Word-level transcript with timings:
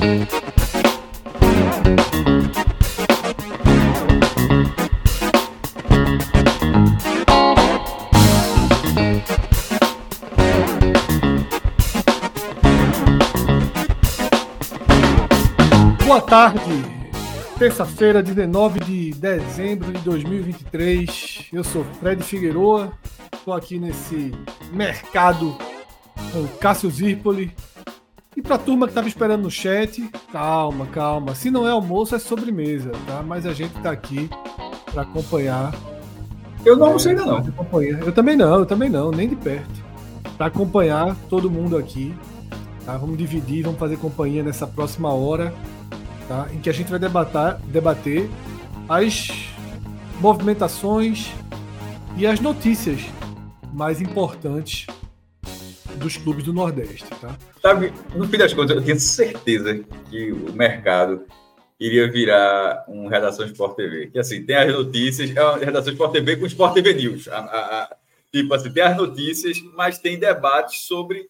Boa 0.00 0.08
tarde, 16.22 16.60
terça-feira, 17.58 18.22
19 18.22 18.80
de 18.80 19.10
dezembro 19.10 19.92
de 19.92 19.98
2023. 19.98 21.48
Eu 21.52 21.62
sou 21.62 21.84
Fred 22.00 22.22
Figueroa, 22.22 22.90
estou 23.34 23.52
aqui 23.52 23.78
nesse 23.78 24.32
mercado 24.72 25.58
com 26.32 26.46
Cássio 26.58 26.90
Zirpoli. 26.90 27.52
E 28.36 28.40
para 28.40 28.54
a 28.54 28.58
turma 28.58 28.86
que 28.86 28.92
estava 28.92 29.08
esperando 29.08 29.42
no 29.42 29.50
chat, 29.50 30.08
calma, 30.30 30.86
calma. 30.86 31.34
Se 31.34 31.50
não 31.50 31.66
é 31.66 31.70
almoço, 31.72 32.14
é 32.14 32.18
sobremesa, 32.18 32.92
tá? 33.06 33.22
Mas 33.22 33.44
a 33.44 33.52
gente 33.52 33.76
está 33.76 33.90
aqui 33.90 34.30
para 34.92 35.02
acompanhar. 35.02 35.74
Eu 36.64 36.76
não 36.76 36.86
almocei 36.86 37.10
ainda 37.10 37.26
não. 37.26 37.38
Acompanhar. 37.38 38.00
Eu 38.00 38.12
também 38.12 38.36
não, 38.36 38.60
eu 38.60 38.66
também 38.66 38.88
não, 38.88 39.10
nem 39.10 39.28
de 39.28 39.34
perto. 39.34 39.82
Para 40.36 40.46
acompanhar 40.46 41.16
todo 41.28 41.50
mundo 41.50 41.76
aqui. 41.76 42.14
Tá? 42.86 42.96
Vamos 42.96 43.18
dividir, 43.18 43.64
vamos 43.64 43.80
fazer 43.80 43.96
companhia 43.96 44.42
nessa 44.42 44.66
próxima 44.66 45.12
hora 45.12 45.52
tá? 46.28 46.46
em 46.52 46.60
que 46.60 46.70
a 46.70 46.72
gente 46.72 46.88
vai 46.88 47.00
debatar, 47.00 47.58
debater 47.66 48.30
as 48.88 49.28
movimentações 50.20 51.32
e 52.16 52.26
as 52.26 52.38
notícias 52.38 53.00
mais 53.72 54.00
importantes 54.00 54.86
dos 56.00 56.16
clubes 56.16 56.44
do 56.44 56.52
Nordeste. 56.52 57.08
Tá? 57.20 57.38
Sabe, 57.60 57.92
no 58.14 58.26
fim 58.26 58.38
das 58.38 58.52
contas, 58.52 58.76
eu 58.76 58.82
tenho 58.82 58.98
certeza 58.98 59.78
que 60.08 60.32
o 60.32 60.52
mercado 60.52 61.24
iria 61.78 62.10
virar 62.10 62.84
um 62.88 63.06
Redação 63.06 63.46
Sport 63.46 63.76
TV. 63.76 64.08
Que 64.08 64.18
assim, 64.18 64.44
tem 64.44 64.56
as 64.56 64.72
notícias, 64.72 65.34
é 65.34 65.42
uma 65.42 65.56
Redação 65.56 65.92
Sport 65.92 66.12
TV 66.12 66.36
com 66.36 66.46
Sport 66.46 66.74
TV 66.74 66.94
News. 66.94 67.28
A, 67.28 67.38
a, 67.38 67.82
a, 67.82 67.96
tipo 68.32 68.52
assim, 68.52 68.72
tem 68.72 68.82
as 68.82 68.96
notícias, 68.96 69.58
mas 69.74 69.98
tem 69.98 70.18
debates 70.18 70.82
sobre 70.82 71.28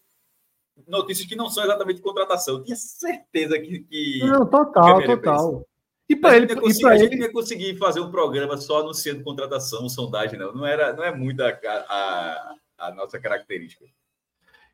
notícias 0.87 1.27
que 1.27 1.35
não 1.35 1.49
são 1.49 1.63
exatamente 1.63 1.97
de 1.97 2.01
contratação. 2.01 2.55
Eu 2.55 2.63
tinha 2.63 2.75
certeza 2.75 3.57
que. 3.59 3.79
que 3.79 4.19
não, 4.25 4.45
total, 4.45 5.03
total. 5.03 5.65
E 6.09 6.15
para 6.15 6.35
ele, 6.35 6.53
conseguir, 6.53 6.87
a 6.87 6.97
gente 6.97 7.13
ele... 7.13 7.23
ia 7.23 7.31
conseguir 7.31 7.77
fazer 7.77 8.01
um 8.01 8.11
programa 8.11 8.57
só 8.57 8.81
anunciando 8.81 9.23
contratação, 9.23 9.87
sondagem, 9.87 10.37
não. 10.37 10.51
Não, 10.53 10.65
era, 10.65 10.91
não 10.91 11.05
é 11.05 11.15
muito 11.15 11.41
a, 11.41 11.57
a, 11.65 12.55
a 12.77 12.91
nossa 12.91 13.17
característica. 13.17 13.85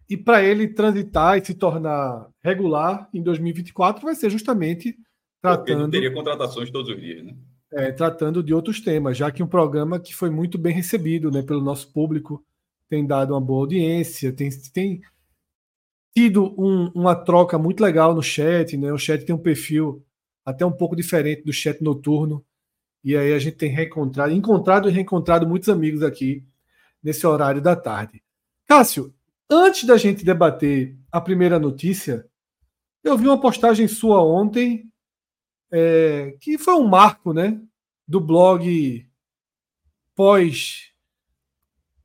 E 0.09 0.15
para 0.15 0.43
ele 0.43 0.67
transitar 0.67 1.37
e 1.37 1.45
se 1.45 1.53
tornar 1.53 2.29
regular 2.41 3.09
em 3.13 3.21
2024, 3.21 4.03
vai 4.03 4.15
ser 4.15 4.29
justamente 4.29 4.97
tratando. 5.41 5.79
Porque 5.79 5.91
teria 5.91 6.13
contratações 6.13 6.71
todos 6.71 6.89
os 6.89 6.99
dias, 6.99 7.25
né? 7.25 7.35
É, 7.73 7.91
tratando 7.91 8.41
de 8.41 8.53
outros 8.53 8.79
temas, 8.79 9.17
já 9.17 9.29
que 9.29 9.43
um 9.43 9.47
programa 9.47 9.99
que 9.99 10.15
foi 10.15 10.29
muito 10.29 10.57
bem 10.57 10.73
recebido 10.73 11.29
né, 11.29 11.41
pelo 11.41 11.61
nosso 11.61 11.91
público, 11.91 12.41
tem 12.89 13.05
dado 13.05 13.33
uma 13.33 13.41
boa 13.41 13.63
audiência, 13.63 14.31
tem, 14.31 14.49
tem 14.73 15.01
tido 16.15 16.55
um, 16.57 16.89
uma 16.95 17.13
troca 17.13 17.57
muito 17.57 17.83
legal 17.83 18.15
no 18.15 18.23
chat, 18.23 18.77
né? 18.77 18.91
O 18.93 18.97
chat 18.97 19.25
tem 19.25 19.35
um 19.35 19.41
perfil 19.41 20.01
até 20.45 20.65
um 20.65 20.71
pouco 20.71 20.95
diferente 20.95 21.43
do 21.43 21.51
chat 21.51 21.81
noturno. 21.83 22.45
E 23.03 23.15
aí 23.15 23.33
a 23.33 23.39
gente 23.39 23.57
tem 23.57 23.69
reencontrado, 23.69 24.31
encontrado 24.31 24.89
e 24.89 24.91
reencontrado 24.91 25.45
muitos 25.45 25.67
amigos 25.67 26.01
aqui 26.01 26.45
nesse 27.03 27.27
horário 27.27 27.61
da 27.61 27.75
tarde. 27.75 28.23
Cássio, 28.65 29.13
antes 29.49 29.85
da 29.85 29.97
gente 29.97 30.25
debater 30.25 30.97
a 31.11 31.21
primeira 31.21 31.59
notícia, 31.59 32.27
eu 33.03 33.17
vi 33.17 33.27
uma 33.27 33.39
postagem 33.39 33.87
sua 33.87 34.23
ontem 34.23 34.91
é, 35.71 36.35
que 36.39 36.57
foi 36.57 36.75
um 36.75 36.87
marco, 36.87 37.33
né, 37.33 37.61
do 38.07 38.19
blog 38.19 39.05
pós 40.15 40.91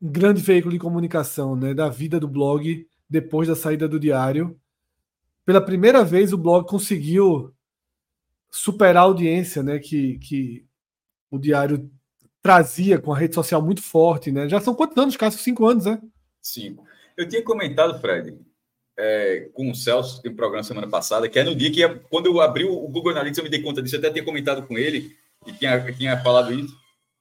grande 0.00 0.42
veículo 0.42 0.72
de 0.72 0.80
comunicação, 0.80 1.54
né, 1.54 1.72
da 1.72 1.88
vida 1.88 2.18
do 2.18 2.26
blog 2.26 2.86
depois 3.08 3.46
da 3.46 3.54
saída 3.54 3.88
do 3.88 4.00
diário. 4.00 4.58
Pela 5.44 5.60
primeira 5.60 6.04
vez, 6.04 6.32
o 6.32 6.38
blog 6.38 6.68
conseguiu 6.68 7.54
superar 8.50 9.04
a 9.04 9.06
audiência 9.06 9.62
né, 9.62 9.78
que, 9.78 10.18
que 10.18 10.66
o 11.30 11.38
diário 11.38 11.90
trazia 12.42 12.98
com 13.00 13.12
a 13.12 13.18
rede 13.18 13.34
social 13.34 13.62
muito 13.62 13.82
forte. 13.82 14.32
Né? 14.32 14.48
Já 14.48 14.60
são 14.60 14.74
quantos 14.74 14.96
anos, 14.98 15.16
Cássio? 15.16 15.40
Cinco 15.40 15.66
anos, 15.66 15.86
né? 15.86 16.00
Cinco. 16.40 16.84
Eu 17.16 17.28
tinha 17.28 17.42
comentado, 17.42 18.00
Fred, 18.00 18.38
é, 18.98 19.50
com 19.54 19.70
o 19.70 19.74
Celso, 19.74 20.20
em 20.24 20.34
programa 20.34 20.62
semana 20.62 20.88
passada, 20.88 21.28
que 21.28 21.38
é 21.38 21.44
no 21.44 21.54
dia 21.54 21.70
que, 21.70 21.86
quando 22.10 22.26
eu 22.26 22.40
abri 22.40 22.64
o 22.64 22.88
Google 22.88 23.12
Analytics, 23.12 23.38
eu 23.38 23.44
me 23.44 23.50
dei 23.50 23.62
conta 23.62 23.82
disso, 23.82 23.96
eu 23.96 24.00
até 24.00 24.10
tinha 24.10 24.24
comentado 24.24 24.66
com 24.66 24.78
ele, 24.78 25.16
e 25.46 25.52
tinha, 25.52 25.92
tinha 25.94 26.22
falado 26.22 26.52
isso. 26.52 26.74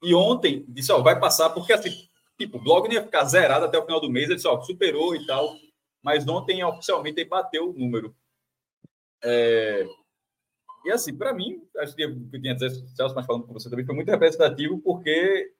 E 0.03 0.13
ontem, 0.13 0.65
disse, 0.67 0.91
ó, 0.91 1.01
vai 1.01 1.19
passar, 1.19 1.49
porque 1.51 1.73
assim, 1.73 1.91
tipo, 2.37 2.57
o 2.57 2.63
blog 2.63 2.87
não 2.87 2.95
ia 2.95 3.03
ficar 3.03 3.23
zerado 3.25 3.65
até 3.65 3.77
o 3.77 3.85
final 3.85 3.99
do 3.99 4.09
mês, 4.09 4.25
ele 4.25 4.35
disse, 4.35 4.47
ó, 4.47 4.59
superou 4.61 5.15
e 5.15 5.25
tal 5.25 5.55
mas 6.01 6.27
ontem 6.27 6.63
oficialmente 6.63 7.23
bateu 7.25 7.69
o 7.69 7.73
número. 7.73 8.15
É... 9.23 9.85
E 10.83 10.91
assim, 10.91 11.15
para 11.15 11.33
mim, 11.33 11.61
acho 11.77 11.95
que 11.95 12.01
eu 12.01 12.41
tinha 12.41 12.57
Celso, 12.57 13.13
mas 13.13 13.25
falando 13.25 13.45
com 13.45 13.53
você 13.53 13.69
também, 13.69 13.85
foi 13.85 13.93
muito 13.93 14.09
representativo, 14.09 14.79
porque 14.79 15.53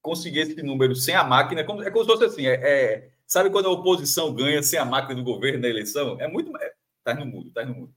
conseguir 0.00 0.40
esse 0.40 0.62
número 0.62 0.94
sem 0.94 1.14
a 1.14 1.24
máquina, 1.24 1.60
é 1.60 1.64
como, 1.64 1.82
é 1.82 1.90
como 1.90 2.04
se 2.04 2.10
fosse 2.10 2.24
assim, 2.24 2.46
é, 2.46 2.54
é, 2.54 3.10
sabe 3.26 3.50
quando 3.50 3.66
a 3.66 3.72
oposição 3.72 4.34
ganha 4.34 4.62
sem 4.62 4.78
a 4.78 4.84
máquina 4.84 5.14
do 5.14 5.24
governo 5.24 5.60
na 5.60 5.68
eleição? 5.68 6.20
É 6.20 6.26
muito... 6.26 6.56
É, 6.56 6.72
tá 7.04 7.14
no 7.14 7.26
mundo, 7.26 7.50
tá 7.50 7.64
no 7.64 7.74
mundo. 7.74 7.94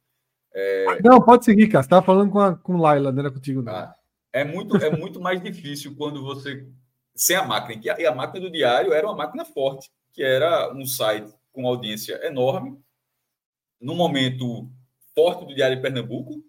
É... 0.54 1.02
Não, 1.04 1.22
pode 1.22 1.46
seguir, 1.46 1.68
cara. 1.68 1.84
Você 1.84 1.88
estava 1.88 2.06
falando 2.06 2.32
com, 2.32 2.40
a, 2.40 2.56
com 2.56 2.78
Laila, 2.78 3.12
não 3.12 3.20
era 3.20 3.32
contigo, 3.32 3.62
não. 3.62 3.74
Ah, 3.74 3.96
é, 4.32 4.44
muito, 4.44 4.78
é 4.78 4.90
muito 4.90 5.20
mais 5.20 5.42
difícil 5.42 5.96
quando 5.96 6.24
você... 6.24 6.68
Sem 7.16 7.36
a 7.36 7.44
máquina. 7.44 7.80
E 8.00 8.06
a 8.08 8.16
máquina 8.16 8.46
do 8.46 8.52
diário 8.52 8.92
era 8.92 9.06
uma 9.06 9.16
máquina 9.16 9.46
forte 9.46 9.92
que 10.14 10.24
era 10.24 10.72
um 10.74 10.86
site 10.86 11.34
com 11.52 11.68
audiência 11.68 12.26
enorme, 12.26 12.80
no 13.82 13.96
momento 13.96 14.70
forte 15.14 15.46
do 15.46 15.54
Diário 15.54 15.76
de 15.76 15.82
Pernambuco, 15.82 16.42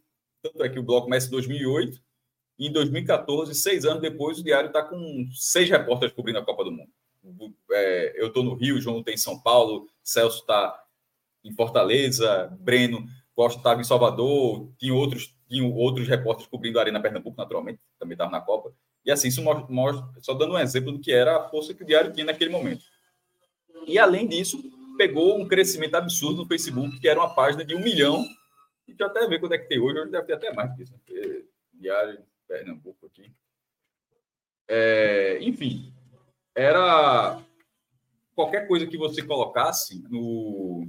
tanto 0.43 0.63
é 0.63 0.69
que 0.69 0.79
o 0.79 0.83
bloco 0.83 1.07
começa 1.07 1.27
em 1.27 1.31
2008, 1.31 1.97
e 1.97 2.01
em 2.59 2.73
2014, 2.73 3.55
seis 3.55 3.85
anos 3.85 4.01
depois, 4.01 4.39
o 4.39 4.45
Diário 4.45 4.69
está 4.69 4.83
com 4.83 5.29
seis 5.33 5.69
repórteres 5.69 6.15
cobrindo 6.15 6.39
a 6.39 6.45
Copa 6.45 6.65
do 6.65 6.73
Mundo. 6.73 6.91
É, 7.73 8.15
eu 8.17 8.29
estou 8.29 8.43
no 8.43 8.55
Rio, 8.55 8.81
João 8.81 9.01
está 9.01 9.13
em 9.13 9.17
São 9.17 9.41
Paulo, 9.41 9.89
Celso 10.03 10.41
está 10.41 10.83
em 11.43 11.53
Fortaleza, 11.53 12.55
Breno 12.61 13.07
Costa 13.35 13.59
estava 13.59 13.81
em 13.81 13.85
Salvador, 13.85 14.71
tinha 14.79 14.95
outros, 14.95 15.35
tinha 15.49 15.67
outros 15.67 16.07
repórteres 16.07 16.49
cobrindo 16.49 16.79
a 16.79 16.83
Arena 16.83 17.03
Pernambuco, 17.03 17.37
naturalmente, 17.37 17.81
também 17.99 18.15
estava 18.15 18.31
na 18.31 18.41
Copa. 18.41 18.73
E 19.05 19.11
assim, 19.11 19.29
isso 19.29 19.43
mostra, 19.43 20.07
só 20.21 20.35
dando 20.35 20.55
um 20.55 20.59
exemplo 20.59 20.93
do 20.93 21.01
que 21.01 21.13
era 21.13 21.37
a 21.37 21.49
força 21.49 21.75
que 21.75 21.83
o 21.83 21.87
Diário 21.87 22.13
tinha 22.13 22.25
naquele 22.25 22.51
momento. 22.51 22.85
E, 23.87 23.99
além 23.99 24.27
disso, 24.27 24.63
pegou 24.97 25.39
um 25.39 25.47
crescimento 25.47 25.97
absurdo 25.97 26.43
no 26.43 26.49
Facebook, 26.49 26.99
que 27.01 27.09
era 27.09 27.19
uma 27.19 27.35
página 27.35 27.65
de 27.65 27.75
um 27.75 27.81
milhão. 27.81 28.25
E 28.87 28.95
eu 28.97 29.07
até 29.07 29.27
ver 29.27 29.41
quando 29.41 29.53
é 29.53 29.59
que 29.59 29.69
tem 29.69 29.81
hoje. 29.81 29.99
Hoje 29.99 30.11
deve 30.11 30.27
ter 30.27 30.35
até 30.35 30.53
mais 30.55 30.75
disso. 30.77 30.93
Né? 30.93 31.43
Diário 31.75 32.19
Pernambuco 32.47 33.07
aqui. 33.07 33.33
É, 34.69 35.39
enfim, 35.43 35.93
era 36.55 37.43
qualquer 38.35 38.67
coisa 38.67 38.87
que 38.87 38.97
você 38.97 39.23
colocasse 39.23 40.03
no, 40.09 40.89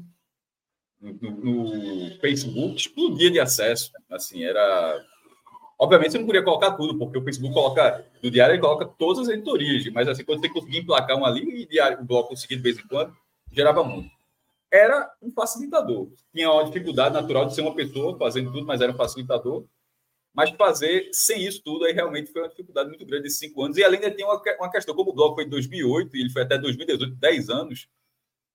no, 1.00 1.31
no, 1.31 2.19
Facebook 2.19 2.75
explodia 2.75 3.31
de 3.31 3.40
acesso. 3.40 3.92
Assim, 4.10 4.44
era. 4.44 5.04
Obviamente 5.78 6.13
você 6.13 6.18
não 6.18 6.25
podia 6.25 6.44
colocar 6.44 6.72
tudo, 6.72 6.98
porque 6.98 7.18
o 7.18 7.24
Facebook 7.24 7.54
coloca. 7.54 8.06
No 8.24 8.31
diário 8.31 8.54
ele 8.54 8.62
coloca 8.62 8.86
todas 8.86 9.28
as 9.28 9.34
editorias, 9.34 9.86
mas 9.92 10.07
assim, 10.07 10.24
quando 10.24 10.42
você 10.42 10.50
conseguia 10.50 10.80
emplacar 10.80 11.18
uma 11.18 11.28
ali 11.28 11.63
e 11.63 11.68
diário, 11.68 12.02
o 12.02 12.06
bloco 12.06 12.30
conseguia 12.30 12.57
de 12.57 12.63
vez 12.63 12.78
em 12.78 12.88
quando, 12.88 13.16
gerava 13.52 13.84
muito. 13.84 14.10
Era 14.72 15.10
um 15.22 15.31
facilitador. 15.31 16.10
Tinha 16.34 16.52
uma 16.52 16.66
dificuldade 16.66 17.13
natural 17.13 17.46
de 17.46 17.56
ser 17.56 17.62
uma 17.62 17.75
pessoa 17.75 18.18
fazendo 18.18 18.52
tudo, 18.52 18.66
mas 18.66 18.81
era 18.81 18.92
um 18.92 18.96
facilitador. 18.96 19.66
Mas 20.35 20.49
fazer 20.51 21.09
sem 21.13 21.45
isso 21.45 21.61
tudo 21.63 21.85
aí 21.85 21.93
realmente 21.93 22.31
foi 22.31 22.41
uma 22.41 22.49
dificuldade 22.49 22.89
muito 22.89 23.05
grande 23.05 23.23
desses 23.23 23.39
cinco 23.39 23.63
anos. 23.63 23.77
E 23.77 23.83
além 23.83 24.01
de 24.01 24.11
ter 24.11 24.23
uma, 24.23 24.41
uma 24.59 24.69
questão, 24.69 24.93
como 24.93 25.11
o 25.11 25.13
blog 25.13 25.33
foi 25.33 25.45
em 25.45 25.49
2008 25.49 26.15
e 26.15 26.21
ele 26.21 26.29
foi 26.29 26.41
até 26.41 26.57
2018, 26.57 27.15
10 27.15 27.49
anos, 27.49 27.87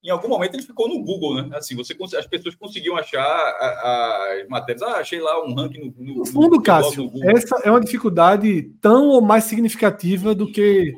em 0.02 0.10
algum 0.10 0.28
momento 0.28 0.54
ele 0.54 0.62
ficou 0.62 0.88
no 0.88 1.02
Google, 1.02 1.42
né? 1.42 1.56
Assim, 1.56 1.74
você 1.74 1.96
as 2.16 2.26
pessoas 2.26 2.54
conseguiam 2.54 2.96
achar 2.96 3.22
as 3.22 4.48
matérias. 4.48 4.82
Ah, 4.82 4.96
achei 4.96 5.20
lá 5.20 5.42
um 5.42 5.54
ranking 5.54 5.94
no, 5.96 6.04
no, 6.04 6.14
no 6.18 6.26
fundo, 6.26 6.56
no, 6.56 6.62
Cássio, 6.62 7.10
essa 7.24 7.56
é 7.64 7.70
uma 7.70 7.80
dificuldade 7.80 8.62
tão 8.80 9.08
ou 9.08 9.22
mais 9.22 9.44
significativa 9.44 10.34
do 10.34 10.50
que 10.50 10.94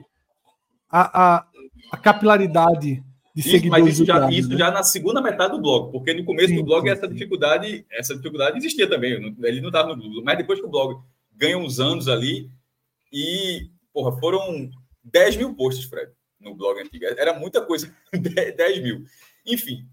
a, 0.89 1.37
a, 1.37 1.47
a 1.93 1.97
capilaridade 1.97 3.05
de 3.35 3.57
isso. 3.57 3.69
Mas 3.69 3.87
isso, 3.87 4.05
já, 4.05 4.31
isso 4.31 4.49
né? 4.49 4.59
já 4.59 4.71
na 4.71 4.83
segunda 4.83 5.21
metade 5.21 5.53
do 5.53 5.61
blog, 5.63 5.91
porque 5.91 6.13
no 6.13 6.25
começo 6.25 6.49
sim, 6.49 6.57
do 6.57 6.65
blog 6.65 6.83
sim, 6.83 6.91
essa 6.91 7.09
dificuldade, 7.09 7.87
essa 7.91 8.15
dificuldade 8.15 8.59
existia 8.59 8.89
também. 8.89 9.35
Ele 9.43 9.61
não 9.61 9.69
estava 9.69 9.95
no 9.95 10.03
Google, 10.03 10.23
mas 10.25 10.37
depois 10.37 10.61
que 10.61 10.67
o 10.67 10.71
blog 10.71 11.01
ganha 11.35 11.57
uns 11.57 11.81
anos 11.81 12.09
ali 12.09 12.51
e 13.13 13.71
porra, 13.93 14.19
foram 14.19 14.71
10 15.05 15.37
mil 15.37 15.55
posts, 15.55 15.85
Fred 15.85 16.13
no 16.43 16.55
blog 16.55 16.81
antigo. 16.81 17.05
Era 17.05 17.39
muita 17.39 17.65
coisa, 17.65 17.95
10 18.13 18.83
mil. 18.83 19.05
Enfim, 19.47 19.87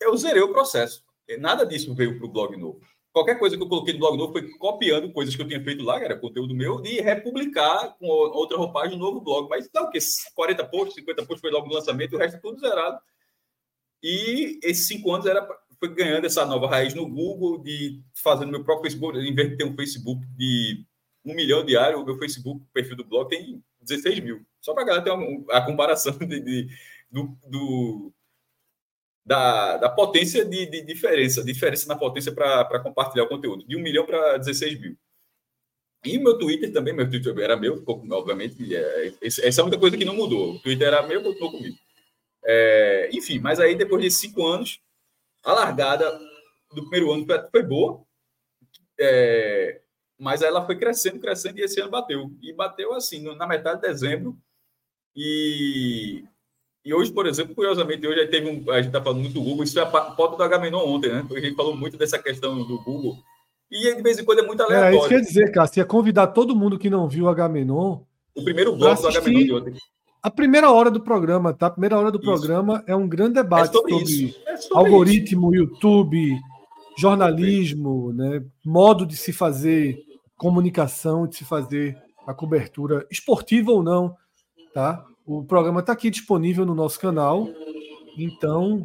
eu 0.00 0.16
zerei 0.16 0.42
o 0.42 0.52
processo. 0.52 1.04
Nada 1.38 1.64
disso 1.64 1.94
veio 1.94 2.16
para 2.18 2.26
o 2.26 2.30
blog 2.30 2.56
novo. 2.56 2.80
Qualquer 3.16 3.38
coisa 3.38 3.56
que 3.56 3.62
eu 3.62 3.68
coloquei 3.68 3.94
no 3.94 4.00
blog 4.00 4.18
novo 4.18 4.32
foi 4.32 4.46
copiando 4.58 5.10
coisas 5.10 5.34
que 5.34 5.40
eu 5.40 5.48
tinha 5.48 5.64
feito 5.64 5.82
lá, 5.82 5.98
que 5.98 6.04
era 6.04 6.18
conteúdo 6.18 6.54
meu, 6.54 6.84
e 6.84 7.00
republicar 7.00 7.96
com 7.96 8.06
outra 8.08 8.58
roupagem 8.58 8.98
no 8.98 9.06
novo 9.06 9.22
blog. 9.22 9.48
Mas 9.48 9.70
dá 9.72 9.80
o 9.84 9.88
quê? 9.88 9.98
40 10.34 10.66
posts, 10.66 10.94
50 10.96 11.24
posts 11.24 11.40
foi 11.40 11.50
logo 11.50 11.66
no 11.66 11.72
lançamento, 11.72 12.14
o 12.14 12.18
resto 12.18 12.38
tudo 12.42 12.60
zerado. 12.60 12.98
E 14.02 14.60
esses 14.62 14.86
cinco 14.86 15.10
anos 15.14 15.24
era 15.24 15.48
foi 15.80 15.94
ganhando 15.94 16.26
essa 16.26 16.44
nova 16.44 16.68
raiz 16.68 16.92
no 16.92 17.08
Google, 17.08 17.62
de 17.62 18.02
fazendo 18.22 18.50
meu 18.50 18.62
próprio 18.62 18.90
Facebook, 18.90 19.18
em 19.18 19.34
vez 19.34 19.48
de 19.48 19.56
ter 19.56 19.64
um 19.64 19.74
Facebook 19.74 20.22
de 20.36 20.84
um 21.24 21.34
milhão 21.34 21.64
diário, 21.64 21.98
o 21.98 22.04
meu 22.04 22.18
Facebook, 22.18 22.66
perfil 22.70 22.98
do 22.98 23.04
blog, 23.04 23.30
tem 23.30 23.64
16 23.80 24.20
mil. 24.20 24.44
Só 24.60 24.74
para 24.74 24.84
galera 24.84 25.02
ter 25.02 25.10
uma, 25.10 25.56
a 25.56 25.62
comparação 25.62 26.12
de, 26.20 26.38
de 26.38 26.68
do, 27.10 27.34
do, 27.48 28.12
da, 29.26 29.76
da 29.76 29.88
potência 29.90 30.44
de, 30.44 30.66
de, 30.66 30.82
diferença, 30.82 31.42
diferença 31.42 31.88
na 31.88 31.96
potência 31.96 32.30
para 32.30 32.78
compartilhar 32.78 33.24
o 33.24 33.28
conteúdo, 33.28 33.66
de 33.66 33.76
1 33.76 33.80
milhão 33.80 34.06
para 34.06 34.38
16 34.38 34.80
mil. 34.80 34.96
E 36.04 36.16
meu 36.16 36.38
Twitter 36.38 36.72
também, 36.72 36.94
meu 36.94 37.10
Twitter 37.10 37.36
era 37.36 37.56
meu, 37.56 37.82
obviamente, 37.84 38.74
é, 38.76 39.12
essa 39.20 39.42
é 39.42 39.60
a 39.60 39.64
única 39.64 39.80
coisa 39.80 39.96
que 39.96 40.04
não 40.04 40.14
mudou. 40.14 40.54
O 40.54 40.58
Twitter 40.60 40.86
era 40.86 41.02
meu, 41.04 41.20
continuou 41.24 41.50
comigo. 41.50 41.76
É, 42.44 43.10
enfim, 43.12 43.40
mas 43.40 43.58
aí 43.58 43.74
depois 43.74 44.00
de 44.00 44.10
cinco 44.12 44.46
anos, 44.46 44.80
a 45.42 45.52
largada 45.52 46.16
do 46.72 46.82
primeiro 46.82 47.12
ano 47.12 47.26
foi 47.50 47.62
boa. 47.64 48.04
É, 49.00 49.80
mas 50.16 50.40
ela 50.42 50.64
foi 50.64 50.78
crescendo, 50.78 51.18
crescendo, 51.18 51.58
e 51.58 51.62
esse 51.62 51.80
ano 51.80 51.90
bateu. 51.90 52.30
E 52.40 52.52
bateu 52.52 52.94
assim, 52.94 53.22
na 53.34 53.46
metade 53.46 53.80
de 53.80 53.88
dezembro. 53.88 54.38
E, 55.16 56.24
e 56.86 56.94
hoje, 56.94 57.10
por 57.10 57.26
exemplo, 57.26 57.52
curiosamente, 57.52 58.06
hoje 58.06 58.24
teve 58.28 58.48
um, 58.48 58.70
a 58.70 58.76
gente 58.76 58.86
está 58.86 59.02
falando 59.02 59.18
muito 59.18 59.34
do 59.34 59.42
Google, 59.42 59.64
isso 59.64 59.76
é 59.76 59.82
a 59.82 59.86
pauta 59.86 60.36
do 60.36 60.42
Agamenon 60.44 60.86
ontem, 60.86 61.10
né? 61.10 61.24
Porque 61.26 61.44
a 61.44 61.48
gente 61.48 61.56
falou 61.56 61.76
muito 61.76 61.98
dessa 61.98 62.16
questão 62.16 62.56
do 62.62 62.80
Google. 62.80 63.16
E 63.68 63.92
de 63.96 64.02
vez 64.02 64.20
em 64.20 64.24
quando 64.24 64.38
é 64.38 64.46
muito 64.46 64.62
aleatório. 64.62 64.96
É, 64.96 65.00
isso 65.00 65.08
quer 65.08 65.20
dizer, 65.20 65.50
Cássio, 65.50 65.80
ia 65.80 65.84
convidar 65.84 66.28
todo 66.28 66.54
mundo 66.54 66.78
que 66.78 66.88
não 66.88 67.08
viu 67.08 67.24
o 67.24 67.28
Agamenon. 67.28 68.02
O 68.36 68.44
primeiro 68.44 68.76
bloco 68.76 69.02
do 69.02 69.08
Agamenon 69.08 69.44
de 69.44 69.52
ontem. 69.52 69.74
A 70.22 70.30
primeira 70.30 70.70
hora 70.70 70.88
do 70.88 71.00
programa, 71.00 71.52
tá? 71.52 71.66
A 71.66 71.70
primeira 71.70 71.98
hora 71.98 72.12
do 72.12 72.18
isso. 72.18 72.26
programa 72.26 72.84
é 72.86 72.94
um 72.94 73.08
grande 73.08 73.34
debate 73.34 73.70
é 73.70 73.72
sobre, 73.72 73.92
sobre, 73.92 74.36
é 74.46 74.56
sobre 74.56 74.78
algoritmo, 74.78 75.52
isso. 75.52 75.64
YouTube, 75.64 76.38
jornalismo, 76.96 78.12
né? 78.12 78.44
modo 78.64 79.04
de 79.04 79.16
se 79.16 79.32
fazer 79.32 79.98
comunicação, 80.36 81.26
de 81.26 81.34
se 81.34 81.44
fazer 81.44 81.98
a 82.24 82.32
cobertura 82.32 83.04
esportiva 83.10 83.72
ou 83.72 83.82
não, 83.82 84.14
tá? 84.72 85.04
O 85.26 85.44
programa 85.44 85.80
está 85.80 85.92
aqui 85.92 86.08
disponível 86.08 86.64
no 86.64 86.74
nosso 86.74 87.00
canal, 87.00 87.48
então 88.16 88.82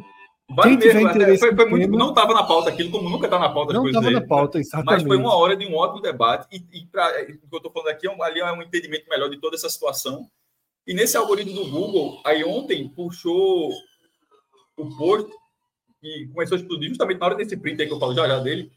quem 0.62 0.76
tiver 0.76 0.94
mesmo, 0.94 1.10
interesse 1.10 1.38
foi, 1.38 1.54
foi 1.54 1.70
muito, 1.70 1.84
tema, 1.84 1.98
não 1.98 2.08
estava 2.10 2.34
na 2.34 2.42
pauta 2.42 2.68
aquilo, 2.68 2.90
como 2.90 3.08
nunca 3.08 3.26
está 3.26 3.38
na 3.38 3.48
pauta. 3.48 3.72
Não 3.72 3.86
estava 3.86 4.10
na 4.10 4.20
pauta, 4.20 4.58
exatamente. 4.58 4.90
Mas 4.90 5.02
foi 5.04 5.16
uma 5.16 5.34
hora 5.36 5.56
de 5.56 5.66
um 5.66 5.74
ótimo 5.74 6.02
debate 6.02 6.48
e, 6.52 6.80
e 6.80 6.86
pra, 6.86 7.08
o 7.08 7.26
que 7.26 7.38
eu 7.50 7.56
estou 7.56 7.72
falando 7.72 7.88
aqui 7.88 8.06
é 8.06 8.24
ali 8.24 8.40
é 8.40 8.52
um 8.52 8.62
entendimento 8.62 9.08
melhor 9.08 9.30
de 9.30 9.38
toda 9.38 9.56
essa 9.56 9.70
situação. 9.70 10.28
E 10.86 10.92
nesse 10.92 11.16
algoritmo 11.16 11.54
do 11.54 11.70
Google, 11.70 12.20
aí 12.24 12.44
ontem 12.44 12.88
puxou 12.88 13.70
o 14.76 14.96
post 14.96 15.30
e 16.02 16.28
começou 16.32 16.56
a 16.56 16.60
explodir 16.60 16.88
justamente 16.88 17.20
na 17.20 17.26
hora 17.26 17.36
desse 17.36 17.56
print 17.56 17.80
aí 17.80 17.86
que 17.86 17.94
eu 17.94 18.00
falo 18.00 18.14
já 18.14 18.26
já 18.26 18.40
dele. 18.40 18.70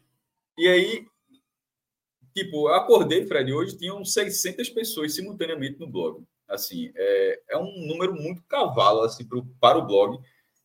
E 0.56 0.68
aí 0.68 1.06
Tipo, 2.36 2.68
eu 2.68 2.74
acordei, 2.74 3.24
Fred, 3.24 3.50
hoje 3.50 3.78
tinham 3.78 4.04
600 4.04 4.68
pessoas 4.68 5.14
simultaneamente 5.14 5.80
no 5.80 5.86
blog. 5.86 6.22
Assim, 6.48 6.92
é, 6.94 7.40
é 7.50 7.58
um 7.58 7.86
número 7.86 8.14
muito 8.14 8.42
cavalo 8.44 9.02
assim, 9.02 9.24
pro, 9.24 9.44
para 9.60 9.78
o 9.78 9.86
blog. 9.86 10.18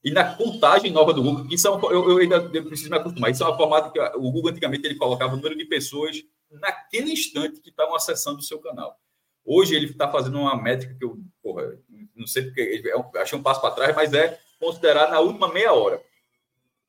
E 0.03 0.11
na 0.11 0.35
contagem 0.35 0.91
nova 0.91 1.13
do 1.13 1.21
Google, 1.21 1.47
isso 1.49 1.67
é 1.67 1.71
eu, 1.71 2.09
eu, 2.09 2.17
ainda 2.17 2.41
preciso 2.41 2.89
me 2.89 2.97
acostumar. 2.97 3.29
Isso 3.29 3.43
é 3.43 3.47
uma 3.47 3.57
formato 3.57 3.91
que 3.91 3.99
o 3.99 4.31
Google 4.31 4.49
antigamente 4.49 4.85
ele 4.85 4.95
colocava 4.95 5.33
o 5.33 5.35
número 5.35 5.55
de 5.55 5.65
pessoas 5.65 6.17
naquele 6.49 7.11
instante 7.11 7.61
que 7.61 7.69
estavam 7.69 7.95
acessando 7.95 8.39
o 8.39 8.43
seu 8.43 8.59
canal. 8.59 8.99
Hoje 9.45 9.75
ele 9.75 9.87
está 9.87 10.11
fazendo 10.11 10.39
uma 10.39 10.59
métrica 10.59 10.95
que 10.95 11.03
eu, 11.03 11.19
porra, 11.41 11.77
não 12.15 12.27
sei 12.27 12.43
porque, 12.43 12.83
é 12.85 13.19
achei 13.19 13.37
um 13.37 13.43
passo 13.43 13.61
para 13.61 13.73
trás, 13.73 13.95
mas 13.95 14.13
é 14.13 14.39
considerar 14.59 15.09
na 15.09 15.19
última 15.19 15.51
meia 15.51 15.73
hora 15.73 16.01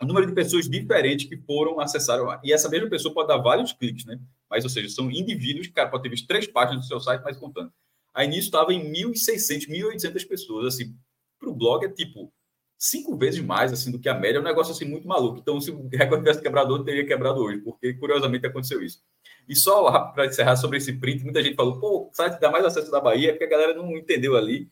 o 0.00 0.06
número 0.06 0.26
de 0.26 0.32
pessoas 0.32 0.68
diferentes 0.68 1.28
que 1.28 1.36
foram 1.36 1.78
acessar. 1.80 2.18
E 2.42 2.52
essa 2.52 2.68
mesma 2.68 2.90
pessoa 2.90 3.14
pode 3.14 3.28
dar 3.28 3.38
vários 3.38 3.72
cliques, 3.72 4.04
né? 4.04 4.18
Mas, 4.50 4.64
ou 4.64 4.70
seja, 4.70 4.88
são 4.88 5.10
indivíduos 5.10 5.68
cara, 5.68 5.88
pode 5.88 6.02
ter 6.02 6.08
visto 6.08 6.26
três 6.26 6.46
páginas 6.46 6.84
do 6.84 6.88
seu 6.88 7.00
site, 7.00 7.22
mas 7.22 7.36
contando. 7.36 7.72
Aí 8.14 8.28
nisso 8.28 8.48
estava 8.48 8.72
em 8.72 8.92
1.600, 8.92 9.68
1.800 9.68 10.28
pessoas. 10.28 10.74
Assim, 10.74 10.94
para 11.38 11.48
o 11.48 11.54
blog 11.54 11.84
é 11.84 11.88
tipo 11.88 12.32
cinco 12.78 13.16
vezes 13.16 13.40
mais 13.40 13.72
assim 13.72 13.90
do 13.90 13.98
que 13.98 14.08
a 14.08 14.14
média. 14.14 14.38
É 14.38 14.40
um 14.40 14.44
negócio 14.44 14.72
assim 14.72 14.84
muito 14.84 15.06
maluco. 15.06 15.38
Então, 15.38 15.60
se 15.60 15.70
o 15.70 15.88
recorde 15.88 16.24
tivesse 16.24 16.42
quebrado 16.42 16.84
teria 16.84 17.06
quebrado 17.06 17.40
hoje, 17.40 17.58
porque 17.58 17.94
curiosamente 17.94 18.46
aconteceu 18.46 18.82
isso. 18.82 19.02
E 19.48 19.54
só 19.56 20.08
para 20.12 20.26
encerrar 20.26 20.56
sobre 20.56 20.78
esse 20.78 20.92
print, 20.92 21.24
muita 21.24 21.42
gente 21.42 21.56
falou: 21.56 21.78
pô, 21.80 22.08
o 22.08 22.14
site 22.14 22.40
dá 22.40 22.50
mais 22.50 22.64
acesso 22.64 22.90
da 22.90 23.00
Bahia, 23.00 23.30
é 23.30 23.32
porque 23.32 23.44
a 23.44 23.48
galera 23.48 23.74
não 23.74 23.96
entendeu 23.96 24.36
ali 24.36 24.70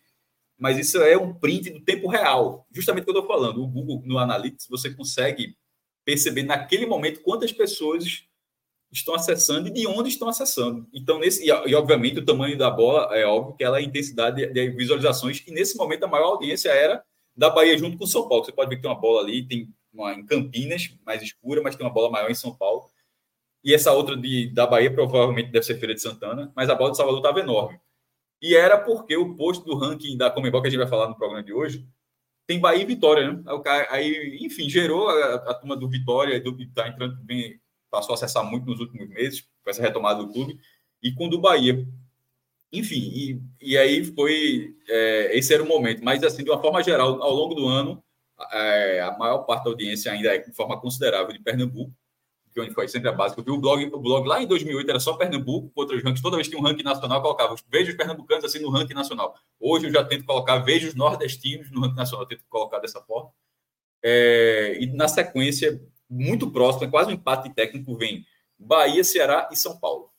mas 0.61 0.79
isso 0.79 0.99
é 0.99 1.17
um 1.17 1.33
print 1.33 1.71
do 1.71 1.81
tempo 1.81 2.07
real. 2.07 2.67
Justamente 2.71 3.05
o 3.05 3.07
que 3.07 3.11
eu 3.13 3.23
estou 3.23 3.27
falando. 3.27 3.63
O 3.63 3.67
Google, 3.67 4.03
no 4.05 4.19
Analytics, 4.19 4.67
você 4.69 4.93
consegue 4.93 5.57
perceber 6.05 6.43
naquele 6.43 6.85
momento 6.85 7.23
quantas 7.23 7.51
pessoas 7.51 8.25
estão 8.93 9.15
acessando 9.15 9.69
e 9.69 9.73
de 9.73 9.87
onde 9.87 10.09
estão 10.09 10.29
acessando. 10.29 10.87
Então, 10.93 11.19
nesse, 11.19 11.45
e, 11.45 11.49
e 11.49 11.75
obviamente, 11.75 12.19
o 12.19 12.25
tamanho 12.25 12.59
da 12.59 12.71
bola 12.71 13.17
é 13.17 13.25
óbvio 13.25 13.55
que 13.57 13.65
ela 13.65 13.79
é 13.79 13.81
a 13.81 13.85
intensidade 13.85 14.47
de, 14.47 14.53
de, 14.53 14.71
visualizações, 14.71 15.43
e 15.47 15.53
nesse 15.53 15.77
momento 15.77 16.05
a 16.05 16.09
maior 16.09 16.33
audiência 16.33 16.71
era 16.71 17.03
da 17.37 17.49
Bahia 17.49 17.79
junto 17.79 17.97
com 17.97 18.07
São 18.07 18.29
Paulo. 18.29 18.45
Você 18.45 18.53
pode 18.53 18.69
ver 18.69 18.77
que 18.77 18.83
tem 18.83 18.91
uma 18.91 19.01
bola 19.01 19.23
ali, 19.23 19.47
tem 19.47 19.73
uma 19.93 20.13
em 20.13 20.27
Campinas, 20.27 20.91
mais 21.05 21.23
escura, 21.23 21.63
mas 21.63 21.77
tem 21.77 21.87
uma 21.87 21.93
bola 21.93 22.11
maior 22.11 22.31
em 22.31 22.35
São 22.35 22.55
Paulo. 22.55 22.85
E 23.63 23.75
essa 23.75 23.93
outra 23.93 24.17
de, 24.17 24.49
da 24.53 24.67
Bahia 24.67 24.93
provavelmente 24.93 25.51
deve 25.51 25.65
ser 25.65 25.79
Feira 25.79 25.95
de 25.95 26.01
Santana, 26.01 26.53
mas 26.57 26.69
a 26.69 26.75
bola 26.75 26.91
de 26.91 26.97
Salvador 26.97 27.21
estava 27.21 27.41
enorme. 27.41 27.79
E 28.43 28.57
era 28.57 28.79
porque 28.79 29.17
o 29.17 29.37
posto 29.37 29.65
do 29.65 29.77
ranking 29.77 30.17
da 30.17 30.31
Comembol, 30.31 30.63
que 30.63 30.69
a 30.69 30.71
gente 30.71 30.81
vai 30.81 30.89
falar 30.89 31.09
no 31.09 31.17
programa 31.17 31.43
de 31.43 31.53
hoje, 31.53 31.87
tem 32.47 32.59
Bahia 32.59 32.83
e 32.83 32.87
Vitória, 32.87 33.31
né? 33.31 33.45
Aí, 33.91 34.39
enfim, 34.41 34.69
gerou 34.69 35.09
a, 35.09 35.35
a 35.35 35.55
turma 35.55 35.77
do 35.77 35.89
Vitória, 35.89 36.41
do 36.41 36.61
está 36.61 36.89
entrando, 36.89 37.17
bem, 37.23 37.60
passou 37.91 38.13
a 38.13 38.15
acessar 38.15 38.45
muito 38.45 38.67
nos 38.67 38.81
últimos 38.81 39.09
meses, 39.09 39.43
com 39.63 39.71
essa 39.71 39.83
retomada 39.83 40.23
do 40.23 40.33
clube, 40.33 40.59
e 41.03 41.13
com 41.13 41.27
o 41.27 41.31
do 41.31 41.41
Bahia. 41.41 41.87
Enfim, 42.73 43.01
e, 43.01 43.43
e 43.61 43.79
aí 43.79 44.05
foi. 44.05 44.77
É, 44.89 45.37
esse 45.37 45.53
era 45.53 45.63
o 45.63 45.67
momento. 45.67 46.05
Mas, 46.05 46.23
assim, 46.23 46.45
de 46.45 46.51
uma 46.51 46.61
forma 46.61 46.83
geral, 46.83 47.23
ao 47.23 47.35
longo 47.35 47.55
do 47.55 47.67
ano, 47.67 48.03
é, 48.53 49.01
a 49.01 49.17
maior 49.19 49.39
parte 49.41 49.65
da 49.65 49.71
audiência 49.71 50.13
ainda 50.13 50.35
é 50.35 50.39
de 50.39 50.53
forma 50.53 50.81
considerável 50.81 51.33
de 51.33 51.41
Pernambuco 51.41 51.93
que 52.53 52.61
onde 52.61 52.75
foi 52.75 52.89
sempre 52.89 53.09
a 53.09 53.13
base. 53.13 53.37
Eu 53.37 53.45
vi 53.45 53.51
o 53.51 53.59
blog, 53.59 53.85
o 53.85 54.01
blog 54.01 54.27
lá 54.27 54.43
em 54.43 54.47
2008 54.47 54.91
era 54.91 55.01
só 55.01 55.15
Pernambuco, 55.15 55.71
outros 55.75 56.03
rankings. 56.03 56.23
Toda 56.23 56.37
vez 56.37 56.49
que 56.49 56.55
tinha 56.55 56.63
um 56.63 56.67
ranking 56.67 56.83
nacional, 56.83 57.23
colocava 57.23 57.55
veja 57.71 57.91
os 57.91 57.97
pernambucanos 57.97 58.45
assim 58.45 58.59
no 58.59 58.71
ranking 58.71 58.95
nacional. 58.95 59.35
Hoje 59.59 59.87
eu 59.87 59.93
já 59.93 60.05
tento 60.05 60.25
colocar 60.25 60.59
veja 60.59 60.89
os 60.89 60.95
nordestinos 60.95 61.71
no 61.71 61.81
ranking 61.81 61.97
nacional, 61.97 62.25
eu 62.25 62.29
tento 62.29 62.45
colocar 62.49 62.79
dessa 62.81 63.01
forma. 63.03 63.31
É, 64.03 64.79
e 64.81 64.87
na 64.87 65.07
sequência, 65.09 65.81
muito 66.11 66.51
próximo, 66.51 66.85
é 66.85 66.91
quase 66.91 67.11
um 67.11 67.15
empate 67.15 67.55
técnico, 67.55 67.97
vem 67.97 68.27
Bahia, 68.59 69.05
Ceará 69.05 69.49
e 69.53 69.57
São 69.57 69.79
Paulo. 69.79 70.11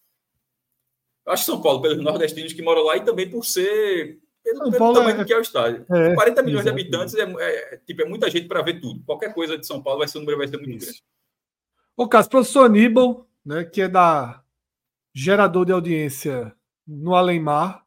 Eu 1.26 1.34
acho 1.34 1.46
São 1.46 1.62
Paulo, 1.62 1.82
pelos 1.82 2.04
nordestinos 2.04 2.54
que 2.54 2.62
moram 2.62 2.84
lá 2.84 2.98
e 2.98 3.04
também 3.04 3.30
por 3.30 3.44
ser 3.44 4.20
pelo, 4.44 4.72
pelo 4.72 4.94
tamanho 4.94 5.22
é, 5.22 5.26
que 5.26 5.34
é 5.34 5.38
o 5.38 5.42
estádio. 5.42 5.86
É, 5.92 6.16
40 6.16 6.42
milhões 6.42 6.66
exatamente. 6.66 6.90
de 6.90 6.96
habitantes 6.96 7.16
é, 7.16 7.74
é, 7.74 7.78
tipo, 7.86 8.02
é 8.02 8.06
muita 8.06 8.30
gente 8.30 8.48
para 8.48 8.62
ver 8.62 8.80
tudo. 8.80 9.04
Qualquer 9.06 9.34
coisa 9.34 9.58
de 9.58 9.68
São 9.68 9.82
Paulo 9.82 10.00
vai 10.00 10.08
ser 10.08 10.18
um 10.18 10.22
número 10.22 10.40
vai 10.40 10.48
ser 10.48 10.58
muito 10.58 10.78
Isso. 10.78 10.86
grande. 10.86 11.04
O 11.96 12.08
caso, 12.08 12.30
professor 12.30 12.66
Aníbal, 12.66 13.28
né, 13.46 13.64
que 13.64 13.82
é 13.82 13.88
da 13.88 14.44
gerador 15.14 15.66
de 15.66 15.72
audiência 15.72 16.56
no 16.88 17.14
Além-Mar, 17.14 17.86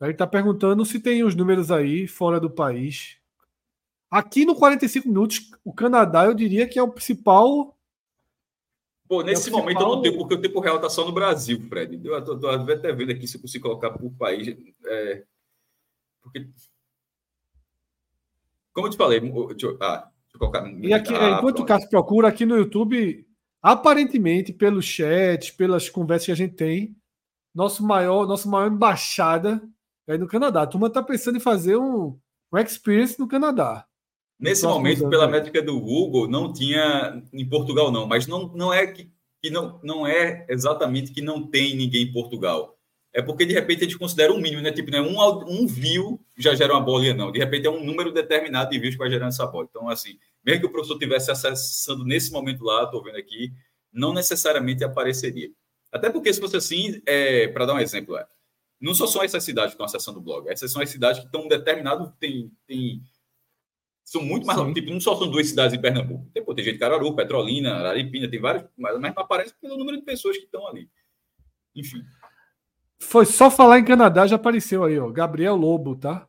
ele 0.00 0.12
está 0.12 0.26
perguntando 0.26 0.84
se 0.84 0.98
tem 0.98 1.22
os 1.22 1.34
números 1.34 1.70
aí 1.70 2.06
fora 2.06 2.40
do 2.40 2.50
país. 2.50 3.19
Aqui 4.10 4.44
no 4.44 4.56
45 4.56 5.06
minutos, 5.06 5.50
o 5.64 5.72
Canadá 5.72 6.24
eu 6.24 6.34
diria 6.34 6.66
que 6.66 6.78
é 6.78 6.82
o 6.82 6.90
principal 6.90 7.76
Pô, 9.10 9.22
nesse 9.22 9.48
é 9.48 9.52
momento 9.52 9.64
principal... 9.66 9.90
eu 9.90 9.96
não 9.96 10.02
tenho, 10.02 10.18
porque 10.18 10.34
o 10.34 10.40
tempo 10.40 10.60
real 10.60 10.76
está 10.76 10.88
só 10.88 11.04
no 11.04 11.10
Brasil, 11.10 11.60
Fred. 11.68 12.00
Eu 12.04 12.16
estou 12.16 12.48
até 12.48 12.92
vendo 12.92 13.10
aqui 13.10 13.26
se 13.26 13.36
eu 13.36 13.40
consigo 13.40 13.68
colocar 13.68 13.90
por 13.90 14.08
país. 14.12 14.56
É, 14.86 15.24
porque. 16.22 16.48
Como 18.72 18.86
eu 18.86 18.90
te 18.92 18.96
falei, 18.96 19.18
deixa 19.18 19.66
eu, 19.66 19.76
ah, 19.80 20.08
deixa 20.22 20.34
eu 20.34 20.38
colocar. 20.38 20.64
E 20.64 20.94
aqui, 20.94 21.12
ah, 21.12 21.30
enquanto 21.30 21.56
pronto. 21.56 21.62
o 21.62 21.66
Cássio 21.66 21.90
procura 21.90 22.28
aqui 22.28 22.46
no 22.46 22.56
YouTube, 22.56 23.26
aparentemente, 23.60 24.52
pelo 24.52 24.80
chat, 24.80 25.54
pelas 25.56 25.88
conversas 25.90 26.26
que 26.26 26.32
a 26.32 26.36
gente 26.36 26.54
tem, 26.54 26.96
nosso 27.52 27.84
maior, 27.84 28.28
nossa 28.28 28.48
maior 28.48 28.70
embaixada 28.70 29.60
é 30.06 30.16
no 30.16 30.28
Canadá. 30.28 30.62
A 30.62 30.66
turma 30.68 30.86
está 30.86 31.02
pensando 31.02 31.36
em 31.36 31.40
fazer 31.40 31.76
um, 31.76 32.16
um 32.52 32.58
experience 32.58 33.18
no 33.18 33.26
Canadá. 33.26 33.84
Nesse 34.40 34.64
momento, 34.64 35.06
pela 35.10 35.28
métrica 35.28 35.60
do 35.60 35.78
Google, 35.78 36.26
não 36.26 36.50
tinha 36.50 37.22
em 37.30 37.46
Portugal, 37.46 37.92
não, 37.92 38.06
mas 38.06 38.26
não, 38.26 38.48
não 38.54 38.72
é 38.72 38.86
que, 38.86 39.10
que 39.42 39.50
não, 39.50 39.78
não 39.82 40.06
é 40.06 40.46
exatamente 40.48 41.12
que 41.12 41.20
não 41.20 41.46
tem 41.46 41.76
ninguém 41.76 42.04
em 42.04 42.12
Portugal. 42.12 42.74
É 43.12 43.20
porque 43.20 43.44
de 43.44 43.52
repente 43.52 43.80
a 43.80 43.82
gente 43.84 43.98
considera 43.98 44.32
um 44.32 44.40
mínimo, 44.40 44.62
né? 44.62 44.72
Tipo, 44.72 44.90
né? 44.90 45.00
um, 45.00 45.18
um 45.46 45.66
view 45.66 46.18
já 46.38 46.54
gera 46.54 46.72
uma 46.72 46.80
bolinha, 46.80 47.12
não. 47.12 47.30
De 47.30 47.38
repente 47.38 47.66
é 47.66 47.70
um 47.70 47.84
número 47.84 48.12
determinado 48.12 48.70
de 48.70 48.78
views 48.78 48.94
que 48.94 48.98
vai 48.98 49.10
gerando 49.10 49.28
essa 49.28 49.46
bola. 49.46 49.66
Então, 49.68 49.88
assim, 49.90 50.18
mesmo 50.42 50.62
que 50.62 50.66
o 50.68 50.72
professor 50.72 50.94
estivesse 50.94 51.30
acessando 51.30 52.04
nesse 52.04 52.32
momento 52.32 52.64
lá, 52.64 52.84
estou 52.84 53.02
vendo 53.02 53.18
aqui, 53.18 53.52
não 53.92 54.14
necessariamente 54.14 54.82
apareceria. 54.84 55.50
Até 55.92 56.08
porque, 56.08 56.32
se 56.32 56.40
fosse 56.40 56.56
assim, 56.56 57.02
é, 57.04 57.48
para 57.48 57.66
dar 57.66 57.74
um 57.74 57.80
exemplo, 57.80 58.16
é, 58.16 58.24
não 58.80 58.94
só 58.94 59.06
são 59.06 59.22
essas 59.22 59.44
cidades 59.44 59.72
que 59.72 59.74
estão 59.74 59.86
acessando 59.86 60.18
o 60.18 60.22
blog, 60.22 60.48
essas 60.48 60.72
são 60.72 60.80
as 60.80 60.88
cidades 60.88 61.20
que 61.20 61.26
estão 61.26 61.46
determinado, 61.46 62.14
tem, 62.18 62.50
tem 62.66 63.02
são 64.10 64.24
muito 64.24 64.44
mais 64.44 64.58
Sim. 64.58 64.72
tipo, 64.72 64.90
não 64.90 65.00
só 65.00 65.14
são 65.14 65.30
duas 65.30 65.48
cidades 65.48 65.72
em 65.72 65.80
Pernambuco. 65.80 66.28
Tem, 66.34 66.44
pô, 66.44 66.52
tem 66.52 66.64
gente 66.64 66.74
de 66.74 66.80
Caruaru, 66.80 67.14
Petrolina, 67.14 67.76
Araripina, 67.76 68.28
tem 68.28 68.40
vários, 68.40 68.64
mas, 68.76 68.98
mas 68.98 69.14
não 69.14 69.22
aparece 69.22 69.54
pelo 69.62 69.78
número 69.78 69.98
de 69.98 70.02
pessoas 70.02 70.36
que 70.36 70.46
estão 70.46 70.66
ali. 70.66 70.90
Enfim. 71.76 72.02
Foi 72.98 73.24
só 73.24 73.48
falar 73.48 73.78
em 73.78 73.84
Canadá, 73.84 74.26
já 74.26 74.34
apareceu 74.34 74.82
aí, 74.82 74.98
ó. 74.98 75.08
Gabriel 75.10 75.54
Lobo, 75.54 75.94
tá? 75.94 76.26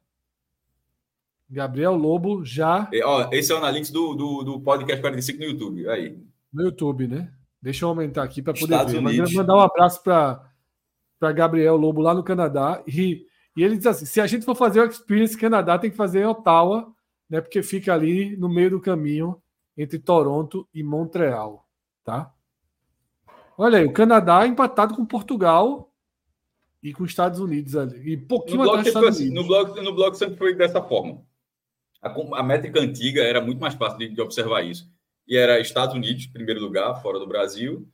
Gabriel 1.49 1.95
Lobo 1.95 2.45
já. 2.45 2.87
É, 2.93 3.03
ó, 3.03 3.27
esse 3.31 3.51
é 3.51 3.55
o 3.55 3.57
Analytics 3.57 3.89
do, 3.89 4.13
do, 4.13 4.43
do 4.43 4.61
podcast 4.61 5.01
45 5.01 5.39
no 5.39 5.45
YouTube. 5.45 5.89
Aí. 5.89 6.19
No 6.53 6.61
YouTube, 6.61 7.07
né? 7.07 7.33
Deixa 7.59 7.83
eu 7.85 7.89
aumentar 7.89 8.21
aqui 8.21 8.43
para 8.43 8.53
poder 8.53 8.75
Estados 8.75 8.93
ver. 8.93 8.99
Unidos. 8.99 9.33
Mandar 9.33 9.55
um 9.55 9.59
abraço 9.59 10.03
para 10.03 11.33
Gabriel 11.33 11.77
Lobo 11.77 11.99
lá 11.99 12.13
no 12.13 12.23
Canadá. 12.23 12.83
E, 12.87 13.25
e 13.57 13.63
ele 13.63 13.75
diz 13.75 13.87
assim: 13.87 14.05
se 14.05 14.21
a 14.21 14.27
gente 14.27 14.45
for 14.45 14.53
fazer 14.53 14.81
o 14.81 14.85
Experience 14.85 15.35
Canadá, 15.35 15.79
tem 15.79 15.89
que 15.89 15.97
fazer 15.97 16.21
em 16.21 16.25
Ottawa, 16.25 16.93
né? 17.31 17.41
Porque 17.41 17.63
fica 17.63 17.93
ali 17.93 18.35
no 18.35 18.49
meio 18.49 18.71
do 18.71 18.81
caminho 18.81 19.41
entre 19.77 19.97
Toronto 19.97 20.67
e 20.73 20.83
Montreal, 20.83 21.65
tá? 22.03 22.31
Olha 23.57 23.79
aí, 23.79 23.85
o 23.85 23.93
Canadá 23.93 24.45
empatado 24.45 24.95
com 24.95 25.05
Portugal 25.05 25.91
e 26.83 26.93
com 26.93 27.03
os 27.03 27.09
Estados 27.09 27.39
Unidos 27.39 27.75
ali. 27.75 28.13
E 28.13 28.17
pouquinho 28.17 28.63
no 28.63 28.81
Estados 28.81 29.09
assim, 29.09 29.29
Unidos. 29.29 29.41
No 29.41 29.47
blog, 29.47 29.81
no 29.81 29.95
blog 29.95 30.15
sempre 30.15 30.35
foi 30.35 30.53
dessa 30.53 30.83
forma. 30.83 31.23
A, 32.01 32.09
a 32.09 32.43
métrica 32.43 32.81
antiga 32.81 33.23
era 33.23 33.39
muito 33.39 33.61
mais 33.61 33.75
fácil 33.75 33.97
de, 33.97 34.09
de 34.09 34.21
observar 34.21 34.63
isso 34.63 34.91
e 35.27 35.37
era 35.37 35.61
Estados 35.61 35.95
Unidos, 35.95 36.27
primeiro 36.27 36.59
lugar, 36.59 37.01
fora 37.01 37.17
do 37.17 37.25
Brasil, 37.25 37.87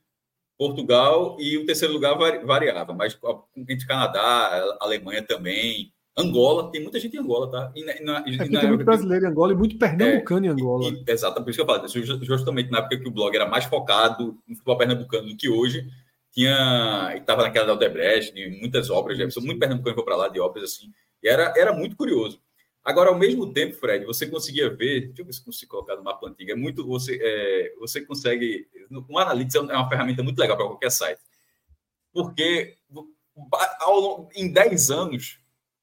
Portugal 0.58 1.36
e 1.38 1.56
o 1.56 1.64
terceiro 1.64 1.94
lugar 1.94 2.16
variava, 2.44 2.92
mas 2.92 3.16
entre 3.56 3.86
Canadá, 3.86 4.76
Alemanha 4.80 5.22
também, 5.22 5.92
Angola, 6.18 6.70
tem 6.72 6.82
muita 6.82 6.98
gente 6.98 7.16
em 7.16 7.20
Angola, 7.20 7.50
tá? 7.50 7.72
E 7.76 7.84
na, 7.84 7.94
na, 8.00 8.24
é, 8.26 8.48
na 8.48 8.60
tem 8.60 8.68
muito 8.68 8.84
brasileiro 8.84 9.24
em 9.24 9.28
Angola 9.28 9.52
e 9.52 9.56
muito 9.56 9.78
pernambucano 9.78 10.46
é, 10.46 10.48
em 10.48 10.52
Angola. 10.52 10.84
E, 10.84 11.04
e, 11.06 11.12
exato, 11.12 11.42
por 11.42 11.50
isso 11.50 11.58
que 11.58 11.62
eu 11.62 11.66
falo, 11.66 12.24
justamente 12.24 12.70
na 12.70 12.78
época 12.78 12.98
que 12.98 13.08
o 13.08 13.12
blog 13.12 13.34
era 13.34 13.46
mais 13.46 13.64
focado 13.64 14.36
no 14.46 14.56
futebol 14.56 14.76
pernambucano 14.76 15.28
do 15.28 15.36
que 15.36 15.48
hoje, 15.48 15.86
tinha, 16.32 17.14
estava 17.16 17.42
naquela 17.42 17.66
da 17.66 17.72
Aldebrecht, 17.72 18.34
muitas 18.60 18.90
obras, 18.90 19.16
Jefferson, 19.16 19.40
muito 19.40 19.60
pernambucano 19.60 19.94
foi 19.94 20.04
para 20.04 20.16
lá 20.16 20.28
de 20.28 20.40
obras 20.40 20.64
assim, 20.64 20.92
e 21.22 21.28
era, 21.28 21.54
era 21.56 21.72
muito 21.72 21.96
curioso. 21.96 22.40
Agora, 22.84 23.10
ao 23.10 23.18
mesmo 23.18 23.52
tempo, 23.52 23.74
Fred, 23.74 24.04
você 24.04 24.26
conseguia 24.26 24.70
ver, 24.70 25.08
deixa 25.08 25.22
eu 25.22 25.26
ver 25.26 25.32
se 25.32 25.44
consigo 25.44 25.70
colocar 25.70 25.94
no 25.96 26.02
mapa 26.02 26.26
antigo, 26.26 26.50
é 26.50 26.54
muito, 26.54 26.86
você, 26.86 27.18
é, 27.20 27.74
você 27.78 28.00
consegue, 28.00 28.66
o 28.90 29.18
Analytics 29.18 29.56
é 29.56 29.60
uma 29.60 29.88
ferramenta 29.88 30.22
muito 30.22 30.38
legal 30.38 30.56
para 30.56 30.66
qualquer 30.66 30.90
site, 30.90 31.20
porque 32.12 32.76
ao, 33.80 34.28
em 34.34 34.52
10 34.52 34.90
anos, 34.90 35.37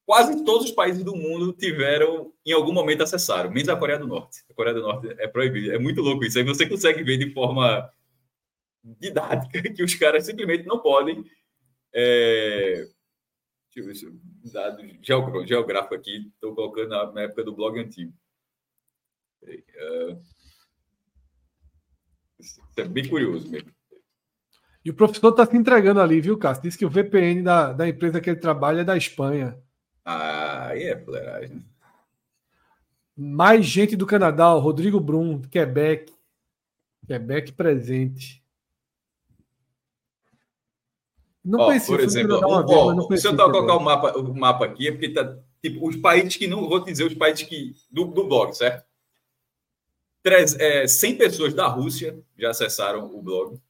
quase 0.06 0.44
todos 0.44 0.66
os 0.66 0.72
países 0.72 1.04
do 1.04 1.14
mundo 1.14 1.52
tiveram, 1.52 2.32
em 2.46 2.52
algum 2.52 2.72
momento, 2.72 3.02
acessaram, 3.02 3.50
menos 3.50 3.68
a 3.68 3.76
Coreia 3.76 3.98
do 3.98 4.06
Norte. 4.06 4.44
A 4.48 4.54
Coreia 4.54 4.74
do 4.74 4.82
Norte 4.82 5.14
é 5.18 5.28
proibido, 5.28 5.72
é 5.72 5.78
muito 5.78 6.00
louco 6.00 6.24
isso, 6.24 6.38
aí 6.38 6.44
você 6.44 6.66
consegue 6.66 7.02
ver 7.02 7.18
de 7.18 7.32
forma 7.34 7.90
didática 8.82 9.60
que 9.74 9.82
os 9.82 9.94
caras 9.96 10.24
simplesmente 10.24 10.64
não 10.64 10.78
podem 10.78 11.24
é, 11.92 12.86
Deixa 13.76 13.80
eu 13.80 13.84
ver 13.84 13.94
se 13.94 14.52
dado 14.52 14.82
geográfico 15.46 15.94
aqui, 15.94 16.30
estou 16.32 16.54
colocando 16.54 17.12
na, 17.12 17.22
época 17.22 17.44
do 17.44 17.54
blog 17.54 17.78
antigo. 17.78 18.10
Uh, 19.42 20.18
isso 22.38 22.60
é 22.78 22.84
bem 22.84 23.06
curioso 23.06 23.50
mesmo. 23.50 23.70
E 24.82 24.90
o 24.90 24.94
professor 24.94 25.28
está 25.28 25.44
se 25.44 25.56
entregando 25.56 26.00
ali, 26.00 26.22
viu, 26.22 26.38
Cássio? 26.38 26.62
Diz 26.62 26.76
que 26.76 26.86
o 26.86 26.90
VPN 26.90 27.42
da, 27.42 27.72
da 27.74 27.86
empresa 27.86 28.20
que 28.20 28.30
ele 28.30 28.40
trabalha 28.40 28.80
é 28.80 28.84
da 28.84 28.96
Espanha. 28.96 29.62
Ah, 30.08 30.68
aí 30.68 30.84
é 30.84 30.96
fuleiragem. 30.96 31.66
Mais 33.16 33.66
gente 33.66 33.96
do 33.96 34.06
Canadá, 34.06 34.52
Rodrigo 34.52 35.00
Brum, 35.00 35.42
Quebec. 35.42 36.12
Quebec 37.04 37.52
presente. 37.52 38.40
Não 41.44 41.58
ó, 41.58 41.66
conhecia, 41.66 41.96
por 41.96 42.04
exemplo, 42.04 42.40
ó, 42.44 42.62
vez, 42.62 43.06
conhecia, 43.06 43.30
se 43.30 43.36
eu 43.36 43.50
colocar 43.50 43.76
o 43.76 43.80
mapa, 43.80 44.16
o 44.16 44.34
mapa 44.34 44.64
aqui, 44.64 44.86
é 44.86 44.92
porque 44.92 45.12
tá, 45.12 45.38
tipo, 45.60 45.88
os 45.88 45.96
países 45.96 46.36
que 46.36 46.46
não, 46.46 46.68
vou 46.68 46.84
dizer 46.84 47.04
os 47.04 47.14
países 47.14 47.44
que 47.44 47.74
do, 47.90 48.04
do 48.04 48.28
blog, 48.28 48.52
certo? 48.52 48.86
Três, 50.22 50.54
é, 50.56 50.86
100 50.86 51.18
pessoas 51.18 51.54
da 51.54 51.66
Rússia 51.66 52.20
já 52.38 52.50
acessaram 52.50 53.12
o 53.12 53.22
blog. 53.22 53.60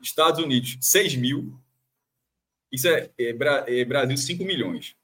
Estados 0.00 0.42
Unidos, 0.42 0.76
6 0.80 1.14
mil. 1.16 1.56
Isso 2.70 2.88
é, 2.88 3.10
é, 3.18 3.80
é 3.80 3.84
Brasil, 3.84 4.16
5 4.16 4.44
milhões. 4.44 4.96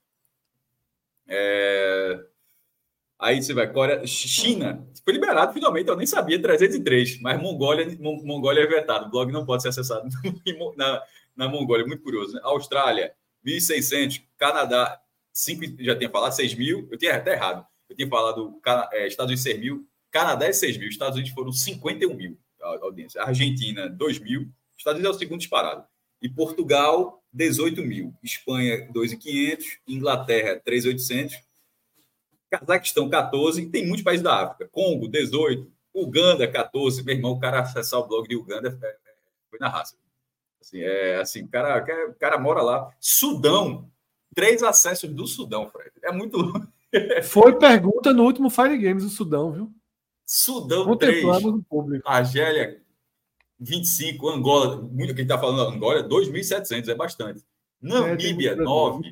É, 1.34 2.20
aí 3.18 3.42
você 3.42 3.54
vai, 3.54 3.72
Coreia, 3.72 4.06
China, 4.06 4.86
foi 5.02 5.14
liberado 5.14 5.52
finalmente, 5.52 5.88
eu 5.88 5.96
nem 5.96 6.06
sabia, 6.06 6.40
303, 6.40 7.20
mas 7.20 7.40
Mongólia, 7.40 7.96
Mongólia 7.98 8.62
é 8.62 8.66
vetado, 8.66 9.06
o 9.06 9.10
blog 9.10 9.32
não 9.32 9.46
pode 9.46 9.62
ser 9.62 9.70
acessado 9.70 10.08
na, 10.76 11.02
na 11.34 11.48
Mongólia, 11.48 11.86
muito 11.86 12.02
curioso. 12.02 12.34
Né? 12.34 12.40
Austrália, 12.44 13.14
1.600. 13.44 14.22
Canadá, 14.36 15.00
5, 15.32 15.82
já 15.82 15.96
tinha 15.96 16.10
falado, 16.10 16.32
6 16.32 16.54
mil. 16.54 16.88
Eu 16.90 16.98
tinha 16.98 17.16
até 17.16 17.32
errado. 17.32 17.66
Eu 17.88 17.96
tinha 17.96 18.08
falado 18.08 18.60
é, 18.92 19.06
Estados 19.06 19.30
Unidos 19.30 19.42
6 19.42 19.58
mil. 19.58 19.86
Canadá 20.10 20.46
é 20.46 20.52
6 20.52 20.76
mil. 20.76 20.88
Estados 20.88 21.16
Unidos 21.16 21.34
foram 21.34 21.52
51 21.52 22.14
mil 22.14 22.38
audiência. 22.62 23.22
Argentina, 23.22 23.88
2 23.88 24.18
mil. 24.20 24.48
Estados 24.76 24.98
Unidos 24.98 25.14
é 25.14 25.16
o 25.16 25.18
segundo 25.18 25.38
disparado. 25.40 25.84
E 26.20 26.28
Portugal, 26.28 27.22
18 27.32 27.82
mil. 27.82 28.14
Espanha, 28.22 28.88
2.500. 28.92 29.78
Inglaterra, 29.86 30.60
3.800. 30.66 31.34
Cazaquistão, 32.50 33.08
14. 33.08 33.66
Tem 33.70 33.86
muitos 33.86 34.04
países 34.04 34.22
da 34.22 34.44
África. 34.44 34.68
Congo, 34.70 35.08
18. 35.08 35.70
Uganda, 35.94 36.46
14. 36.46 37.02
Meu 37.02 37.14
irmão, 37.14 37.32
o 37.32 37.40
cara 37.40 37.60
acessar 37.60 38.00
o 38.00 38.06
blog 38.06 38.28
de 38.28 38.36
Uganda 38.36 38.78
é, 38.82 38.86
é, 38.86 38.96
foi 39.50 39.58
na 39.58 39.68
raça. 39.68 39.96
Assim, 40.60 40.80
é 40.80 41.16
assim, 41.16 41.42
o 41.42 41.48
cara, 41.48 42.08
o 42.08 42.14
cara 42.14 42.38
mora 42.38 42.62
lá. 42.62 42.90
Sudão, 43.00 43.90
três 44.34 44.62
acessos 44.62 45.10
do 45.10 45.26
Sudão, 45.26 45.68
Fred. 45.68 45.90
É 46.02 46.12
muito. 46.12 46.38
Foi 47.24 47.58
pergunta 47.58 48.12
no 48.12 48.22
último 48.22 48.50
Fire 48.50 48.76
Games 48.76 49.02
do 49.02 49.08
Sudão, 49.08 49.50
viu? 49.50 49.72
Sudão 50.26 50.96
3. 50.96 51.24
Argélia, 52.04 52.81
25. 53.59 54.28
Angola, 54.28 54.82
muito 54.82 55.14
que 55.14 55.23
está 55.23 55.38
falando 55.38 55.75
Angola, 55.75 56.06
2.700, 56.06 56.88
é 56.88 56.94
bastante. 56.94 57.44
Namíbia, 57.80 58.52
é, 58.52 58.54
9. 58.54 59.11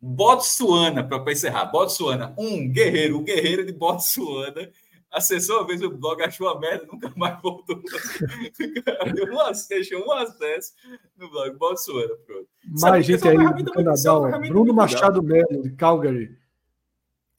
Botsuana, 0.00 1.04
para 1.04 1.32
encerrar. 1.32 1.66
Botsuana, 1.66 2.34
um 2.36 2.68
guerreiro, 2.68 3.18
o 3.18 3.22
guerreiro 3.22 3.64
de 3.64 3.72
Botsuana 3.72 4.70
acessou 5.12 5.58
uma 5.58 5.66
vez 5.66 5.82
o 5.82 5.90
blog, 5.90 6.22
achou 6.22 6.48
a 6.48 6.58
merda, 6.58 6.86
nunca 6.90 7.12
mais 7.14 7.40
voltou. 7.40 7.80
Deu 9.14 9.32
um 9.32 9.40
acesso, 9.42 9.68
deixou 9.68 10.06
um 10.06 10.12
acesso 10.12 10.72
no 11.16 11.30
blog, 11.30 11.56
Botsuana, 11.56 12.14
pronto. 12.26 12.48
Mais 12.80 13.06
gente 13.06 13.28
aí 13.28 13.36
do 13.36 13.70
Canadá, 13.70 14.38
Bruno 14.48 14.72
Machado 14.72 15.22
Melo, 15.22 15.62
de 15.62 15.70
Calgary. 15.72 16.36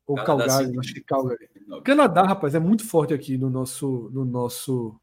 Ou 0.05 0.15
Calgary, 0.15 0.77
acho 0.79 0.93
que 0.93 1.01
Calgary. 1.01 1.49
Canadá, 1.83 2.23
rapaz, 2.23 2.53
é 2.53 2.59
muito 2.59 2.87
forte 2.87 3.13
aqui 3.13 3.37
no 3.37 3.49
nosso, 3.49 4.09
no 4.13 4.23
nosso, 4.23 4.95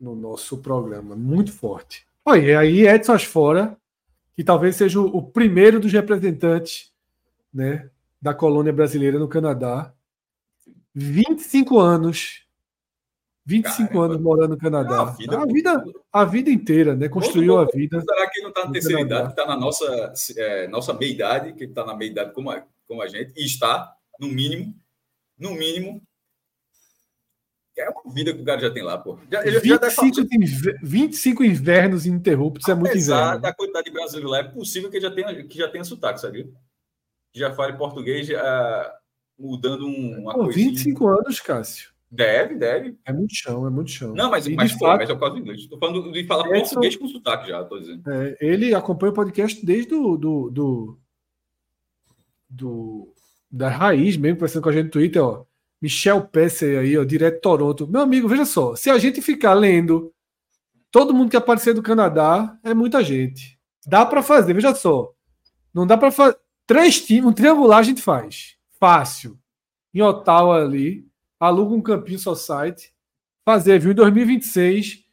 no 0.00 0.16
nosso 0.16 0.58
programa, 0.58 1.14
muito 1.14 1.52
forte. 1.52 2.06
Olha, 2.24 2.60
aí 2.60 2.86
Edson 2.86 3.12
Asfora, 3.12 3.76
que 4.34 4.42
talvez 4.42 4.76
seja 4.76 5.00
o 5.00 5.22
primeiro 5.22 5.78
dos 5.78 5.92
representantes, 5.92 6.90
né, 7.52 7.90
da 8.20 8.32
colônia 8.32 8.72
brasileira 8.72 9.18
no 9.18 9.28
Canadá, 9.28 9.92
25 10.94 11.78
anos 11.78 12.46
25 13.50 13.88
Caramba. 13.88 14.04
anos 14.04 14.20
morando 14.20 14.50
no 14.50 14.58
Canadá. 14.58 15.00
A, 15.00 15.04
vida, 15.06 15.38
a, 15.38 15.46
vida, 15.46 15.84
a 16.12 16.24
vida 16.24 16.50
inteira, 16.50 16.94
né? 16.94 17.08
Construiu 17.08 17.58
a 17.58 17.64
vida. 17.64 18.00
Será 18.00 18.30
que 18.30 18.38
ele 18.38 18.42
não 18.44 18.50
está 18.50 18.64
na 18.64 18.72
terceira 18.72 19.00
idade, 19.00 19.24
que 19.24 19.40
está 19.40 19.46
na 19.46 19.56
nossa, 19.56 20.12
é, 20.36 20.68
nossa 20.68 20.92
meia-idade, 20.94 21.52
que 21.54 21.64
está 21.64 21.84
na 21.84 21.96
meia-idade 21.96 22.32
como 22.32 22.50
a, 22.50 22.62
como 22.86 23.02
a 23.02 23.08
gente, 23.08 23.32
e 23.36 23.44
está, 23.44 23.92
no 24.20 24.28
mínimo, 24.28 24.74
no 25.38 25.52
mínimo, 25.52 26.00
é 27.80 27.90
uma 27.90 28.12
vida 28.12 28.32
que 28.32 28.40
o 28.40 28.44
cara 28.44 28.60
já 28.60 28.70
tem 28.70 28.82
lá, 28.82 28.98
pô. 28.98 29.18
Já, 29.30 29.42
25, 29.42 30.14
já 30.14 30.78
25 30.82 31.44
invernos 31.44 32.06
ininterruptos 32.06 32.68
é 32.68 32.74
muito 32.74 32.96
inverno. 32.96 33.40
da 33.40 33.52
quantidade 33.52 33.86
de 33.86 33.92
brasileiro 33.92 34.30
lá, 34.30 34.38
é 34.38 34.44
possível 34.44 34.90
que 34.90 35.00
já 35.00 35.10
tenha, 35.10 35.44
que 35.44 35.58
já 35.58 35.68
tenha 35.68 35.84
sotaque, 35.84 36.20
sabe? 36.20 36.52
Que 37.32 37.38
já 37.40 37.52
fale 37.52 37.76
português 37.76 38.28
uh, 38.28 38.90
mudando 39.38 39.86
uma 39.86 40.34
coisa. 40.34 40.52
25 40.52 41.06
anos, 41.08 41.40
Cássio. 41.40 41.90
Deve, 42.10 42.56
deve. 42.56 42.98
É 43.04 43.12
muito 43.12 43.32
chão, 43.34 43.64
é 43.66 43.70
muito 43.70 43.90
chão. 43.90 44.12
Não, 44.14 44.30
mas, 44.30 44.48
mas, 44.48 44.72
pô, 44.72 44.86
fato, 44.86 44.98
mas 44.98 45.10
é 45.10 45.14
por 45.14 45.20
causa 45.20 45.34
do 45.36 45.40
inglês. 45.40 45.60
Estou 45.60 45.78
falando 45.78 46.10
de 46.10 46.26
falar 46.26 46.48
Edson, 46.48 46.74
português 46.74 46.96
com 46.96 47.06
sotaque 47.06 47.48
já, 47.48 47.62
estou 47.62 47.78
dizendo. 47.78 48.10
É, 48.10 48.36
ele 48.40 48.74
acompanha 48.74 49.12
o 49.12 49.14
podcast 49.14 49.64
desde 49.64 49.90
do, 49.90 50.16
do, 50.16 50.50
do, 50.50 50.98
do, 52.48 53.14
da 53.48 53.68
raiz 53.68 54.16
mesmo, 54.16 54.38
conversando 54.38 54.62
com 54.64 54.68
a 54.68 54.72
gente 54.72 54.84
no 54.86 54.90
Twitter, 54.90 55.22
ó. 55.22 55.44
Michel 55.80 56.26
Pesser 56.26 56.80
aí, 56.80 56.98
ó, 56.98 57.04
direto 57.04 57.36
de 57.36 57.40
Toronto. 57.40 57.88
Meu 57.88 58.02
amigo, 58.02 58.28
veja 58.28 58.44
só, 58.44 58.76
se 58.76 58.90
a 58.90 58.98
gente 58.98 59.22
ficar 59.22 59.54
lendo 59.54 60.12
todo 60.90 61.14
mundo 61.14 61.30
que 61.30 61.36
aparecer 61.36 61.72
do 61.72 61.82
Canadá, 61.82 62.58
é 62.62 62.74
muita 62.74 63.02
gente. 63.02 63.58
Dá 63.86 64.04
para 64.04 64.22
fazer, 64.22 64.52
veja 64.52 64.74
só. 64.74 65.12
Não 65.72 65.86
dá 65.86 65.96
para 65.96 66.10
fazer. 66.10 66.36
Três 66.66 67.04
times, 67.04 67.24
um 67.24 67.32
triangular 67.32 67.78
a 67.78 67.82
gente 67.82 68.02
faz. 68.02 68.56
Fácil. 68.78 69.38
Em 69.92 70.02
Ottawa 70.02 70.62
ali, 70.62 71.08
aluga 71.38 71.74
um 71.74 71.82
campinho 71.82 72.18
só 72.18 72.34
site. 72.34 72.92
Fazer, 73.44 73.78
viu? 73.80 73.92
Em 73.92 73.94
2026, 73.94 75.04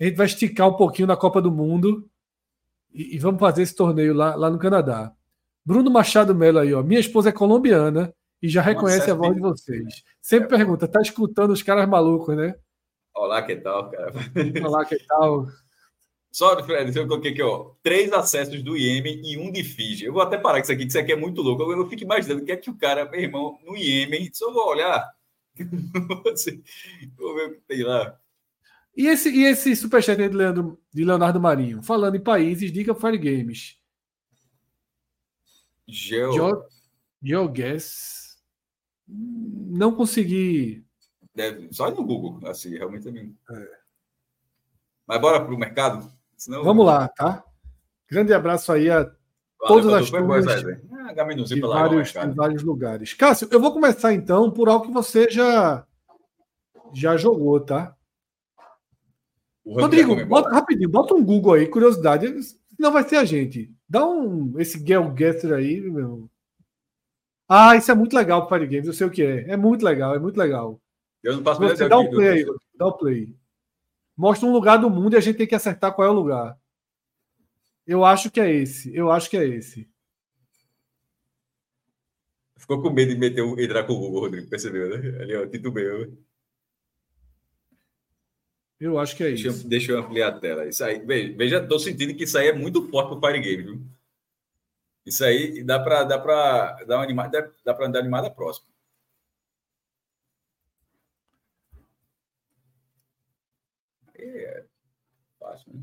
a 0.00 0.04
gente 0.04 0.16
vai 0.16 0.26
esticar 0.26 0.68
um 0.68 0.74
pouquinho 0.74 1.08
na 1.08 1.16
Copa 1.16 1.40
do 1.40 1.50
Mundo 1.50 2.08
e, 2.92 3.14
e 3.14 3.18
vamos 3.18 3.38
fazer 3.38 3.62
esse 3.62 3.74
torneio 3.74 4.12
lá, 4.12 4.34
lá 4.34 4.50
no 4.50 4.58
Canadá. 4.58 5.12
Bruno 5.64 5.90
Machado 5.90 6.34
Melo 6.34 6.58
aí, 6.58 6.74
ó. 6.74 6.82
Minha 6.82 7.00
esposa 7.00 7.28
é 7.28 7.32
colombiana 7.32 8.12
e 8.42 8.48
já 8.48 8.62
reconhece 8.62 9.10
a 9.10 9.14
voz 9.14 9.34
de 9.34 9.40
vocês. 9.40 10.02
Sempre 10.20 10.46
é. 10.46 10.58
pergunta, 10.58 10.88
tá 10.88 11.00
escutando 11.00 11.50
os 11.50 11.62
caras 11.62 11.88
malucos, 11.88 12.36
né? 12.36 12.54
Olá, 13.14 13.42
que 13.42 13.56
tal, 13.56 13.90
cara? 13.90 14.12
Olá, 14.64 14.84
que 14.84 14.98
tal? 15.06 15.46
Só, 16.30 16.62
Fred, 16.62 16.94
eu 16.94 17.08
coloquei 17.08 17.32
aqui, 17.32 17.40
ó, 17.40 17.70
três 17.82 18.12
acessos 18.12 18.62
do 18.62 18.76
Iêmen 18.76 19.22
e 19.24 19.38
um 19.38 19.50
de 19.50 19.64
Fiji. 19.64 20.04
Eu 20.04 20.12
vou 20.12 20.20
até 20.20 20.36
parar 20.36 20.58
com 20.58 20.64
isso 20.64 20.72
aqui, 20.72 20.82
que 20.82 20.88
isso 20.88 20.98
aqui 20.98 21.12
é 21.12 21.16
muito 21.16 21.40
louco. 21.40 21.62
Eu, 21.62 21.78
eu 21.78 21.88
fico 21.88 22.02
imaginando 22.02 22.42
o 22.42 22.44
que 22.44 22.52
é 22.52 22.56
que 22.58 22.68
o 22.68 22.76
cara, 22.76 23.10
meu 23.10 23.18
irmão, 23.18 23.58
no 23.64 23.74
Iêmen, 23.74 24.28
só 24.34 24.52
vou 24.52 24.68
olhar. 24.68 25.02
vou 27.16 27.34
ver 27.34 27.46
o 27.46 27.52
que 27.54 27.60
tem 27.66 27.82
lá. 27.84 28.18
E 28.94 29.06
esse, 29.06 29.30
e 29.30 29.44
esse 29.44 29.74
superchat 29.74 30.16
de, 30.16 30.28
Leandro, 30.28 30.78
de 30.92 31.04
Leonardo 31.04 31.40
Marinho? 31.40 31.82
Falando 31.82 32.16
em 32.16 32.22
países, 32.22 32.70
diga 32.70 32.94
Fire 32.94 33.16
Games. 33.16 33.78
Geo... 35.88 36.66
GeoGuess. 37.22 38.15
Não 39.08 39.92
consegui. 39.92 40.84
Deve, 41.34 41.68
só 41.72 41.90
no 41.90 42.04
Google, 42.04 42.40
assim, 42.48 42.76
realmente 42.76 43.04
também. 43.04 43.36
É. 43.50 43.68
Mas 45.06 45.20
bora 45.20 45.44
para 45.44 45.54
o 45.54 45.58
mercado? 45.58 46.10
Senão... 46.36 46.64
Vamos 46.64 46.84
lá, 46.84 47.08
tá? 47.08 47.44
Grande 48.08 48.32
abraço 48.32 48.72
aí 48.72 48.90
a 48.90 48.98
Valeu, 48.98 49.82
todas 49.82 49.92
as 49.92 50.10
turmas 50.10 50.46
ah, 50.46 50.56
de, 50.56 51.60
vários, 51.60 52.14
em 52.16 52.34
vários 52.34 52.62
lugares. 52.62 53.14
Cássio, 53.14 53.48
eu 53.50 53.60
vou 53.60 53.72
começar 53.72 54.12
então 54.12 54.50
por 54.50 54.68
algo 54.68 54.86
que 54.86 54.92
você 54.92 55.30
já, 55.30 55.86
já 56.92 57.16
jogou, 57.16 57.60
tá? 57.60 57.94
Rodrigo, 59.66 60.24
bota, 60.26 60.50
rapidinho, 60.50 60.88
bota 60.88 61.14
um 61.14 61.24
Google 61.24 61.54
aí, 61.54 61.66
curiosidade. 61.66 62.32
Não 62.78 62.92
vai 62.92 63.02
ser 63.02 63.16
a 63.16 63.24
gente. 63.24 63.74
Dá 63.88 64.06
um 64.06 64.54
esse 64.58 64.78
Getter 64.78 65.52
aí, 65.52 65.80
meu. 65.80 66.30
Ah, 67.48 67.76
isso 67.76 67.90
é 67.90 67.94
muito 67.94 68.14
legal 68.14 68.46
para 68.46 68.58
Fire 68.58 68.70
Games, 68.70 68.86
eu 68.86 68.92
sei 68.92 69.06
o 69.06 69.10
que 69.10 69.22
é. 69.22 69.50
É 69.50 69.56
muito 69.56 69.84
legal, 69.84 70.14
é 70.14 70.18
muito 70.18 70.36
legal. 70.36 70.80
Eu 71.22 71.36
não 71.36 71.42
passo 71.42 71.60
Você 71.60 71.88
dá 71.88 71.98
o 71.98 72.02
um 72.02 72.10
play 72.10 72.28
aí, 72.28 72.46
dá 72.76 72.86
o 72.86 72.90
um 72.90 72.96
play 72.96 73.36
mostra 74.16 74.48
um 74.48 74.52
lugar 74.52 74.78
do 74.78 74.88
mundo 74.88 75.14
e 75.14 75.16
a 75.16 75.20
gente 75.20 75.36
tem 75.36 75.46
que 75.46 75.54
acertar 75.54 75.94
qual 75.94 76.08
é 76.08 76.10
o 76.10 76.14
lugar. 76.14 76.58
Eu 77.86 78.04
acho 78.04 78.30
que 78.30 78.40
é 78.40 78.50
esse. 78.50 78.94
Eu 78.96 79.12
acho 79.12 79.28
que 79.28 79.36
é 79.36 79.46
esse. 79.46 79.88
Ficou 82.56 82.82
com 82.82 82.90
medo 82.90 83.12
de 83.12 83.20
meter 83.20 83.42
o, 83.42 83.60
entrar 83.60 83.84
com 83.84 83.92
o 83.92 83.98
Google, 83.98 84.22
Rodrigo, 84.22 84.48
percebeu, 84.48 84.88
né? 84.88 85.22
Ali, 85.22 85.36
ó, 85.36 85.46
titubeou. 85.46 86.16
Eu 88.80 88.98
acho 88.98 89.16
que 89.16 89.22
é 89.22 89.28
deixa, 89.28 89.48
isso. 89.48 89.68
Deixa 89.68 89.92
eu 89.92 89.98
ampliar 90.00 90.28
a 90.28 90.40
tela. 90.40 90.66
Isso 90.66 90.82
aí, 90.82 90.98
veja, 90.98 91.62
estou 91.62 91.78
sentindo 91.78 92.14
que 92.14 92.24
isso 92.24 92.36
aí 92.36 92.48
é 92.48 92.52
muito 92.52 92.88
forte 92.88 93.08
para 93.08 93.18
o 93.18 93.20
Fire 93.20 93.40
Game, 93.40 93.62
viu? 93.62 93.82
Isso 95.06 95.24
aí 95.24 95.62
dá 95.64 95.78
para 95.78 96.04
dá 96.04 96.18
para 96.18 96.84
dar 96.84 96.96
uma 96.98 97.04
animada, 97.04 97.54
dá, 97.64 97.72
para 97.72 97.86
andar 97.86 98.00
animada 98.00 98.30
próxima. 98.30 98.68
É 104.18 104.64
fácil, 105.40 105.74
né? 105.74 105.82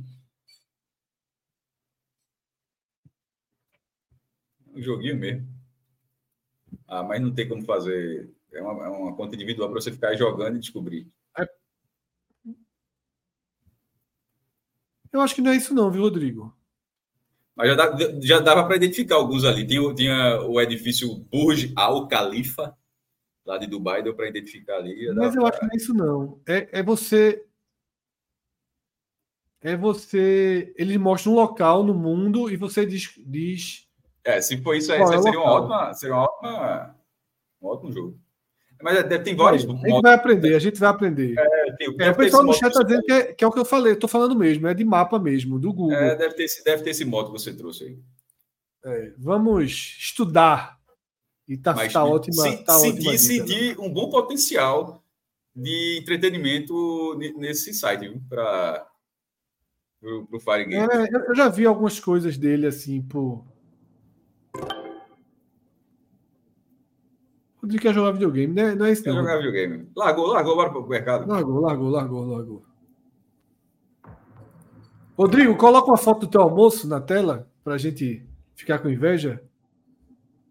Um 4.75 4.81
joguinho 4.81 5.15
mesmo. 5.17 5.47
Ah, 6.87 7.03
mas 7.03 7.21
não 7.21 7.33
tem 7.33 7.47
como 7.47 7.63
fazer. 7.65 8.29
É 8.51 8.61
uma, 8.61 8.85
é 8.85 8.89
uma 8.89 9.15
conta 9.15 9.35
individual 9.35 9.69
para 9.69 9.81
você 9.81 9.91
ficar 9.91 10.15
jogando 10.15 10.57
e 10.57 10.59
descobrir. 10.59 11.07
É. 11.37 11.47
Eu 15.13 15.21
acho 15.21 15.33
que 15.35 15.41
não 15.41 15.51
é 15.51 15.55
isso, 15.55 15.73
não, 15.73 15.89
viu, 15.89 16.01
Rodrigo? 16.01 16.53
Mas 17.55 17.69
já, 17.69 17.75
dá, 17.75 17.97
já 18.21 18.39
dava 18.39 18.65
para 18.65 18.75
identificar 18.75 19.15
alguns 19.15 19.45
ali. 19.45 19.65
Tinha, 19.65 19.93
tinha 19.93 20.41
o 20.41 20.59
edifício 20.59 21.15
Burj 21.31 21.71
Al 21.75 22.07
Khalifa, 22.07 22.75
lá 23.45 23.57
de 23.57 23.67
Dubai, 23.67 24.01
deu 24.01 24.15
para 24.15 24.27
identificar 24.27 24.77
ali. 24.77 25.13
Mas 25.13 25.35
eu 25.35 25.41
pra... 25.41 25.49
acho 25.49 25.59
que 25.59 25.65
não 25.65 25.73
é 25.73 25.77
isso, 25.77 25.93
não. 25.93 26.41
É, 26.47 26.79
é 26.79 26.83
você 26.83 27.45
é 29.63 29.77
você. 29.77 30.73
Eles 30.77 30.97
mostram 30.97 31.33
um 31.33 31.35
local 31.37 31.83
no 31.83 31.93
mundo 31.93 32.51
e 32.51 32.57
você 32.57 32.85
diz. 32.85 33.13
diz 33.25 33.87
é, 34.25 34.41
se 34.41 34.61
for 34.61 34.75
isso 34.75 34.91
aí, 34.91 35.01
é 35.01 35.05
seria, 35.05 35.39
uma 35.39 35.51
ótima, 35.51 35.93
seria 35.93 36.15
uma 36.15 36.23
ótima, 36.23 36.95
um 37.61 37.67
ótimo 37.67 37.91
jogo. 37.91 38.22
Mas 38.83 38.97
é, 38.97 39.17
tem 39.17 39.35
vários. 39.35 39.63
a 39.63 39.67
gente 39.67 40.01
vai 40.01 40.13
aprender, 40.13 40.55
a 40.55 40.59
gente 40.59 40.79
vai 40.79 40.89
aprender. 40.89 41.35
É, 41.39 41.71
tem, 41.77 41.95
é, 41.99 42.11
o 42.11 42.15
pessoal 42.15 42.43
no 42.43 42.53
chat 42.53 42.69
está 42.69 42.83
dizendo 42.83 43.03
que 43.03 43.11
é, 43.11 43.33
que 43.33 43.43
é, 43.43 43.47
o 43.47 43.51
que 43.51 43.59
eu 43.59 43.65
falei, 43.65 43.93
estou 43.93 44.09
falando 44.09 44.35
mesmo, 44.35 44.67
é 44.67 44.73
de 44.73 44.83
mapa 44.83 45.17
mesmo, 45.17 45.57
do 45.57 45.71
Google. 45.71 45.93
É, 45.93 46.15
deve, 46.15 46.35
ter, 46.35 46.47
deve 46.65 46.83
ter 46.83 46.89
esse 46.89 47.05
modo 47.05 47.31
que 47.31 47.39
você 47.39 47.53
trouxe 47.53 47.85
aí. 47.85 47.99
É, 48.85 49.13
vamos 49.17 49.97
estudar. 49.99 50.77
E 51.47 51.53
está 51.53 51.73
tá 51.73 52.03
ótima. 52.03 52.43
Se, 52.43 52.57
tá 52.63 52.73
sentir, 52.73 53.07
ótima 53.07 53.17
sentir 53.17 53.79
um 53.79 53.89
bom 53.89 54.09
potencial 54.09 55.01
de 55.55 55.99
entretenimento 56.01 57.17
nesse 57.37 57.73
site, 57.73 58.19
para 58.27 58.85
pro 60.29 60.39
Fire 60.39 60.65
Game. 60.65 60.87
É, 60.91 61.29
eu 61.29 61.35
já 61.35 61.47
vi 61.47 61.65
algumas 61.65 61.99
coisas 61.99 62.37
dele 62.37 62.67
assim, 62.67 63.01
por. 63.01 63.45
Rodrigo 67.63 67.81
quer 67.81 67.93
jogar 67.93 68.11
videogame, 68.11 68.53
né? 68.53 68.75
Não 68.75 68.85
é 68.85 68.91
isso, 68.91 69.01
Quer 69.01 69.13
jogar 69.13 69.37
videogame. 69.37 69.89
Largou, 69.95 70.27
largou, 70.27 70.55
bora 70.55 70.69
pro 70.69 70.85
mercado. 70.85 71.25
Largou, 71.25 71.61
largou, 71.61 71.89
largou, 71.89 72.25
largou. 72.25 72.65
Rodrigo, 75.17 75.55
coloca 75.55 75.87
uma 75.87 75.97
foto 75.97 76.21
do 76.21 76.27
teu 76.27 76.41
almoço 76.41 76.87
na 76.87 76.99
tela 76.99 77.49
pra 77.63 77.77
gente 77.77 78.27
ficar 78.53 78.79
com 78.79 78.89
inveja. 78.89 79.41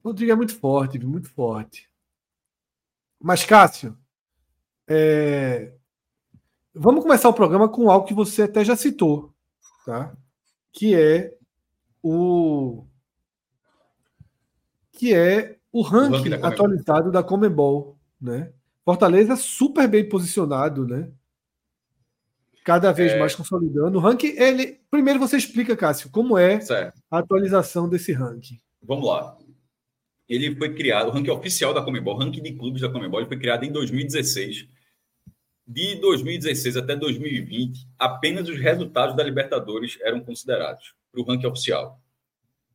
Rodrigo 0.02 0.32
é 0.32 0.34
muito 0.34 0.58
forte, 0.58 0.98
muito 1.04 1.28
forte. 1.28 1.86
Mas, 3.20 3.44
Cássio, 3.44 3.94
é... 4.88 5.74
vamos 6.74 7.02
começar 7.02 7.28
o 7.28 7.34
programa 7.34 7.68
com 7.68 7.90
algo 7.90 8.06
que 8.06 8.14
você 8.14 8.44
até 8.44 8.64
já 8.64 8.74
citou 8.74 9.32
tá? 9.84 10.16
que 10.72 10.94
é 10.94 11.36
o 12.02 12.86
que 14.92 15.14
é 15.14 15.58
o 15.72 15.82
ranking, 15.82 16.12
o 16.12 16.16
ranking 16.16 16.30
da 16.30 16.48
atualizado 16.48 17.10
da 17.10 17.22
Comebol, 17.22 17.98
né? 18.20 18.52
Fortaleza 18.84 19.36
super 19.36 19.88
bem 19.88 20.08
posicionado, 20.08 20.86
né? 20.86 21.10
Cada 22.64 22.92
vez 22.92 23.12
é... 23.12 23.18
mais 23.18 23.34
consolidando. 23.34 23.98
O 23.98 24.00
ranking, 24.00 24.34
ele. 24.36 24.80
Primeiro 24.90 25.18
você 25.18 25.36
explica, 25.36 25.76
Cássio, 25.76 26.10
como 26.10 26.36
é 26.36 26.60
certo. 26.60 27.00
a 27.10 27.18
atualização 27.18 27.88
desse 27.88 28.12
ranking. 28.12 28.60
Vamos 28.82 29.08
lá. 29.08 29.36
Ele 30.28 30.54
foi 30.56 30.74
criado, 30.74 31.08
o 31.08 31.10
ranking 31.10 31.30
oficial 31.30 31.74
da 31.74 31.82
Comebol, 31.82 32.14
o 32.14 32.18
ranking 32.18 32.42
de 32.42 32.52
clubes 32.52 32.82
da 32.82 32.88
Comebol, 32.88 33.20
ele 33.20 33.28
foi 33.28 33.38
criado 33.38 33.64
em 33.64 33.72
2016 33.72 34.68
de 35.66 35.94
2016 35.96 36.76
até 36.76 36.96
2020, 36.96 37.88
apenas 37.98 38.48
os 38.48 38.58
resultados 38.58 39.16
da 39.16 39.22
Libertadores 39.22 39.98
eram 40.02 40.20
considerados 40.20 40.94
para 41.10 41.20
o 41.20 41.24
ranking 41.24 41.46
oficial. 41.46 42.00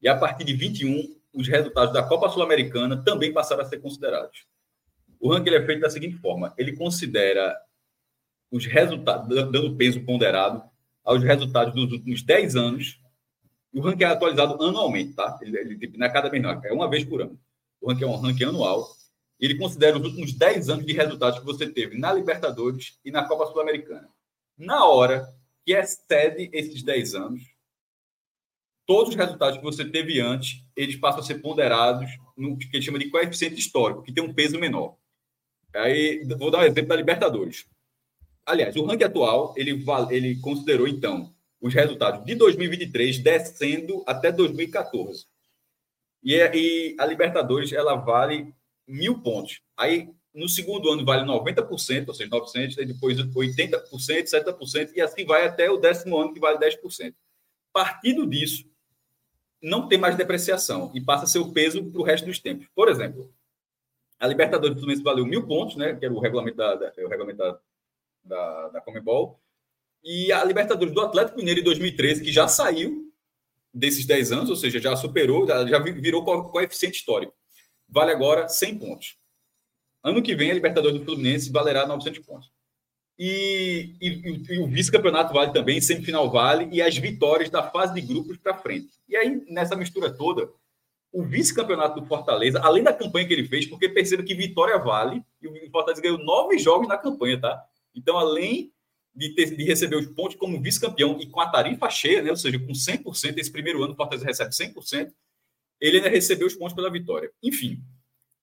E 0.02 0.08
a 0.08 0.16
partir 0.16 0.44
de 0.44 0.54
21, 0.54 1.17
os 1.34 1.48
resultados 1.48 1.94
da 1.94 2.04
Copa 2.04 2.30
Sul-Americana 2.30 3.04
também 3.04 3.34
passaram 3.34 3.64
a 3.64 3.66
ser 3.66 3.80
considerados. 3.80 4.46
O 5.20 5.32
ranking 5.32 5.52
é 5.52 5.66
feito 5.66 5.82
da 5.82 5.90
seguinte 5.90 6.18
forma: 6.18 6.54
ele 6.58 6.76
considera 6.76 7.56
os 8.52 8.66
resultados, 8.66 9.28
dando 9.28 9.76
peso 9.76 10.04
ponderado 10.04 10.64
aos 11.04 11.24
resultados 11.24 11.74
dos 11.74 11.92
últimos 11.92 12.22
10 12.22 12.56
anos. 12.56 13.00
O 13.74 13.82
ranking 13.82 14.04
é 14.04 14.08
atualizado 14.08 14.62
anualmente, 14.64 15.14
tá? 15.14 15.38
Ele, 15.42 15.58
ele 15.58 15.78
tipo, 15.78 15.98
não 15.98 16.08
é 16.08 16.10
cada 16.10 16.30
mês, 16.30 16.42
não, 16.42 16.50
é 16.50 16.74
uma 16.74 16.90
vez 16.90 17.04
por 17.04 17.22
ano. 17.22 17.40
O 17.82 17.90
ranking 17.90 18.04
é 18.04 18.08
um 18.08 18.16
ranking 18.16 18.46
anual. 18.46 18.88
Ele 19.40 19.56
considera 19.56 19.98
os 19.98 20.04
últimos 20.04 20.34
10 20.34 20.70
anos 20.70 20.86
de 20.86 20.94
resultados 20.94 21.40
que 21.40 21.46
você 21.46 21.70
teve 21.70 21.98
na 21.98 22.12
Libertadores 22.12 23.00
e 23.06 23.12
na 23.12 23.26
Copa 23.26 23.46
Sul-Americana. 23.48 24.10
Na 24.58 24.86
hora 24.86 25.28
que 25.64 25.74
excede 25.74 26.50
esses 26.52 26.82
10 26.82 27.14
anos, 27.14 27.44
todos 28.88 29.10
os 29.10 29.16
resultados 29.16 29.58
que 29.58 29.64
você 29.64 29.84
teve 29.84 30.20
antes, 30.22 30.64
eles 30.76 30.96
passam 30.96 31.20
a 31.20 31.24
ser 31.24 31.36
ponderados 31.36 32.10
no 32.36 32.58
que 32.58 32.70
ele 32.74 32.82
chama 32.82 32.98
de 32.98 33.10
coeficiente 33.10 33.60
histórico, 33.60 34.02
que 34.02 34.14
tem 34.14 34.24
um 34.24 34.34
peso 34.34 34.58
menor. 34.58 34.96
Aí, 35.76 36.26
vou 36.40 36.50
dar 36.50 36.60
um 36.60 36.64
exemplo 36.64 36.88
da 36.88 36.96
Libertadores. 36.96 37.68
Aliás, 38.46 38.76
o 38.78 38.86
ranking 38.86 39.04
atual, 39.04 39.54
ele, 39.58 39.84
ele 40.10 40.40
considerou, 40.40 40.88
então, 40.88 41.36
os 41.60 41.74
resultados 41.74 42.26
de 42.26 42.34
2023 42.34 43.20
descendo 43.20 44.04
até 44.08 44.32
2014. 44.32 45.26
E, 46.24 46.34
e 46.36 46.96
a 46.98 47.06
Libertadores, 47.06 47.74
ela 47.74 47.96
vale 47.96 48.56
mil 48.88 49.20
pontos. 49.22 49.60
Aí, 49.76 50.10
no 50.34 50.48
segundo 50.48 50.90
ano, 50.90 51.04
vale 51.04 51.26
90%, 51.26 52.08
ou 52.08 52.14
seja, 52.14 52.30
900, 52.30 52.76
depois 52.88 53.18
80%, 53.18 53.82
70%, 53.92 54.92
e 54.96 55.02
assim 55.02 55.26
vai 55.26 55.46
até 55.46 55.70
o 55.70 55.78
décimo 55.78 56.18
ano, 56.18 56.34
que 56.34 56.40
vale 56.40 56.58
10%. 56.58 57.14
Partindo 57.74 58.26
disso, 58.26 58.64
não 59.62 59.88
tem 59.88 59.98
mais 59.98 60.16
depreciação 60.16 60.92
e 60.94 61.02
passa 61.02 61.26
a 61.26 61.28
ser 61.28 61.40
o 61.40 61.52
peso 61.52 61.84
para 61.92 62.02
o 62.02 62.04
resto 62.04 62.26
dos 62.26 62.40
tempos. 62.40 62.68
Por 62.76 62.90
exemplo, 62.90 63.32
a 64.20 64.28
Libertadores 64.28 64.76
do 64.76 64.80
Fluminense 64.80 65.04
valeu 65.04 65.26
mil 65.26 65.46
pontos, 65.46 65.76
né? 65.76 65.96
Que 65.96 66.06
era 66.06 66.14
o 66.14 66.20
regulamento 66.20 66.58
da, 66.58 66.76
da, 66.76 66.94
o 67.00 67.08
regulamento 67.08 67.38
da, 67.38 67.60
da, 68.24 68.70
da 68.70 68.82
Comebol. 68.82 69.40
E 70.04 70.32
a 70.32 70.44
Libertadores 70.44 70.94
do 70.94 71.02
Atlético 71.02 71.38
Mineiro 71.38 71.60
em 71.60 71.64
2013, 71.64 72.24
que 72.24 72.32
já 72.32 72.48
saiu 72.48 73.12
desses 73.74 74.06
10 74.06 74.32
anos, 74.32 74.50
ou 74.50 74.56
seja, 74.56 74.80
já 74.80 74.96
superou, 74.96 75.46
já 75.48 75.80
virou 75.80 76.24
coeficiente 76.50 76.98
histórico. 76.98 77.34
Vale 77.88 78.12
agora 78.12 78.48
100 78.48 78.80
pontos. 78.80 79.18
Ano 80.04 80.22
que 80.22 80.36
vem, 80.36 80.52
a 80.52 80.54
Libertadores 80.54 81.00
do 81.00 81.06
Fluminense 81.06 81.52
valerá 81.52 81.86
900 81.86 82.26
pontos. 82.26 82.52
E, 83.20 83.96
e, 84.00 84.54
e 84.54 84.60
o 84.60 84.68
vice-campeonato 84.68 85.34
vale 85.34 85.52
também, 85.52 85.82
semifinal 85.82 86.30
vale, 86.30 86.70
e 86.72 86.82
as 86.82 86.96
vitórias 86.98 87.50
da 87.50 87.64
fase 87.64 87.94
de 87.94 88.02
grupos 88.02 88.38
para 88.38 88.58
frente. 88.58 88.90
E 89.10 89.16
aí, 89.16 89.44
nessa 89.50 89.76
mistura 89.76 90.12
toda, 90.12 90.50
o 91.12 91.24
vice-campeonato 91.24 92.00
do 92.00 92.06
Fortaleza, 92.06 92.60
além 92.62 92.84
da 92.84 92.94
campanha 92.94 93.28
que 93.28 93.34
ele 93.34 93.48
fez, 93.48 93.66
porque 93.66 93.90
perceba 93.90 94.22
que 94.22 94.36
vitória 94.36 94.78
vale, 94.78 95.24
e 95.42 95.48
o 95.48 95.72
Fortaleza 95.72 96.02
ganhou 96.02 96.20
nove 96.20 96.60
jogos 96.60 96.88
na 96.88 96.98
campanha, 96.98 97.40
tá? 97.42 97.64
Então, 97.96 98.18
além 98.18 98.72
de, 99.16 99.30
ter, 99.30 99.56
de 99.56 99.64
receber 99.64 99.96
os 99.96 100.06
pontos 100.06 100.36
como 100.36 100.62
vice-campeão 100.62 101.18
e 101.20 101.26
com 101.26 101.42
a 101.42 101.50
tarifa 101.50 101.90
cheia, 101.90 102.22
né? 102.22 102.30
ou 102.30 102.38
seja, 102.38 102.60
com 102.60 102.72
100%, 102.72 103.40
esse 103.40 103.52
primeiro 103.52 103.84
ano 103.84 103.94
o 103.94 103.96
Fortaleza 103.96 104.28
recebe 104.28 104.52
100%, 104.52 105.12
ele 105.82 105.98
ainda 105.98 106.10
recebeu 106.10 106.46
os 106.46 106.54
pontos 106.54 106.76
pela 106.76 106.92
vitória. 106.92 107.32
Enfim, 107.42 107.82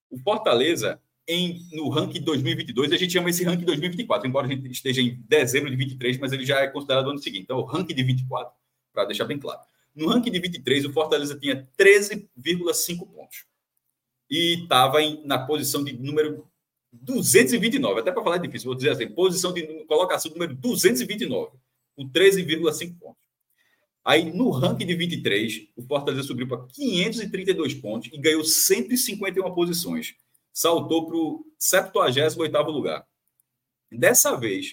o 0.09 0.17
Fortaleza, 0.17 1.01
em, 1.27 1.67
no 1.71 1.89
ranking 1.89 2.21
2022, 2.21 2.91
a 2.91 2.97
gente 2.97 3.13
chama 3.13 3.29
esse 3.29 3.43
ranking 3.43 3.65
2024, 3.65 4.27
embora 4.27 4.47
a 4.47 4.49
gente 4.49 4.69
esteja 4.71 5.01
em 5.01 5.19
dezembro 5.27 5.69
de 5.69 5.75
23, 5.75 6.17
mas 6.19 6.31
ele 6.31 6.45
já 6.45 6.59
é 6.59 6.67
considerado 6.67 7.07
o 7.07 7.09
ano 7.09 7.19
seguinte. 7.19 7.43
Então, 7.43 7.57
o 7.57 7.65
ranking 7.65 7.95
de 7.95 8.03
24, 8.03 8.53
para 8.93 9.05
deixar 9.05 9.25
bem 9.25 9.39
claro. 9.39 9.59
No 9.95 10.07
ranking 10.07 10.31
de 10.31 10.39
23, 10.39 10.85
o 10.85 10.93
Fortaleza 10.93 11.37
tinha 11.39 11.67
13,5 11.77 13.07
pontos. 13.09 13.45
E 14.29 14.63
estava 14.63 14.99
na 15.23 15.39
posição 15.39 15.83
de 15.83 15.93
número 15.93 16.47
229. 16.91 18.01
Até 18.01 18.11
para 18.11 18.23
falar 18.23 18.35
é 18.37 18.39
difícil, 18.39 18.67
vou 18.67 18.75
dizer 18.75 18.91
assim: 18.91 19.07
posição 19.07 19.53
de 19.53 19.63
colocação 19.85 20.31
número 20.31 20.55
229, 20.55 21.57
com 21.95 22.09
13,5 22.09 22.97
pontos. 22.99 23.25
Aí, 24.03 24.31
no 24.31 24.51
ranking 24.51 24.85
de 24.85 24.95
23, 24.95 25.67
o 25.75 25.81
Fortaleza 25.81 26.23
subiu 26.23 26.47
para 26.47 26.63
532 26.67 27.73
pontos 27.75 28.09
e 28.13 28.17
ganhou 28.19 28.43
151 28.43 29.51
posições. 29.55 30.13
Saltou 30.55 31.05
para 31.05 31.17
o 31.17 31.45
78 31.59 32.57
lugar. 32.71 33.05
Dessa 33.91 34.35
vez, 34.37 34.67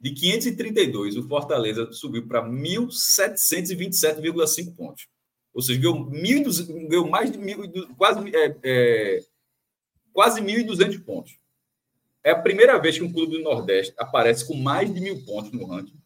de 0.00 0.14
532, 0.14 1.18
o 1.18 1.28
Fortaleza 1.28 1.92
subiu 1.92 2.26
para 2.26 2.42
1.727,5 2.42 4.74
pontos. 4.74 5.06
Ou 5.52 5.60
seja, 5.60 5.78
ganhou, 5.78 6.08
1, 6.08 6.88
ganhou 6.88 7.06
mais 7.06 7.30
de 7.30 7.36
mil, 7.36 7.70
quase, 7.98 8.34
é, 8.34 8.56
é, 8.62 9.20
quase 10.10 10.40
1.200 10.40 11.04
pontos. 11.04 11.38
É 12.24 12.30
a 12.30 12.40
primeira 12.40 12.78
vez 12.78 12.96
que 12.96 13.04
um 13.04 13.12
clube 13.12 13.36
do 13.36 13.42
Nordeste 13.42 13.92
aparece 13.98 14.46
com 14.46 14.54
mais 14.54 14.90
de 14.92 15.02
mil 15.02 15.22
pontos 15.26 15.52
no 15.52 15.66
ranking. 15.66 16.00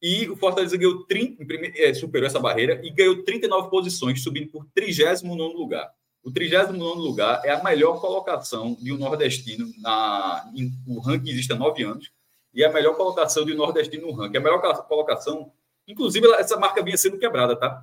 E 0.00 0.28
o 0.28 0.36
Fortaleza 0.36 0.76
ganhou 0.76 1.04
30, 1.04 1.44
é, 1.76 1.92
superou 1.94 2.28
essa 2.28 2.38
barreira 2.38 2.80
e 2.84 2.90
ganhou 2.90 3.24
39 3.24 3.70
posições, 3.70 4.22
subindo 4.22 4.52
por 4.52 4.64
39 4.72 5.52
lugar. 5.54 5.92
O 6.26 6.32
39 6.32 6.98
lugar 6.98 7.40
é 7.44 7.52
a 7.52 7.62
melhor 7.62 8.00
colocação 8.00 8.76
de 8.80 8.92
um 8.92 8.98
nordestino 8.98 9.72
na, 9.78 10.50
em, 10.56 10.72
o 10.84 10.98
ranking 10.98 11.30
existe 11.30 11.52
há 11.52 11.56
nove 11.56 11.84
anos 11.84 12.10
e 12.52 12.64
é 12.64 12.66
a 12.66 12.72
melhor 12.72 12.96
colocação 12.96 13.44
de 13.44 13.52
um 13.52 13.56
nordestino 13.56 14.08
no 14.08 14.12
ranking. 14.12 14.38
A 14.38 14.40
melhor 14.40 14.60
colocação, 14.88 15.52
inclusive, 15.86 16.26
essa 16.32 16.58
marca 16.58 16.82
vinha 16.82 16.96
sendo 16.96 17.16
quebrada, 17.16 17.54
tá? 17.54 17.80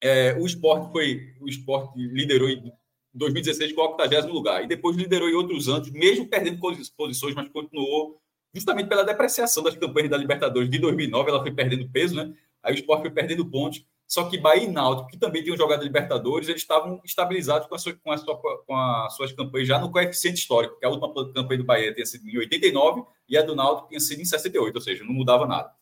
É, 0.00 0.32
o 0.38 0.46
esporte 0.46 0.90
foi. 0.90 1.34
O 1.38 1.46
esporte 1.50 1.98
liderou 1.98 2.48
em 2.48 2.72
2016 3.12 3.74
com 3.74 3.82
o 3.82 3.90
80 3.90 4.26
lugar. 4.28 4.64
E 4.64 4.66
depois 4.66 4.96
liderou 4.96 5.28
em 5.28 5.34
outros 5.34 5.68
anos, 5.68 5.90
mesmo 5.90 6.26
perdendo 6.26 6.58
posições, 6.96 7.34
mas 7.34 7.46
continuou 7.50 8.18
justamente 8.54 8.88
pela 8.88 9.04
depreciação 9.04 9.62
das 9.62 9.76
campanhas 9.76 10.08
da 10.08 10.16
Libertadores 10.16 10.70
de 10.70 10.78
2009. 10.78 11.28
Ela 11.28 11.42
foi 11.42 11.52
perdendo 11.52 11.86
peso, 11.90 12.16
né? 12.16 12.32
Aí 12.62 12.72
o 12.72 12.76
esporte 12.76 13.02
foi 13.02 13.10
perdendo 13.10 13.44
pontos. 13.44 13.84
Só 14.10 14.24
que 14.24 14.36
Bahia 14.36 14.64
e 14.64 14.68
Náutico, 14.68 15.08
que 15.08 15.16
também 15.16 15.40
tinham 15.40 15.56
jogado 15.56 15.84
Libertadores, 15.84 16.48
eles 16.48 16.62
estavam 16.62 17.00
estabilizados 17.04 17.68
com, 17.68 17.76
a 17.76 17.78
sua, 17.78 17.94
com, 17.94 18.10
a 18.10 18.18
sua, 18.18 18.36
com 18.66 18.76
as 18.76 19.14
suas 19.14 19.30
campanhas 19.30 19.68
já 19.68 19.78
no 19.78 19.92
coeficiente 19.92 20.40
histórico, 20.40 20.80
que 20.80 20.84
a 20.84 20.88
última 20.88 21.14
campanha 21.32 21.58
do 21.58 21.64
Bahia 21.64 21.94
tinha 21.94 22.04
sido 22.04 22.28
em 22.28 22.36
89 22.36 23.04
e 23.28 23.38
a 23.38 23.42
do 23.42 23.54
Náutico 23.54 23.86
tinha 23.88 24.00
sido 24.00 24.20
em 24.20 24.24
68, 24.24 24.74
ou 24.74 24.80
seja, 24.80 25.04
não 25.04 25.12
mudava 25.12 25.46
nada. 25.46 25.72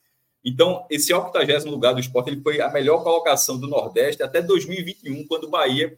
Então, 0.45 0.87
esse 0.91 1.11
80 1.11 1.71
lugar 1.71 1.95
do 1.95 2.01
esporte 2.01 2.29
ele 2.29 2.43
foi 2.43 2.61
a 2.61 2.71
melhor 2.71 3.03
colocação 3.03 3.59
do 3.59 3.67
Nordeste 3.67 4.23
até 4.23 4.43
2021, 4.43 5.27
quando 5.27 5.45
o 5.45 5.51
Bahia 5.51 5.97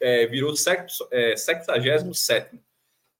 é, 0.00 0.26
virou 0.26 0.52
é, 1.12 1.36
67. 1.36 2.60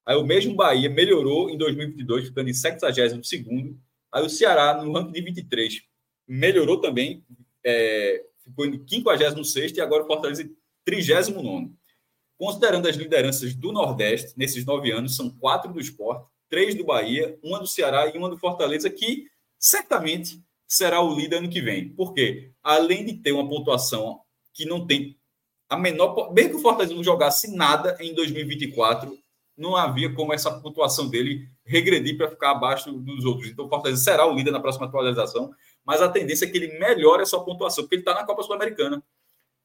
Aí 0.04 0.16
o 0.16 0.24
mesmo 0.24 0.56
Bahia 0.56 0.90
melhorou 0.90 1.48
em 1.48 1.56
2022, 1.56 2.26
ficando 2.26 2.50
em 2.50 2.54
72. 2.54 3.76
Aí 4.10 4.26
o 4.26 4.28
Ceará, 4.28 4.82
no 4.82 4.92
ranking 4.92 5.12
de 5.12 5.20
23, 5.20 5.82
melhorou 6.26 6.80
também, 6.80 7.24
é, 7.64 8.24
ficou 8.48 8.66
em 8.66 8.84
56 8.86 9.72
e 9.72 9.80
agora 9.80 10.04
o 10.04 10.06
Fortaleza 10.06 10.42
em 10.42 10.50
39. 10.84 11.70
Considerando 12.36 12.88
as 12.88 12.96
lideranças 12.96 13.54
do 13.54 13.72
Nordeste 13.72 14.34
nesses 14.36 14.64
nove 14.64 14.90
anos, 14.92 15.16
são 15.16 15.30
quatro 15.30 15.72
do 15.72 15.80
esporte, 15.80 16.26
três 16.48 16.74
do 16.74 16.84
Bahia, 16.84 17.38
uma 17.42 17.58
do 17.58 17.66
Ceará 17.66 18.08
e 18.08 18.16
uma 18.16 18.28
do 18.28 18.38
Fortaleza, 18.38 18.88
que 18.88 19.26
certamente 19.58 20.42
será 20.66 21.00
o 21.00 21.14
líder 21.14 21.36
ano 21.36 21.48
que 21.48 21.60
vem. 21.60 21.88
Por 21.88 22.14
quê? 22.14 22.52
Além 22.62 23.04
de 23.04 23.14
ter 23.14 23.32
uma 23.32 23.48
pontuação 23.48 24.20
que 24.54 24.64
não 24.64 24.86
tem 24.86 25.18
a 25.68 25.76
menor. 25.76 26.32
Mesmo 26.32 26.50
que 26.50 26.56
o 26.56 26.62
Fortaleza 26.62 26.94
não 26.94 27.04
jogasse 27.04 27.54
nada 27.54 27.96
em 28.00 28.14
2024, 28.14 29.16
não 29.56 29.76
havia 29.76 30.12
como 30.14 30.32
essa 30.32 30.50
pontuação 30.60 31.08
dele 31.08 31.48
regredir 31.64 32.16
para 32.16 32.30
ficar 32.30 32.52
abaixo 32.52 32.92
dos 32.92 33.24
outros. 33.24 33.50
Então 33.50 33.66
o 33.66 33.68
Fortaleza 33.68 34.02
será 34.02 34.26
o 34.26 34.34
líder 34.34 34.52
na 34.52 34.60
próxima 34.60 34.86
atualização, 34.86 35.50
mas 35.88 36.02
a 36.02 36.08
tendência 36.10 36.44
é 36.44 36.50
que 36.50 36.58
ele 36.58 36.78
melhore 36.78 37.22
a 37.22 37.26
sua 37.26 37.42
pontuação, 37.42 37.82
porque 37.82 37.94
ele 37.94 38.02
está 38.02 38.12
na 38.12 38.22
Copa 38.22 38.42
Sul-Americana. 38.42 39.02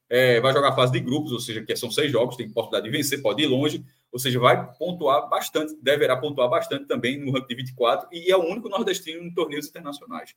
É, 0.09 0.39
vai 0.39 0.53
jogar 0.53 0.73
fase 0.73 0.93
de 0.93 1.01
grupos, 1.01 1.33
ou 1.33 1.39
seja, 1.39 1.61
que 1.61 1.75
são 1.75 1.91
seis 1.91 2.09
jogos, 2.09 2.37
tem 2.37 2.49
possibilidade 2.49 2.89
de 2.89 2.97
vencer, 2.97 3.21
pode 3.21 3.43
ir 3.43 3.47
longe, 3.47 3.83
ou 4.09 4.17
seja, 4.17 4.39
vai 4.39 4.73
pontuar 4.77 5.27
bastante, 5.27 5.75
deverá 5.81 6.15
pontuar 6.15 6.49
bastante 6.49 6.85
também 6.85 7.19
no 7.19 7.29
ranking 7.29 7.47
de 7.47 7.55
24 7.55 8.07
e 8.13 8.31
é 8.31 8.37
o 8.37 8.45
único 8.45 8.69
nordestino 8.69 9.21
em 9.21 9.33
torneios 9.33 9.67
internacionais. 9.67 10.33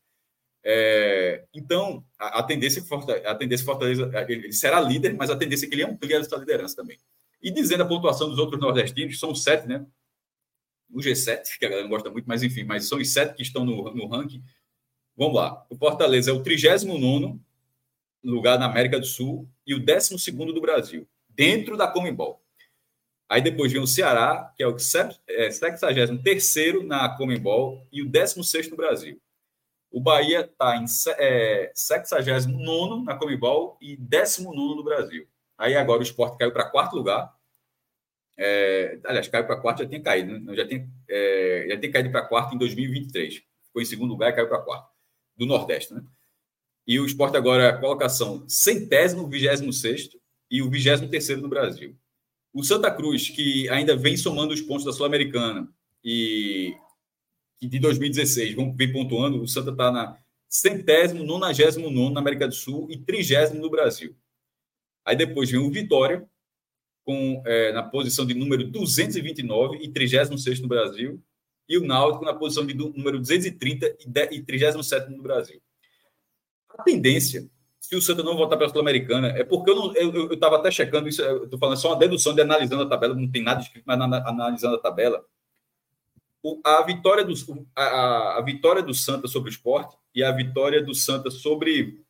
É, 0.64 1.44
então, 1.55 2.05
a, 2.18 2.40
a, 2.40 2.42
tendência 2.42 2.83
a 3.25 3.35
tendência 3.37 3.64
Fortaleza 3.64 4.11
ele 4.29 4.53
será 4.53 4.81
líder, 4.81 5.14
mas 5.14 5.31
a 5.31 5.37
tendência 5.37 5.66
é 5.66 5.68
que 5.68 5.75
ele 5.77 5.85
amplie 5.85 6.14
essa 6.14 6.37
liderança 6.37 6.75
também. 6.75 6.99
E 7.40 7.53
dizendo 7.53 7.85
a 7.85 7.87
pontuação 7.87 8.29
dos 8.29 8.40
outros 8.40 8.61
nordestinos, 8.61 9.20
são 9.20 9.33
sete, 9.37 9.68
né? 9.68 9.87
O 10.90 10.99
G7, 10.99 11.59
que 11.61 11.64
a 11.64 11.68
galera 11.68 11.87
não 11.87 11.90
gosta 11.90 12.11
muito, 12.11 12.27
mas 12.27 12.42
enfim, 12.42 12.64
mas 12.64 12.88
são 12.88 12.99
os 12.99 13.09
sete 13.09 13.37
que 13.37 13.42
estão 13.42 13.64
no, 13.64 13.94
no 13.94 14.09
ranking. 14.09 14.42
Vamos 15.16 15.35
lá. 15.35 15.64
O 15.70 15.76
Fortaleza 15.76 16.31
é 16.31 16.35
o 16.35 16.42
39 16.42 17.40
lugar 18.22 18.59
na 18.59 18.66
América 18.66 18.98
do 18.98 19.07
Sul 19.07 19.48
e 19.66 19.74
o 19.74 19.79
12 19.79 20.33
do 20.33 20.61
Brasil, 20.61 21.09
dentro 21.29 21.76
da 21.76 21.88
Comembol. 21.88 22.42
Aí 23.29 23.40
depois 23.40 23.72
vem 23.72 23.81
o 23.81 23.87
Ceará, 23.87 24.52
que 24.57 24.62
é 24.62 24.66
o 24.66 24.79
63 24.79 26.57
é, 26.57 26.72
na 26.85 27.09
Comembol 27.16 27.85
e 27.90 28.02
o 28.02 28.09
16 28.09 28.70
no 28.70 28.76
Brasil. 28.76 29.20
O 29.90 30.00
Bahia 30.00 30.42
está 30.42 30.76
em 30.76 30.85
é, 31.18 31.72
69 31.74 33.05
na 33.05 33.16
Comembol 33.16 33.79
e 33.81 33.96
19 33.96 34.76
no 34.76 34.85
Brasil. 34.85 35.26
Aí 35.59 35.74
agora 35.74 36.00
o 36.00 36.02
esporte 36.02 36.37
caiu 36.37 36.52
para 36.52 36.70
quarto 36.70 36.94
lugar. 36.94 37.35
É, 38.38 38.98
aliás, 39.05 39.26
caiu 39.29 39.46
para 39.46 39.57
quarto, 39.57 39.83
já 39.83 39.88
tinha 39.88 40.02
caído, 40.02 40.38
né? 40.38 40.55
já, 40.55 40.66
tem, 40.66 40.88
é, 41.09 41.66
já 41.70 41.79
tem 41.79 41.90
caído 41.90 42.11
para 42.11 42.26
quarto 42.26 42.55
em 42.55 42.59
2023. 42.59 43.42
ficou 43.64 43.81
em 43.81 43.85
segundo 43.85 44.11
lugar 44.11 44.31
e 44.31 44.35
caiu 44.35 44.48
para 44.48 44.61
quarto, 44.61 44.90
do 45.37 45.46
Nordeste, 45.46 45.94
né? 45.94 46.03
E 46.87 47.01
o 47.01 47.07
esporte 47.07 47.37
agora 47.37 47.64
é 47.64 47.68
a 47.68 47.79
colocação 47.79 48.44
centésimo, 48.49 49.29
vigésimo 49.29 49.72
sexto 49.72 50.20
e 50.51 50.62
o 50.62 50.70
vigésimo 50.70 51.09
terceiro 51.09 51.42
no 51.42 51.49
Brasil. 51.49 51.96
O 52.53 52.62
Santa 52.62 52.90
Cruz, 52.90 53.29
que 53.29 53.68
ainda 53.68 53.96
vem 53.96 54.16
somando 54.16 54.55
os 54.55 54.61
pontos 54.61 54.85
da 54.85 54.92
Sul-Americana 54.92 55.68
e 56.03 56.75
de 57.61 57.79
2016, 57.81 58.55
vamos 58.55 58.77
ver 58.77 58.92
pontuando, 58.92 59.42
o 59.42 59.49
Santa 59.49 59.72
está 59.72 59.90
na 59.90 60.16
centésimo, 60.49 61.25
nonagésimo 61.25 61.90
nono 61.90 62.14
na 62.14 62.20
América 62.20 62.46
do 62.46 62.55
Sul 62.55 62.88
e 62.90 62.96
trigésimo 62.96 63.61
no 63.61 63.70
Brasil. 63.70 64.16
Aí 65.05 65.16
depois 65.16 65.51
vem 65.51 65.61
o 65.61 65.70
Vitória, 65.70 66.29
com, 67.05 67.42
é, 67.46 67.72
na 67.72 67.83
posição 67.83 68.27
de 68.27 68.35
número 68.35 68.64
229 68.68 69.79
e 69.79 69.88
36 69.92 70.61
no 70.61 70.68
Brasil, 70.68 71.22
e 71.68 71.79
o 71.79 71.87
Náutico 71.87 72.24
na 72.24 72.35
posição 72.35 72.66
de 72.66 72.74
número 72.74 73.18
230 73.18 73.96
e 74.31 74.42
37 74.42 75.11
no 75.11 75.22
Brasil. 75.22 75.61
A 76.68 76.83
tendência, 76.83 77.48
se 77.81 77.96
o 77.96 78.02
Santa 78.02 78.22
não 78.22 78.37
voltar 78.37 78.57
para 78.57 78.66
a 78.66 78.68
Sul-Americana, 78.68 79.29
é 79.29 79.44
porque 79.44 79.70
eu 79.70 80.33
estava 80.33 80.57
até 80.57 80.70
checando 80.70 81.09
isso, 81.09 81.22
estou 81.22 81.59
falando 81.59 81.79
só 81.79 81.88
uma 81.88 81.98
dedução 81.98 82.35
de 82.35 82.40
analisando 82.40 82.83
a 82.83 82.88
tabela, 82.88 83.14
não 83.14 83.31
tem 83.31 83.42
nada 83.42 83.61
escrito, 83.61 83.85
mas 83.87 84.00
analisando 84.00 84.76
a 84.76 84.81
tabela. 84.81 85.24
O, 86.42 86.61
a, 86.64 86.83
vitória 86.83 87.24
do, 87.24 87.35
a, 87.74 88.38
a, 88.38 88.40
vitória 88.42 88.83
do 88.83 88.94
Santa 88.94 89.26
sobre 89.26 89.50
o 89.50 89.52
esporte 89.52 89.96
e 90.14 90.22
a 90.22 90.31
vitória 90.31 90.83
do 90.83 90.94
Santa 90.94 91.31
sobre, 91.31 92.05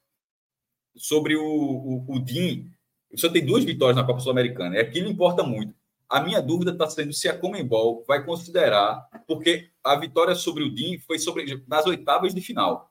sobre 0.95 1.37
o, 1.37 1.43
o, 1.43 2.05
o 2.09 2.19
DIN 2.19 2.71
o 3.13 3.19
Santos 3.19 3.33
tem 3.39 3.47
duas 3.47 3.65
vitórias 3.65 3.97
na 3.97 4.05
Copa 4.05 4.21
Sul-Americana. 4.21 4.77
É 4.77 4.81
aquilo 4.81 5.09
importa 5.09 5.43
muito. 5.43 5.75
A 6.09 6.21
minha 6.21 6.41
dúvida 6.41 6.71
está 6.71 6.89
sendo 6.89 7.13
se 7.13 7.29
a 7.29 7.37
Comembol 7.37 8.05
vai 8.07 8.25
considerar, 8.25 9.09
porque 9.27 9.71
a 9.83 9.97
vitória 9.97 10.35
sobre 10.35 10.63
o 10.63 10.73
DIN 10.73 10.99
foi 11.01 11.19
sobre 11.19 11.65
nas 11.67 11.85
oitavas 11.87 12.35
de 12.35 12.41
final. 12.41 12.91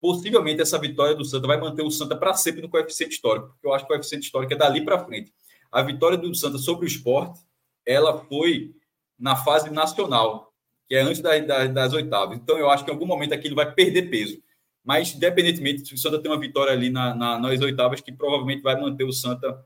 Possivelmente 0.00 0.62
essa 0.62 0.78
vitória 0.78 1.14
do 1.14 1.24
Santa 1.24 1.46
vai 1.46 1.60
manter 1.60 1.82
o 1.82 1.90
Santa 1.90 2.16
para 2.16 2.32
sempre 2.34 2.62
no 2.62 2.68
coeficiente 2.68 3.14
histórico, 3.14 3.48
porque 3.48 3.66
eu 3.66 3.74
acho 3.74 3.84
que 3.84 3.92
o 3.92 3.94
coeficiente 3.96 4.26
histórico 4.26 4.52
é 4.52 4.56
dali 4.56 4.84
para 4.84 5.04
frente. 5.04 5.32
A 5.70 5.82
vitória 5.82 6.16
do 6.16 6.34
Santa 6.34 6.58
sobre 6.58 6.86
o 6.86 6.88
esporte, 6.88 7.40
ela 7.84 8.18
foi 8.24 8.74
na 9.18 9.36
fase 9.36 9.68
nacional, 9.70 10.54
que 10.88 10.94
é 10.94 11.02
antes 11.02 11.20
das, 11.20 11.46
das, 11.46 11.74
das 11.74 11.92
oitavas. 11.92 12.38
Então 12.38 12.56
eu 12.56 12.70
acho 12.70 12.84
que 12.84 12.90
em 12.90 12.94
algum 12.94 13.06
momento 13.06 13.34
aquilo 13.34 13.54
vai 13.54 13.70
perder 13.72 14.08
peso. 14.08 14.40
Mas, 14.82 15.14
independentemente, 15.14 15.86
se 15.86 15.94
o 15.94 15.98
Santa 15.98 16.20
tem 16.20 16.30
uma 16.30 16.40
vitória 16.40 16.72
ali 16.72 16.90
na, 16.90 17.14
na, 17.14 17.38
nas 17.38 17.60
oitavas, 17.60 18.00
que 18.00 18.10
provavelmente 18.10 18.62
vai 18.62 18.80
manter 18.80 19.04
o 19.04 19.12
Santa 19.12 19.62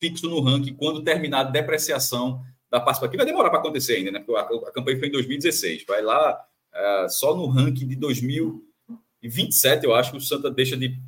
fixo 0.00 0.28
no 0.28 0.40
ranking 0.40 0.74
quando 0.74 1.02
terminar 1.02 1.40
a 1.40 1.44
depreciação 1.50 2.42
da 2.70 2.80
participação. 2.80 3.16
Vai 3.16 3.26
demorar 3.26 3.50
para 3.50 3.58
acontecer 3.60 3.96
ainda, 3.96 4.10
né? 4.10 4.20
Porque 4.20 4.40
a, 4.40 4.42
a, 4.68 4.72
campanha 4.72 4.98
foi 4.98 5.08
em 5.08 5.12
2016. 5.12 5.84
Vai 5.86 6.02
lá, 6.02 6.44
é, 6.72 7.08
só 7.08 7.34
no 7.36 7.46
ranking 7.46 7.86
de 7.86 7.96
2027, 7.96 9.84
eu 9.84 9.94
acho 9.94 10.10
que 10.10 10.16
o 10.18 10.20
Santa 10.20 10.50
deixa 10.50 10.76
de 10.76 10.98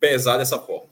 pesar 0.00 0.38
dessa 0.38 0.58
forma. 0.58 0.90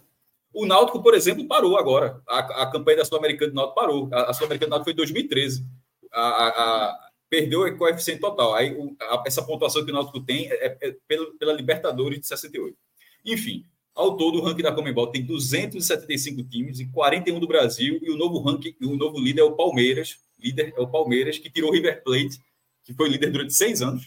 O 0.53 0.66
Náutico, 0.66 1.03
por 1.03 1.14
exemplo, 1.14 1.46
parou 1.46 1.76
agora. 1.76 2.20
A, 2.29 2.62
a 2.62 2.70
campanha 2.70 2.98
da 2.98 3.05
Sul-Americana 3.05 3.50
do 3.50 3.55
Náutico 3.55 3.74
parou. 3.74 4.09
A, 4.12 4.31
a 4.31 4.35
Sul-Americana 4.35 4.68
do 4.68 4.70
Náutico 4.70 4.85
foi 4.85 4.92
em 4.92 4.96
2013. 4.96 5.64
A, 6.12 7.11
perdeu 7.31 7.61
o 7.61 7.79
coeficiente 7.79 8.20
total. 8.20 8.55
Aí 8.55 8.74
o, 8.74 8.96
a, 9.00 9.22
essa 9.24 9.42
pontuação 9.42 9.85
que 9.85 9.90
o 9.90 9.94
Náutico 9.94 10.20
tem 10.20 10.50
é, 10.50 10.76
é, 10.81 10.96
pela, 11.07 11.26
pela, 11.38 11.53
Libertadores 11.53 12.20
de 12.20 12.26
68. 12.26 12.76
Enfim, 13.24 13.64
ao 13.94 14.16
todo 14.16 14.38
o 14.38 14.42
ranking 14.42 14.62
da 14.62 14.72
Comembol 14.72 15.09
tem 15.09 15.24
275 15.24 16.42
times 16.44 16.81
e 16.81 16.87
41 16.87 17.38
do 17.38 17.46
Brasil 17.46 17.98
e 18.03 18.11
o 18.11 18.16
novo 18.16 18.40
ranking, 18.40 18.74
o 18.83 18.96
novo 18.96 19.18
líder 19.18 19.42
é 19.42 19.44
o 19.44 19.53
Palmeiras, 19.53 20.18
líder 20.38 20.72
é 20.76 20.81
o 20.81 20.88
Palmeiras 20.88 21.38
que 21.38 21.50
tirou 21.50 21.70
o 21.70 21.72
River 21.72 22.03
Plate, 22.03 22.40
que 22.85 22.94
foi 22.94 23.09
líder 23.09 23.31
durante 23.31 23.55
seis 23.55 23.83
anos. 23.83 24.07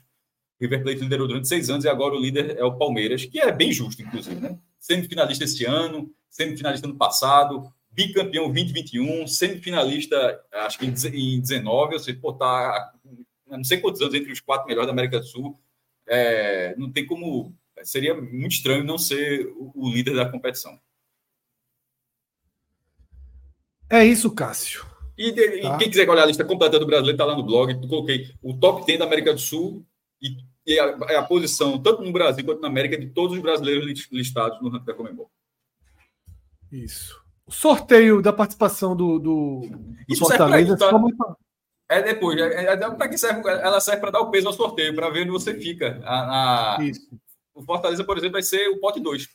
O 0.60 0.64
River 0.64 0.84
Plate 0.84 1.02
liderou 1.02 1.28
durante 1.28 1.48
seis 1.48 1.70
anos 1.70 1.86
e 1.86 1.90
agora 1.90 2.16
o 2.16 2.20
líder 2.20 2.58
é 2.58 2.64
o 2.64 2.78
Palmeiras, 2.78 3.26
que 3.26 3.40
é 3.40 3.52
bem 3.52 3.72
justo, 3.72 4.02
inclusive, 4.02 4.40
né? 4.40 4.58
Semifinalista 4.80 5.44
esse 5.44 5.66
ano, 5.66 6.12
semifinalista 6.30 6.88
no 6.88 6.96
passado, 6.96 7.72
bicampeão 7.92 8.46
2021, 8.46 9.28
semifinalista, 9.28 10.42
acho 10.52 10.80
que 10.80 10.86
em 10.86 11.40
19, 11.40 11.94
ou 11.94 12.00
seja, 12.00 12.18
pô, 12.20 12.34
tá 12.34 12.94
não 13.58 13.64
sei 13.64 13.78
quantos 13.80 14.02
anos 14.02 14.14
entre 14.14 14.32
os 14.32 14.40
quatro 14.40 14.68
melhores 14.68 14.88
da 14.88 14.94
América 14.94 15.20
do 15.20 15.26
Sul. 15.26 15.60
É, 16.08 16.76
não 16.78 16.92
tem 16.92 17.06
como. 17.06 17.56
Seria 17.84 18.14
muito 18.14 18.54
estranho 18.54 18.84
não 18.84 18.98
ser 18.98 19.52
o, 19.56 19.90
líder 19.90 20.16
da 20.16 20.30
competição. 20.30 20.80
É 23.90 24.04
isso, 24.06 24.32
Cássio. 24.32 24.86
E, 25.18 25.32
de, 25.32 25.62
tá. 25.62 25.76
e, 25.76 25.78
quem 25.78 25.90
quiser 25.90 26.10
olhar 26.10 26.24
a 26.24 26.28
lista 26.28 26.44
completa 26.44 26.80
do 26.80 26.86
brasileiro, 26.86 27.16
está 27.16 27.26
lá 27.26 27.36
no 27.36 27.46
blog. 27.46 27.72
Eu 27.72 27.88
coloquei 27.88 28.34
o 28.42 28.54
top 28.58 28.86
10 28.86 29.00
da 29.00 29.06
América 29.06 29.34
do 29.34 29.40
Sul 29.40 29.86
e, 30.22 30.38
e 30.66 30.80
a, 30.80 30.90
a, 31.20 31.24
posição, 31.24 31.82
tanto 31.82 32.02
no 32.02 32.12
Brasil 32.12 32.44
quanto 32.44 32.62
na 32.62 32.68
América, 32.68 32.98
de 32.98 33.08
todos 33.08 33.36
os 33.36 33.42
brasileiros 33.42 34.08
listados 34.12 34.62
no 34.62 34.70
ranking 34.70 34.86
da 34.86 34.94
Comembol. 34.94 35.30
Isso. 36.72 37.22
O 37.46 37.52
sorteio 37.52 38.22
da 38.22 38.34
participação 38.34 38.96
do, 38.96 39.20
do, 39.20 39.62
do 40.08 40.16
Fortaleza. 40.16 40.78
Tá? 40.78 40.90
É 41.90 42.02
depois. 42.02 42.40
É, 42.40 42.74
é, 42.74 42.78
para 42.78 43.08
que 43.08 43.18
serve? 43.18 43.48
Ela 43.48 43.80
serve 43.80 44.02
para 44.02 44.12
dar 44.12 44.22
o 44.22 44.32
peso 44.32 44.48
ao 44.48 44.54
sorteio, 44.54 44.96
para 44.96 45.10
ver 45.10 45.22
onde 45.22 45.32
você 45.32 45.54
fica. 45.54 46.02
A, 46.04 46.78
a... 46.78 46.84
Isso. 46.84 47.08
O 47.54 47.64
Fortaleza, 47.64 48.04
por 48.04 48.18
exemplo, 48.18 48.34
vai 48.34 48.44
ser 48.44 48.68
o 48.70 48.80
pote 48.80 49.00
2. 49.00 49.28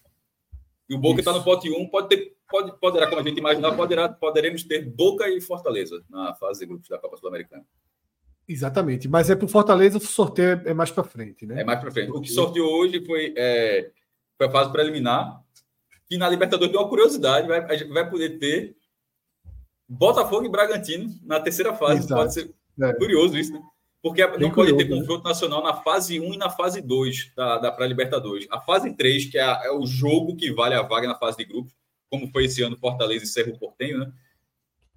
E 0.89 0.95
o 0.95 0.99
Boca 0.99 1.21
está 1.21 1.33
no 1.33 1.45
pote 1.45 1.71
1, 1.71 1.79
um, 1.79 1.89
pode 1.89 2.09
ter, 2.09 2.35
pode, 2.49 2.73
poderá, 2.81 3.07
como 3.07 3.21
a 3.21 3.25
gente 3.25 3.39
imaginar, 3.39 3.77
poderá, 3.77 4.09
poderemos 4.09 4.63
ter 4.63 4.89
Boca 4.89 5.29
e 5.29 5.41
Fortaleza 5.41 6.03
na 6.09 6.35
fase 6.35 6.61
de 6.61 6.67
grupos 6.67 6.89
da 6.89 6.99
Copa 6.99 7.17
Sul-Americana. 7.17 7.65
Exatamente, 8.49 9.07
mas 9.07 9.29
é 9.29 9.37
para 9.37 9.45
o 9.45 9.49
Fortaleza 9.49 9.99
o 9.99 10.01
sorteio 10.01 10.63
é 10.65 10.73
mais 10.73 10.91
para 10.91 11.05
frente, 11.05 11.45
né? 11.45 11.61
É 11.61 11.65
mais 11.65 11.79
para 11.79 11.91
frente. 11.91 12.11
O 12.11 12.21
que 12.21 12.31
sorteou 12.31 12.81
hoje 12.81 13.05
foi, 13.05 13.35
é, 13.37 13.91
foi 14.39 14.47
a 14.47 14.51
fase 14.51 14.73
preliminar, 14.73 15.43
que 16.09 16.17
na 16.17 16.29
Libertadores 16.31 16.73
tem 16.73 16.81
uma 16.81 16.89
curiosidade, 16.89 17.47
vai, 17.47 17.61
vai 17.61 18.11
poder 18.11 18.39
ter 18.39 18.75
Botafogo 19.87 20.47
e 20.47 20.49
Bragantino 20.49 21.15
na 21.23 21.39
terceira 21.41 21.75
fase. 21.75 21.99
Exato. 21.99 22.15
Pode 22.15 22.33
ser 22.33 22.55
é. 22.81 22.93
curioso 22.95 23.37
isso, 23.37 23.53
né? 23.53 23.61
Porque 24.09 24.27
Bem 24.27 24.41
não 24.41 24.51
pode 24.51 24.75
ter 24.75 24.89
né? 24.89 24.97
confronto 24.97 25.25
nacional 25.25 25.63
na 25.63 25.75
fase 25.75 26.19
1 26.19 26.35
e 26.35 26.37
na 26.39 26.49
fase 26.49 26.81
2 26.81 27.33
da, 27.37 27.59
da 27.59 27.71
pré-Libertadores. 27.71 28.47
A 28.51 28.59
fase 28.59 28.95
3, 28.95 29.27
que 29.27 29.37
é, 29.37 29.43
a, 29.43 29.61
é, 29.65 29.71
o 29.71 29.87
jogo 29.87 30.35
que 30.35 30.51
vale 30.51 30.75
a 30.75 30.83
vaga 30.83 31.07
na 31.07 31.15
fase 31.15 31.37
de 31.37 31.45
grupos, 31.45 31.75
como 32.09 32.27
foi 32.29 32.47
esse 32.47 32.63
ano 32.63 32.79
Fortaleza 32.79 33.25
e 33.25 33.29
Cerro 33.29 33.59
Portenho, 33.59 33.99
né? 33.99 34.13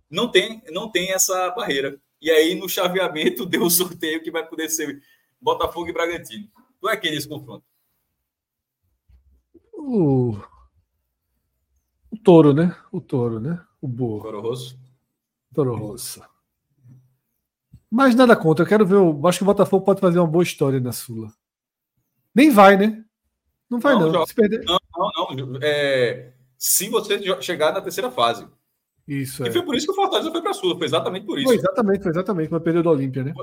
Não 0.10 0.30
tem, 0.30 0.64
não 0.72 0.90
tem 0.90 1.12
essa 1.12 1.50
barreira. 1.52 2.00
E 2.22 2.32
aí, 2.32 2.56
no 2.56 2.70
chaveamento, 2.70 3.46
deu 3.48 3.64
o 3.64 3.70
sorteio 3.70 4.24
que 4.24 4.32
vai 4.32 4.48
poder 4.48 4.70
ser 4.70 5.02
Botafogo 5.42 5.90
e 5.90 5.94
Bragantino. 5.94 6.48
Tu 6.80 6.88
é 6.88 6.96
quem 6.96 7.12
nesse 7.12 7.28
confronto? 7.28 7.66
O... 9.74 10.38
o 12.12 12.18
touro, 12.24 12.54
né? 12.54 12.76
O 12.92 13.02
touro, 13.02 13.40
né? 13.40 13.62
O 13.82 13.88
burro. 13.88 14.22
Toro 14.22 14.42
Rosso. 14.42 14.80
Toro 15.54 15.76
Rosso. 15.76 16.31
Mas 17.92 18.16
nada 18.16 18.38
contra. 18.38 18.64
Eu 18.64 18.70
quero 18.70 18.86
ver. 18.86 18.96
O... 18.96 19.28
Acho 19.28 19.40
que 19.40 19.44
o 19.44 19.46
Botafogo 19.46 19.84
pode 19.84 20.00
fazer 20.00 20.18
uma 20.18 20.28
boa 20.28 20.44
história 20.44 20.80
na 20.80 20.94
Sula. 20.94 21.28
Nem 22.34 22.50
vai, 22.50 22.78
né? 22.78 23.04
Não 23.70 23.80
vai, 23.80 23.94
não. 23.96 24.10
não. 24.10 24.26
Se 24.26 24.34
perder... 24.34 24.64
Não, 24.64 24.80
não, 24.98 25.46
não. 25.46 25.60
É... 25.62 26.32
Se 26.58 26.88
você 26.88 27.20
chegar 27.42 27.74
na 27.74 27.82
terceira 27.82 28.10
fase. 28.10 28.48
Isso. 29.06 29.44
E 29.44 29.50
é. 29.50 29.52
foi 29.52 29.64
por 29.64 29.76
isso 29.76 29.86
que 29.88 29.92
o 29.92 29.96
Fortaleza 29.96 30.32
foi 30.32 30.42
para 30.42 30.52
a 30.52 30.54
Sula. 30.54 30.78
Foi 30.78 30.88
exatamente 30.88 31.26
por 31.26 31.38
isso. 31.38 31.48
Foi 31.48 31.58
exatamente, 31.58 32.04
foi 32.04 32.12
exatamente. 32.12 32.50
Quando 32.50 32.64
perdeu 32.64 32.84
do 32.84 32.90
Olímpia, 32.90 33.24
né? 33.26 33.34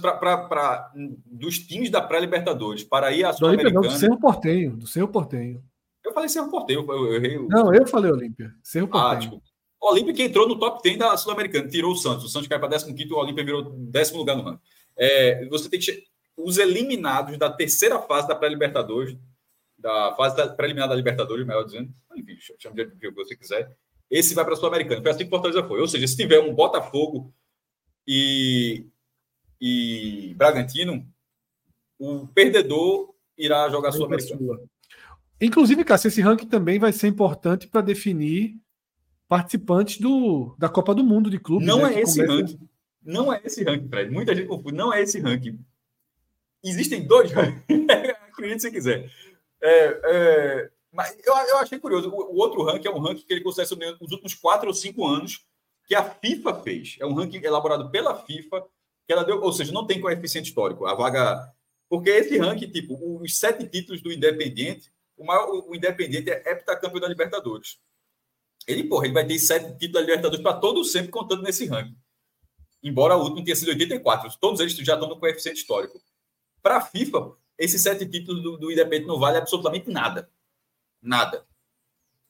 Pra, 0.00 0.16
pra, 0.16 0.38
pra, 0.48 0.92
dos 1.26 1.58
times 1.58 1.90
da 1.90 2.00
pré-Libertadores 2.00 2.82
para 2.84 3.12
ir 3.12 3.22
à 3.22 3.34
Sul-Americana. 3.34 3.86
Do 3.86 3.90
Cerro 3.90 4.18
Portenho. 4.18 4.76
Do 4.78 4.86
Cerro 4.86 5.08
Portenho. 5.08 5.62
Eu 6.02 6.12
falei 6.14 6.28
Cerro 6.30 6.50
Portenho. 6.50 6.86
Eu, 6.88 7.06
eu 7.06 7.14
errei. 7.16 7.38
Não, 7.48 7.74
eu 7.74 7.86
falei 7.86 8.10
Olímpia. 8.10 8.54
Cerro 8.62 8.86
ah, 8.86 8.90
Portenho. 8.90 9.12
Ah, 9.12 9.18
tipo, 9.18 9.42
o 9.84 9.90
Olímpia 9.90 10.14
que 10.14 10.22
entrou 10.22 10.48
no 10.48 10.58
top 10.58 10.82
10 10.82 10.98
da 10.98 11.16
Sul-Americana, 11.16 11.68
tirou 11.68 11.92
o 11.92 11.96
Santos. 11.96 12.24
O 12.24 12.28
Santos 12.28 12.48
caiu 12.48 12.60
para 12.60 12.78
15 12.78 13.12
o 13.12 13.16
Olímpia 13.16 13.44
virou 13.44 13.70
décimo 13.70 14.18
lugar 14.18 14.34
no 14.34 14.42
ranking. 14.42 14.62
É, 14.96 15.46
você 15.48 15.68
tem 15.68 15.78
que. 15.78 16.04
Os 16.36 16.56
eliminados 16.56 17.36
da 17.38 17.50
terceira 17.50 18.00
fase 18.00 18.26
da 18.26 18.34
pré-Libertadores, 18.34 19.16
da 19.78 20.14
fase 20.16 20.36
da 20.36 20.48
preliminar 20.48 20.88
da 20.88 20.94
Libertadores, 20.94 21.46
melhor 21.46 21.64
dizendo, 21.64 21.92
enfim, 22.16 22.36
chama 22.58 22.74
de 22.74 22.96
que 22.96 23.10
você 23.10 23.36
quiser, 23.36 23.76
esse 24.10 24.34
vai 24.34 24.44
para 24.44 24.54
a 24.54 24.56
Sul-Americana. 24.56 25.02
Foi 25.02 25.10
assim 25.10 25.24
que 25.24 25.30
Fortaleza 25.30 25.62
foi. 25.62 25.80
Ou 25.80 25.86
seja, 25.86 26.08
se 26.08 26.16
tiver 26.16 26.40
um 26.40 26.54
Botafogo 26.54 27.32
e, 28.06 28.86
e 29.60 30.34
Bragantino, 30.34 31.06
o 31.98 32.26
perdedor 32.28 33.14
irá 33.36 33.68
jogar 33.68 33.92
Sul-Americana. 33.92 34.60
Inclusive, 35.40 35.84
Cássio, 35.84 36.08
esse 36.08 36.22
ranking 36.22 36.46
também 36.46 36.78
vai 36.78 36.92
ser 36.92 37.06
importante 37.06 37.68
para 37.68 37.82
definir 37.82 38.56
participantes 39.28 39.98
do, 39.98 40.54
da 40.58 40.68
Copa 40.68 40.94
do 40.94 41.04
Mundo 41.04 41.30
de 41.30 41.38
clubes. 41.38 41.66
Não 41.66 41.82
né, 41.82 41.94
é 41.94 42.00
esse 42.00 42.24
começa... 42.24 42.42
ranking. 42.42 42.68
Não 43.02 43.32
é 43.32 43.40
esse 43.44 43.62
ranking, 43.62 43.88
Fred. 43.88 44.10
Muita 44.10 44.34
gente 44.34 44.48
confunde. 44.48 44.76
Não 44.76 44.92
é 44.92 45.02
esse 45.02 45.20
ranking. 45.20 45.58
Existem 46.62 47.06
dois 47.06 47.30
rankings. 47.30 47.64
Acredite 48.28 48.62
se 48.62 48.70
quiser. 48.70 49.10
É, 49.62 50.00
é, 50.04 50.70
mas 50.92 51.16
eu, 51.24 51.34
eu 51.34 51.58
achei 51.58 51.78
curioso. 51.78 52.08
O, 52.08 52.34
o, 52.34 52.36
outro 52.36 52.62
ranking 52.62 52.88
é 52.88 52.90
um 52.90 53.00
ranking 53.00 53.26
que 53.26 53.32
ele 53.32 53.42
consegue 53.42 53.68
sobre 53.68 53.86
os 54.00 54.12
últimos 54.12 54.34
quatro 54.34 54.68
ou 54.68 54.74
cinco 54.74 55.06
anos 55.06 55.44
que 55.86 55.94
a 55.94 56.02
FIFA 56.02 56.62
fez. 56.62 56.96
É 57.00 57.06
um 57.06 57.14
ranking 57.14 57.42
elaborado 57.42 57.90
pela 57.90 58.14
FIFA, 58.14 58.64
que 59.06 59.12
ela 59.12 59.24
deu, 59.24 59.40
ou 59.42 59.52
seja, 59.52 59.72
não 59.72 59.86
tem 59.86 60.00
coeficiente 60.00 60.48
histórico. 60.48 60.86
A 60.86 60.94
vaga. 60.94 61.52
Porque 61.88 62.10
esse 62.10 62.38
ranking, 62.38 62.70
tipo, 62.70 62.96
os 63.20 63.38
sete 63.38 63.66
títulos 63.68 64.00
do 64.00 64.12
Independiente, 64.12 64.90
o, 65.16 65.24
maior, 65.24 65.48
o 65.68 65.74
Independiente 65.74 66.30
é 66.30 66.50
heptacampeão 66.50 67.00
da 67.00 67.08
Libertadores. 67.08 67.78
Ele, 68.66 68.84
porra, 68.84 69.06
ele 69.06 69.14
vai 69.14 69.26
ter 69.26 69.38
sete 69.38 69.72
títulos 69.78 69.92
da 69.92 70.00
Libertadores 70.00 70.42
para 70.42 70.54
todo 70.54 70.84
sempre 70.84 71.10
contando 71.10 71.42
nesse 71.42 71.66
ranking. 71.66 71.96
Embora 72.82 73.16
o 73.16 73.22
último 73.22 73.44
tenha 73.44 73.56
sido 73.56 73.68
84. 73.68 74.30
Todos 74.38 74.60
eles 74.60 74.74
já 74.74 74.94
estão 74.94 75.08
no 75.08 75.18
coeficiente 75.18 75.60
histórico. 75.60 76.00
Para 76.62 76.76
a 76.76 76.80
FIFA, 76.80 77.32
esses 77.58 77.82
sete 77.82 78.06
títulos 78.06 78.42
do, 78.42 78.56
do 78.58 78.70
Independente 78.70 79.06
não 79.06 79.18
vale 79.18 79.38
absolutamente 79.38 79.90
nada. 79.90 80.28
Nada. 81.00 81.46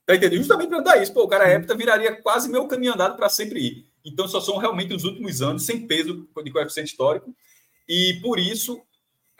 Tá 0.06 0.14
entendendo? 0.14 0.38
Justamente 0.38 0.68
para 0.68 0.80
dar 0.80 1.02
isso. 1.02 1.12
Pô, 1.12 1.24
o 1.24 1.28
cara 1.28 1.50
hepta 1.50 1.74
viraria 1.74 2.14
quase 2.20 2.48
meu 2.48 2.68
caminho 2.68 2.94
andado 2.94 3.16
para 3.16 3.28
sempre 3.28 3.60
ir. 3.60 3.88
Então, 4.04 4.28
só 4.28 4.40
são 4.40 4.58
realmente 4.58 4.94
os 4.94 5.04
últimos 5.04 5.40
anos 5.40 5.64
sem 5.64 5.86
peso 5.86 6.28
de 6.42 6.50
coeficiente 6.50 6.90
histórico. 6.90 7.34
E 7.88 8.20
por 8.22 8.38
isso, 8.38 8.80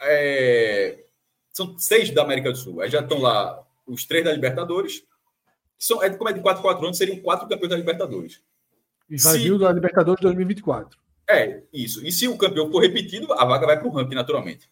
é... 0.01 1.05
são 1.53 1.77
seis 1.77 2.09
da 2.09 2.23
América 2.23 2.51
do 2.51 2.57
Sul. 2.57 2.81
Aí 2.81 2.89
já 2.89 3.01
estão 3.01 3.19
lá 3.19 3.63
os 3.85 4.05
três 4.05 4.25
da 4.25 4.33
Libertadores. 4.33 5.03
São, 5.77 6.01
é, 6.01 6.09
como 6.09 6.29
é 6.29 6.33
de 6.33 6.41
4 6.41 6.61
4 6.61 6.85
anos, 6.85 6.97
seriam 6.97 7.19
quatro 7.19 7.47
campeões 7.47 7.69
da 7.69 7.77
Libertadores. 7.77 8.41
E 9.09 9.17
vai 9.17 9.37
vir 9.37 9.57
da 9.59 9.71
Libertadores 9.71 10.21
2024. 10.21 10.97
É, 11.29 11.63
isso. 11.73 12.05
E 12.05 12.11
se 12.11 12.27
o 12.27 12.37
campeão 12.37 12.71
for 12.71 12.79
repetido, 12.79 13.31
a 13.33 13.45
vaga 13.45 13.65
vai 13.65 13.79
para 13.79 13.87
o 13.87 13.91
ranking, 13.91 14.15
naturalmente. 14.15 14.69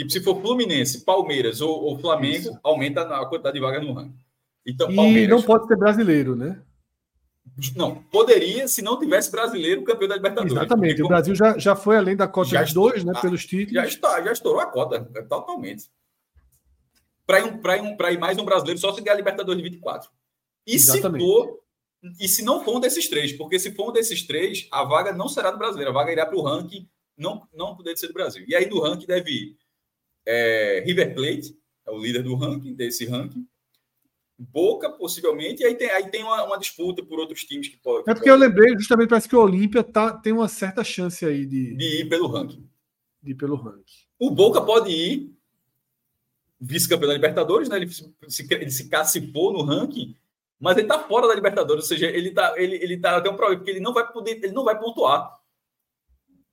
Tipo, 0.00 0.10
se 0.10 0.20
for 0.22 0.40
Fluminense, 0.40 1.04
Palmeiras 1.04 1.60
ou, 1.60 1.84
ou 1.84 1.98
Flamengo, 1.98 2.48
Isso. 2.48 2.58
aumenta 2.62 3.02
a 3.02 3.26
quantidade 3.26 3.54
de 3.54 3.60
vagas 3.60 3.84
no 3.84 3.92
ranking. 3.92 4.18
Então, 4.66 4.94
Palmeiras... 4.94 5.24
E 5.24 5.28
não 5.28 5.42
pode 5.42 5.66
ser 5.66 5.76
brasileiro, 5.76 6.34
né? 6.34 6.58
Não, 7.76 7.96
poderia 8.04 8.66
se 8.66 8.80
não 8.80 8.98
tivesse 8.98 9.30
brasileiro 9.30 9.84
campeão 9.84 10.08
da 10.08 10.16
Libertadores. 10.16 10.52
Exatamente. 10.52 10.92
Porque, 10.92 11.02
o 11.02 11.08
Brasil 11.08 11.34
já, 11.34 11.58
já 11.58 11.76
foi 11.76 11.98
além 11.98 12.16
da 12.16 12.26
cota 12.26 12.48
já 12.48 12.62
de 12.62 12.72
dois, 12.72 13.04
né? 13.04 13.12
Pelos 13.20 13.44
títulos. 13.44 13.74
Já, 13.74 13.86
está, 13.86 14.22
já 14.22 14.32
estourou 14.32 14.60
a 14.60 14.66
cota, 14.66 15.04
totalmente. 15.28 15.90
Para 17.30 17.76
ir, 17.76 17.82
um, 17.82 17.92
ir, 17.92 18.12
ir 18.12 18.18
mais 18.18 18.36
um 18.38 18.44
brasileiro, 18.44 18.80
só 18.80 18.92
se 18.92 19.00
ganhar 19.00 19.14
a 19.14 19.16
Libertadores 19.16 19.62
de 19.62 19.68
24. 19.68 20.10
E 20.66 20.74
Exatamente. 20.74 21.22
se 21.22 21.28
for. 21.28 21.60
E 22.18 22.28
se 22.28 22.42
não 22.42 22.64
for 22.64 22.76
um 22.76 22.80
desses 22.80 23.08
três, 23.08 23.32
porque 23.32 23.58
se 23.58 23.72
for 23.72 23.90
um 23.90 23.92
desses 23.92 24.26
três, 24.26 24.66
a 24.72 24.82
vaga 24.84 25.12
não 25.12 25.28
será 25.28 25.50
do 25.50 25.58
brasileiro, 25.58 25.90
a 25.90 25.94
vaga 25.94 26.10
irá 26.10 26.24
para 26.24 26.36
o 26.36 26.42
ranking, 26.42 26.88
não, 27.16 27.46
não 27.52 27.76
poder 27.76 27.96
ser 27.96 28.08
do 28.08 28.14
Brasil. 28.14 28.42
E 28.48 28.54
aí 28.54 28.68
no 28.68 28.80
ranking 28.80 29.06
deve 29.06 29.30
ir 29.30 29.56
é, 30.26 30.82
River 30.84 31.14
Plate, 31.14 31.56
é 31.86 31.90
o 31.90 31.98
líder 31.98 32.22
do 32.22 32.34
ranking, 32.34 32.74
desse 32.74 33.04
ranking. 33.04 33.46
Boca, 34.38 34.90
possivelmente, 34.90 35.62
e 35.62 35.66
aí 35.66 35.74
tem, 35.74 35.90
aí 35.90 36.10
tem 36.10 36.24
uma, 36.24 36.42
uma 36.44 36.58
disputa 36.58 37.04
por 37.04 37.18
outros 37.20 37.44
times 37.44 37.68
que 37.68 37.76
podem. 37.76 38.04
É 38.08 38.14
porque 38.14 38.30
eu 38.30 38.36
lembrei, 38.36 38.72
justamente, 38.72 39.10
parece 39.10 39.28
que 39.28 39.36
o 39.36 39.42
Olímpia 39.42 39.84
tá, 39.84 40.16
tem 40.16 40.32
uma 40.32 40.48
certa 40.48 40.82
chance 40.82 41.24
aí 41.26 41.44
de. 41.44 41.76
De 41.76 42.00
ir 42.00 42.08
pelo 42.08 42.26
ranking. 42.26 42.66
De 43.22 43.32
ir 43.32 43.34
pelo 43.34 43.56
ranking. 43.56 44.06
O 44.18 44.30
Boca 44.30 44.62
pode 44.62 44.90
ir 44.90 45.38
vice-campeão 46.60 47.08
da 47.08 47.14
Libertadores, 47.14 47.68
né? 47.68 47.76
Ele 47.76 47.88
se, 47.88 48.46
ele 48.50 48.70
se 48.70 48.88
classificou 48.88 49.52
no 49.52 49.62
ranking, 49.62 50.14
mas 50.58 50.76
ele 50.76 50.86
tá 50.86 50.98
fora 50.98 51.26
da 51.26 51.34
Libertadores, 51.34 51.84
ou 51.84 51.88
seja, 51.88 52.06
ele 52.06 52.32
tá, 52.32 52.54
ele, 52.56 52.76
ele 52.76 52.98
tá 52.98 53.16
até 53.16 53.30
um 53.30 53.36
problema, 53.36 53.60
porque 53.60 53.70
ele 53.70 53.80
não 53.80 53.94
vai 53.94 54.10
poder, 54.12 54.32
ele 54.42 54.52
não 54.52 54.64
vai 54.64 54.78
pontuar 54.78 55.40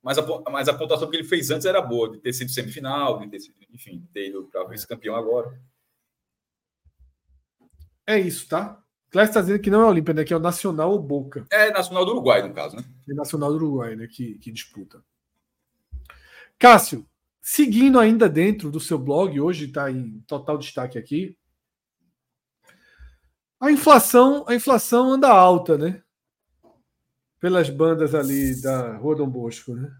mas 0.02 0.16
a, 0.16 0.22
mas 0.50 0.68
a 0.68 0.74
pontuação 0.74 1.10
que 1.10 1.16
ele 1.16 1.28
fez 1.28 1.50
antes 1.50 1.66
era 1.66 1.82
boa, 1.82 2.10
de 2.10 2.18
ter 2.18 2.32
sido 2.32 2.50
semifinal, 2.50 3.18
de 3.18 3.28
ter 3.28 3.40
sido, 3.40 3.54
enfim, 3.70 3.98
de 3.98 4.06
ter 4.06 4.28
ido 4.28 4.44
para 4.44 4.64
vice-campeão 4.64 5.14
agora. 5.14 5.60
É 8.06 8.18
isso, 8.18 8.48
tá? 8.48 8.82
Clécio 9.10 9.30
está 9.30 9.40
dizendo 9.40 9.60
que 9.60 9.70
não 9.70 9.82
é 9.82 9.84
Olímpia, 9.84 10.14
né? 10.14 10.24
Que 10.24 10.32
é 10.32 10.36
o 10.36 10.40
Nacional 10.40 10.92
ou 10.92 10.98
Boca. 10.98 11.46
É 11.50 11.70
Nacional 11.70 12.04
do 12.04 12.12
Uruguai, 12.12 12.46
no 12.46 12.54
caso, 12.54 12.76
né? 12.76 12.84
É 13.08 13.14
Nacional 13.14 13.50
do 13.50 13.56
Uruguai, 13.56 13.96
né? 13.96 14.06
Que, 14.06 14.38
que 14.38 14.50
disputa. 14.50 15.02
Cássio, 16.58 17.06
seguindo 17.50 17.98
ainda 17.98 18.28
dentro 18.28 18.70
do 18.70 18.78
seu 18.78 18.98
blog, 18.98 19.40
hoje 19.40 19.66
está 19.66 19.90
em 19.90 20.20
total 20.26 20.58
destaque 20.58 20.98
aqui. 20.98 21.36
A 23.60 23.70
inflação, 23.70 24.44
a 24.46 24.54
inflação 24.54 25.12
anda 25.12 25.28
alta, 25.28 25.76
né? 25.76 26.02
pelas 27.40 27.70
bandas 27.70 28.14
ali 28.14 28.60
da 28.60 28.96
Rua 28.96 29.16
Dom 29.16 29.28
Bosco, 29.28 29.74
né? 29.74 29.90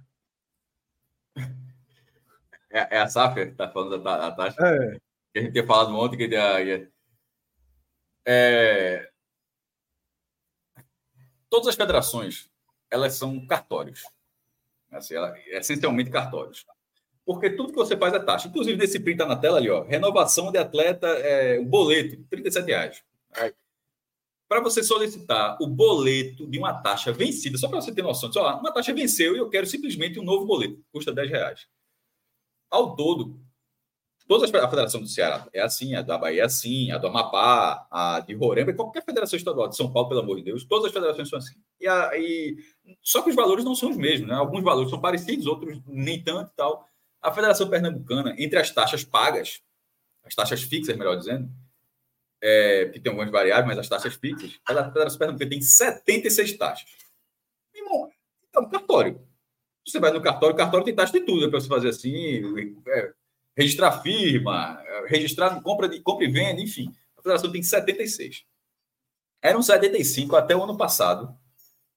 É, 2.71 2.97
é 2.97 3.01
a 3.01 3.09
SAF 3.09 3.35
que 3.35 3.41
está 3.53 3.71
falando 3.71 4.03
da, 4.03 4.31
taxa? 4.33 4.61
É. 4.61 5.01
Que 5.33 5.39
a 5.39 5.43
gente 5.43 5.53
tinha 5.53 5.67
falado 5.67 5.95
ontem 5.97 6.17
que 6.17 6.35
é, 6.35 6.89
é, 8.27 9.11
todas 11.49 11.69
as 11.69 11.75
federações 11.75 12.51
elas 12.91 13.15
são 13.15 13.47
cartórios. 13.47 14.03
Assim, 14.91 15.15
ela, 15.15 15.35
essencialmente 15.49 16.11
cartórios. 16.11 16.67
Porque 17.29 17.51
tudo 17.51 17.75
que 17.75 17.79
você 17.79 17.95
faz 17.95 18.15
é 18.15 18.19
taxa. 18.19 18.49
Inclusive, 18.49 18.79
nesse 18.79 18.99
print 18.99 19.19
tá 19.19 19.27
na 19.27 19.37
tela 19.37 19.59
ali, 19.59 19.69
ó. 19.69 19.83
Renovação 19.83 20.51
de 20.51 20.57
atleta, 20.57 21.07
é, 21.09 21.61
um 21.61 21.67
boleto, 21.67 22.25
37 22.31 22.67
reais. 22.67 23.05
Para 24.49 24.63
você 24.63 24.83
solicitar 24.83 25.59
o 25.61 25.67
boleto 25.67 26.47
de 26.47 26.59
uma 26.59 26.73
taxa 26.81 27.13
vencida, 27.13 27.59
só 27.59 27.69
para 27.69 27.83
você 27.83 27.93
ter 27.93 28.01
noção, 28.01 28.33
só, 28.33 28.59
uma 28.59 28.73
taxa 28.73 28.95
venceu 28.95 29.37
e 29.37 29.39
eu 29.39 29.51
quero 29.51 29.67
simplesmente 29.67 30.19
um 30.19 30.25
novo 30.25 30.47
boleto, 30.47 30.83
custa 30.91 31.13
10 31.13 31.29
reais. 31.31 31.67
Ao 32.71 32.97
todo, 32.97 33.39
todas 34.27 34.51
as 34.51 34.63
a 34.63 34.71
Federação 34.71 35.03
do 35.03 35.07
Ceará 35.07 35.47
é 35.53 35.61
assim, 35.61 35.95
a 35.95 36.01
da 36.01 36.17
Bahia 36.17 36.41
é 36.41 36.45
assim, 36.47 36.91
a 36.93 36.97
do 36.97 37.09
Amapá, 37.09 37.87
a 37.91 38.21
de 38.21 38.33
Roraima, 38.33 38.73
qualquer 38.73 39.05
federação 39.05 39.37
estadual 39.37 39.69
de 39.69 39.77
São 39.77 39.93
Paulo, 39.93 40.09
pelo 40.09 40.21
amor 40.21 40.37
de 40.37 40.45
Deus, 40.45 40.65
todas 40.65 40.87
as 40.87 40.93
federações 40.93 41.29
são 41.29 41.39
assim. 41.39 41.57
E, 41.79 41.87
a, 41.87 42.11
e 42.15 42.57
só 43.03 43.21
que 43.21 43.29
os 43.29 43.37
valores 43.37 43.67
não 43.67 43.75
são 43.75 43.91
os 43.91 43.99
mesmos, 43.99 44.31
né? 44.31 44.35
Alguns 44.35 44.65
valores 44.65 44.89
são 44.89 44.99
parecidos, 44.99 45.47
outros 45.47 45.79
nem 45.87 46.25
tanto 46.25 46.51
e 46.51 46.57
tal. 46.57 46.88
A 47.21 47.33
Federação 47.33 47.69
Pernambucana, 47.69 48.35
entre 48.39 48.59
as 48.59 48.71
taxas 48.71 49.05
pagas, 49.05 49.61
as 50.25 50.35
taxas 50.35 50.63
fixas, 50.63 50.97
melhor 50.97 51.17
dizendo, 51.17 51.51
é, 52.41 52.87
que 52.87 53.01
tem 53.01 53.11
algumas 53.11 53.31
variáveis, 53.31 53.67
mas 53.67 53.79
as 53.79 53.89
taxas 53.89 54.15
fixas, 54.15 54.59
a 54.65 54.85
Federação 54.85 55.19
Pernambucana 55.19 55.51
tem 55.51 55.61
76 55.61 56.57
taxas. 56.57 56.89
Irmão, 57.75 58.11
é 58.55 58.59
um 58.61 58.69
cartório. 58.69 59.21
Você 59.87 59.99
vai 59.99 60.13
no 60.13 60.21
cartório, 60.21 60.55
o 60.55 60.59
cartório 60.59 60.85
tem 60.85 60.95
taxa 60.95 61.15
de 61.15 61.21
tudo, 61.21 61.47
é 61.47 61.51
para 61.51 61.61
você 61.61 61.69
fazer 61.69 61.89
assim, 61.89 62.43
é, 62.89 63.13
registrar 63.57 64.01
firma, 64.03 64.81
registrar 65.07 65.61
compra, 65.63 65.89
de, 65.89 66.01
compra 66.01 66.25
e 66.27 66.31
venda, 66.31 66.61
enfim. 66.61 66.95
A 67.17 67.23
federação 67.23 67.51
tem 67.51 67.63
76. 67.63 68.45
Eram 69.43 69.63
75 69.63 70.37
até 70.37 70.55
o 70.55 70.63
ano 70.63 70.77
passado, 70.77 71.37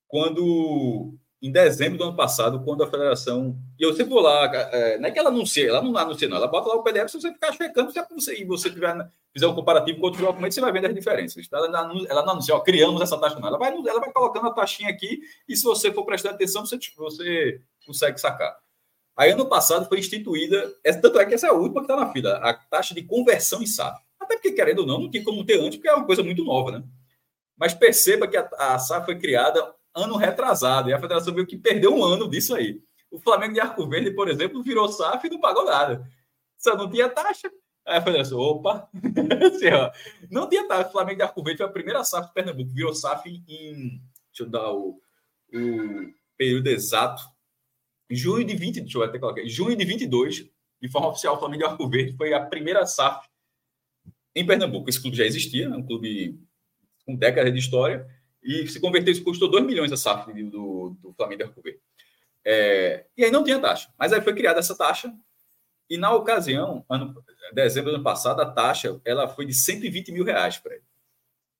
quando 0.08 1.16
em 1.42 1.50
dezembro 1.50 1.98
do 1.98 2.04
ano 2.04 2.16
passado, 2.16 2.62
quando 2.62 2.84
a 2.84 2.86
federação. 2.86 3.58
E 3.76 3.82
eu 3.82 3.92
sempre 3.94 4.12
vou 4.12 4.22
lá, 4.22 4.44
é, 4.72 4.96
não 4.98 5.08
é 5.08 5.10
que 5.10 5.18
ela 5.18 5.28
anuncia, 5.28 5.68
ela 5.68 5.82
não 5.82 5.96
anuncia, 5.96 6.28
não, 6.28 6.36
ela 6.36 6.46
bota 6.46 6.68
lá 6.68 6.76
o 6.76 6.84
PDF, 6.84 7.10
se 7.10 7.20
você 7.20 7.32
ficar 7.32 7.52
checando, 7.52 7.90
se 7.90 8.00
você, 8.14 8.40
e 8.40 8.44
você 8.44 8.70
tiver, 8.70 9.10
fizer 9.32 9.48
um 9.48 9.54
comparativo 9.54 9.98
com 9.98 10.06
outros 10.06 10.22
documentos, 10.22 10.54
você 10.54 10.60
vai 10.60 10.70
vendo 10.70 10.86
as 10.86 10.94
diferenças. 10.94 11.48
Ela, 11.52 11.66
ela 12.08 12.22
não 12.24 12.34
anuncia, 12.34 12.54
ó, 12.54 12.60
criamos 12.60 13.02
essa 13.02 13.18
taxa, 13.18 13.40
não. 13.40 13.48
Ela 13.48 13.58
vai, 13.58 13.72
ela 13.72 13.98
vai 13.98 14.12
colocando 14.12 14.46
a 14.46 14.52
taxinha 14.52 14.88
aqui, 14.88 15.20
e 15.48 15.56
se 15.56 15.64
você 15.64 15.92
for 15.92 16.04
prestando 16.04 16.36
atenção, 16.36 16.64
você, 16.64 16.78
você 16.96 17.60
consegue 17.84 18.20
sacar. 18.20 18.56
Aí, 19.16 19.32
ano 19.32 19.46
passado, 19.46 19.88
foi 19.88 19.98
instituída, 19.98 20.72
tanto 21.02 21.18
é 21.18 21.26
que 21.26 21.34
essa 21.34 21.48
é 21.48 21.50
a 21.50 21.54
última 21.54 21.84
que 21.84 21.92
está 21.92 21.96
na 21.96 22.12
fila, 22.12 22.36
a 22.36 22.54
taxa 22.54 22.94
de 22.94 23.02
conversão 23.02 23.60
em 23.60 23.66
SAF. 23.66 24.00
Até 24.18 24.36
porque, 24.36 24.52
querendo 24.52 24.80
ou 24.80 24.86
não, 24.86 25.00
não 25.00 25.10
tinha 25.10 25.24
como 25.24 25.44
ter 25.44 25.58
antes, 25.60 25.76
porque 25.76 25.88
é 25.88 25.94
uma 25.94 26.06
coisa 26.06 26.22
muito 26.22 26.44
nova, 26.44 26.70
né? 26.70 26.84
Mas 27.56 27.74
perceba 27.74 28.28
que 28.28 28.36
a, 28.36 28.48
a 28.58 28.78
SAF 28.78 29.06
foi 29.06 29.18
criada 29.18 29.74
ano 29.94 30.16
retrasado. 30.16 30.90
E 30.90 30.92
a 30.92 31.00
federação 31.00 31.34
viu 31.34 31.46
que 31.46 31.56
perdeu 31.56 31.94
um 31.94 32.02
ano 32.02 32.28
disso 32.28 32.54
aí. 32.54 32.82
O 33.10 33.18
Flamengo 33.18 33.54
de 33.54 33.60
Arco 33.60 33.86
Verde, 33.86 34.10
por 34.12 34.28
exemplo, 34.28 34.62
virou 34.62 34.88
SAF 34.88 35.26
e 35.26 35.30
não 35.30 35.40
pagou 35.40 35.64
nada. 35.64 36.08
Só 36.56 36.76
não 36.76 36.90
tinha 36.90 37.08
taxa. 37.08 37.50
Aí 37.84 37.98
a 37.98 38.02
federação, 38.02 38.38
opa, 38.38 38.88
assim, 39.46 39.66
não 40.30 40.48
tinha 40.48 40.66
taxa. 40.66 40.88
O 40.88 40.92
Flamengo 40.92 41.18
de 41.18 41.22
Arco 41.22 41.42
Verde 41.42 41.58
foi 41.58 41.66
a 41.66 41.72
primeira 41.72 42.04
SAF 42.04 42.28
de 42.28 42.34
Pernambuco. 42.34 42.72
Virou 42.72 42.94
SAF 42.94 43.28
em. 43.28 44.00
Deixa 44.28 44.44
eu 44.44 44.48
dar 44.48 44.72
o, 44.72 45.00
o 45.52 46.14
período 46.38 46.68
exato. 46.68 47.22
Junho 48.10 48.44
de 48.44 48.54
20, 48.54 48.80
deixa 48.80 48.98
eu 48.98 49.02
até 49.02 49.18
colocar. 49.18 49.44
Junho 49.46 49.76
de 49.76 49.84
22, 49.84 50.50
de 50.80 50.88
forma 50.88 51.08
oficial, 51.08 51.36
o 51.36 51.38
Flamengo 51.38 51.64
de 51.64 51.68
Arco 51.68 51.88
Verde 51.88 52.16
foi 52.16 52.32
a 52.32 52.44
primeira 52.44 52.86
SAF 52.86 53.28
em 54.34 54.46
Pernambuco. 54.46 54.88
Esse 54.88 55.00
clube 55.00 55.16
já 55.16 55.24
existia, 55.24 55.66
é 55.66 55.68
um 55.68 55.84
clube 55.84 56.40
com 57.04 57.14
décadas 57.14 57.52
de 57.52 57.58
história 57.58 58.06
e 58.42 58.66
se 58.66 58.80
converter, 58.80 59.12
isso 59.12 59.24
custou 59.24 59.50
2 59.50 59.64
milhões 59.64 59.92
a 59.92 59.96
SAF 59.96 60.32
do, 60.44 60.96
do 61.00 61.12
Flamengo 61.12 61.44
Arco 61.44 61.62
É, 62.44 63.06
e 63.16 63.24
aí 63.24 63.30
não 63.30 63.44
tinha 63.44 63.60
taxa. 63.60 63.92
Mas 63.98 64.12
aí 64.12 64.20
foi 64.20 64.34
criada 64.34 64.58
essa 64.58 64.76
taxa. 64.76 65.14
E 65.88 65.96
na 65.96 66.12
ocasião, 66.12 66.84
ano, 66.88 67.14
dezembro 67.52 67.90
do 67.90 67.96
ano 67.96 68.04
passado, 68.04 68.40
a 68.40 68.50
taxa 68.50 69.00
ela 69.04 69.28
foi 69.28 69.46
de 69.46 69.54
120 69.54 70.10
mil 70.10 70.24
reais 70.24 70.58
para 70.58 70.74
ele. 70.74 70.84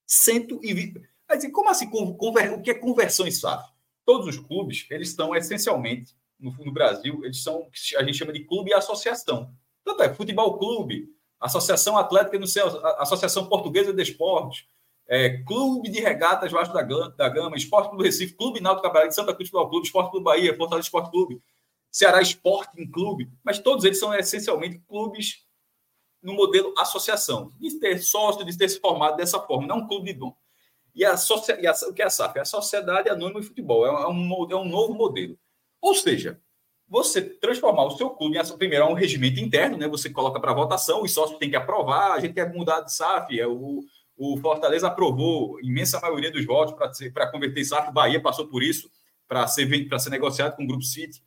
120. 0.07 1.01
Mas 1.28 1.51
como 1.53 1.70
assim? 1.70 1.89
Conver, 1.89 2.53
o 2.53 2.61
que 2.61 2.70
é 2.70 2.74
conversão 2.74 3.26
em 3.26 3.30
SAF? 3.30 3.70
Todos 4.05 4.26
os 4.26 4.39
clubes, 4.39 4.87
eles 4.91 5.09
estão 5.09 5.35
essencialmente, 5.37 6.16
no, 6.43 6.53
no 6.53 6.72
Brasil, 6.72 7.24
eles 7.24 7.43
são 7.43 7.68
a 7.97 8.03
gente 8.03 8.18
chama 8.18 8.33
de 8.33 8.45
clube 8.45 8.70
e 8.70 8.74
associação. 8.74 9.55
Tanto 9.85 10.03
é 10.03 10.12
futebol 10.12 10.59
clube, 10.59 11.09
Associação 11.41 11.97
Atlética 11.97 12.39
no 12.39 12.47
céu, 12.47 12.66
Associação 12.99 13.49
Portuguesa 13.49 13.93
de 13.93 14.03
Esportes, 14.03 14.66
é, 15.12 15.42
Clube 15.42 15.90
de 15.90 16.00
Regatas 16.00 16.50
Vasco 16.50 16.72
da 16.72 16.80
Gama, 16.80 17.10
da 17.10 17.28
Gama 17.28 17.54
Esporte 17.54 17.90
Clube 17.90 18.04
Recife, 18.04 18.32
Clube 18.32 18.62
Náutico 18.62 18.84
Cabaré 18.84 19.08
de 19.08 19.14
Santa 19.14 19.34
Cruz 19.34 19.50
Futebol 19.50 19.68
Clube, 19.68 19.86
Esporte 19.86 20.10
Clube 20.10 20.24
Bahia, 20.24 20.56
Fortaleza 20.56 20.86
Esporte 20.86 21.10
Clube. 21.10 21.42
Ceará 21.90 22.22
Sporting 22.22 22.90
Clube, 22.90 23.30
mas 23.44 23.58
todos 23.58 23.84
eles 23.84 23.98
são 23.98 24.14
essencialmente 24.14 24.78
clubes 24.88 25.44
no 26.22 26.32
modelo 26.32 26.72
associação, 26.78 27.52
de 27.60 27.78
ter 27.78 27.98
sócio, 27.98 28.42
de 28.42 28.56
ter 28.56 28.70
se 28.70 28.80
formado 28.80 29.16
dessa 29.16 29.38
forma, 29.38 29.66
não 29.66 29.80
um 29.80 29.86
clube 29.86 30.10
de 30.10 30.18
dom. 30.18 30.34
E, 30.94 31.04
a, 31.04 31.14
e 31.60 31.66
a, 31.66 31.72
o 31.72 31.92
que 31.92 32.00
é 32.00 32.06
a 32.06 32.10
SAF? 32.10 32.38
É 32.38 32.40
a 32.40 32.46
Sociedade 32.46 33.10
Anônima 33.10 33.42
de 33.42 33.46
Futebol, 33.46 33.84
é 33.84 34.08
um, 34.08 34.50
é 34.50 34.56
um 34.56 34.64
novo 34.64 34.94
modelo. 34.94 35.38
Ou 35.82 35.94
seja, 35.94 36.40
você 36.88 37.20
transformar 37.20 37.84
o 37.84 37.98
seu 37.98 38.08
clube 38.08 38.38
em 38.38 38.56
primeiro 38.56 38.86
é 38.86 38.88
um 38.88 38.94
regimento 38.94 39.40
interno, 39.40 39.76
né? 39.76 39.86
Você 39.88 40.08
coloca 40.08 40.40
para 40.40 40.54
votação, 40.54 41.02
os 41.02 41.12
sócios 41.12 41.38
têm 41.38 41.50
que 41.50 41.56
aprovar, 41.56 42.12
a 42.12 42.20
gente 42.20 42.32
quer 42.32 42.50
mudar 42.50 42.80
de 42.80 42.94
SAF, 42.94 43.38
é 43.38 43.46
o, 43.46 43.84
o 44.16 44.36
Fortaleza 44.36 44.86
aprovou 44.86 45.60
imensa 45.60 46.00
maioria 46.00 46.30
dos 46.30 46.44
votos 46.44 46.74
para 47.12 47.30
converter 47.30 47.64
SAF, 47.64 47.88
o 47.88 47.92
Bahia 47.92 48.20
passou 48.20 48.46
por 48.46 48.62
isso 48.62 48.90
para 49.26 49.46
ser, 49.46 49.68
ser 49.98 50.10
negociado 50.10 50.56
com 50.56 50.64
o 50.64 50.66
Grupo 50.66 50.82
City. 50.82 51.22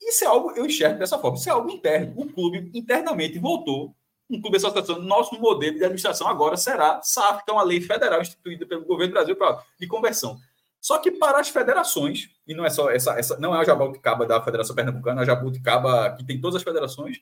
Isso 0.00 0.24
é 0.24 0.26
algo, 0.26 0.52
eu 0.52 0.64
enxergo 0.64 0.98
dessa 0.98 1.18
forma, 1.18 1.36
isso 1.36 1.48
é 1.48 1.52
algo 1.52 1.70
interno. 1.70 2.14
O 2.16 2.26
clube 2.26 2.70
internamente 2.74 3.38
voltou, 3.38 3.94
um 4.30 4.40
clube 4.40 4.56
de 4.58 4.64
associação, 4.64 5.02
nosso 5.02 5.38
modelo 5.38 5.76
de 5.76 5.84
administração 5.84 6.26
agora 6.26 6.56
será 6.56 7.02
SAF, 7.02 7.44
que 7.44 7.50
é 7.50 7.54
uma 7.54 7.62
lei 7.62 7.80
federal 7.80 8.20
instituída 8.20 8.64
pelo 8.64 8.84
governo 8.84 9.12
do 9.12 9.14
Brasil 9.14 9.36
pra, 9.36 9.62
de 9.78 9.86
conversão. 9.86 10.38
Só 10.80 10.98
que 10.98 11.10
para 11.10 11.38
as 11.38 11.50
federações, 11.50 12.30
e 12.46 12.54
não 12.54 12.64
é 12.64 12.70
só 12.70 12.90
essa, 12.90 13.18
essa 13.18 13.38
não 13.38 13.54
é 13.54 13.58
a 13.58 13.64
Jabuticaba 13.64 14.24
da 14.24 14.42
Federação 14.42 14.74
Pernambucana, 14.74 15.20
é 15.20 15.22
a 15.22 15.26
Jabuticaba 15.26 16.16
que 16.16 16.24
tem 16.24 16.40
todas 16.40 16.56
as 16.56 16.62
federações, 16.62 17.18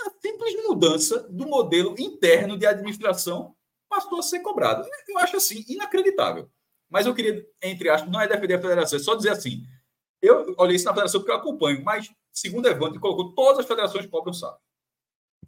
a 0.00 0.10
simples 0.20 0.54
mudança 0.64 1.26
do 1.28 1.46
modelo 1.46 1.96
interno 1.98 2.56
de 2.56 2.66
administração 2.66 3.56
passou 3.94 4.18
a 4.18 4.22
ser 4.22 4.40
cobrado. 4.40 4.88
Eu 5.08 5.18
acho 5.18 5.36
assim 5.36 5.64
inacreditável. 5.68 6.50
Mas 6.88 7.06
eu 7.06 7.14
queria, 7.14 7.44
entre 7.62 7.88
aspas, 7.88 8.10
não 8.10 8.20
é 8.20 8.28
defender 8.28 8.54
a 8.54 8.60
federação, 8.60 8.98
é 8.98 9.02
só 9.02 9.14
dizer 9.14 9.30
assim, 9.30 9.62
eu 10.22 10.54
olhei 10.58 10.76
isso 10.76 10.84
na 10.84 10.92
federação 10.92 11.20
porque 11.20 11.32
eu 11.32 11.36
acompanho, 11.36 11.82
mas, 11.82 12.10
segundo 12.32 12.68
Evandro, 12.68 13.00
colocou 13.00 13.34
todas 13.34 13.60
as 13.60 13.66
federações 13.66 14.06
cobram 14.06 14.32
saco. 14.32 14.60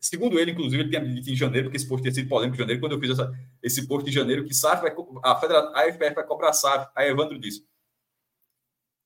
Segundo 0.01 0.39
ele, 0.39 0.51
inclusive, 0.51 0.83
ele 0.83 0.91
tinha 0.91 1.05
dito 1.05 1.31
em 1.31 1.37
janeiro, 1.37 1.67
porque 1.67 1.77
esse 1.77 1.89
post 1.89 2.03
tinha 2.03 2.13
sido 2.13 2.29
polêmico 2.29 2.57
em 2.57 2.59
janeiro, 2.59 2.81
quando 2.81 2.93
eu 2.93 3.01
fiz 3.01 3.11
essa, 3.11 3.33
esse 3.63 3.87
post 3.87 4.09
em 4.09 4.13
janeiro, 4.13 4.45
que 4.45 4.55
SAF 4.55 4.83
vai, 4.83 4.95
a, 5.23 5.37
federa, 5.37 5.73
a 5.75 5.83
FPF 5.91 6.15
vai 6.15 6.27
cobrar 6.27 6.53
SAF. 6.53 6.91
Aí 6.95 7.09
Evandro 7.09 7.39
disse: 7.39 7.67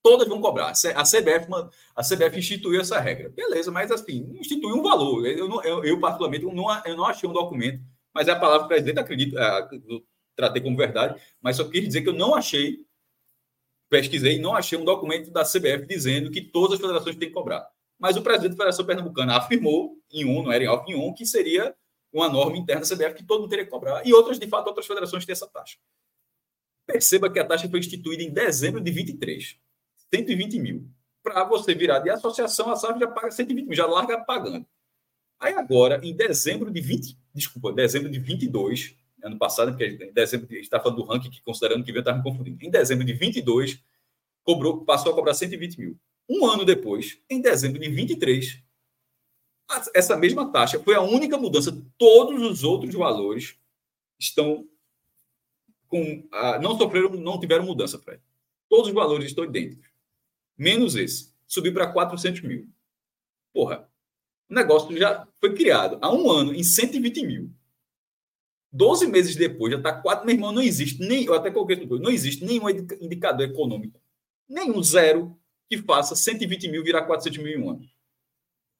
todas 0.02 0.28
vão 0.28 0.40
cobrar. 0.40 0.70
A 0.70 1.04
CBF, 1.04 1.46
a 1.94 2.02
CBF 2.02 2.38
instituiu 2.38 2.80
essa 2.80 2.98
regra. 2.98 3.28
Beleza, 3.30 3.70
mas 3.70 3.90
assim, 3.90 4.36
instituiu 4.40 4.76
um 4.76 4.82
valor. 4.82 5.26
Eu, 5.26 5.62
eu, 5.62 5.84
eu 5.84 6.00
particularmente, 6.00 6.44
eu 6.44 6.52
não, 6.52 6.84
eu 6.84 6.96
não 6.96 7.04
achei 7.04 7.28
um 7.28 7.32
documento, 7.32 7.82
mas 8.14 8.28
é 8.28 8.32
a 8.32 8.38
palavra 8.38 8.62
do 8.62 8.68
presidente, 8.68 8.98
acredito, 8.98 9.38
é, 9.38 9.68
tratei 10.36 10.62
como 10.62 10.76
verdade, 10.76 11.20
mas 11.40 11.56
só 11.56 11.64
queria 11.64 11.86
dizer 11.86 12.02
que 12.02 12.08
eu 12.08 12.14
não 12.14 12.34
achei 12.34 12.84
pesquisei 13.88 14.38
não 14.38 14.54
achei 14.54 14.78
um 14.78 14.84
documento 14.84 15.32
da 15.32 15.42
CBF 15.42 15.84
dizendo 15.86 16.30
que 16.30 16.40
todas 16.40 16.74
as 16.74 16.80
federações 16.80 17.16
têm 17.16 17.28
que 17.28 17.34
cobrar. 17.34 17.68
Mas 17.98 18.16
o 18.16 18.22
presidente 18.22 18.52
da 18.52 18.56
Federação 18.56 18.86
Pernambucana 18.86 19.36
afirmou, 19.36 19.98
em 20.10 20.24
um, 20.24 20.42
não 20.42 20.52
era 20.52 20.64
em 20.64 20.68
off, 20.68 20.90
em 20.90 20.94
um, 20.94 21.12
que 21.12 21.26
seria 21.26 21.74
uma 22.12 22.28
norma 22.28 22.56
interna 22.56 22.80
da 22.80 22.86
CBF 22.86 23.16
que 23.16 23.24
todo 23.24 23.40
mundo 23.40 23.50
teria 23.50 23.64
que 23.64 23.70
cobrar. 23.70 24.06
E 24.06 24.14
outras, 24.14 24.38
de 24.38 24.46
fato, 24.46 24.68
outras 24.68 24.86
federações 24.86 25.26
têm 25.26 25.32
essa 25.32 25.46
taxa. 25.46 25.76
Perceba 26.86 27.30
que 27.30 27.38
a 27.38 27.44
taxa 27.44 27.68
foi 27.68 27.78
instituída 27.78 28.22
em 28.22 28.30
dezembro 28.30 28.80
de 28.80 28.90
23. 28.90 29.56
120 30.14 30.58
mil. 30.58 30.88
Para 31.22 31.44
você 31.44 31.74
virar 31.74 31.98
de 31.98 32.08
associação, 32.08 32.70
a 32.70 32.76
SAF 32.76 32.98
já 32.98 33.06
paga 33.06 33.30
120 33.30 33.66
mil, 33.66 33.76
já 33.76 33.86
larga 33.86 34.24
pagando. 34.24 34.66
Aí 35.38 35.52
agora, 35.54 36.00
em 36.02 36.16
dezembro 36.16 36.70
de 36.70 36.80
20, 36.80 37.18
desculpa, 37.34 37.72
dezembro 37.72 38.10
de 38.10 38.18
22, 38.18 38.96
ano 39.22 39.38
passado, 39.38 39.72
porque 39.72 39.86
em 39.86 40.12
dezembro, 40.12 40.46
a 40.50 40.54
gente 40.54 40.64
está 40.64 40.80
falando 40.80 40.96
do 40.96 41.04
ranking, 41.04 41.30
que 41.30 41.42
considerando 41.42 41.84
que 41.84 41.92
veio, 41.92 42.00
estava 42.00 42.18
me 42.18 42.24
confundindo. 42.24 42.64
Em 42.64 42.70
dezembro 42.70 43.04
de 43.04 43.12
22, 43.12 43.82
cobrou, 44.42 44.84
passou 44.84 45.12
a 45.12 45.14
cobrar 45.14 45.34
120 45.34 45.78
mil. 45.78 45.98
Um 46.28 46.46
ano 46.46 46.64
depois, 46.64 47.18
em 47.28 47.40
dezembro 47.40 47.78
de 47.80 47.88
23, 47.88 48.62
essa 49.94 50.16
mesma 50.16 50.50
taxa 50.50 50.80
foi 50.80 50.94
a 50.94 51.00
única 51.00 51.36
mudança. 51.36 51.76
Todos 51.98 52.42
os 52.42 52.64
outros 52.64 52.94
valores 52.94 53.56
estão 54.18 54.68
com. 55.88 56.28
não 56.62 56.78
sofreram, 56.78 57.10
não 57.10 57.38
tiveram 57.38 57.64
mudança, 57.64 57.98
Fred. 57.98 58.22
Todos 58.68 58.88
os 58.88 58.94
valores 58.94 59.26
estão 59.26 59.44
idênticos. 59.44 59.88
Menos 60.56 60.94
esse. 60.94 61.34
Subiu 61.46 61.72
para 61.74 61.92
400 61.92 62.42
mil. 62.42 62.68
Porra, 63.52 63.89
o 64.50 64.54
negócio 64.54 64.96
já 64.96 65.26
foi 65.40 65.54
criado 65.54 65.98
há 66.02 66.12
um 66.12 66.28
ano 66.28 66.54
em 66.54 66.62
120 66.62 67.24
mil. 67.24 67.50
12 68.72 69.06
meses 69.06 69.36
depois, 69.36 69.72
já 69.72 69.78
está 69.78 69.92
quatro. 69.92 70.26
Meu 70.26 70.34
irmão, 70.34 70.52
não 70.52 70.62
existe 70.62 71.00
nem. 71.00 71.24
Eu 71.24 71.34
até 71.34 71.50
coloquei 71.50 71.76
isso 71.76 71.98
não 71.98 72.10
existe 72.10 72.44
nenhum 72.44 72.68
indicador 72.68 73.46
econômico, 73.46 74.00
nenhum 74.48 74.82
zero 74.82 75.36
que 75.68 75.78
faça 75.78 76.16
120 76.16 76.68
mil 76.68 76.82
virar 76.82 77.02
400 77.02 77.38
mil 77.38 77.52
em 77.52 77.62
um 77.62 77.70
ano. 77.70 77.80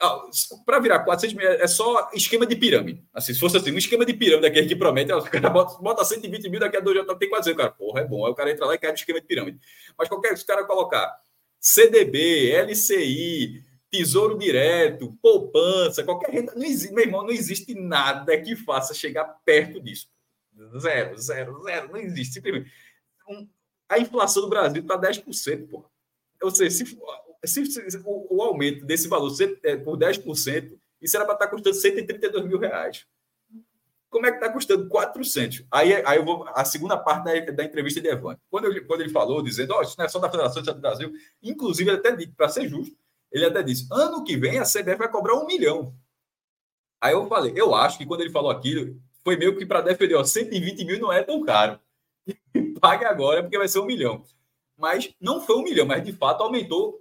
Ah, 0.02 0.22
Para 0.64 0.80
virar 0.80 1.00
400 1.00 1.36
mil 1.36 1.46
é 1.46 1.66
só 1.66 2.10
esquema 2.14 2.46
de 2.46 2.56
pirâmide. 2.56 3.04
Assim, 3.12 3.34
se 3.34 3.40
fosse 3.40 3.56
assim, 3.56 3.70
um 3.70 3.78
esquema 3.78 4.04
de 4.04 4.14
pirâmide 4.14 4.48
daquele 4.48 4.66
que 4.66 4.74
promete, 4.74 5.12
o 5.12 5.22
cara 5.22 5.50
bota, 5.50 5.80
bota 5.80 6.04
120 6.04 6.48
mil, 6.48 6.58
daqui 6.58 6.76
a 6.76 6.80
dois 6.80 6.96
já 6.96 7.14
tem 7.14 7.28
400. 7.28 7.52
O 7.52 7.56
cara, 7.56 7.70
porra, 7.70 8.00
é 8.00 8.06
bom. 8.06 8.24
Aí 8.24 8.32
o 8.32 8.34
cara 8.34 8.50
entra 8.50 8.66
lá 8.66 8.74
e 8.74 8.78
cai 8.78 8.90
no 8.90 8.96
esquema 8.96 9.20
de 9.20 9.26
pirâmide. 9.26 9.60
Mas 9.96 10.08
qualquer 10.08 10.36
se 10.36 10.42
o 10.42 10.46
cara 10.46 10.64
colocar 10.64 11.14
CDB, 11.60 12.52
LCI, 12.52 13.69
tesouro 13.90 14.38
direto, 14.38 15.16
poupança, 15.20 16.04
qualquer 16.04 16.30
renda. 16.30 16.54
Não 16.54 16.64
existe, 16.64 16.94
meu 16.94 17.04
irmão, 17.04 17.22
não 17.22 17.30
existe 17.30 17.74
nada 17.74 18.40
que 18.40 18.54
faça 18.54 18.94
chegar 18.94 19.24
perto 19.44 19.80
disso. 19.80 20.08
Zero, 20.78 21.18
zero, 21.18 21.62
zero. 21.62 21.88
Não 21.90 21.98
existe. 21.98 22.34
Simplesmente. 22.34 22.70
A 23.88 23.98
inflação 23.98 24.42
do 24.42 24.48
Brasil 24.48 24.82
está 24.82 24.98
10%, 24.98 25.68
pô. 25.68 25.84
Ou 26.42 26.50
seja, 26.50 26.70
se, 26.70 26.98
se, 27.44 27.90
se 27.90 27.98
o, 28.04 28.36
o, 28.36 28.42
aumento 28.42 28.84
desse 28.84 29.08
valor 29.08 29.30
ser, 29.30 29.58
é, 29.64 29.76
por 29.76 29.98
10%, 29.98 30.78
isso 31.00 31.16
era 31.16 31.24
para 31.24 31.34
estar 31.34 31.46
tá 31.46 31.50
custando 31.50 31.74
132 31.74 32.44
mil 32.44 32.58
reais. 32.58 33.06
Como 34.08 34.26
é 34.26 34.30
que 34.30 34.38
está 34.38 34.52
custando 34.52 34.88
400? 34.88 35.64
Aí, 35.70 35.94
aí 36.04 36.18
eu 36.18 36.24
vou. 36.24 36.44
A 36.48 36.64
segunda 36.64 36.96
parte 36.96 37.24
da, 37.24 37.52
da 37.52 37.64
entrevista 37.64 38.00
de 38.00 38.08
Evandro. 38.08 38.40
Quando, 38.50 38.86
quando 38.86 39.00
ele 39.02 39.10
falou, 39.10 39.42
dizendo, 39.42 39.74
oh, 39.74 39.82
isso 39.82 39.94
não 39.98 40.04
é 40.04 40.08
só 40.08 40.18
da 40.18 40.30
Federação 40.30 40.62
do 40.62 40.74
Brasil, 40.74 41.12
inclusive, 41.42 41.90
até 41.90 42.14
disse, 42.14 42.32
para 42.32 42.48
ser 42.48 42.68
justo, 42.68 42.96
ele 43.32 43.46
até 43.46 43.62
disse: 43.62 43.86
ano 43.90 44.24
que 44.24 44.36
vem 44.36 44.58
a 44.58 44.64
CBF 44.64 44.96
vai 44.96 45.10
cobrar 45.10 45.34
um 45.34 45.46
milhão. 45.46 45.94
Aí 47.00 47.12
eu 47.12 47.26
falei: 47.28 47.52
eu 47.56 47.74
acho 47.74 47.98
que 47.98 48.06
quando 48.06 48.22
ele 48.22 48.30
falou 48.30 48.50
aquilo, 48.50 49.00
foi 49.22 49.36
meio 49.36 49.56
que 49.56 49.64
para 49.64 49.80
defender: 49.80 50.16
ó, 50.16 50.24
120 50.24 50.84
mil 50.84 51.00
não 51.00 51.12
é 51.12 51.22
tão 51.22 51.42
caro. 51.42 51.78
Pague 52.80 53.04
agora, 53.04 53.42
porque 53.42 53.58
vai 53.58 53.68
ser 53.68 53.78
um 53.78 53.86
milhão. 53.86 54.22
Mas 54.76 55.14
não 55.20 55.40
foi 55.40 55.56
um 55.56 55.62
milhão, 55.62 55.86
mas 55.86 56.02
de 56.02 56.12
fato 56.12 56.42
aumentou 56.42 56.98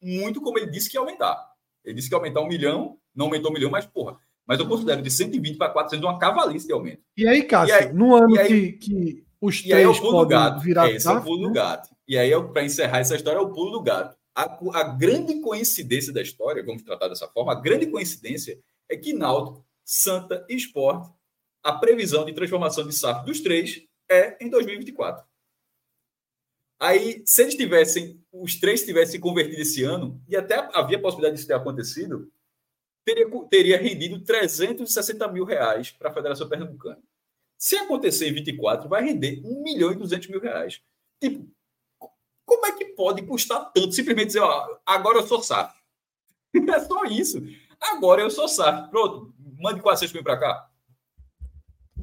muito 0.00 0.40
como 0.40 0.58
ele 0.58 0.70
disse 0.70 0.90
que 0.90 0.96
ia 0.96 1.00
aumentar. 1.00 1.50
Ele 1.84 1.94
disse 1.94 2.08
que 2.08 2.14
ia 2.14 2.18
aumentar 2.18 2.40
um 2.40 2.48
milhão, 2.48 2.98
não 3.14 3.26
aumentou 3.26 3.50
um 3.50 3.54
milhão, 3.54 3.70
mas 3.70 3.86
porra. 3.86 4.18
Mas 4.46 4.58
eu 4.58 4.68
considero 4.68 5.00
de 5.00 5.10
120 5.10 5.56
para 5.56 5.70
400 5.70 6.04
uma 6.04 6.18
cavalice 6.18 6.66
de 6.66 6.72
aumento. 6.72 7.00
E 7.16 7.26
aí, 7.26 7.44
Cássio, 7.44 7.74
e 7.74 7.78
aí, 7.78 7.92
no 7.92 8.14
ano 8.14 8.38
aí, 8.38 8.72
que, 8.72 8.72
que 8.72 9.24
os 9.40 9.62
três 9.62 9.84
é 9.84 9.88
o 9.88 10.00
podem 10.00 10.36
gato. 10.36 10.60
virar 10.60 10.90
é, 10.90 10.96
esse 10.96 11.08
é 11.08 11.10
o 11.10 11.22
pulo 11.22 11.42
né? 11.42 11.48
do 11.48 11.54
gato. 11.54 11.88
E 12.06 12.18
aí, 12.18 12.30
para 12.48 12.64
encerrar 12.64 12.98
essa 12.98 13.14
história, 13.14 13.38
é 13.38 13.40
o 13.40 13.50
pulo 13.50 13.70
do 13.70 13.82
gato 13.82 14.16
a, 14.34 14.58
a, 14.80 14.82
grande 14.84 15.40
coincidência 15.40 16.12
da 16.12 16.22
história, 16.22 16.64
vamos 16.64 16.82
tratar 16.82 17.08
dessa 17.08 17.28
forma, 17.28 17.52
a 17.52 17.60
grande 17.60 17.86
coincidência 17.86 18.58
é 18.88 18.96
que 18.96 19.12
Náutico, 19.12 19.64
Santa 19.84 20.44
e 20.48 20.56
Sport, 20.56 21.12
a 21.62 21.72
previsão 21.72 22.24
de 22.24 22.32
transformação 22.32 22.86
de 22.86 22.94
SAF 22.94 23.24
dos 23.24 23.40
três 23.40 23.86
é 24.10 24.42
em 24.44 24.50
2024. 24.50 25.24
Aí, 26.80 27.22
se 27.24 27.42
eles 27.42 27.54
tivessem, 27.54 28.20
os 28.32 28.58
três 28.58 28.84
tivessem 28.84 29.20
convertido 29.20 29.62
esse 29.62 29.84
ano, 29.84 30.20
e 30.28 30.36
até 30.36 30.56
havia 30.74 31.00
possibilidade 31.00 31.36
disso 31.36 31.46
ter 31.46 31.54
acontecido, 31.54 32.32
teria, 33.04 33.26
teria 33.48 33.78
rendido 33.78 34.20
360 34.20 35.28
mil 35.28 35.44
reais 35.44 35.92
para 35.92 36.10
a 36.10 36.12
Federação 36.12 36.48
Pernambucana. 36.48 37.00
Se 37.56 37.76
acontecer 37.76 38.28
em 38.28 38.34
24, 38.34 38.88
vai 38.88 39.04
render 39.04 39.40
1 39.44 39.62
milhão 39.62 39.92
e 39.92 39.96
200 39.96 40.26
mil 40.26 40.40
reais. 40.40 40.82
Tipo, 41.20 41.48
como 42.52 42.66
é 42.66 42.72
que 42.72 42.84
pode 42.86 43.22
custar 43.22 43.72
tanto? 43.72 43.92
Simplesmente 43.92 44.26
dizer, 44.26 44.40
ó, 44.40 44.78
agora 44.84 45.18
eu 45.18 45.26
sou 45.26 45.42
SAF. 45.42 45.74
É 46.68 46.80
só 46.80 47.04
isso. 47.04 47.42
Agora 47.80 48.20
eu 48.20 48.30
sou 48.30 48.46
SAF. 48.46 48.90
Pronto, 48.90 49.32
mande 49.58 49.80
400 49.80 50.12
mil 50.12 50.22
para 50.22 50.38
cá. 50.38 50.68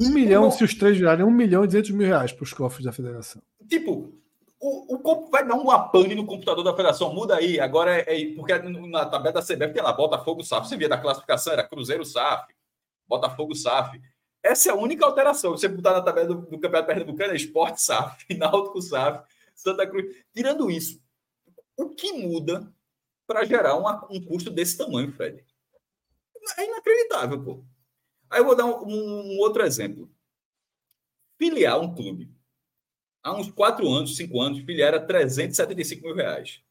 Um 0.01 0.09
milhão, 0.09 0.49
se 0.49 0.63
os 0.63 0.73
três 0.73 0.97
virarem, 0.97 1.23
um 1.23 1.29
milhão 1.29 1.63
e 1.63 1.67
200 1.67 1.91
mil 1.91 2.07
reais 2.07 2.31
para 2.31 2.43
os 2.43 2.53
cofres 2.53 2.83
da 2.83 2.91
federação. 2.91 3.41
Tipo, 3.67 4.11
o, 4.59 4.95
o 4.95 5.29
vai 5.29 5.45
dar 5.45 5.55
uma 5.55 5.87
pane 5.89 6.15
no 6.15 6.25
computador 6.25 6.63
da 6.63 6.71
federação, 6.71 7.13
muda 7.13 7.35
aí. 7.35 7.59
Agora 7.59 7.95
é, 7.95 8.05
é 8.07 8.35
porque 8.35 8.57
na 8.57 9.05
tabela 9.05 9.33
da 9.33 9.41
CBF 9.41 9.73
tem 9.73 9.83
lá 9.83 9.93
Botafogo 9.93 10.43
SAF. 10.43 10.67
Você 10.67 10.77
via 10.77 10.89
da 10.89 10.97
classificação, 10.97 11.53
era 11.53 11.67
Cruzeiro 11.67 12.03
SAF, 12.03 12.51
Botafogo 13.07 13.53
SAF. 13.53 14.01
Essa 14.41 14.69
é 14.69 14.71
a 14.71 14.75
única 14.75 15.05
alteração. 15.05 15.51
Você 15.51 15.67
botar 15.67 15.93
na 15.93 16.01
tabela 16.01 16.27
do, 16.27 16.41
do 16.41 16.59
Campeonato 16.59 16.87
Pernambucano 16.87 17.33
é 17.33 17.35
Esporte 17.35 17.81
SAF, 17.81 18.25
Náutico 18.35 18.81
SAF. 18.81 19.21
Santa 19.59 19.85
Cruz. 19.85 20.15
Tirando 20.33 20.71
isso, 20.71 21.01
o 21.75 21.89
que 21.89 22.13
muda 22.13 22.73
para 23.27 23.45
gerar 23.45 23.75
uma, 23.75 24.07
um 24.09 24.23
custo 24.23 24.49
desse 24.49 24.77
tamanho, 24.77 25.11
Fred? 25.11 25.45
É 26.57 26.65
inacreditável, 26.65 27.43
pô. 27.43 27.63
Aí 28.29 28.39
eu 28.39 28.45
vou 28.45 28.55
dar 28.55 28.65
um, 28.65 28.87
um, 28.87 29.39
outro 29.39 29.63
exemplo. 29.63 30.09
Filiar 31.37 31.79
um 31.79 31.93
clube. 31.93 32.33
Há 33.21 33.33
uns 33.33 33.51
quatro 33.51 33.87
anos, 33.87 34.15
cinco 34.15 34.39
anos, 34.41 34.59
filiar 34.63 34.89
era 34.89 35.05
375 35.05 36.05
mil 36.05 36.15
reais. 36.15 36.61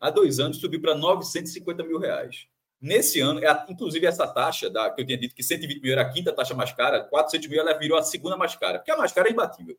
há 0.00 0.10
dois 0.10 0.38
anos 0.38 0.58
subiu 0.58 0.80
para 0.80 0.94
950 0.94 1.82
mil 1.82 1.98
reais. 1.98 2.46
Nesse 2.80 3.18
ano, 3.20 3.44
é 3.44 3.66
inclusive 3.68 4.06
essa 4.06 4.26
taxa, 4.26 4.70
da, 4.70 4.90
que 4.90 5.02
eu 5.02 5.06
tinha 5.06 5.18
dito 5.18 5.34
que 5.34 5.42
120 5.42 5.82
mil 5.82 5.92
era 5.92 6.02
a 6.02 6.12
quinta 6.12 6.32
taxa 6.32 6.54
mais 6.54 6.72
cara, 6.72 7.02
400 7.02 7.48
mil 7.48 7.58
ela 7.58 7.76
virou 7.76 7.98
a 7.98 8.02
segunda 8.02 8.36
mais 8.36 8.54
cara, 8.54 8.78
porque 8.78 8.92
a 8.92 8.96
mais 8.96 9.10
cara 9.10 9.28
é 9.28 9.32
imbatível. 9.32 9.76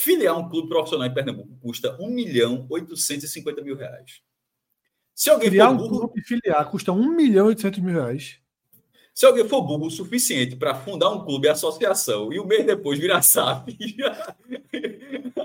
Filiar 0.00 0.38
um 0.38 0.48
clube 0.48 0.68
profissional 0.68 1.08
em 1.08 1.12
Pernambuco 1.12 1.58
custa 1.60 1.96
1 2.00 2.08
milhão 2.08 2.64
850 2.70 3.62
mil 3.62 3.76
reais. 3.76 4.22
Se 5.12 5.28
alguém 5.28 5.50
for 5.50 5.74
burro, 5.74 5.96
um 5.96 5.98
clube 5.98 6.22
filiar 6.22 6.70
custa 6.70 6.92
1 6.92 7.16
milhão 7.16 7.48
800 7.48 7.80
mil 7.80 7.94
reais. 7.94 8.38
Se 9.12 9.26
alguém 9.26 9.48
for 9.48 9.60
burro 9.60 9.86
o 9.86 9.90
suficiente 9.90 10.54
para 10.54 10.72
fundar 10.72 11.10
um 11.10 11.24
clube, 11.24 11.48
associação, 11.48 12.32
e 12.32 12.38
um 12.38 12.46
mês 12.46 12.64
depois 12.64 12.96
virar 12.96 13.22
SAF, 13.22 13.76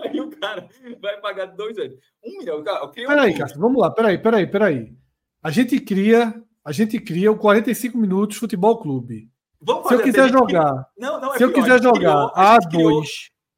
aí 0.04 0.22
o 0.22 0.30
cara 0.30 0.70
vai 1.02 1.20
pagar 1.20 1.48
dois 1.48 1.76
anos. 1.80 1.98
Um 2.24 2.38
milhão. 2.38 2.64
Cara, 2.64 2.88
peraí, 2.90 3.34
um 3.34 3.38
Cássio, 3.40 3.60
vamos 3.60 3.82
lá, 3.82 3.90
peraí, 3.90 4.20
peraí, 4.20 4.46
peraí. 4.46 4.96
A 5.42 5.50
gente 5.50 5.80
cria, 5.80 6.32
a 6.64 6.72
gente 6.72 7.00
cria 7.00 7.32
o 7.32 7.38
45 7.40 7.98
minutos 7.98 8.38
futebol 8.38 8.78
clube. 8.78 9.28
Vamos 9.60 9.88
se 9.88 9.96
eu 9.96 10.04
quiser 10.04 10.30
jogar, 10.30 10.88
não, 10.96 11.20
não 11.20 11.30
é 11.30 11.38
se 11.40 11.40
pior, 11.40 11.48
eu 11.50 11.54
quiser 11.54 11.82
jogar 11.82 12.32
a 12.36 12.60
A2. 12.60 12.70
Criou... 12.70 13.04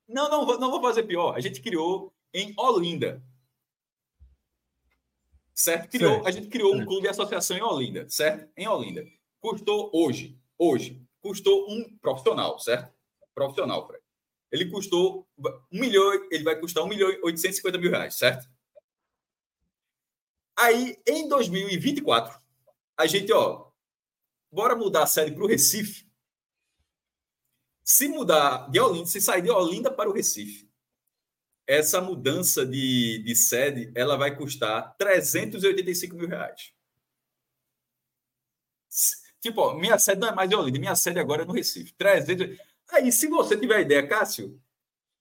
Não, 0.07 0.29
não, 0.29 0.59
não 0.59 0.71
vou 0.71 0.81
fazer 0.81 1.03
pior. 1.03 1.35
A 1.35 1.39
gente 1.39 1.61
criou 1.61 2.13
em 2.33 2.53
Olinda. 2.57 3.23
Certo? 5.53 5.89
Criou, 5.89 6.13
certo. 6.13 6.27
A 6.27 6.31
gente 6.31 6.47
criou 6.47 6.75
um 6.75 6.85
clube 6.85 7.03
de 7.03 7.07
associação 7.07 7.57
em 7.57 7.61
Olinda, 7.61 8.07
certo? 8.09 8.49
Em 8.57 8.67
Olinda 8.67 9.05
custou 9.45 9.91
hoje, 9.93 10.35
hoje, 10.57 10.99
custou 11.21 11.69
um 11.69 11.97
profissional, 11.99 12.57
certo? 12.57 12.91
Profissional, 13.33 13.85
Fred. 13.85 14.03
Ele 14.51 14.71
custou 14.71 15.27
um 15.71 15.79
milhão, 15.79 16.13
ele 16.31 16.43
vai 16.43 16.59
custar 16.59 16.83
um 16.83 16.87
milhão 16.87 17.11
e 17.11 17.21
850 17.21 17.77
mil 17.77 17.91
reais, 17.91 18.15
certo? 18.15 18.49
Aí, 20.57 20.97
em 21.05 21.27
2024, 21.27 22.39
a 22.97 23.05
gente, 23.05 23.31
ó, 23.33 23.67
bora 24.51 24.75
mudar 24.75 25.03
a 25.03 25.07
sede 25.07 25.31
para 25.31 25.43
o 25.43 25.47
Recife. 25.47 26.04
Se 27.85 28.07
mudar 28.07 28.67
de 28.71 28.79
Olinda, 28.79 29.05
se 29.05 29.21
sair 29.21 29.43
de 29.43 29.51
Olinda 29.51 29.91
para 29.91 30.09
o 30.09 30.13
Recife, 30.13 30.67
essa 31.67 32.01
mudança 32.01 32.65
de, 32.65 33.19
de 33.19 33.35
sede, 33.35 33.91
ela 33.93 34.17
vai 34.17 34.35
custar 34.35 34.95
385 34.97 36.15
mil 36.15 36.27
reais. 36.27 36.73
Tipo, 39.39 39.75
minha 39.75 39.99
sede 39.99 40.19
não 40.19 40.29
é 40.29 40.33
mais 40.33 40.49
de 40.49 40.55
Olinda, 40.55 40.79
minha 40.79 40.95
sede 40.95 41.19
agora 41.19 41.43
é 41.43 41.45
no 41.45 41.53
Recife. 41.53 41.93
300. 41.93 42.57
Aí, 42.91 43.11
se 43.11 43.27
você 43.27 43.55
tiver 43.55 43.81
ideia, 43.81 44.07
Cássio, 44.07 44.59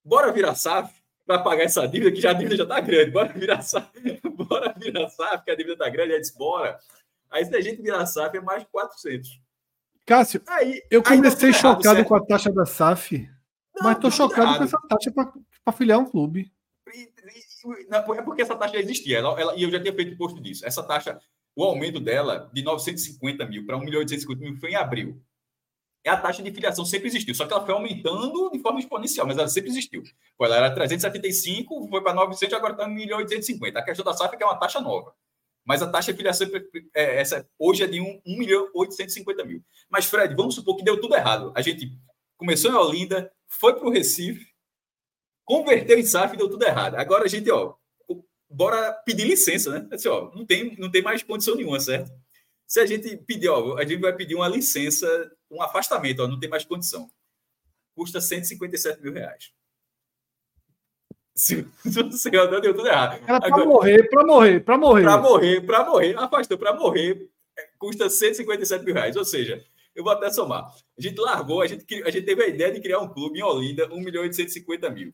bora 0.02 0.32
virar 0.32 0.54
SAF 0.54 0.90
para 1.26 1.42
pagar 1.42 1.64
essa 1.64 1.86
dívida, 1.86 2.12
que 2.12 2.20
já 2.22 2.30
a 2.30 2.34
dívida 2.34 2.56
já 2.56 2.62
está 2.62 2.80
grande. 2.80 3.10
Bora 3.10 3.30
virar 3.34 3.60
SAF, 3.60 3.90
bora 4.24 4.74
virar 4.78 5.10
SAF, 5.10 5.44
que 5.44 5.50
a 5.50 5.54
dívida 5.54 5.74
está 5.74 5.90
grande. 5.90 6.14
Aí 6.14 6.20
disse, 6.20 6.34
bora. 6.38 6.80
Aí, 7.30 7.44
se 7.44 7.54
a 7.54 7.60
gente 7.60 7.82
virar 7.82 8.06
SAF, 8.06 8.38
é 8.38 8.40
mais 8.40 8.62
de 8.62 8.68
400. 8.70 9.43
Cássio, 10.06 10.42
aí, 10.46 10.82
eu 10.90 11.02
comecei 11.02 11.48
aí 11.48 11.54
chocado 11.54 11.98
errado, 11.98 12.04
com 12.06 12.14
a 12.14 12.24
taxa 12.24 12.52
da 12.52 12.66
SAF, 12.66 13.28
não, 13.74 13.84
mas 13.84 13.96
estou 13.96 14.10
chocado 14.10 14.42
errado. 14.42 14.58
com 14.58 14.64
essa 14.64 14.78
taxa 14.88 15.10
para 15.10 15.72
filiar 15.72 15.98
um 15.98 16.04
clube. 16.04 16.52
É 17.90 18.22
porque 18.22 18.42
essa 18.42 18.54
taxa 18.54 18.74
já 18.74 18.80
existia, 18.80 19.18
ela, 19.18 19.40
ela, 19.40 19.56
e 19.56 19.62
eu 19.62 19.70
já 19.70 19.80
tinha 19.80 19.94
feito 19.94 20.16
posto 20.18 20.40
disso. 20.42 20.66
Essa 20.66 20.82
taxa 20.82 21.18
o 21.56 21.64
aumento 21.64 22.00
dela 22.00 22.50
de 22.52 22.62
950 22.62 23.46
mil 23.46 23.64
para 23.64 23.76
1 23.76 23.80
milhão 23.80 24.00
e 24.00 24.04
850 24.04 24.44
mil 24.44 24.56
foi 24.58 24.70
em 24.70 24.76
abril. 24.76 25.22
É 26.02 26.10
a 26.10 26.16
taxa 26.16 26.42
de 26.42 26.50
filiação 26.50 26.84
sempre 26.84 27.08
existiu, 27.08 27.34
só 27.34 27.46
que 27.46 27.52
ela 27.52 27.64
foi 27.64 27.74
aumentando 27.74 28.50
de 28.50 28.58
forma 28.58 28.78
exponencial, 28.78 29.26
mas 29.26 29.38
ela 29.38 29.48
sempre 29.48 29.70
existiu. 29.70 30.02
Ela 30.38 30.56
era 30.56 30.74
375, 30.74 31.88
foi 31.88 32.02
para 32.02 32.12
900, 32.12 32.54
agora 32.54 32.74
está 32.74 32.84
1 32.84 32.90
milhão 32.90 33.20
e 33.20 33.22
850. 33.22 33.78
A 33.78 33.82
questão 33.82 34.04
da 34.04 34.12
SAF 34.12 34.34
é 34.34 34.36
que 34.36 34.42
é 34.42 34.46
uma 34.46 34.58
taxa 34.58 34.80
nova. 34.80 35.14
Mas 35.64 35.82
a 35.82 35.90
taxa 35.90 36.12
de 36.12 36.16
filiação 36.16 36.46
é, 36.94 37.20
essa, 37.20 37.48
hoje 37.58 37.82
é 37.82 37.86
de 37.86 38.00
1, 38.00 38.22
1 38.26 38.38
milhão 38.38 38.66
e 38.66 38.78
850 38.78 39.44
mil. 39.44 39.64
Mas, 39.88 40.04
Fred, 40.04 40.34
vamos 40.34 40.54
supor 40.54 40.76
que 40.76 40.84
deu 40.84 41.00
tudo 41.00 41.14
errado. 41.14 41.52
A 41.56 41.62
gente 41.62 41.98
começou 42.36 42.70
em 42.70 42.74
Olinda, 42.74 43.32
foi 43.48 43.74
para 43.74 43.86
o 43.86 43.90
Recife, 43.90 44.46
converteu 45.44 45.98
em 45.98 46.04
SAF 46.04 46.34
e 46.34 46.38
deu 46.38 46.50
tudo 46.50 46.64
errado. 46.64 46.96
Agora 46.96 47.24
a 47.24 47.28
gente, 47.28 47.50
ó, 47.50 47.74
bora 48.48 48.92
pedir 49.06 49.26
licença, 49.26 49.70
né? 49.70 49.88
Assim, 49.90 50.08
ó, 50.08 50.30
não 50.34 50.44
tem, 50.44 50.76
não 50.76 50.90
tem 50.90 51.02
mais 51.02 51.22
condição 51.22 51.54
nenhuma, 51.54 51.80
certo? 51.80 52.10
Se 52.66 52.80
a 52.80 52.86
gente 52.86 53.16
pedir, 53.16 53.48
ó, 53.48 53.78
a 53.78 53.84
gente 53.84 54.00
vai 54.00 54.14
pedir 54.14 54.34
uma 54.34 54.48
licença, 54.48 55.06
um 55.50 55.62
afastamento, 55.62 56.22
ó, 56.22 56.28
não 56.28 56.38
tem 56.38 56.48
mais 56.48 56.64
condição. 56.64 57.10
Custa 57.94 58.20
157 58.20 59.00
mil 59.00 59.12
reais. 59.12 59.52
Se, 61.34 61.66
se 61.82 62.00
você 62.00 62.30
deu 62.30 62.74
tudo 62.74 62.86
errado. 62.86 63.20
Era 63.26 63.40
para 63.40 63.64
morrer, 63.64 64.08
para 64.08 64.24
morrer, 64.24 64.60
para 64.60 64.78
morrer. 64.78 65.02
Para 65.02 65.18
morrer, 65.18 65.60
para 65.62 65.84
morrer, 65.84 66.16
afastou, 66.16 66.56
para 66.56 66.72
morrer, 66.74 67.28
custa 67.76 68.08
157 68.08 68.84
mil 68.84 68.94
reais. 68.94 69.16
Ou 69.16 69.24
seja, 69.24 69.64
eu 69.94 70.04
vou 70.04 70.12
até 70.12 70.30
somar. 70.30 70.72
A 70.96 71.00
gente 71.00 71.20
largou, 71.20 71.60
a 71.60 71.66
gente, 71.66 71.84
a 72.04 72.10
gente 72.10 72.24
teve 72.24 72.42
a 72.42 72.48
ideia 72.48 72.72
de 72.72 72.80
criar 72.80 73.00
um 73.00 73.08
clube 73.08 73.38
em 73.38 73.42
Olinda, 73.42 73.92
1 73.92 74.00
milhão 74.00 74.22
e 74.22 74.28
850 74.28 74.90
mil. 74.90 75.12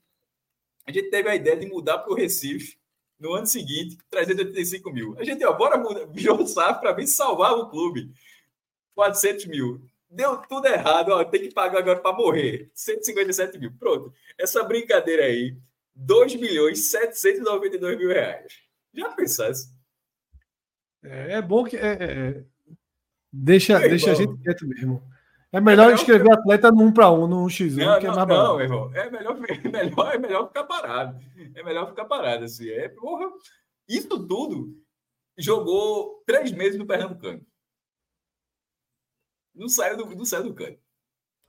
A 0.87 0.93
gente 0.93 1.11
teve 1.11 1.29
a 1.29 1.35
ideia 1.35 1.57
de 1.57 1.67
mudar 1.67 1.99
para 1.99 2.13
o 2.13 2.17
Recife, 2.17 2.79
no 3.19 3.35
ano 3.35 3.47
seguinte, 3.47 3.99
385 4.11 4.91
mil. 4.91 5.15
A 5.19 5.25
gente, 5.25 5.45
ó, 5.45 5.53
bora 5.53 5.83
virou 6.13 6.47
SAF 6.47 6.81
para 6.81 6.93
vir 6.93 7.07
salvar 7.07 7.53
o 7.53 7.69
clube. 7.69 8.11
400 8.95 9.47
mil. 9.47 9.81
Deu 10.11 10.37
tudo 10.39 10.67
errado, 10.67 11.11
ó, 11.11 11.25
tem 11.25 11.43
que 11.43 11.55
pagar 11.55 11.79
agora 11.79 12.01
para 12.01 12.17
morrer. 12.17 12.71
157 12.75 13.59
mil. 13.59 13.73
Pronto. 13.79 14.13
Essa 14.37 14.65
brincadeira 14.65 15.25
aí, 15.25 15.57
2 15.95 16.37
milhões 16.37 16.91
792 16.91 17.99
mil 17.99 18.09
reais. 18.09 18.53
Já 18.95 19.11
pensasse? 19.11 19.73
É, 21.03 21.35
é 21.35 21.43
bom 21.43 21.65
que. 21.65 21.77
É, 21.77 21.93
é, 21.93 22.29
é. 22.29 22.45
deixa 23.33 23.79
deixa 23.79 24.13
a 24.13 24.15
gente 24.15 24.37
quieto 24.43 24.67
mesmo. 24.67 25.03
É 25.53 25.61
melhor, 25.61 25.91
é 25.91 25.95
escrever 25.95 26.33
atleta 26.33 26.71
no 26.71 26.85
1 26.85 26.93
para 26.93 27.11
1, 27.11 27.27
no 27.27 27.47
1x1, 27.47 27.77
não, 27.77 27.99
que 27.99 28.07
é 28.07 28.09
mais 28.09 28.25
barato. 28.25 28.49
Não, 28.49 28.61
irmão. 28.61 28.95
É 28.95 29.11
melhor, 29.11 29.37
é, 29.49 29.69
melhor, 29.69 30.15
é 30.15 30.19
melhor 30.19 30.47
ficar 30.47 30.65
parado. 30.65 31.21
É 31.55 31.63
melhor 31.63 31.89
ficar 31.89 32.05
parado. 32.05 32.45
Assim. 32.45 32.69
É, 32.69 32.89
porra, 32.89 33.29
isso 33.89 34.09
tudo 34.09 34.77
jogou 35.37 36.23
três 36.25 36.53
meses 36.53 36.79
no 36.79 36.87
Pernambucano. 36.87 37.45
Não 39.55 39.69
saiu 39.69 39.97
do, 39.97 40.17
não 40.17 40.25
saiu 40.25 40.45
do 40.45 40.55
cano. 40.55 40.79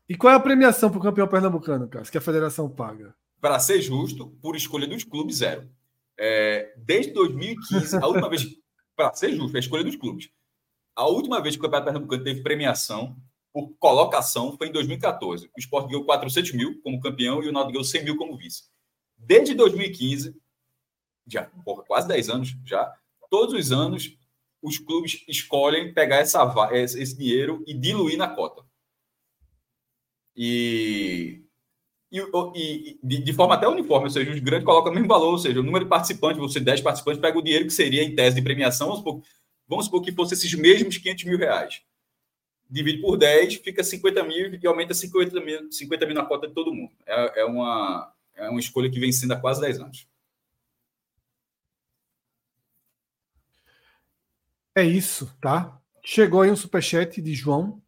E 0.10 0.18
qual 0.18 0.34
é 0.34 0.36
a 0.36 0.40
premiação 0.40 0.90
para 0.90 1.00
o 1.00 1.02
campeão 1.02 1.28
pernambucano, 1.28 1.88
Cássio, 1.88 2.12
que 2.12 2.18
a 2.18 2.22
federação 2.22 2.70
paga? 2.70 3.16
Para 3.42 3.60
ser 3.60 3.82
justo, 3.82 4.30
por 4.42 4.56
escolha 4.56 4.88
dos 4.88 5.04
clubes, 5.04 5.38
zero. 5.38 5.70
É, 6.18 6.74
desde 6.78 7.12
2015, 7.12 7.98
a 7.98 8.08
última 8.08 8.30
vez. 8.30 8.46
Para 8.96 9.14
ser 9.14 9.34
justo, 9.34 9.58
a 9.58 9.60
escolha 9.60 9.84
dos 9.84 9.96
clubes. 9.96 10.30
A 10.96 11.08
última 11.08 11.42
vez 11.42 11.56
que 11.56 11.60
o 11.60 11.64
Campeonato 11.64 11.86
Pernambucano 11.86 12.24
teve 12.24 12.44
premiação 12.44 13.18
por 13.52 13.76
colocação 13.80 14.56
foi 14.58 14.68
em 14.68 14.72
2014. 14.72 15.48
O 15.48 15.60
Sport 15.60 15.88
ganhou 15.88 16.06
400 16.06 16.52
mil 16.54 16.80
como 16.82 17.02
campeão 17.02 17.44
e 17.44 17.50
o 17.50 17.52
Náutico 17.52 17.74
ganhou 17.74 17.84
100 17.84 18.04
mil 18.04 18.18
como 18.18 18.38
vice. 18.38 18.64
Desde 19.18 19.54
2015, 19.56 20.36
já 21.28 21.46
porra, 21.66 21.84
quase 21.84 22.08
10 22.08 22.30
anos 22.30 22.56
já, 22.66 22.94
todos 23.30 23.54
os 23.54 23.72
anos 23.72 24.18
os 24.62 24.78
clubes 24.78 25.24
escolhem 25.28 25.94
pegar 25.94 26.18
essa, 26.18 26.46
esse 26.74 27.18
dinheiro 27.18 27.64
e 27.66 27.74
diluir 27.74 28.18
na 28.18 28.28
cota. 28.28 28.64
E, 30.36 31.44
e, 32.12 32.20
e 32.56 33.00
de, 33.02 33.24
de, 33.24 33.34
forma 33.34 33.56
até 33.56 33.68
uniforme, 33.68 34.06
ou 34.06 34.12
seja, 34.12 34.32
os 34.32 34.40
grandes 34.40 34.66
colocam 34.66 34.92
o 34.92 34.96
mesmo 34.96 35.08
valor, 35.08 35.32
ou 35.32 35.38
seja, 35.38 35.60
o 35.60 35.64
número 35.64 35.86
de 35.86 35.90
participantes, 35.90 36.40
você 36.40 36.60
10 36.60 36.82
participantes, 36.82 37.22
pega 37.22 37.38
o 37.38 37.42
dinheiro 37.42 37.66
que 37.66 37.74
seria 37.74 38.04
em 38.04 38.16
tese 38.16 38.36
de 38.36 38.42
premiação, 38.42 38.88
vamos 38.88 39.00
supor, 39.00 39.22
vamos 39.68 39.86
supor 39.86 40.02
que 40.02 40.12
fosse 40.12 40.34
esses 40.34 40.54
mesmos 40.54 40.98
500 40.98 41.24
mil 41.24 41.38
reais 41.38 41.82
divide 42.72 43.02
por 43.02 43.18
10, 43.18 43.56
fica 43.56 43.84
50 43.84 44.24
mil 44.24 44.56
e 44.56 44.68
aumenta 44.68 44.94
50 44.94 45.42
mil, 45.42 45.70
50 45.70 46.06
mil 46.06 46.16
na 46.16 46.26
cota 46.26 46.48
de 46.48 46.54
todo 46.54 46.74
mundo. 46.74 46.92
É, 47.06 47.42
é, 47.42 47.46
uma, 47.46 48.14
é 48.34 48.50
uma 48.50 48.62
escolha 48.62 48.90
que 48.90 49.00
vem 49.00 49.12
sendo 49.12 49.34
há 49.34 49.40
quase 49.40 49.60
10 49.60 49.82
anos. 49.82 50.08
É 54.74 54.84
isso, 54.84 55.30
tá? 55.42 55.78
Chegou 56.02 56.42
aí 56.42 56.50
um 56.50 56.56
superchat 56.56 57.22
de 57.22 57.34
João. 57.34 57.82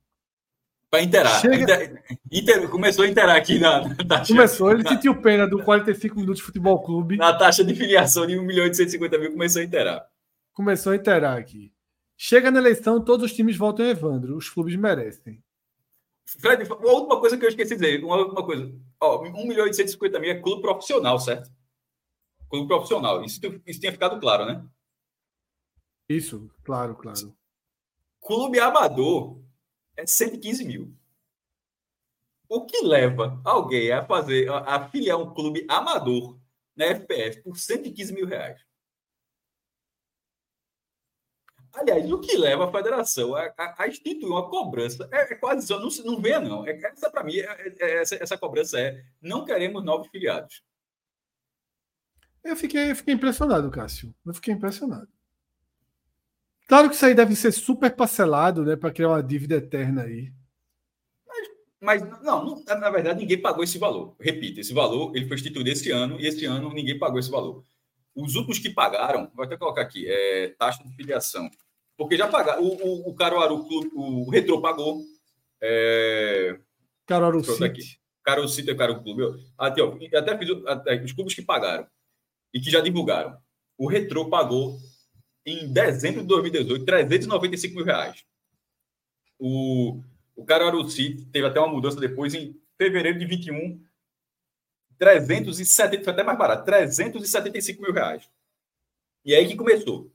Para 0.93 1.01
interar. 1.01 1.41
Chega... 1.41 2.03
Inter... 2.31 2.69
Começou 2.69 3.03
a 3.03 3.07
interar 3.07 3.35
aqui 3.35 3.57
na, 3.57 3.87
na 3.87 3.95
taxa. 3.95 4.31
Começou, 4.31 4.71
ele 4.71 4.87
sentiu 4.87 5.19
pena 5.19 5.47
do 5.47 5.63
45 5.63 6.15
minutos 6.17 6.37
de 6.37 6.43
futebol 6.43 6.83
clube. 6.83 7.17
Na 7.17 7.35
taxa 7.35 7.63
de 7.63 7.73
filiação 7.73 8.27
de 8.27 8.37
1 8.37 8.43
milhão 8.43 8.67
e 8.67 8.75
150 8.75 9.17
mil, 9.17 9.31
começou 9.31 9.63
a 9.63 9.65
interar. 9.65 10.07
Começou 10.51 10.93
a 10.93 10.95
interar 10.95 11.35
aqui. 11.35 11.73
Chega 12.15 12.51
na 12.51 12.59
eleição, 12.59 13.03
todos 13.03 13.25
os 13.25 13.35
times 13.35 13.57
votam 13.57 13.83
em 13.83 13.89
Evandro. 13.89 14.37
Os 14.37 14.47
clubes 14.51 14.75
merecem. 14.75 15.43
Fred, 16.27 16.63
uma 16.71 16.91
última 16.91 17.19
coisa 17.19 17.39
que 17.39 17.43
eu 17.43 17.49
esqueci 17.49 17.75
de 17.75 17.81
dizer. 17.81 18.03
Uma 18.03 18.17
última 18.17 18.45
coisa. 18.45 18.71
Ó, 19.01 19.23
1 19.23 19.47
milhão 19.47 19.65
e 19.65 19.73
150 19.73 20.19
mil 20.19 20.29
é 20.29 20.39
clube 20.39 20.61
profissional, 20.61 21.17
certo? 21.17 21.49
Clube 22.47 22.67
profissional. 22.67 23.23
Isso, 23.23 23.39
isso 23.65 23.79
tinha 23.79 23.91
ficado 23.91 24.19
claro, 24.19 24.45
né? 24.45 24.63
Isso, 26.07 26.51
claro, 26.63 26.93
claro. 26.93 27.35
Clube 28.21 28.59
amador 28.59 29.42
é 29.97 30.05
115 30.05 30.65
mil. 30.65 30.95
O 32.49 32.65
que 32.65 32.85
leva 32.85 33.41
alguém 33.43 33.91
a 33.91 34.05
fazer, 34.05 34.49
a, 34.51 34.87
filiar 34.89 35.17
um 35.17 35.33
clube 35.33 35.65
amador 35.67 36.37
na 36.75 36.85
FPF 36.85 37.41
por 37.41 37.57
115 37.57 38.13
mil 38.13 38.25
reais? 38.25 38.61
Aliás, 41.73 42.11
o 42.11 42.19
que 42.19 42.37
leva 42.37 42.65
a 42.65 42.71
federação 42.71 43.35
a, 43.35 43.51
a, 43.57 43.83
a 43.83 43.87
instituir 43.87 44.27
uma 44.27 44.47
cobrança 44.47 45.09
é, 45.11 45.33
é 45.33 45.35
quase 45.35 45.67
não, 45.71 45.89
não 46.05 46.21
venha, 46.21 46.39
não. 46.39 46.65
É, 46.67 46.79
essa, 46.79 47.09
para 47.09 47.23
mim, 47.23 47.37
é, 47.37 47.45
é, 47.45 47.75
é, 47.79 48.01
essa, 48.01 48.15
essa 48.15 48.37
cobrança 48.37 48.79
é: 48.79 49.03
não 49.19 49.43
queremos 49.43 49.83
novos 49.83 50.07
filiados. 50.09 50.63
Eu 52.43 52.55
fiquei, 52.55 52.91
eu 52.91 52.95
fiquei 52.95 53.15
impressionado, 53.15 53.71
Cássio. 53.71 54.13
Eu 54.25 54.33
fiquei 54.35 54.53
impressionado. 54.53 55.07
Claro 56.67 56.89
que 56.89 56.95
isso 56.95 57.05
aí 57.05 57.13
deve 57.13 57.35
ser 57.35 57.51
super 57.51 57.95
parcelado, 57.95 58.63
né, 58.63 58.75
para 58.75 58.91
criar 58.91 59.09
uma 59.09 59.23
dívida 59.23 59.55
eterna 59.55 60.03
aí. 60.03 60.31
Mas, 61.83 62.01
não, 62.21 62.45
não, 62.45 62.63
na 62.63 62.89
verdade, 62.89 63.19
ninguém 63.19 63.41
pagou 63.41 63.61
esse 63.61 63.77
valor. 63.77 64.15
Repito, 64.17 64.61
esse 64.61 64.73
valor 64.73 65.13
ele 65.13 65.27
foi 65.27 65.35
instituído 65.35 65.69
esse 65.69 65.91
ano 65.91 66.17
e 66.17 66.25
esse 66.25 66.45
ano 66.45 66.73
ninguém 66.73 66.97
pagou 66.97 67.19
esse 67.19 67.29
valor. 67.29 67.65
Os 68.15 68.35
últimos 68.35 68.57
que 68.57 68.69
pagaram, 68.69 69.29
vou 69.35 69.43
até 69.43 69.57
colocar 69.57 69.81
aqui, 69.81 70.05
é 70.07 70.55
taxa 70.57 70.81
de 70.81 70.95
filiação. 70.95 71.49
Porque 71.97 72.15
já 72.15 72.27
pagaram. 72.27 72.63
O, 72.63 72.67
o, 72.67 73.09
o 73.09 73.15
Caruaru 73.15 73.67
Clube, 73.67 73.91
o 73.93 74.29
Retro 74.29 74.61
pagou. 74.61 75.01
É... 75.61 76.57
Caruaru 77.05 77.43
City. 77.43 77.99
Caruaru 78.23 78.47
City 78.47 78.69
é 78.69 78.73
o 78.73 78.77
Caruaru 78.77 79.03
Clube. 79.03 79.23
Até, 79.57 79.81
ó, 79.81 79.93
até 80.15 80.37
fiz 80.37 80.49
até, 80.65 81.03
os 81.03 81.11
clubes 81.11 81.33
que 81.33 81.41
pagaram 81.41 81.85
e 82.53 82.61
que 82.61 82.71
já 82.71 82.79
divulgaram. 82.79 83.37
O 83.77 83.87
Retro 83.87 84.29
pagou 84.29 84.77
em 85.45 85.71
dezembro 85.71 86.21
de 86.21 86.27
2018 86.27 86.85
395 86.85 87.75
mil 87.75 87.85
reais. 87.85 88.25
O 89.39 90.01
o 90.35 90.43
Caruaru 90.45 90.89
City 90.89 91.25
teve 91.25 91.45
até 91.45 91.59
uma 91.59 91.71
mudança 91.71 91.99
depois 91.99 92.33
em 92.33 92.59
fevereiro 92.77 93.19
de 93.19 93.25
21, 93.25 93.79
370, 94.97 96.03
foi 96.03 96.13
até 96.13 96.23
mais 96.23 96.37
barato, 96.37 96.65
375 96.65 97.81
mil 97.81 97.93
reais. 97.93 98.29
E 99.23 99.33
aí 99.33 99.47
que 99.47 99.55
começou. 99.55 100.11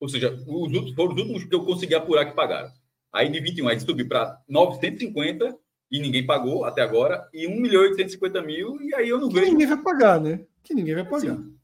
Ou 0.00 0.08
seja, 0.08 0.32
os 0.32 0.72
outros, 0.72 0.94
foram 0.94 1.14
os 1.14 1.20
últimos 1.20 1.44
que 1.44 1.54
eu 1.54 1.64
consegui 1.64 1.94
apurar 1.94 2.24
que 2.24 2.36
pagaram. 2.36 2.72
Aí 3.12 3.28
de 3.28 3.40
21, 3.40 3.68
aí 3.68 3.80
subiu 3.80 4.08
para 4.08 4.40
950 4.48 5.58
e 5.90 5.98
ninguém 5.98 6.24
pagou 6.24 6.64
até 6.64 6.82
agora, 6.82 7.28
e 7.32 7.46
1 7.46 7.60
milhão 7.60 7.82
e 7.82 7.88
850 7.88 8.42
mil, 8.42 8.80
e 8.82 8.94
aí 8.94 9.08
eu 9.08 9.18
não 9.18 9.28
que 9.28 9.36
vejo. 9.36 9.50
ninguém 9.50 9.66
vai 9.66 9.82
pagar, 9.82 10.20
né? 10.20 10.44
Que 10.62 10.74
ninguém 10.74 10.94
vai 10.94 11.04
pagar. 11.04 11.36
Sim. 11.36 11.58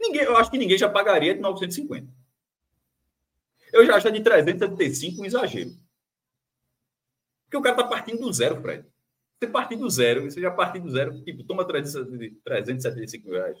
Ninguém, 0.00 0.22
eu 0.22 0.36
acho 0.36 0.50
que 0.50 0.58
ninguém 0.58 0.76
já 0.76 0.88
pagaria 0.88 1.34
de 1.34 1.40
950. 1.40 2.12
Eu 3.74 3.84
já 3.84 3.96
acho 3.96 4.12
de 4.12 4.22
375 4.22 5.20
um 5.20 5.24
exagero. 5.24 5.70
Porque 7.44 7.56
o 7.56 7.60
cara 7.60 7.74
está 7.74 7.88
partindo 7.88 8.20
do 8.20 8.32
zero, 8.32 8.60
Fred. 8.62 8.86
Você 9.36 9.48
partir 9.48 9.74
do 9.74 9.90
zero, 9.90 10.30
você 10.30 10.40
já 10.40 10.50
partir 10.50 10.78
do 10.78 10.88
zero, 10.88 11.20
tipo, 11.24 11.42
toma 11.42 11.66
375 11.66 13.28
mil 13.28 13.34
reais. 13.34 13.58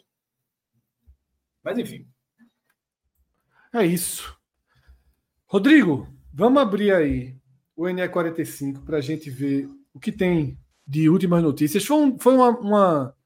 Mas 1.64 1.78
enfim. 1.78 2.06
É 3.72 3.84
isso. 3.84 4.38
Rodrigo, 5.46 6.08
vamos 6.32 6.62
abrir 6.62 6.92
aí 6.92 7.36
o 7.74 7.82
NE45 7.82 8.84
para 8.84 8.98
a 8.98 9.00
gente 9.00 9.28
ver 9.28 9.68
o 9.92 9.98
que 9.98 10.12
tem 10.12 10.56
de 10.86 11.08
últimas 11.08 11.42
notícias. 11.42 11.84
Foi, 11.84 11.96
um, 11.96 12.18
foi 12.20 12.34
uma, 12.36 12.50
uma, 12.50 13.16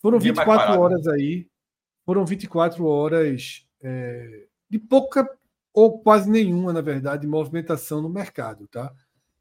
Foram 0.00 0.20
24 0.20 0.80
horas 0.80 1.08
aí. 1.08 1.48
Foram 2.04 2.24
24 2.24 2.84
horas 2.86 3.66
é, 3.82 4.46
de 4.70 4.78
pouca 4.78 5.28
ou 5.76 6.00
quase 6.00 6.30
nenhuma, 6.30 6.72
na 6.72 6.80
verdade, 6.80 7.26
movimentação 7.26 8.00
no 8.00 8.08
mercado, 8.08 8.66
tá? 8.66 8.90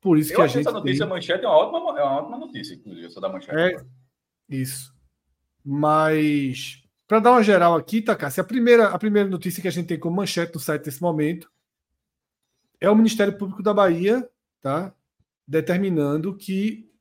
Por 0.01 0.17
isso 0.17 0.33
eu 0.33 0.35
que 0.35 0.41
a 0.41 0.47
gente. 0.47 0.67
Essa 0.67 0.71
notícia 0.73 1.05
tem... 1.05 1.09
manchete 1.09 1.45
é 1.45 1.47
uma 1.47 1.55
ótima, 1.55 1.97
é 1.97 2.03
uma 2.03 2.17
ótima 2.17 2.37
notícia, 2.37 2.75
inclusive, 2.75 3.07
essa 3.07 3.21
da 3.21 3.29
manchete. 3.29 3.57
É, 3.57 3.85
isso. 4.49 4.93
Mas, 5.63 6.83
para 7.07 7.21
dar 7.21 7.31
uma 7.31 7.41
geral 7.41 7.73
aqui, 7.73 8.01
tá, 8.01 8.11
a 8.13 8.43
primeira, 8.43 8.89
a 8.89 8.99
primeira 8.99 9.29
notícia 9.29 9.61
que 9.61 9.67
a 9.69 9.71
gente 9.71 9.87
tem 9.87 9.97
como 9.97 10.17
manchete 10.17 10.53
no 10.53 10.59
site 10.59 10.85
nesse 10.85 11.01
momento 11.01 11.49
é 12.81 12.89
o 12.89 12.95
Ministério 12.95 13.37
Público 13.37 13.63
da 13.63 13.73
Bahia, 13.73 14.29
tá? 14.61 14.93
Determinando 15.47 16.35
que 16.35 16.91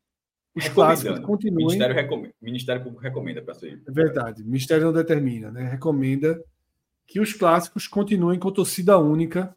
os 0.55 0.69
clássicos 0.69 1.19
continuem. 1.19 1.65
O 1.65 1.67
Ministério, 1.67 1.95
recomenda, 1.97 2.35
Ministério 2.41 2.83
Público 2.85 3.03
recomenda 3.03 3.43
para 3.43 3.55
ser. 3.55 3.83
É 3.85 3.91
verdade. 3.91 4.43
O 4.43 4.47
Ministério 4.47 4.85
não 4.85 4.93
determina, 4.93 5.51
né? 5.51 5.69
Recomenda 5.69 6.41
que 7.07 7.21
os 7.21 7.33
clássicos 7.33 7.87
continuem 7.87 8.39
com 8.39 8.51
torcida 8.51 8.99
única 8.99 9.57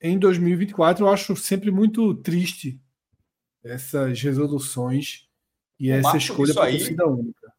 em 0.00 0.18
2024. 0.18 1.04
Eu 1.04 1.10
acho 1.10 1.36
sempre 1.36 1.70
muito 1.70 2.14
triste 2.14 2.80
essas 3.62 4.20
resoluções 4.20 5.28
e 5.78 5.90
o 5.90 5.94
essa 5.94 6.16
escolha 6.16 6.54
para 6.54 6.70
torcida 6.70 7.06
única. 7.06 7.52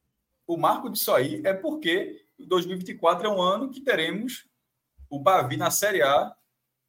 O 0.47 0.57
marco 0.57 0.89
disso 0.89 1.11
aí 1.11 1.41
é 1.43 1.53
porque 1.53 2.25
2024 2.39 3.27
é 3.27 3.29
um 3.29 3.41
ano 3.41 3.71
que 3.71 3.81
teremos 3.81 4.47
o 5.09 5.19
Bavi 5.19 5.57
na 5.57 5.71
Série 5.71 6.01
A 6.01 6.35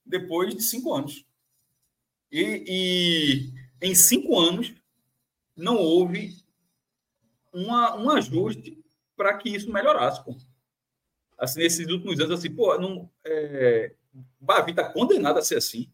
depois 0.04 0.54
de 0.54 0.62
cinco 0.62 0.92
anos. 0.94 1.24
E, 2.30 2.64
e 3.80 3.86
em 3.86 3.94
cinco 3.94 4.38
anos 4.38 4.74
não 5.56 5.76
houve 5.76 6.36
uma, 7.52 7.96
um 7.96 8.10
ajuste 8.10 8.78
para 9.16 9.36
que 9.38 9.48
isso 9.48 9.72
melhorasse. 9.72 10.22
Pô. 10.24 10.36
Assim, 11.38 11.60
nesses 11.60 11.86
últimos 11.88 12.18
anos, 12.18 12.38
assim, 12.38 12.50
pô, 12.50 12.78
não, 12.78 13.10
é, 13.24 13.94
Bavi 14.40 14.70
está 14.70 14.84
condenado 14.90 15.38
a 15.38 15.42
ser 15.42 15.56
assim. 15.56 15.90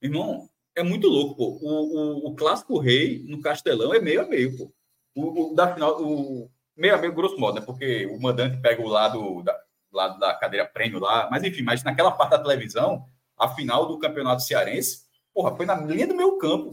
Irmão, 0.00 0.48
é 0.74 0.82
muito 0.82 1.06
louco, 1.08 1.36
pô. 1.36 1.58
O, 1.62 2.26
o, 2.26 2.28
o, 2.28 2.36
clássico 2.36 2.78
rei 2.78 3.22
no 3.24 3.40
Castelão 3.40 3.92
é 3.94 4.00
meio 4.00 4.22
a 4.22 4.26
meio, 4.26 4.56
pô. 4.56 4.72
O, 5.14 5.52
o 5.52 5.54
da 5.54 5.72
final, 5.72 6.02
o 6.02 6.50
meio 6.76 6.94
a 6.94 6.98
meio, 6.98 7.12
grosso 7.12 7.38
modo, 7.38 7.60
né? 7.60 7.66
Porque 7.66 8.06
o 8.06 8.20
mandante 8.20 8.60
pega 8.60 8.82
o 8.82 8.88
lado 8.88 9.42
da, 9.42 9.58
lado 9.92 10.18
da 10.18 10.34
cadeira 10.34 10.66
prêmio 10.66 10.98
lá. 10.98 11.28
Mas 11.30 11.42
enfim, 11.42 11.62
mas 11.62 11.82
naquela 11.82 12.12
parte 12.12 12.32
da 12.32 12.42
televisão, 12.42 13.06
a 13.36 13.48
final 13.48 13.86
do 13.86 13.98
campeonato 13.98 14.42
cearense, 14.42 15.06
porra, 15.34 15.56
foi 15.56 15.66
na 15.66 15.74
linha 15.74 16.06
do 16.06 16.14
meu 16.14 16.38
campo. 16.38 16.70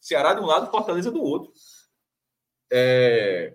Ceará 0.00 0.34
de 0.34 0.40
um 0.40 0.46
lado, 0.46 0.70
Fortaleza 0.70 1.10
do 1.10 1.22
outro. 1.22 1.52
É, 2.70 3.54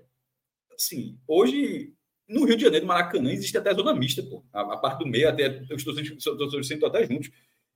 assim, 0.76 1.20
hoje 1.28 1.94
no 2.28 2.46
Rio 2.46 2.56
de 2.56 2.64
Janeiro, 2.64 2.86
Maracanã, 2.86 3.32
existe 3.32 3.58
até 3.58 3.74
zona 3.74 3.94
mista, 3.94 4.24
pô. 4.24 4.44
A, 4.54 4.62
a 4.74 4.78
parte 4.78 5.00
do 5.00 5.08
meio, 5.08 5.30
até 5.30 5.62
os 5.72 5.84
torcedores 5.84 6.68
sentam 6.68 6.88
até 6.88 7.06
juntos. 7.06 7.30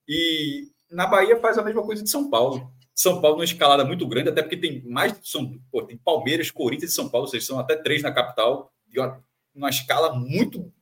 E 0.08 0.70
na 0.90 1.06
Bahia 1.06 1.40
faz 1.40 1.58
a 1.58 1.64
mesma 1.64 1.84
coisa 1.84 2.04
de 2.04 2.10
São 2.10 2.30
Paulo. 2.30 2.72
São 2.96 3.22
Paulo 3.22 3.38
numa 3.38 3.46
escalada 3.46 3.86
muito 3.86 4.08
grande, 4.08 4.30
até 4.30 4.42
porque 4.42 4.58
tem 4.58 4.82
mais. 4.84 5.16
São, 5.24 5.60
pô, 5.72 5.84
tem 5.84 5.98
Palmeiras, 5.98 6.50
Corinthians 6.50 6.92
e 6.92 6.96
São 6.96 7.10
Paulo, 7.10 7.28
vocês 7.28 7.46
são 7.46 7.60
até 7.60 7.76
três 7.76 8.02
na 8.02 8.12
capital, 8.12 8.74
uma, 8.96 9.24
uma 9.54 9.70
escala 9.70 10.16
muito 10.16 10.74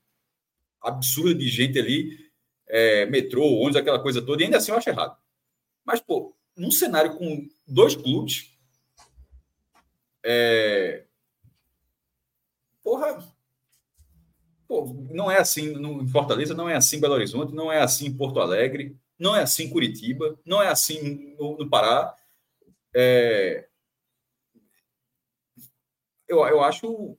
absurda 0.81 1.35
de 1.35 1.47
gente 1.47 1.77
ali, 1.77 2.17
é, 2.67 3.05
metrô, 3.07 3.43
ônibus, 3.43 3.75
aquela 3.75 3.99
coisa 3.99 4.21
toda, 4.21 4.41
e 4.41 4.45
ainda 4.45 4.57
assim 4.57 4.71
eu 4.71 4.77
acho 4.77 4.89
errado. 4.89 5.17
Mas, 5.83 5.99
pô, 5.99 6.35
num 6.55 6.71
cenário 6.71 7.17
com 7.17 7.47
dois 7.67 7.95
clubes, 7.95 8.55
é, 10.23 11.05
porra, 12.81 13.34
Pô, 14.67 14.95
não 15.11 15.29
é 15.29 15.37
assim 15.37 15.73
no, 15.73 16.01
em 16.01 16.07
Fortaleza, 16.07 16.53
não 16.53 16.67
é 16.67 16.75
assim 16.75 16.97
em 16.97 16.99
Belo 16.99 17.13
Horizonte, 17.13 17.53
não 17.53 17.71
é 17.71 17.79
assim 17.81 18.07
em 18.07 18.13
Porto 18.13 18.39
Alegre, 18.39 18.97
não 19.17 19.35
é 19.35 19.43
assim 19.43 19.65
em 19.65 19.69
Curitiba, 19.69 20.37
não 20.45 20.61
é 20.61 20.67
assim 20.67 21.35
no, 21.37 21.57
no 21.57 21.69
Pará. 21.69 22.15
É... 22.95 23.67
Eu, 26.27 26.39
eu 26.47 26.63
acho 26.63 27.15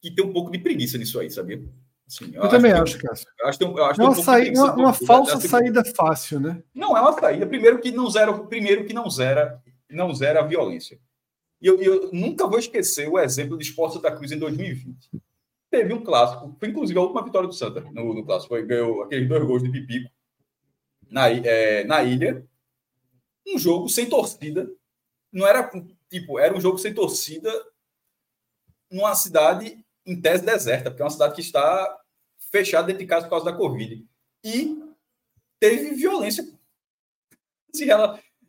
que 0.00 0.10
tem 0.10 0.24
um 0.24 0.32
pouco 0.32 0.50
de 0.50 0.58
preguiça 0.58 0.96
nisso 0.96 1.20
aí, 1.20 1.30
sabia? 1.30 1.62
Assim, 2.06 2.30
eu, 2.32 2.44
eu 2.44 2.48
também 2.48 2.72
acho, 2.72 2.98
Cássio. 2.98 3.26
Acho, 3.42 3.62
eu 3.62 3.84
acho 3.84 4.00
uma, 4.00 4.10
um 4.10 4.22
saída, 4.22 4.58
uma, 4.58 4.74
uma 4.74 4.92
falsa 4.94 5.40
saída 5.40 5.84
fácil, 5.84 6.40
né? 6.40 6.62
Não 6.72 6.96
é 6.96 7.00
uma 7.00 7.12
saída. 7.12 7.46
Primeiro 7.46 7.80
que 7.80 7.90
não 7.90 8.08
zera, 8.08 8.32
primeiro 8.44 8.86
que 8.86 8.94
não 8.94 9.10
zera, 9.10 9.62
não 9.90 10.14
zera 10.14 10.40
a 10.40 10.46
violência. 10.46 10.98
E 11.60 11.66
eu, 11.66 11.82
eu 11.82 12.10
nunca 12.12 12.46
vou 12.46 12.58
esquecer 12.58 13.08
o 13.08 13.18
exemplo 13.18 13.58
de 13.58 13.64
Esporte 13.64 14.00
da 14.00 14.10
Cruz 14.10 14.30
em 14.30 14.38
2020 14.38 15.10
teve 15.76 15.92
um 15.92 16.02
clássico, 16.02 16.56
foi 16.58 16.68
inclusive 16.68 16.98
a 16.98 17.02
última 17.02 17.22
vitória 17.22 17.46
do 17.46 17.54
Santa 17.54 17.80
no, 17.92 18.14
no 18.14 18.24
clássico, 18.24 18.48
foi, 18.48 18.64
ganhou 18.64 19.02
aqueles 19.02 19.28
dois 19.28 19.44
gols 19.44 19.62
de 19.62 19.70
Pipico 19.70 20.10
na, 21.10 21.28
é, 21.28 21.84
na 21.84 22.02
ilha. 22.02 22.46
Um 23.46 23.58
jogo 23.58 23.88
sem 23.88 24.08
torcida. 24.08 24.68
Não 25.30 25.46
era 25.46 25.70
tipo, 26.08 26.38
era 26.38 26.56
um 26.56 26.60
jogo 26.60 26.78
sem 26.78 26.94
torcida 26.94 27.52
numa 28.90 29.14
cidade 29.14 29.84
em 30.06 30.20
tese 30.20 30.44
deserta, 30.44 30.90
porque 30.90 31.02
é 31.02 31.04
uma 31.04 31.10
cidade 31.10 31.34
que 31.34 31.40
está 31.40 32.00
fechada 32.50 32.86
dentro 32.86 33.00
de 33.00 33.06
casa 33.06 33.26
por 33.26 33.30
causa 33.30 33.44
da 33.44 33.56
Covid. 33.56 34.06
E 34.42 34.82
teve 35.60 35.94
violência. 35.94 36.46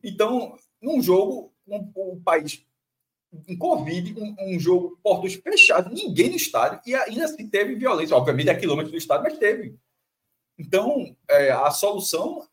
Então, 0.03 0.57
num 0.81 1.01
jogo, 1.01 1.53
um, 1.67 1.91
um 1.95 2.21
país 2.23 2.65
em 3.47 3.57
Covid, 3.57 4.19
um, 4.19 4.35
um, 4.39 4.59
jogo 4.59 4.97
portos 5.03 5.33
fechados, 5.35 5.91
ninguém 5.91 6.29
no 6.29 6.35
estádio, 6.35 6.81
e 6.85 6.95
ainda 6.95 7.25
assim 7.25 7.47
teve 7.47 7.75
violência. 7.75 8.15
Obviamente 8.15 8.49
é 8.49 8.55
quilômetros 8.55 8.91
do 8.91 8.97
estádio, 8.97 9.23
mas 9.23 9.37
teve. 9.37 9.75
Então, 10.57 11.15
é, 11.29 11.51
a 11.51 11.69
solução 11.71 12.47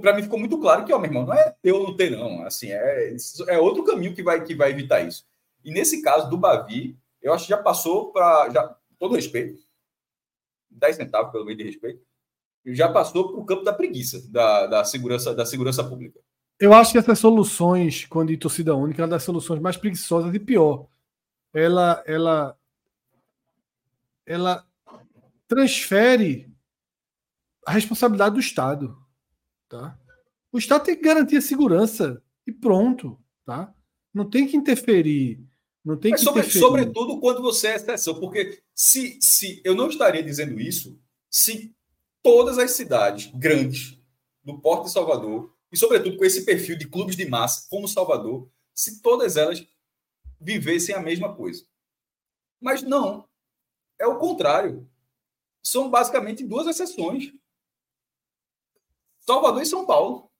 para 0.00 0.14
mim 0.14 0.22
ficou 0.22 0.38
muito 0.38 0.58
claro 0.58 0.84
que, 0.84 0.92
ó, 0.92 0.98
meu 0.98 1.08
irmão, 1.08 1.24
não 1.24 1.32
é 1.32 1.54
ou 1.72 1.82
não 1.82 1.96
ter, 1.96 2.10
não. 2.10 2.44
Assim, 2.44 2.70
é, 2.70 3.16
é 3.48 3.58
outro 3.58 3.82
caminho 3.82 4.14
que 4.14 4.22
vai, 4.22 4.44
que 4.44 4.54
vai 4.54 4.70
evitar 4.70 5.00
isso. 5.00 5.26
E 5.64 5.70
nesse 5.72 6.02
caso 6.02 6.28
do 6.28 6.36
Bavi, 6.36 6.96
eu 7.22 7.32
acho 7.32 7.44
que 7.44 7.50
já 7.50 7.62
passou 7.62 8.12
para. 8.12 8.50
Já, 8.50 8.76
todo 8.98 9.14
respeito, 9.14 9.62
10 10.70 10.96
centavos 10.96 11.32
pelo 11.32 11.44
meio 11.44 11.56
de 11.56 11.64
respeito, 11.64 12.04
já 12.66 12.90
passou 12.90 13.28
para 13.28 13.40
o 13.40 13.44
campo 13.44 13.64
da 13.64 13.72
preguiça, 13.72 14.22
da, 14.30 14.66
da, 14.66 14.84
segurança, 14.84 15.34
da 15.34 15.46
segurança 15.46 15.82
pública. 15.82 16.20
Eu 16.58 16.72
acho 16.72 16.92
que 16.92 16.98
essas 16.98 17.18
soluções, 17.18 18.06
quando 18.06 18.28
de 18.28 18.36
torcida 18.36 18.74
única, 18.74 19.02
é 19.02 19.04
uma 19.04 19.10
das 19.10 19.22
soluções 19.22 19.60
mais 19.60 19.76
preguiçosas 19.76 20.34
e 20.34 20.38
pior. 20.38 20.86
Ela, 21.52 22.02
ela, 22.06 22.58
ela 24.24 24.66
transfere 25.48 26.52
a 27.66 27.72
responsabilidade 27.72 28.34
do 28.34 28.40
Estado. 28.40 28.96
Tá? 29.68 29.98
O 30.52 30.58
Estado 30.58 30.84
tem 30.84 30.96
que 30.96 31.02
garantir 31.02 31.36
a 31.36 31.42
segurança 31.42 32.22
e 32.46 32.52
pronto. 32.52 33.18
Tá? 33.44 33.74
Não 34.12 34.28
tem 34.28 34.46
que 34.46 34.56
interferir. 34.56 35.44
Não 35.84 35.96
tem 35.96 36.12
Mas 36.12 36.20
que 36.20 36.24
sobre, 36.24 36.40
interferir. 36.40 36.64
Sobretudo 36.64 37.20
quando 37.20 37.42
você 37.42 37.68
é 37.68 37.76
exceção, 37.76 38.18
porque 38.18 38.62
se, 38.74 39.18
se 39.20 39.60
eu 39.64 39.74
não 39.74 39.88
estaria 39.88 40.22
dizendo 40.22 40.58
isso 40.60 40.98
se 41.30 41.74
todas 42.22 42.58
as 42.58 42.70
cidades 42.70 43.30
grandes 43.34 43.98
do 44.42 44.58
Porto 44.60 44.84
de 44.84 44.92
Salvador, 44.92 45.53
e 45.74 45.76
sobretudo 45.76 46.16
com 46.16 46.24
esse 46.24 46.44
perfil 46.44 46.78
de 46.78 46.86
clubes 46.86 47.16
de 47.16 47.26
massa 47.28 47.66
como 47.68 47.88
Salvador, 47.88 48.48
se 48.72 49.02
todas 49.02 49.36
elas 49.36 49.66
vivessem 50.40 50.94
a 50.94 51.00
mesma 51.00 51.34
coisa. 51.34 51.66
Mas 52.60 52.80
não, 52.80 53.28
é 53.98 54.06
o 54.06 54.16
contrário. 54.16 54.88
São 55.60 55.90
basicamente 55.90 56.46
duas 56.46 56.68
exceções. 56.68 57.32
Salvador 59.18 59.62
e 59.62 59.66
São 59.66 59.84
Paulo. 59.84 60.30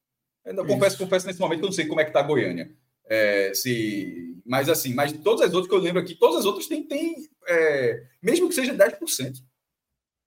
Ainda 0.45 0.64
confesso, 0.64 0.99
confesso 0.99 1.26
nesse 1.26 1.41
momento 1.41 1.59
que 1.59 1.64
eu 1.64 1.70
não 1.70 1.74
sei 1.74 1.89
como 1.89 2.01
é 2.01 2.05
que 2.05 2.11
está 2.11 2.22
Goiânia. 2.22 2.72
É, 3.07 3.53
se, 3.55 4.41
mas 4.47 4.68
assim, 4.68 4.95
mas 4.95 5.11
todas 5.11 5.49
as 5.49 5.53
outras 5.53 5.68
que 5.68 5.74
eu 5.74 5.82
lembro 5.82 6.01
aqui, 6.01 6.14
todas 6.14 6.37
as 6.37 6.45
outras 6.45 6.68
têm, 6.68 6.87
têm 6.87 7.28
é, 7.49 8.07
mesmo 8.22 8.49
que 8.49 8.55
seja 8.55 8.72
10%. 8.72 9.43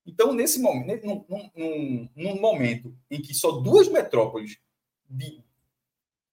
Então, 0.06 0.34
nesse 0.34 0.60
momento, 0.60 1.06
num, 1.06 1.26
num, 1.56 2.10
num, 2.14 2.42
momento 2.42 2.94
em 3.10 3.22
que 3.22 3.34
só 3.34 3.52
duas 3.52 3.88
metrópoles, 3.88 4.58
de 5.10 5.44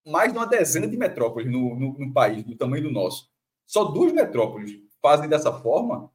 mais 0.06 0.32
de 0.32 0.38
uma 0.38 0.46
dezena 0.46 0.86
de 0.86 0.96
metrópoles 0.96 1.50
no, 1.50 1.74
no, 1.74 1.98
no 1.98 2.12
país, 2.12 2.44
do 2.44 2.56
tamanho 2.56 2.84
do 2.84 2.90
nosso, 2.90 3.30
só 3.66 3.84
duas 3.84 4.12
metrópoles 4.12 4.78
fazem 5.00 5.28
dessa 5.28 5.52
forma, 5.52 6.10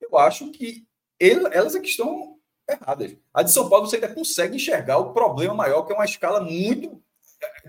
eu 0.00 0.16
acho 0.16 0.50
que 0.50 0.86
elas 1.20 1.74
é 1.74 1.80
que 1.80 1.88
estão 1.88 2.38
erradas. 2.68 3.16
A 3.32 3.42
de 3.42 3.52
São 3.52 3.68
Paulo 3.68 3.86
você 3.86 3.96
ainda 3.96 4.12
consegue 4.12 4.56
enxergar 4.56 4.98
o 4.98 5.12
problema 5.12 5.54
maior, 5.54 5.82
que 5.82 5.92
é 5.92 5.96
uma 5.96 6.04
escala 6.04 6.40
muito. 6.40 7.02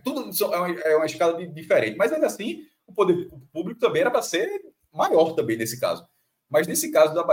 Tudo 0.03 0.29
é 0.53 0.57
uma, 0.57 0.71
é 0.79 0.95
uma 0.95 1.05
escala 1.05 1.45
diferente. 1.47 1.97
Mas 1.97 2.11
ainda 2.11 2.27
assim, 2.27 2.65
o 2.85 2.93
poder 2.93 3.29
público 3.51 3.79
também 3.79 4.01
era 4.01 4.11
para 4.11 4.21
ser 4.21 4.49
maior 4.91 5.33
também 5.33 5.57
nesse 5.57 5.79
caso. 5.79 6.07
Mas 6.49 6.65
nesse 6.65 6.91
caso 6.91 7.13
da 7.13 7.23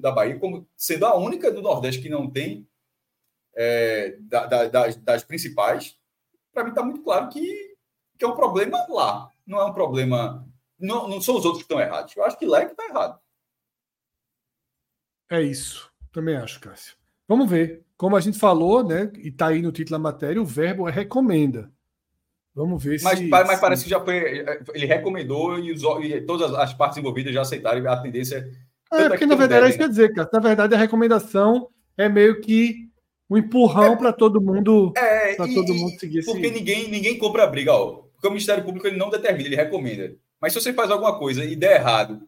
da 0.00 0.10
Bahia 0.10 0.38
como 0.38 0.68
sendo 0.76 1.06
a 1.06 1.16
única 1.16 1.50
do 1.50 1.62
Nordeste 1.62 2.02
que 2.02 2.08
não 2.08 2.28
tem 2.28 2.68
é, 3.54 4.16
da, 4.20 4.46
da, 4.46 4.64
das, 4.66 4.96
das, 4.96 5.22
principais, 5.22 5.96
para 6.54 6.64
mim 6.64 6.70
está 6.70 6.82
muito 6.82 7.02
claro 7.02 7.28
que, 7.28 7.76
que 8.18 8.24
é 8.24 8.28
um 8.28 8.34
problema 8.34 8.78
lá. 8.88 9.28
Não 9.46 9.58
é 9.58 9.64
um 9.64 9.72
problema. 9.72 10.46
Não, 10.78 11.08
não 11.08 11.20
são 11.20 11.36
os 11.36 11.44
outros 11.44 11.62
que 11.62 11.72
estão 11.72 11.80
errados. 11.80 12.16
Eu 12.16 12.24
acho 12.24 12.38
que 12.38 12.46
lá 12.46 12.60
é 12.60 12.64
que 12.66 12.72
está 12.72 12.86
errado. 12.86 13.18
É 15.30 15.42
isso. 15.42 15.90
Também 16.12 16.36
acho, 16.36 16.60
Cássio. 16.60 16.96
Vamos 17.26 17.50
ver. 17.50 17.84
Como 17.96 18.16
a 18.16 18.20
gente 18.20 18.38
falou, 18.38 18.84
né? 18.84 19.10
E 19.16 19.28
está 19.28 19.48
aí 19.48 19.60
no 19.60 19.72
título 19.72 19.98
da 19.98 20.02
matéria, 20.02 20.40
o 20.40 20.46
verbo 20.46 20.88
é 20.88 20.92
recomenda. 20.92 21.72
Vamos 22.54 22.82
ver 22.82 23.00
mas, 23.02 23.18
se. 23.18 23.26
Mas 23.26 23.60
parece 23.60 23.84
que 23.84 23.90
já 23.90 24.00
foi. 24.00 24.44
Ele 24.74 24.86
recomendou 24.86 25.58
e, 25.58 25.72
os, 25.72 25.82
e 25.82 26.20
todas 26.20 26.52
as 26.54 26.72
partes 26.72 26.98
envolvidas 26.98 27.34
já 27.34 27.40
aceitaram 27.42 27.90
a 27.90 27.96
tendência 28.00 28.48
é, 28.94 29.08
porque 29.08 29.26
na 29.26 29.34
verdade 29.34 29.66
é 29.66 29.68
isso 29.68 29.78
que 29.78 29.84
quer 29.84 29.90
dizer, 29.90 30.14
cara. 30.14 30.30
Na 30.32 30.40
verdade, 30.40 30.74
a 30.74 30.78
recomendação 30.78 31.68
é 31.96 32.08
meio 32.08 32.40
que 32.40 32.88
um 33.34 33.38
empurrão 33.38 33.94
é, 33.94 33.96
para 33.96 34.12
todo 34.12 34.40
mundo 34.40 34.92
é, 34.96 35.34
para 35.34 35.46
todo 35.46 35.74
mundo 35.74 35.98
seguir 35.98 36.24
Porque 36.24 36.46
esse... 36.46 36.54
ninguém, 36.54 36.88
ninguém 36.88 37.18
compra 37.18 37.44
a 37.44 37.46
briga, 37.46 37.72
ó. 37.72 38.04
Porque 38.12 38.26
o 38.26 38.30
Ministério 38.30 38.64
Público 38.64 38.86
ele 38.86 38.96
não 38.96 39.10
determina, 39.10 39.48
ele 39.48 39.56
recomenda. 39.56 40.14
Mas 40.40 40.52
se 40.52 40.60
você 40.60 40.72
faz 40.72 40.90
alguma 40.90 41.18
coisa 41.18 41.44
e 41.44 41.56
der 41.56 41.80
errado, 41.80 42.22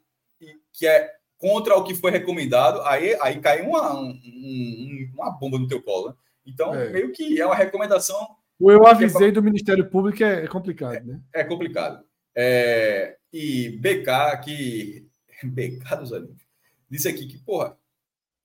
que 0.72 0.86
é 0.86 1.12
contra 1.38 1.76
o 1.76 1.84
que 1.84 1.94
foi 1.94 2.10
recomendado, 2.10 2.82
aí, 2.82 3.16
aí 3.20 3.38
cai 3.38 3.62
uma, 3.62 3.94
um, 3.94 5.10
uma 5.14 5.30
bomba 5.30 5.58
no 5.58 5.68
teu 5.68 5.80
colo. 5.82 6.08
Né? 6.08 6.14
Então, 6.46 6.74
é. 6.74 6.90
meio 6.90 7.12
que 7.12 7.40
é 7.40 7.46
uma 7.46 7.54
recomendação. 7.54 8.26
O 8.58 8.70
eu 8.70 8.86
avisei 8.86 9.28
é... 9.28 9.32
do 9.32 9.42
Ministério 9.42 9.88
Público 9.88 10.24
é, 10.24 10.44
é 10.44 10.48
complicado, 10.48 11.04
né? 11.04 11.20
É, 11.32 11.44
complicado. 11.44 12.02
É, 12.34 13.16
e 13.32 13.78
BK, 13.78 14.40
que. 14.44 15.06
BK 15.44 15.96
dos 15.96 16.12
alunos 16.12 16.46
disse 16.88 17.08
aqui 17.08 17.26
que, 17.26 17.38
porra, 17.38 17.76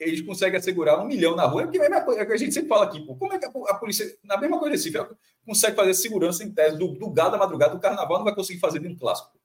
eles 0.01 0.21
conseguem 0.21 0.57
assegurar 0.57 0.99
um 0.99 1.05
milhão 1.05 1.35
na 1.35 1.45
rua, 1.45 1.63
é, 1.63 2.21
é 2.21 2.25
que 2.25 2.33
a 2.33 2.37
gente 2.37 2.53
sempre 2.53 2.69
fala 2.69 2.85
aqui, 2.85 3.05
pô, 3.05 3.15
como 3.15 3.33
é 3.33 3.39
que 3.39 3.45
a, 3.45 3.75
polícia, 3.75 4.17
na 4.23 4.37
mesma 4.37 4.59
coisa 4.59 4.75
Recife, 4.75 4.97
consegue 5.45 5.75
fazer 5.75 5.93
segurança 5.93 6.43
em 6.43 6.51
tese 6.51 6.77
do, 6.77 6.87
do 6.89 7.09
gado 7.11 7.31
da 7.31 7.37
madrugada, 7.37 7.75
do 7.75 7.79
carnaval 7.79 8.17
não 8.17 8.25
vai 8.25 8.35
conseguir 8.35 8.59
fazer 8.59 8.79
de 8.79 8.87
um 8.87 8.97
clássico. 8.97 9.39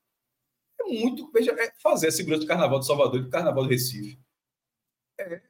É 0.80 0.84
muito, 0.84 1.30
veja, 1.30 1.52
é 1.52 1.72
fazer 1.82 2.08
a 2.08 2.12
segurança 2.12 2.42
do 2.42 2.48
carnaval 2.48 2.80
de 2.80 2.86
Salvador 2.86 3.20
e 3.20 3.24
do 3.24 3.30
carnaval 3.30 3.64
do 3.64 3.70
Recife. 3.70 4.18
É 5.18 5.42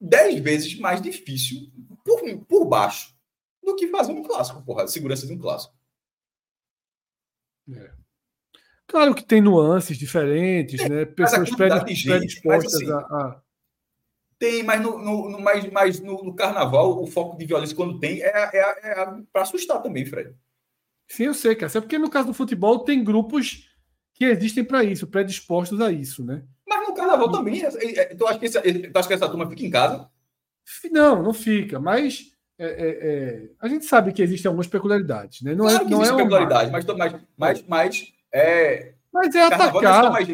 dez 0.00 0.40
vezes 0.40 0.78
mais 0.78 1.00
difícil 1.00 1.72
por, 2.04 2.20
por 2.46 2.64
baixo 2.66 3.16
do 3.62 3.74
que 3.74 3.88
fazer 3.88 4.12
um 4.12 4.22
clássico, 4.22 4.62
porra, 4.62 4.84
a 4.84 4.88
segurança 4.88 5.26
de 5.26 5.32
um 5.32 5.38
clássico. 5.38 5.74
É. 7.72 8.05
Claro 8.88 9.14
que 9.14 9.24
tem 9.24 9.40
nuances 9.40 9.98
diferentes, 9.98 10.80
é, 10.80 10.88
né? 10.88 11.04
Pessoas 11.04 11.50
predispostas 11.50 12.74
assim, 12.74 12.90
a, 12.90 12.98
a, 12.98 13.40
Tem, 14.38 14.62
mas 14.62 14.80
no, 14.80 14.98
no, 14.98 15.30
no 15.30 15.40
mas, 15.40 15.70
mas 15.70 16.00
no, 16.00 16.22
no, 16.22 16.34
carnaval, 16.34 17.02
o 17.02 17.06
foco 17.06 17.36
de 17.36 17.46
violência, 17.46 17.74
quando 17.74 17.98
tem, 17.98 18.22
é, 18.22 18.28
é, 18.28 18.60
é 18.60 19.06
para 19.32 19.42
assustar 19.42 19.82
também, 19.82 20.06
Fred. 20.06 20.34
Sim, 21.08 21.24
eu 21.24 21.34
sei, 21.34 21.54
cara. 21.54 21.72
É 21.74 21.80
porque 21.80 21.98
no 21.98 22.10
caso 22.10 22.28
do 22.28 22.34
futebol 22.34 22.80
tem 22.80 23.02
grupos 23.02 23.68
que 24.14 24.24
existem 24.24 24.64
para 24.64 24.84
isso, 24.84 25.06
predispostos 25.06 25.80
a 25.80 25.90
isso, 25.90 26.24
né? 26.24 26.42
Mas 26.66 26.88
no 26.88 26.94
carnaval 26.94 27.30
também. 27.30 27.62
É, 27.62 28.00
é, 28.00 28.14
tu 28.14 28.26
acha 28.26 28.38
que, 28.38 28.48
tu 28.48 28.98
acha 28.98 29.08
que 29.08 29.14
essa 29.14 29.28
turma 29.28 29.48
fica 29.48 29.64
em 29.64 29.70
casa? 29.70 30.08
Não, 30.90 31.22
não 31.22 31.34
fica, 31.34 31.78
mas. 31.78 32.32
É, 32.58 32.64
é, 32.64 32.88
é, 32.88 33.50
a 33.60 33.68
gente 33.68 33.84
sabe 33.84 34.14
que 34.14 34.22
existem 34.22 34.48
algumas 34.48 34.66
peculiaridades, 34.66 35.42
né? 35.42 35.54
Não 35.54 35.66
claro 35.66 35.86
é, 35.86 35.90
não 35.90 36.02
é 36.02 36.16
peculiaridade, 36.16 36.70
mas, 36.70 36.84
mas, 36.86 37.14
mas, 37.36 37.64
mas 37.68 38.15
é, 38.36 38.94
Mas 39.12 39.34
é 39.34 39.42
atacar, 39.42 40.10
mais... 40.12 40.28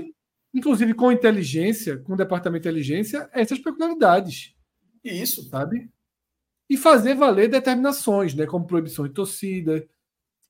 inclusive 0.53 0.95
com 0.95 1.13
inteligência, 1.13 1.99
com 1.99 2.15
o 2.15 2.17
departamento 2.17 2.63
de 2.63 2.69
inteligência, 2.69 3.29
essas 3.33 3.59
peculiaridades. 3.59 4.55
Isso. 5.05 5.49
Sabe? 5.49 5.91
E 6.69 6.77
fazer 6.77 7.15
valer 7.15 7.49
determinações, 7.49 8.35
né? 8.35 8.47
Como 8.47 8.67
proibição 8.67 9.07
de 9.07 9.15
torcida. 9.15 9.87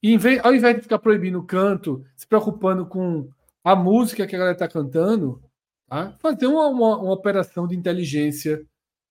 E 0.03 0.16
vez, 0.16 0.40
ao 0.44 0.55
invés 0.55 0.76
de 0.76 0.82
ficar 0.82 0.98
proibindo 0.98 1.38
o 1.38 1.46
canto, 1.46 2.05
se 2.16 2.26
preocupando 2.26 2.86
com 2.86 3.28
a 3.62 3.76
música 3.76 4.26
que 4.26 4.34
a 4.34 4.38
galera 4.38 4.57
está 4.57 4.66
cantando, 4.66 5.42
tá? 5.88 6.16
fazer 6.18 6.46
uma, 6.46 6.66
uma, 6.68 6.98
uma, 6.98 7.12
operação 7.12 7.68
de 7.68 7.76
inteligência, 7.76 8.66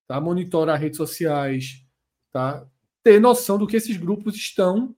tá? 0.07 0.19
monitorar 0.19 0.79
redes 0.79 0.97
sociais, 0.97 1.85
tá? 2.31 2.67
ter 3.03 3.19
noção 3.19 3.57
do 3.57 3.67
que 3.67 3.77
esses 3.77 3.95
grupos 3.95 4.35
estão 4.35 4.95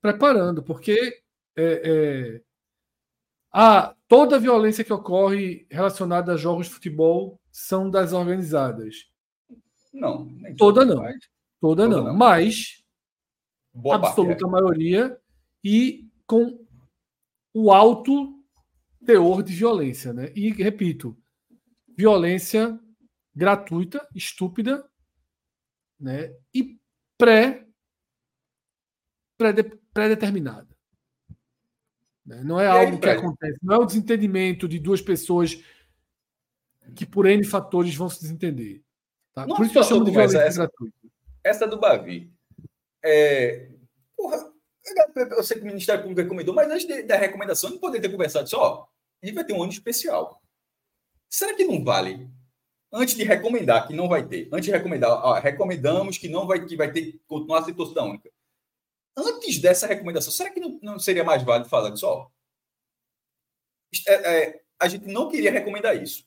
preparando, 0.00 0.62
porque 0.62 1.20
é, 1.56 1.82
é, 1.84 2.42
ah, 3.52 3.94
toda 4.06 4.38
violência 4.38 4.84
que 4.84 4.92
ocorre 4.92 5.66
relacionada 5.70 6.32
a 6.32 6.36
jogos 6.36 6.66
de 6.66 6.74
futebol 6.74 7.40
são 7.50 7.90
das 7.90 8.12
organizadas. 8.12 9.06
Não. 9.92 10.28
Toda 10.56 10.84
não. 10.84 10.96
Toda, 10.96 11.18
toda 11.60 11.88
não. 11.88 12.04
não. 12.04 12.14
Mas 12.14 12.84
Boa 13.72 13.96
absoluta 13.96 14.40
parte, 14.40 14.44
é. 14.44 14.48
maioria 14.48 15.20
e 15.64 16.08
com 16.26 16.64
o 17.54 17.72
alto 17.72 18.34
teor 19.04 19.42
de 19.42 19.54
violência, 19.54 20.12
né? 20.12 20.32
E 20.36 20.50
repito, 20.50 21.16
violência 21.96 22.78
gratuita, 23.34 24.06
estúpida, 24.14 24.88
né? 25.98 26.34
E 26.54 26.78
pré 27.16 27.66
pré-determinada. 29.94 30.67
Né? 32.28 32.42
Não 32.44 32.60
é 32.60 32.64
e 32.64 32.68
algo 32.68 32.92
aí, 32.92 32.98
que 32.98 33.08
acontece, 33.08 33.58
não 33.62 33.74
é 33.74 33.78
o 33.78 33.86
desentendimento 33.86 34.68
de 34.68 34.78
duas 34.78 35.00
pessoas 35.00 35.64
que 36.94 37.06
por 37.06 37.26
N 37.26 37.42
fatores 37.42 37.94
vão 37.94 38.10
se 38.10 38.20
desentender. 38.20 38.82
Tá? 39.32 39.46
Por 39.46 39.62
isso 39.62 39.72
que 39.72 39.78
eu 39.78 39.84
chamo 39.84 40.04
de 40.04 40.10
violência 40.10 40.38
essa, 40.38 40.58
gratuita. 40.58 40.96
Essa 41.42 41.66
do 41.66 41.80
Bavi. 41.80 42.30
É, 43.02 43.70
porra, 44.14 44.52
eu 45.30 45.42
sei 45.42 45.56
que 45.56 45.62
o 45.62 45.66
Ministério 45.66 46.02
Público 46.02 46.20
recomendou, 46.20 46.54
mas 46.54 46.70
antes 46.70 46.86
de, 46.86 47.02
da 47.02 47.16
recomendação, 47.16 47.70
não 47.70 47.78
poderia 47.78 48.02
ter 48.02 48.14
conversado 48.14 48.48
só. 48.48 48.86
A 49.22 49.26
gente 49.26 49.34
vai 49.34 49.44
ter 49.44 49.54
um 49.54 49.62
ano 49.62 49.72
especial. 49.72 50.42
Será 51.30 51.54
que 51.54 51.64
não 51.64 51.82
vale? 51.82 52.28
Antes 52.92 53.14
de 53.14 53.24
recomendar 53.24 53.86
que 53.86 53.94
não 53.94 54.06
vai 54.06 54.26
ter, 54.26 54.48
antes 54.52 54.66
de 54.66 54.70
recomendar, 54.70 55.10
ó, 55.10 55.34
recomendamos 55.38 56.18
que 56.18 56.28
não 56.28 56.46
vai 56.46 56.64
que 56.64 56.76
vai 56.76 56.90
ter 56.90 57.18
continuar 57.26 57.60
a 57.60 57.64
ser 57.64 57.74
torcida 57.74 58.02
única 58.02 58.30
antes 59.18 59.58
dessa 59.58 59.86
recomendação, 59.86 60.32
será 60.32 60.50
que 60.50 60.60
não, 60.60 60.78
não 60.82 60.98
seria 60.98 61.24
mais 61.24 61.42
válido 61.42 61.68
falar 61.68 61.90
disso? 61.90 62.30
É, 64.06 64.12
é, 64.14 64.60
a 64.80 64.88
gente 64.88 65.06
não 65.06 65.28
queria 65.28 65.50
recomendar 65.50 66.00
isso. 66.00 66.24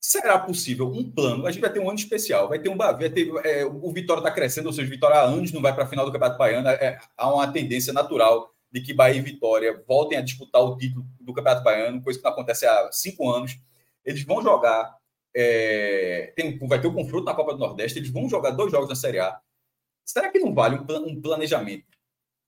será 0.00 0.38
possível 0.38 0.86
um 0.88 1.10
plano? 1.10 1.46
A 1.46 1.50
gente 1.50 1.62
vai 1.62 1.72
ter 1.72 1.80
um 1.80 1.88
ano 1.88 1.98
especial, 1.98 2.48
vai 2.48 2.58
ter 2.58 2.68
um 2.68 2.76
vai 2.76 3.10
ter, 3.10 3.28
é, 3.46 3.64
o 3.64 3.90
Vitória 3.92 4.20
está 4.20 4.30
crescendo, 4.30 4.66
ou 4.66 4.72
seja, 4.72 4.86
o 4.86 4.90
Vitória 4.90 5.16
há 5.16 5.22
anos 5.22 5.52
não 5.52 5.62
vai 5.62 5.74
para 5.74 5.84
a 5.84 5.86
final 5.86 6.04
do 6.04 6.12
Campeonato 6.12 6.38
Baiano. 6.38 6.68
É, 6.68 6.98
há 7.16 7.32
uma 7.32 7.50
tendência 7.52 7.92
natural 7.92 8.52
de 8.70 8.80
que 8.82 8.92
Bahia 8.92 9.18
e 9.18 9.22
Vitória 9.22 9.82
voltem 9.86 10.18
a 10.18 10.22
disputar 10.22 10.62
o 10.62 10.76
título 10.76 11.06
do 11.20 11.32
Campeonato 11.32 11.64
Baiano, 11.64 12.02
coisa 12.02 12.18
que 12.18 12.24
não 12.24 12.32
acontece 12.32 12.66
há 12.66 12.90
cinco 12.92 13.30
anos. 13.30 13.58
Eles 14.04 14.24
vão 14.24 14.42
jogar, 14.42 14.98
é, 15.34 16.32
tem, 16.36 16.58
vai 16.58 16.80
ter 16.80 16.88
o 16.88 16.90
um 16.90 16.94
confronto 16.94 17.24
na 17.24 17.34
Copa 17.34 17.54
do 17.54 17.60
Nordeste, 17.60 17.98
eles 17.98 18.10
vão 18.10 18.28
jogar 18.28 18.50
dois 18.50 18.70
jogos 18.70 18.88
na 18.88 18.96
Série 18.96 19.20
A. 19.20 19.40
Será 20.04 20.30
que 20.30 20.38
não 20.38 20.54
vale 20.54 20.76
um, 20.76 21.08
um 21.08 21.20
planejamento 21.20 21.93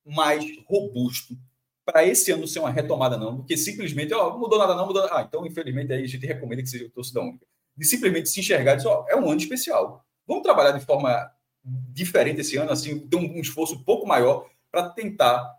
mais 0.06 0.44
robusto 0.66 1.36
para 1.84 2.04
esse 2.04 2.32
ano 2.32 2.48
ser 2.48 2.58
uma 2.58 2.70
retomada, 2.70 3.16
não, 3.16 3.36
porque 3.36 3.56
simplesmente, 3.56 4.12
ó, 4.12 4.36
mudou 4.36 4.58
nada, 4.58 4.74
não 4.74 4.86
mudou. 4.86 5.06
Ah, 5.10 5.22
então, 5.22 5.46
infelizmente, 5.46 5.92
aí 5.92 6.02
a 6.02 6.06
gente 6.06 6.26
recomenda 6.26 6.62
que 6.62 6.68
seja 6.68 6.90
torcida 6.90 7.20
única. 7.20 7.46
De 7.76 7.86
simplesmente 7.86 8.28
se 8.28 8.40
enxergar 8.40 8.72
e 8.72 8.76
dizer, 8.76 8.88
ó, 8.88 9.04
é 9.08 9.14
um 9.14 9.30
ano 9.30 9.40
especial. 9.40 10.04
Vamos 10.26 10.42
trabalhar 10.42 10.72
de 10.72 10.84
forma 10.84 11.30
diferente 11.62 12.40
esse 12.40 12.56
ano, 12.56 12.72
assim, 12.72 13.06
ter 13.06 13.16
um, 13.16 13.40
esforço 13.40 13.74
um 13.74 13.84
pouco 13.84 14.06
maior 14.06 14.48
para 14.70 14.88
tentar 14.90 15.54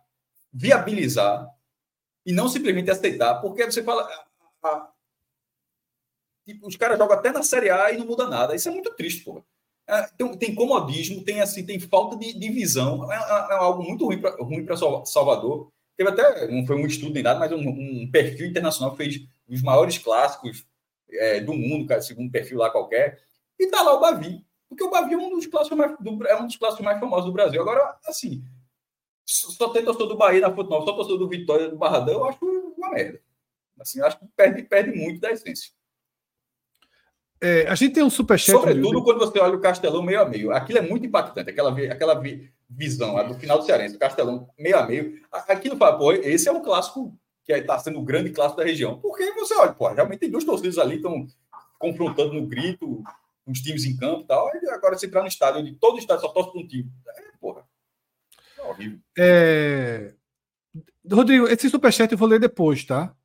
viabilizar 0.52 1.50
e 2.26 2.34
não 2.34 2.50
simplesmente 2.50 2.92
aceitar, 2.92 3.36
porque 3.36 3.66
você 3.66 3.82
fala. 3.82 4.04
A, 4.04 4.68
a, 4.68 4.92
tipo, 6.46 6.68
os 6.68 6.76
caras 6.76 6.98
jogam 6.98 7.18
até 7.18 7.32
na 7.32 7.44
Série 7.44 7.70
A 7.70 7.92
e 7.92 7.98
não 7.98 8.06
muda 8.06 8.28
nada. 8.28 8.56
Isso 8.56 8.68
é 8.68 8.72
muito 8.72 8.94
triste, 8.96 9.24
pô. 9.24 9.44
É, 9.88 10.02
tem, 10.38 10.54
comodismo, 10.54 11.24
tem 11.24 11.40
assim, 11.40 11.66
tem 11.66 11.80
falta 11.80 12.18
de, 12.18 12.38
de 12.38 12.50
visão. 12.50 13.10
É, 13.12 13.16
é, 13.16 13.54
é 13.54 13.58
algo 13.58 13.84
muito 13.84 14.06
ruim 14.06 14.20
para 14.20 14.36
ruim 14.36 14.66
Salvador. 15.06 15.72
Teve 15.96 16.10
até, 16.10 16.48
não 16.48 16.66
foi 16.66 16.76
um 16.76 16.86
estudo 16.86 17.14
nem 17.14 17.24
nada, 17.24 17.40
mas 17.40 17.52
um, 17.52 17.68
um 17.68 18.12
perfil 18.12 18.48
internacional 18.48 18.92
que 18.92 19.04
fez 19.04 19.28
os 19.48 19.62
maiores 19.62 19.98
clássicos 19.98 20.66
é, 21.10 21.40
do 21.40 21.54
mundo, 21.54 21.88
segundo 22.02 22.28
um 22.28 22.32
perfil 22.32 22.58
lá 22.60 22.70
qualquer, 22.70 23.20
e 23.58 23.68
tá 23.68 23.82
lá 23.82 23.96
o 23.96 24.00
Bavi. 24.00 24.46
Porque 24.70 24.84
o 24.84 24.90
Bavi 24.92 25.14
é 25.14 25.18
um 25.18 25.30
dos 25.30 25.48
clássicos 25.48 25.78
mais, 25.78 25.98
do, 26.00 26.28
é 26.28 26.40
um 26.40 26.46
dos 26.46 26.58
clássicos 26.58 26.86
mais 26.86 27.00
famosos 27.00 27.26
do 27.26 27.34
Brasil. 27.34 27.62
Agora, 27.62 27.98
assim, 28.06 28.44
só 29.26 29.70
tem 29.70 29.84
torcedor 29.84 30.10
do 30.10 30.18
Bahia 30.18 30.42
na 30.42 30.54
futebol, 30.54 30.86
só 30.86 30.94
torcedor 30.94 31.20
do 31.20 31.30
Vitória 31.30 31.70
do 31.70 31.78
Barradão, 31.78 32.16
eu 32.16 32.26
acho 32.26 32.46
uma 32.78 32.92
merda. 32.92 33.22
Assim, 33.80 34.02
acho 34.02 34.20
que 34.20 34.26
perde, 34.36 34.64
perde 34.64 34.92
muito 34.92 35.22
da 35.22 35.32
essência. 35.32 35.72
É, 37.42 37.68
a 37.68 37.76
gente 37.76 37.94
tem 37.94 38.04
um 38.04 38.10
superchat. 38.10 38.58
Sobretudo 38.58 39.04
quando 39.04 39.20
você 39.20 39.40
olha 39.40 39.56
o 39.56 39.62
Castelão 39.62 40.02
meio 40.02 40.22
a 40.22 40.26
meio. 40.26 40.52
Aquilo 40.52 40.80
é 40.80 40.82
muito 40.82 41.06
impactante, 41.06 41.50
aquela, 41.50 41.72
aquela 41.92 42.22
visão 42.70 43.28
do 43.28 43.36
final 43.36 43.60
do 43.60 43.66
Cearense, 43.66 43.96
o 43.96 44.00
Castelão 44.00 44.50
meio 44.58 44.78
a 44.78 44.86
meio. 44.86 45.20
Aquilo 45.32 45.78
fala, 45.78 45.98
pô, 45.98 46.12
esse 46.12 46.50
é 46.50 46.52
um 46.52 46.64
clássico 46.64 47.18
que 47.46 47.54
está 47.54 47.78
sendo 47.80 48.00
o 48.00 48.04
grande 48.04 48.32
clássico 48.32 48.60
da 48.60 48.66
região. 48.66 49.00
Porque 49.00 49.32
você 49.34 49.56
olha, 49.56 49.74
pô, 49.74 49.88
realmente 49.88 50.20
tem 50.20 50.32
duas 50.32 50.44
torcidas 50.44 50.78
ali 50.78 50.96
estão 50.96 51.28
confrontando 51.80 52.34
no 52.34 52.48
grito, 52.48 53.04
os 53.46 53.62
times 53.62 53.86
em 53.86 53.96
campo 53.96 54.22
e 54.22 54.28
tal. 54.28 54.50
E 54.54 54.70
agora 54.70 54.98
você 54.98 55.06
entrar 55.06 55.22
no 55.22 55.28
estádio, 55.28 55.62
onde 55.62 55.74
todo 55.74 56.00
estádio 56.00 56.22
só 56.22 56.30
torce 56.30 56.52
para 56.52 56.62
um 56.62 56.68
time. 56.68 56.92
É, 57.08 57.24
porra. 57.40 57.64
É 58.58 58.62
horrível. 58.64 59.00
É... 59.18 60.14
Rodrigo, 61.10 61.48
esse 61.48 61.70
superchat 61.70 62.12
eu 62.12 62.18
vou 62.18 62.28
ler 62.28 62.40
depois, 62.40 62.84
tá? 62.84 63.16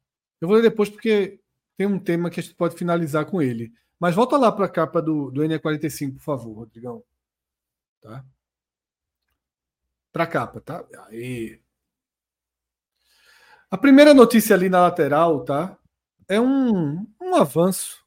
Eu 0.40 0.46
vou 0.46 0.56
ler 0.56 0.62
depois 0.62 0.88
porque 0.88 1.40
tem 1.76 1.86
um 1.86 1.98
tema 1.98 2.30
que 2.30 2.38
a 2.38 2.42
gente 2.42 2.54
pode 2.54 2.76
finalizar 2.76 3.26
com 3.26 3.42
ele. 3.42 3.72
Mas 4.02 4.16
volta 4.16 4.36
lá 4.36 4.50
para 4.50 4.64
a 4.64 4.68
capa 4.68 5.00
do, 5.00 5.30
do 5.30 5.42
NE45, 5.42 6.14
por 6.14 6.22
favor, 6.22 6.52
Rodrigão. 6.54 7.04
Tá? 8.00 8.24
Para 10.12 10.24
a 10.24 10.26
capa, 10.26 10.60
tá? 10.60 10.84
Aí. 11.06 11.60
A 13.70 13.78
primeira 13.78 14.12
notícia 14.12 14.56
ali 14.56 14.68
na 14.68 14.80
lateral, 14.80 15.44
tá? 15.44 15.78
É 16.26 16.40
um, 16.40 17.06
um 17.20 17.36
avanço 17.36 18.04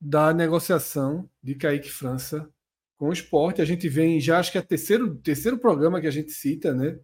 da 0.00 0.32
negociação 0.32 1.28
de 1.42 1.56
Kaique 1.56 1.90
França 1.90 2.48
com 2.96 3.08
o 3.08 3.12
esporte. 3.12 3.60
A 3.60 3.64
gente 3.64 3.88
vem, 3.88 4.20
já 4.20 4.38
acho 4.38 4.52
que 4.52 4.58
é 4.58 4.60
o 4.60 4.64
terceiro, 4.64 5.16
terceiro 5.16 5.58
programa 5.58 6.00
que 6.00 6.06
a 6.06 6.12
gente 6.12 6.30
cita, 6.30 6.72
né? 6.72 7.00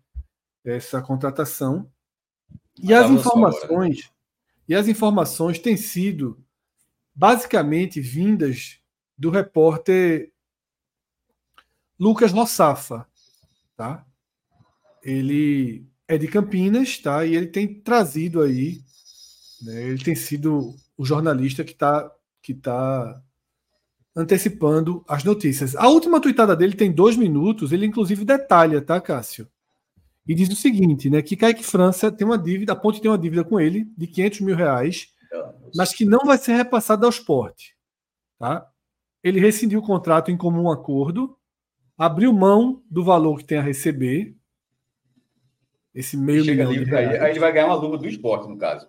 Essa 0.65 1.03
contratação. 1.03 1.91
E 2.81 2.95
as 2.95 3.11
informações, 3.11 4.13
e 4.69 4.77
as 4.77 4.87
informações 4.87 5.59
têm 5.59 5.77
sido 5.77 6.44
basicamente 7.15 8.01
vindas 8.01 8.79
do 9.17 9.31
repórter 9.31 10.33
Lucas 11.99 12.33
Rossafa, 12.33 13.07
tá? 13.77 14.05
Ele 15.03 15.87
é 16.09 16.19
de 16.19 16.27
Campinas, 16.27 16.99
tá? 16.99 17.25
E 17.25 17.37
ele 17.37 17.47
tem 17.47 17.73
trazido 17.81 18.43
aí, 18.43 18.83
né? 19.63 19.85
ele 19.85 20.03
tem 20.03 20.15
sido 20.15 20.75
o 20.97 21.05
jornalista 21.05 21.63
que 21.63 21.73
está 21.73 22.11
que 22.43 22.53
tá 22.53 23.23
antecipando 24.15 25.03
as 25.09 25.25
notícias. 25.25 25.75
A 25.75 25.89
última 25.89 26.21
tweetada 26.21 26.55
dele 26.55 26.75
tem 26.75 26.93
dois 26.93 27.17
minutos, 27.17 27.73
ele 27.73 27.87
inclusive 27.87 28.25
detalha, 28.25 28.83
tá, 28.83 29.01
Cássio? 29.01 29.49
E 30.27 30.35
diz 30.35 30.49
o 30.51 30.57
seguinte, 30.57 31.09
né? 31.09 31.23
Que 31.23 31.37
Kaique 31.37 31.65
França 31.65 32.13
tem 32.13 32.27
uma 32.27 32.39
dívida, 32.39 32.73
a 32.73 32.77
Ponte 32.77 33.01
tem 33.01 33.11
uma 33.11 33.19
dívida 33.19 33.45
com 33.45 33.59
ele 33.59 33.87
de 33.97 34.07
500 34.07 34.41
mil 34.41 34.57
reais 34.57 35.14
mas 35.75 35.93
que 35.93 36.05
não 36.05 36.21
vai 36.21 36.39
ser 36.39 36.55
repassado 36.55 37.05
ao 37.05 37.11
esporte. 37.11 37.77
Tá? 38.39 38.69
Ele 39.23 39.41
rescindiu 39.41 39.81
o 39.81 39.87
contrato 39.87 40.31
em 40.31 40.37
comum 40.37 40.71
acordo, 40.71 41.37
abriu 41.97 42.33
mão 42.33 42.83
do 42.91 43.05
valor 43.05 43.39
que 43.39 43.45
tem 43.45 43.59
a 43.59 43.63
receber, 43.63 44.37
esse 45.95 46.17
meio 46.17 46.45
chega 46.45 46.67
milhão 46.67 46.73
livre, 46.73 46.97
aí, 46.97 47.19
aí, 47.19 47.31
ele 47.31 47.39
vai 47.39 47.53
ganhar 47.53 47.67
uma 47.67 47.77
luva 47.77 47.97
do 47.97 48.09
esporte, 48.09 48.49
no 48.49 48.59
caso. 48.59 48.89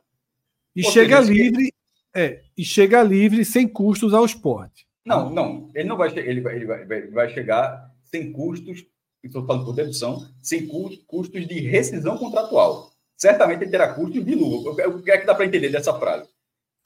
E 0.75 0.83
Ou 0.83 0.91
chega 0.91 1.21
seja, 1.21 1.31
livre, 1.31 1.73
é, 2.15 2.41
e 2.57 2.65
chega 2.65 3.03
livre 3.03 3.45
sem 3.45 3.67
custos 3.67 4.13
ao 4.13 4.25
esporte. 4.25 4.87
Não, 5.05 5.29
não, 5.29 5.69
ele 5.75 5.87
não 5.87 5.95
vai, 5.95 6.09
ele 6.17 6.41
vai, 6.41 6.55
ele 6.55 6.65
vai, 6.65 6.81
ele 6.81 7.11
vai 7.11 7.29
chegar 7.29 7.91
sem 8.05 8.31
custos, 8.31 8.83
estou 9.23 9.45
falando 9.45 9.65
por 9.65 9.75
dedução, 9.75 10.27
sem 10.41 10.67
custos 10.67 11.47
de 11.47 11.59
rescisão 11.59 12.17
contratual. 12.17 12.91
Certamente 13.15 13.63
ele 13.63 13.71
terá 13.71 13.93
custos 13.93 14.25
de 14.25 14.35
luva. 14.35 14.71
O 14.87 15.01
que 15.03 15.11
é 15.11 15.17
que 15.19 15.27
dá 15.27 15.35
para 15.35 15.45
entender 15.45 15.69
dessa 15.69 15.93
frase? 15.93 16.27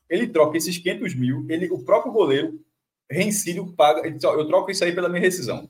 Ele 0.09 0.27
troca 0.27 0.57
esses 0.57 0.77
500 0.77 1.15
mil, 1.15 1.45
ele, 1.49 1.69
o 1.69 1.83
próprio 1.83 2.11
goleiro, 2.11 2.59
Rencílio, 3.09 3.73
paga, 3.73 4.05
ele 4.05 4.15
diz, 4.15 4.23
ó, 4.23 4.35
eu 4.35 4.47
troco 4.47 4.69
isso 4.69 4.83
aí 4.83 4.93
pela 4.93 5.09
minha 5.09 5.21
rescisão. 5.21 5.69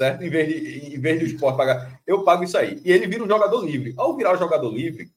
Certo? 0.00 0.22
Em 0.22 0.28
vez, 0.28 0.48
de, 0.48 0.94
em 0.94 1.00
vez 1.00 1.18
do 1.18 1.26
esporte 1.26 1.56
pagar, 1.56 2.00
eu 2.06 2.22
pago 2.22 2.44
isso 2.44 2.56
aí. 2.56 2.80
E 2.84 2.92
ele 2.92 3.06
vira 3.06 3.24
um 3.24 3.28
jogador 3.28 3.64
livre. 3.64 3.94
Ao 3.96 4.16
virar 4.16 4.34
um 4.34 4.38
jogador 4.38 4.70
livre, 4.70 5.10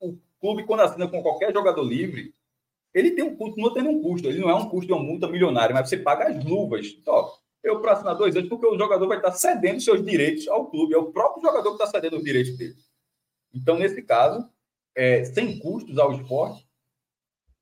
o 0.00 0.18
clube, 0.40 0.64
quando 0.64 0.80
assina 0.80 1.08
com 1.08 1.22
qualquer 1.22 1.52
jogador 1.52 1.82
livre, 1.82 2.34
ele 2.92 3.12
tem 3.12 3.24
um 3.24 3.36
custo, 3.36 3.60
não 3.60 3.72
tem 3.72 3.82
um 3.86 4.02
custo, 4.02 4.28
ele 4.28 4.40
não 4.40 4.50
é 4.50 4.54
um 4.54 4.68
custo 4.68 4.86
de 4.86 4.92
uma 4.92 5.02
multa 5.02 5.28
milionária, 5.28 5.74
mas 5.74 5.88
você 5.88 5.96
paga 5.96 6.28
as 6.28 6.44
luvas. 6.44 6.86
Então, 7.00 7.30
eu 7.62 7.80
para 7.80 7.92
assinar 7.92 8.16
dois 8.16 8.36
anos, 8.36 8.48
porque 8.48 8.66
o 8.66 8.76
jogador 8.76 9.06
vai 9.06 9.18
estar 9.18 9.32
cedendo 9.32 9.80
seus 9.80 10.04
direitos 10.04 10.46
ao 10.48 10.66
clube, 10.68 10.94
é 10.94 10.98
o 10.98 11.12
próprio 11.12 11.42
jogador 11.42 11.70
que 11.70 11.82
está 11.82 11.86
cedendo 11.86 12.16
os 12.16 12.24
direitos 12.24 12.56
dele. 12.58 12.74
Então, 13.54 13.78
nesse 13.78 14.02
caso, 14.02 14.46
é, 14.94 15.24
sem 15.24 15.58
custos 15.58 15.96
ao 15.98 16.12
esporte, 16.12 16.66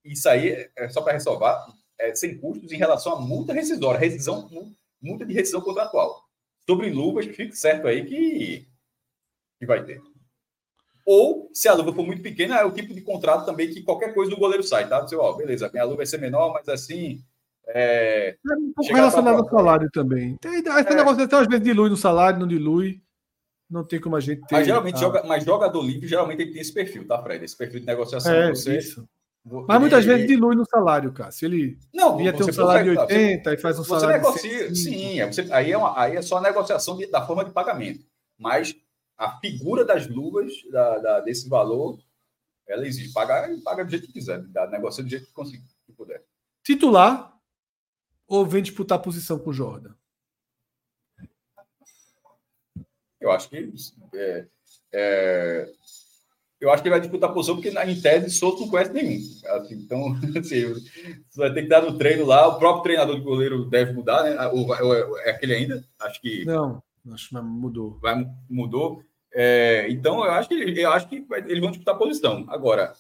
isso 0.05 0.29
aí, 0.29 0.71
é 0.77 0.89
só 0.89 1.03
para 1.03 1.13
ressalvar, 1.13 1.67
é 1.99 2.15
sem 2.15 2.39
custos 2.39 2.73
em 2.73 2.77
relação 2.77 3.15
à 3.15 3.21
multa 3.21 3.53
rescisória, 3.53 4.01
rescisão, 4.01 4.49
multa 5.01 5.25
de 5.25 5.35
rescisão 5.35 5.61
contratual. 5.61 6.25
Sobre 6.69 6.91
luvas, 6.91 7.27
fique 7.27 7.57
certo 7.57 7.87
aí 7.87 8.05
que, 8.05 8.67
que 9.59 9.67
vai 9.67 9.85
ter. 9.85 10.01
Ou, 11.07 11.51
se 11.53 11.69
a 11.69 11.75
luva 11.75 11.93
for 11.93 12.07
muito 12.07 12.23
pequena, 12.23 12.59
é 12.59 12.65
o 12.65 12.73
tipo 12.73 12.95
de 12.95 13.01
contrato 13.01 13.45
também 13.45 13.69
que 13.69 13.83
qualquer 13.83 14.15
coisa 14.15 14.31
do 14.31 14.37
goleiro 14.37 14.63
sai, 14.63 14.89
tá? 14.89 15.01
Você, 15.01 15.17
ó, 15.17 15.33
beleza, 15.33 15.71
minha 15.73 15.85
luva 15.85 15.99
vai 15.99 16.07
ser 16.07 16.19
menor, 16.19 16.53
mas 16.53 16.69
assim. 16.69 17.21
É, 17.67 18.31
é 18.31 18.55
um 18.55 18.73
pouco 18.73 18.95
relacionado 18.95 19.43
ao 19.43 19.49
salário 19.49 19.89
também. 19.93 20.37
Tem, 20.37 20.61
esse 20.61 20.69
é. 20.69 20.95
negócio 20.95 21.23
até 21.23 21.37
às 21.37 21.47
vezes 21.47 21.65
dilui 21.65 21.91
no 21.91 21.97
salário, 21.97 22.39
não 22.39 22.47
dilui. 22.47 23.01
Não 23.69 23.85
tem 23.85 24.01
como 24.01 24.17
a 24.17 24.21
gente 24.21 24.41
ter. 24.47 24.57
Mas 24.57 24.67
geralmente, 24.67 24.97
a... 24.97 24.99
joga, 24.99 25.23
mas 25.23 25.45
jogador 25.45 25.83
livre, 25.83 26.09
geralmente 26.09 26.43
ele 26.43 26.53
tem 26.53 26.61
esse 26.61 26.75
perfil, 26.75 27.07
tá, 27.07 27.23
Fred? 27.23 27.45
Esse 27.45 27.57
perfil 27.57 27.81
de 27.81 27.87
negociação. 27.87 28.33
É, 28.33 28.51
você, 28.51 28.79
isso. 28.79 29.09
Mas 29.45 29.81
muitas 29.81 30.05
vezes 30.05 30.27
dilui 30.27 30.55
no 30.55 30.67
salário, 30.67 31.13
Cássio. 31.13 31.47
Ele 31.47 31.79
não, 31.93 32.21
ia 32.21 32.33
ter 32.33 32.45
um 32.45 32.53
salário 32.53 32.93
de 32.93 32.99
80 32.99 33.43
você, 33.43 33.55
e 33.55 33.59
faz 33.59 33.79
um 33.79 33.83
você 33.83 34.01
salário 34.01 34.23
negocia, 34.23 34.71
de 34.71 34.79
Sim, 34.79 35.21
é, 35.21 35.27
você, 35.27 35.47
aí, 35.51 35.73
é 35.73 35.79
uma, 35.79 35.99
aí 35.99 36.17
é 36.17 36.23
só 36.23 36.37
a 36.37 36.43
negociação 36.43 36.97
de, 36.97 37.07
da 37.07 37.27
forma 37.27 37.45
de 37.45 37.51
pagamento. 37.51 38.05
Mas 38.39 38.77
a 39.17 39.39
figura 39.39 39.85
das 39.85 40.07
luvas 40.07 40.53
da, 40.71 40.99
da, 40.99 41.21
desse 41.21 41.49
valor, 41.49 41.99
ela 42.67 42.87
existe. 42.87 43.13
Pagar, 43.13 43.49
paga 43.65 43.85
do 43.85 43.91
jeito 43.91 44.07
que 44.07 44.13
quiser, 44.13 44.43
dá, 44.49 44.67
negocia 44.67 45.03
do 45.03 45.11
jeito 45.11 45.27
que 45.27 45.33
conseguir, 45.33 45.65
que 45.87 45.93
puder. 45.93 46.23
Titular 46.63 47.35
ou 48.27 48.45
vem 48.45 48.63
disputar 48.63 48.99
posição 48.99 49.39
com 49.39 49.51
o 49.51 49.55
Jordan? 49.55 49.95
Eu 53.19 53.31
acho 53.31 53.51
que 53.51 53.71
é, 54.15 54.47
é, 54.93 55.73
eu 56.61 56.71
acho 56.71 56.83
que 56.83 56.89
ele 56.89 56.95
vai 56.95 57.01
disputar 57.01 57.31
a 57.31 57.33
posição, 57.33 57.57
porque 57.57 57.71
em 57.71 58.01
tese 58.01 58.31
Souto 58.31 58.61
não 58.61 58.69
conhece 58.69 58.93
nenhum. 58.93 59.19
Assim, 59.47 59.75
então, 59.75 60.15
assim, 60.39 60.75
você 61.29 61.41
vai 61.41 61.53
ter 61.53 61.63
que 61.63 61.69
dar 61.69 61.83
no 61.83 61.97
treino 61.97 62.27
lá. 62.27 62.49
O 62.49 62.59
próprio 62.59 62.83
treinador 62.83 63.17
de 63.17 63.23
goleiro 63.23 63.65
deve 63.65 63.93
mudar, 63.93 64.25
né? 64.25 64.47
Ou, 64.49 64.69
ou 64.69 65.19
é 65.21 65.31
aquele 65.31 65.55
ainda? 65.55 65.83
Acho 65.99 66.21
que. 66.21 66.45
Não, 66.45 66.83
acho 67.13 67.31
que 67.31 67.41
mudou. 67.41 67.99
Vai, 68.01 68.27
mudou. 68.49 69.03
É, 69.33 69.87
então, 69.91 70.25
eu 70.25 70.33
acho 70.33 70.49
que, 70.49 70.55
eu 70.55 70.93
acho 70.93 71.09
que 71.09 71.25
eles 71.47 71.61
vão 71.61 71.71
disputar 71.71 71.95
a 71.95 71.99
posição. 71.99 72.45
Agora, 72.49 72.93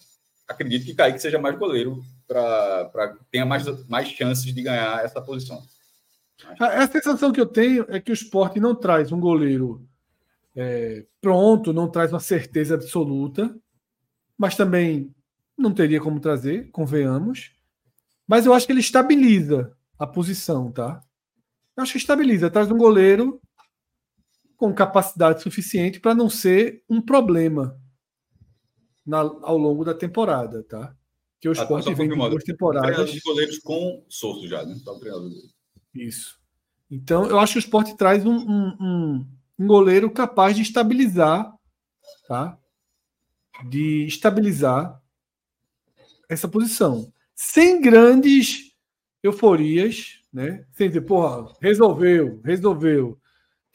acredito 0.48 0.86
que 0.86 0.94
Kaique 0.94 1.18
seja 1.18 1.38
mais 1.38 1.58
goleiro 1.58 2.02
para 2.26 3.16
tenha 3.30 3.44
mais, 3.44 3.64
mais 3.88 4.08
chances 4.08 4.54
de 4.54 4.62
ganhar 4.62 5.04
essa 5.04 5.20
posição. 5.20 5.62
A, 6.58 6.82
a, 6.82 6.86
sensação 6.86 7.32
que 7.32 7.40
eu 7.40 7.46
tenho 7.46 7.84
é 7.88 8.00
que 8.00 8.11
o 8.11 8.14
esporte 8.14 8.58
não 8.58 8.74
traz 8.74 9.12
um 9.12 9.20
goleiro 9.20 9.86
é, 10.61 11.06
pronto, 11.22 11.72
não 11.72 11.90
traz 11.90 12.12
uma 12.12 12.20
certeza 12.20 12.74
absoluta, 12.74 13.58
mas 14.36 14.56
também 14.56 15.14
não 15.56 15.72
teria 15.72 15.98
como 15.98 16.20
trazer, 16.20 16.70
convenhamos. 16.70 17.52
Mas 18.28 18.44
eu 18.44 18.52
acho 18.52 18.66
que 18.66 18.72
ele 18.72 18.80
estabiliza 18.80 19.74
a 19.98 20.06
posição, 20.06 20.70
tá? 20.70 21.02
Eu 21.74 21.82
acho 21.82 21.92
que 21.92 21.98
estabiliza, 21.98 22.50
traz 22.50 22.70
um 22.70 22.76
goleiro 22.76 23.40
com 24.54 24.74
capacidade 24.74 25.42
suficiente 25.42 25.98
para 25.98 26.14
não 26.14 26.28
ser 26.28 26.84
um 26.90 27.00
problema 27.00 27.80
na, 29.06 29.20
ao 29.20 29.56
longo 29.56 29.82
da 29.82 29.94
temporada, 29.94 30.62
tá? 30.62 30.94
Que 31.40 31.48
o 31.48 31.52
esporte 31.52 31.88
ah, 31.88 31.94
vem 31.94 32.06
de 32.06 32.14
duas 32.14 32.44
temporadas. 32.44 33.11
de 33.11 33.20
goleiros 33.20 33.58
com 33.61 34.04
Souto 34.11 34.46
já, 34.46 34.62
né? 34.62 34.78
Tá 34.84 34.92
Isso. 35.94 36.38
Então, 36.90 37.24
eu 37.26 37.38
acho 37.38 37.54
que 37.54 37.58
o 37.58 37.61
esporte 37.61 37.96
traz 37.96 38.26
um, 38.26 38.36
um, 38.36 38.76
um, 38.78 39.26
um 39.61 39.66
goleiro 39.66 40.11
capaz 40.11 40.56
de 40.56 40.62
estabilizar, 40.62 41.54
tá? 42.26 42.58
De 43.68 44.06
estabilizar 44.06 44.98
essa 46.30 46.48
posição. 46.48 47.12
Sem 47.34 47.78
grandes 47.78 48.74
euforias, 49.22 50.22
né? 50.32 50.66
Sem 50.72 50.88
dizer, 50.88 51.02
porra, 51.02 51.54
resolveu, 51.61 52.40
resolveu. 52.42 53.20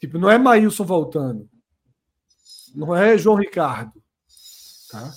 Tipo, 0.00 0.18
não 0.18 0.28
é 0.28 0.36
Maílson 0.36 0.84
voltando. 0.84 1.48
Não 2.74 2.92
é 2.92 3.16
João 3.16 3.36
Ricardo. 3.36 4.02
Tá? 4.90 5.14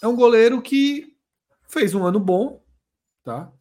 É 0.00 0.08
um 0.08 0.16
goleiro 0.16 0.62
que 0.62 1.14
fez 1.68 1.94
um 1.94 2.02
ano 2.02 2.18
bom, 2.18 2.64
tá? 3.22 3.52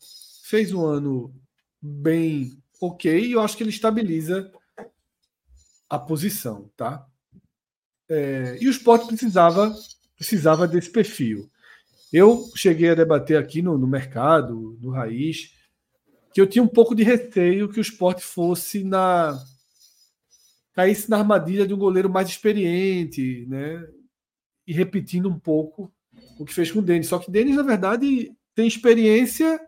Fez 0.45 0.71
um 0.71 0.85
ano 0.85 1.35
bem 1.81 2.57
ok, 2.81 3.33
eu 3.33 3.41
acho 3.41 3.55
que 3.55 3.63
ele 3.63 3.69
estabiliza 3.69 4.51
a 5.89 5.99
posição, 5.99 6.69
tá? 6.75 7.05
É, 8.09 8.57
e 8.61 8.67
o 8.67 8.71
esporte 8.71 9.07
precisava, 9.07 9.73
precisava 10.15 10.67
desse 10.67 10.89
perfil. 10.89 11.49
Eu 12.11 12.49
cheguei 12.55 12.89
a 12.89 12.95
debater 12.95 13.37
aqui 13.37 13.61
no, 13.61 13.77
no 13.77 13.87
mercado, 13.87 14.77
no 14.81 14.91
Raiz, 14.91 15.53
que 16.33 16.39
eu 16.39 16.47
tinha 16.47 16.63
um 16.63 16.67
pouco 16.67 16.95
de 16.95 17.03
receio 17.03 17.69
que 17.69 17.79
o 17.79 17.81
esporte 17.81 18.21
fosse 18.21 18.83
na. 18.83 19.41
caísse 20.73 21.09
na 21.09 21.17
armadilha 21.17 21.67
de 21.67 21.73
um 21.73 21.77
goleiro 21.77 22.09
mais 22.09 22.29
experiente, 22.29 23.45
né? 23.47 23.85
E 24.67 24.73
repetindo 24.73 25.29
um 25.29 25.39
pouco 25.39 25.91
o 26.39 26.45
que 26.45 26.53
fez 26.53 26.71
com 26.71 26.79
o 26.79 26.81
Denis. 26.81 27.07
Só 27.07 27.19
que 27.19 27.31
Denis, 27.31 27.55
na 27.55 27.63
verdade, 27.63 28.35
tem 28.53 28.67
experiência. 28.67 29.59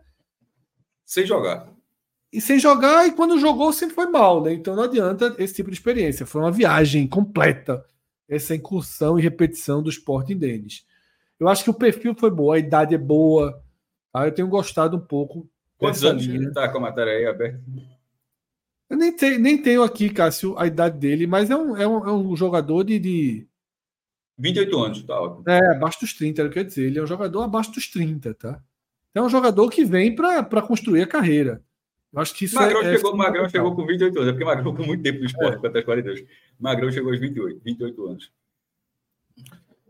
Sem 1.04 1.26
jogar. 1.26 1.72
E 2.32 2.40
sem 2.40 2.58
jogar, 2.58 3.06
e 3.06 3.12
quando 3.12 3.38
jogou 3.38 3.72
sempre 3.72 3.94
foi 3.94 4.06
mal, 4.06 4.42
né? 4.42 4.52
Então 4.52 4.76
não 4.76 4.82
adianta 4.82 5.34
esse 5.38 5.54
tipo 5.54 5.70
de 5.70 5.76
experiência. 5.76 6.26
Foi 6.26 6.42
uma 6.42 6.52
viagem 6.52 7.06
completa, 7.06 7.84
essa 8.28 8.54
incursão 8.54 9.18
e 9.18 9.22
repetição 9.22 9.82
do 9.82 9.88
esporte 9.88 10.32
em 10.34 10.38
Denis. 10.38 10.84
Eu 11.40 11.48
acho 11.48 11.64
que 11.64 11.70
o 11.70 11.74
perfil 11.74 12.14
foi 12.14 12.30
bom, 12.30 12.52
a 12.52 12.58
idade 12.58 12.94
é 12.94 12.98
boa. 12.98 13.62
Tá? 14.12 14.26
Eu 14.26 14.32
tenho 14.32 14.48
gostado 14.48 14.96
um 14.96 15.00
pouco 15.00 15.48
Quantos 15.78 16.04
anos 16.04 16.26
está 16.26 16.68
com 16.68 16.78
a 16.78 16.80
matéria 16.80 17.12
aí 17.12 17.26
aberta? 17.26 17.62
Eu 18.90 18.96
nem, 18.96 19.14
te, 19.14 19.38
nem 19.38 19.60
tenho 19.62 19.82
aqui, 19.82 20.10
Cássio, 20.10 20.58
a 20.58 20.66
idade 20.66 20.98
dele, 20.98 21.26
mas 21.26 21.50
é 21.50 21.56
um, 21.56 21.76
é 21.76 21.86
um, 21.86 22.08
é 22.08 22.12
um 22.12 22.36
jogador 22.36 22.82
de, 22.82 22.98
de. 22.98 23.46
28 24.36 24.78
anos, 24.78 25.02
tá 25.02 25.20
ótimo. 25.20 25.44
É, 25.46 25.76
abaixo 25.76 26.00
dos 26.00 26.14
30, 26.14 26.42
eu 26.42 26.50
quero 26.50 26.66
dizer. 26.66 26.86
Ele 26.86 26.98
é 26.98 27.02
um 27.02 27.06
jogador 27.06 27.42
abaixo 27.42 27.70
dos 27.72 27.88
30, 27.88 28.34
tá? 28.34 28.60
É 29.14 29.22
um 29.22 29.28
jogador 29.28 29.70
que 29.70 29.84
vem 29.84 30.14
para 30.14 30.62
construir 30.62 31.02
a 31.02 31.06
carreira. 31.06 31.62
Eu 32.12 32.20
acho 32.20 32.34
que 32.34 32.46
isso 32.46 32.54
Magrão 32.54 32.80
é, 32.80 32.96
chegou, 32.96 33.12
é 33.12 33.16
Magrão 33.16 33.48
chegou 33.48 33.74
com 33.74 33.86
28 33.86 34.16
anos, 34.16 34.28
é 34.28 34.32
porque 34.32 34.44
Magrão 34.44 34.72
ficou 34.72 34.86
muito 34.86 35.02
tempo 35.02 35.18
no 35.20 35.26
esporte, 35.26 35.64
é. 35.64 35.78
às 35.78 35.84
42. 35.84 36.24
Magrão 36.58 36.90
chegou 36.90 37.12
aos 37.12 37.20
28, 37.20 37.60
28 37.62 38.06
anos. 38.06 38.32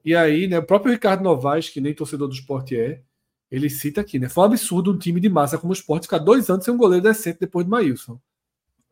E 0.04 0.14
aí, 0.14 0.48
né, 0.48 0.58
o 0.58 0.62
próprio 0.62 0.92
Ricardo 0.92 1.22
Novaes, 1.22 1.68
que 1.68 1.80
nem 1.80 1.94
torcedor 1.94 2.28
do 2.28 2.34
esporte 2.34 2.76
é, 2.76 3.02
ele 3.50 3.70
cita 3.70 4.00
aqui, 4.00 4.18
né? 4.18 4.28
Foi 4.28 4.42
um 4.42 4.46
absurdo 4.46 4.92
um 4.92 4.98
time 4.98 5.20
de 5.20 5.28
massa 5.28 5.58
como 5.58 5.72
o 5.72 5.76
Sport 5.76 6.02
ficar 6.02 6.18
dois 6.18 6.50
anos 6.50 6.64
sem 6.64 6.74
um 6.74 6.78
goleiro 6.78 7.02
decente 7.02 7.40
depois 7.40 7.64
de 7.64 7.70
Maílson. 7.70 8.20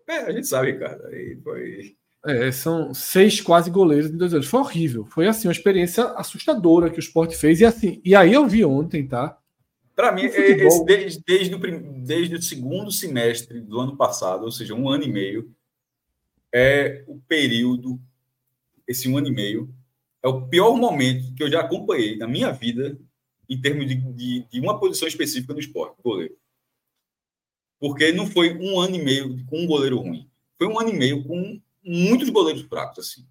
É, 0.09 0.19
a 0.19 0.33
gente 0.33 0.47
sabe, 0.47 0.79
cara. 0.79 1.09
Aí 1.09 1.39
foi. 1.43 1.97
É, 2.25 2.51
são 2.51 2.95
seis 2.95 3.41
quase 3.41 3.71
goleiros 3.71 4.11
em 4.11 4.17
dois 4.17 4.33
anos. 4.33 4.47
Foi 4.47 4.61
horrível. 4.61 5.05
Foi 5.05 5.27
assim, 5.27 5.47
uma 5.47 5.53
experiência 5.53 6.05
assustadora 6.13 6.91
que 6.91 6.99
o 6.99 7.01
Sport 7.01 7.35
fez. 7.35 7.61
E 7.61 7.65
assim, 7.65 8.01
e 8.05 8.15
aí 8.15 8.33
eu 8.33 8.47
vi 8.47 8.65
ontem, 8.65 9.07
tá? 9.07 9.39
Para 9.97 10.13
mim, 10.13 10.25
esse, 10.25 10.85
desde, 10.85 11.23
desde, 11.27 11.55
o, 11.55 11.59
desde 12.05 12.35
o 12.35 12.43
segundo 12.43 12.93
semestre 12.93 13.63
do 13.63 13.81
ano 13.81 13.97
passado, 13.97 14.45
ou 14.45 14.53
seja, 14.53 14.75
um 14.75 14.91
ano 14.91 15.05
e 15.05 15.09
meio, 15.11 15.51
é 16.53 17.03
o 17.09 17.19
período, 17.19 17.99
esse 18.87 19.09
um 19.09 19.17
ano 19.17 19.29
e 19.29 19.33
meio, 19.33 19.75
é 20.23 20.29
o 20.29 20.47
pior 20.49 20.77
momento 20.77 21.35
que 21.35 21.43
eu 21.43 21.51
já 21.51 21.61
acompanhei 21.61 22.15
na 22.19 22.29
minha 22.29 22.53
vida 22.53 22.99
em 23.49 23.59
termos 23.59 23.89
de, 23.89 23.95
de, 23.95 24.47
de 24.51 24.61
uma 24.61 24.79
posição 24.79 25.09
específica 25.09 25.55
no 25.55 25.61
esporte, 25.61 25.97
goleiro. 26.03 26.37
Porque 27.81 28.13
não 28.13 28.27
foi 28.27 28.55
um 28.55 28.79
ano 28.79 28.97
e 28.97 29.03
meio 29.03 29.47
com 29.47 29.61
um 29.61 29.67
goleiro 29.67 29.99
ruim. 29.99 30.29
Foi 30.59 30.67
um 30.67 30.79
ano 30.79 30.91
e 30.91 30.97
meio 30.97 31.25
com 31.25 31.59
muitos 31.83 32.29
goleiros 32.29 32.63
fracos, 32.63 32.99
assim. 32.99 33.27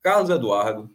Carlos 0.00 0.30
Eduardo, 0.30 0.90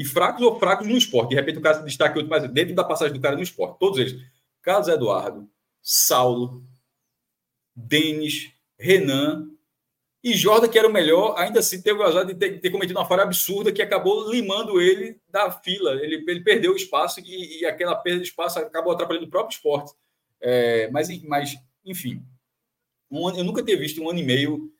e 0.00 0.04
fracos 0.04 0.40
ou 0.40 0.58
fracos 0.58 0.88
no 0.88 0.96
esporte. 0.96 1.28
De 1.28 1.34
repente 1.34 1.58
o 1.58 1.60
cara 1.60 1.78
se 1.78 1.84
destaca 1.84 2.18
outro, 2.18 2.30
mas 2.30 2.50
dentro 2.50 2.74
da 2.74 2.82
passagem 2.82 3.12
do 3.12 3.20
cara 3.20 3.36
no 3.36 3.42
esporte. 3.42 3.78
Todos 3.78 3.98
eles. 3.98 4.18
Carlos 4.62 4.88
Eduardo, 4.88 5.46
Saulo, 5.82 6.64
Denis, 7.76 8.50
Renan 8.78 9.50
e 10.24 10.32
Jordan, 10.32 10.68
que 10.68 10.78
era 10.78 10.88
o 10.88 10.92
melhor, 10.92 11.34
ainda 11.36 11.60
assim 11.60 11.82
teve 11.82 11.98
o 11.98 12.02
azar 12.02 12.24
de 12.24 12.34
ter, 12.34 12.60
ter, 12.60 12.70
cometido 12.70 12.98
uma 12.98 13.06
falha 13.06 13.24
absurda 13.24 13.70
que 13.70 13.82
acabou 13.82 14.30
limando 14.30 14.80
ele 14.80 15.20
da 15.28 15.50
fila. 15.50 15.92
Ele, 15.96 16.24
ele 16.26 16.40
perdeu 16.40 16.72
o 16.72 16.76
espaço 16.76 17.20
e, 17.20 17.60
e 17.60 17.66
aquela 17.66 17.94
perda 17.94 18.20
de 18.20 18.28
espaço 18.28 18.58
acabou 18.58 18.94
atrapalhando 18.94 19.26
o 19.26 19.30
próprio 19.30 19.54
esporte. 19.54 19.92
É, 20.40 20.90
mas, 20.90 21.08
mas, 21.24 21.54
enfim, 21.84 22.24
um, 23.10 23.28
eu 23.36 23.44
nunca 23.44 23.62
tinha 23.62 23.76
visto 23.76 24.02
um 24.02 24.08
ano 24.08 24.18
e 24.18 24.24
meio. 24.24 24.72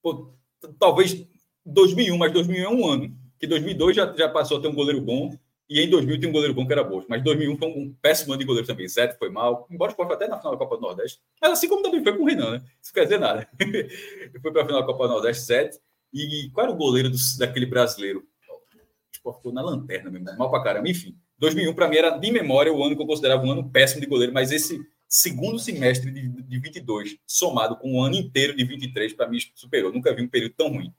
Pô, 0.00 0.32
talvez 0.78 1.26
2001, 1.66 2.16
mas 2.16 2.32
2001 2.32 2.64
é 2.64 2.68
um 2.68 2.88
ano. 2.88 3.21
Que 3.42 3.48
2002 3.48 3.96
já, 3.96 4.14
já 4.16 4.28
passou 4.28 4.58
a 4.58 4.62
ter 4.62 4.68
um 4.68 4.74
goleiro 4.74 5.00
bom. 5.00 5.36
E 5.68 5.80
em 5.80 5.90
2000 5.90 6.20
tem 6.20 6.28
um 6.28 6.32
goleiro 6.32 6.54
bom 6.54 6.64
que 6.64 6.72
era 6.72 6.84
Bosco. 6.84 7.08
Mas 7.10 7.24
2001 7.24 7.58
foi 7.58 7.68
um 7.70 7.92
péssimo 8.00 8.32
ano 8.32 8.38
de 8.38 8.46
goleiro 8.46 8.68
também. 8.68 8.86
Zé 8.86 9.12
foi 9.18 9.30
mal. 9.30 9.66
Embora 9.68 9.90
o 9.90 9.94
Sport 9.94 10.12
até 10.12 10.28
na 10.28 10.38
final 10.38 10.52
da 10.52 10.58
Copa 10.58 10.76
do 10.76 10.82
Nordeste. 10.82 11.18
Mas 11.40 11.50
assim 11.50 11.68
como 11.68 11.82
também 11.82 12.04
foi 12.04 12.16
com 12.16 12.22
o 12.22 12.26
Renan, 12.26 12.52
né? 12.52 12.62
Isso 12.80 12.92
quer 12.92 13.02
dizer 13.02 13.18
nada. 13.18 13.48
foi 14.40 14.52
para 14.52 14.62
a 14.62 14.64
final 14.64 14.80
da 14.80 14.86
Copa 14.86 15.08
do 15.08 15.14
Nordeste, 15.14 15.42
Zé. 15.42 15.70
E 16.14 16.50
qual 16.52 16.66
era 16.66 16.72
o 16.72 16.78
goleiro 16.78 17.10
do, 17.10 17.16
daquele 17.36 17.66
brasileiro? 17.66 18.20
O 18.20 19.12
Sport 19.12 19.38
ficou 19.38 19.52
na 19.52 19.60
lanterna 19.60 20.08
mesmo. 20.08 20.38
Mal 20.38 20.48
para 20.48 20.62
caramba. 20.62 20.88
Enfim, 20.88 21.16
2001 21.38 21.74
para 21.74 21.88
mim 21.88 21.96
era 21.96 22.10
de 22.10 22.30
memória 22.30 22.72
o 22.72 22.84
ano 22.84 22.94
que 22.94 23.02
eu 23.02 23.06
considerava 23.06 23.44
um 23.44 23.50
ano 23.50 23.68
péssimo 23.68 24.00
de 24.00 24.06
goleiro. 24.06 24.32
Mas 24.32 24.52
esse 24.52 24.80
segundo 25.08 25.58
semestre 25.58 26.12
de, 26.12 26.28
de 26.28 26.58
22, 26.60 27.16
somado 27.26 27.76
com 27.76 27.98
o 27.98 28.02
ano 28.04 28.14
inteiro 28.14 28.54
de 28.54 28.62
23, 28.62 29.14
para 29.14 29.28
mim 29.28 29.38
superou. 29.52 29.92
Nunca 29.92 30.14
vi 30.14 30.22
um 30.22 30.28
período 30.28 30.54
tão 30.54 30.68
ruim. 30.68 30.94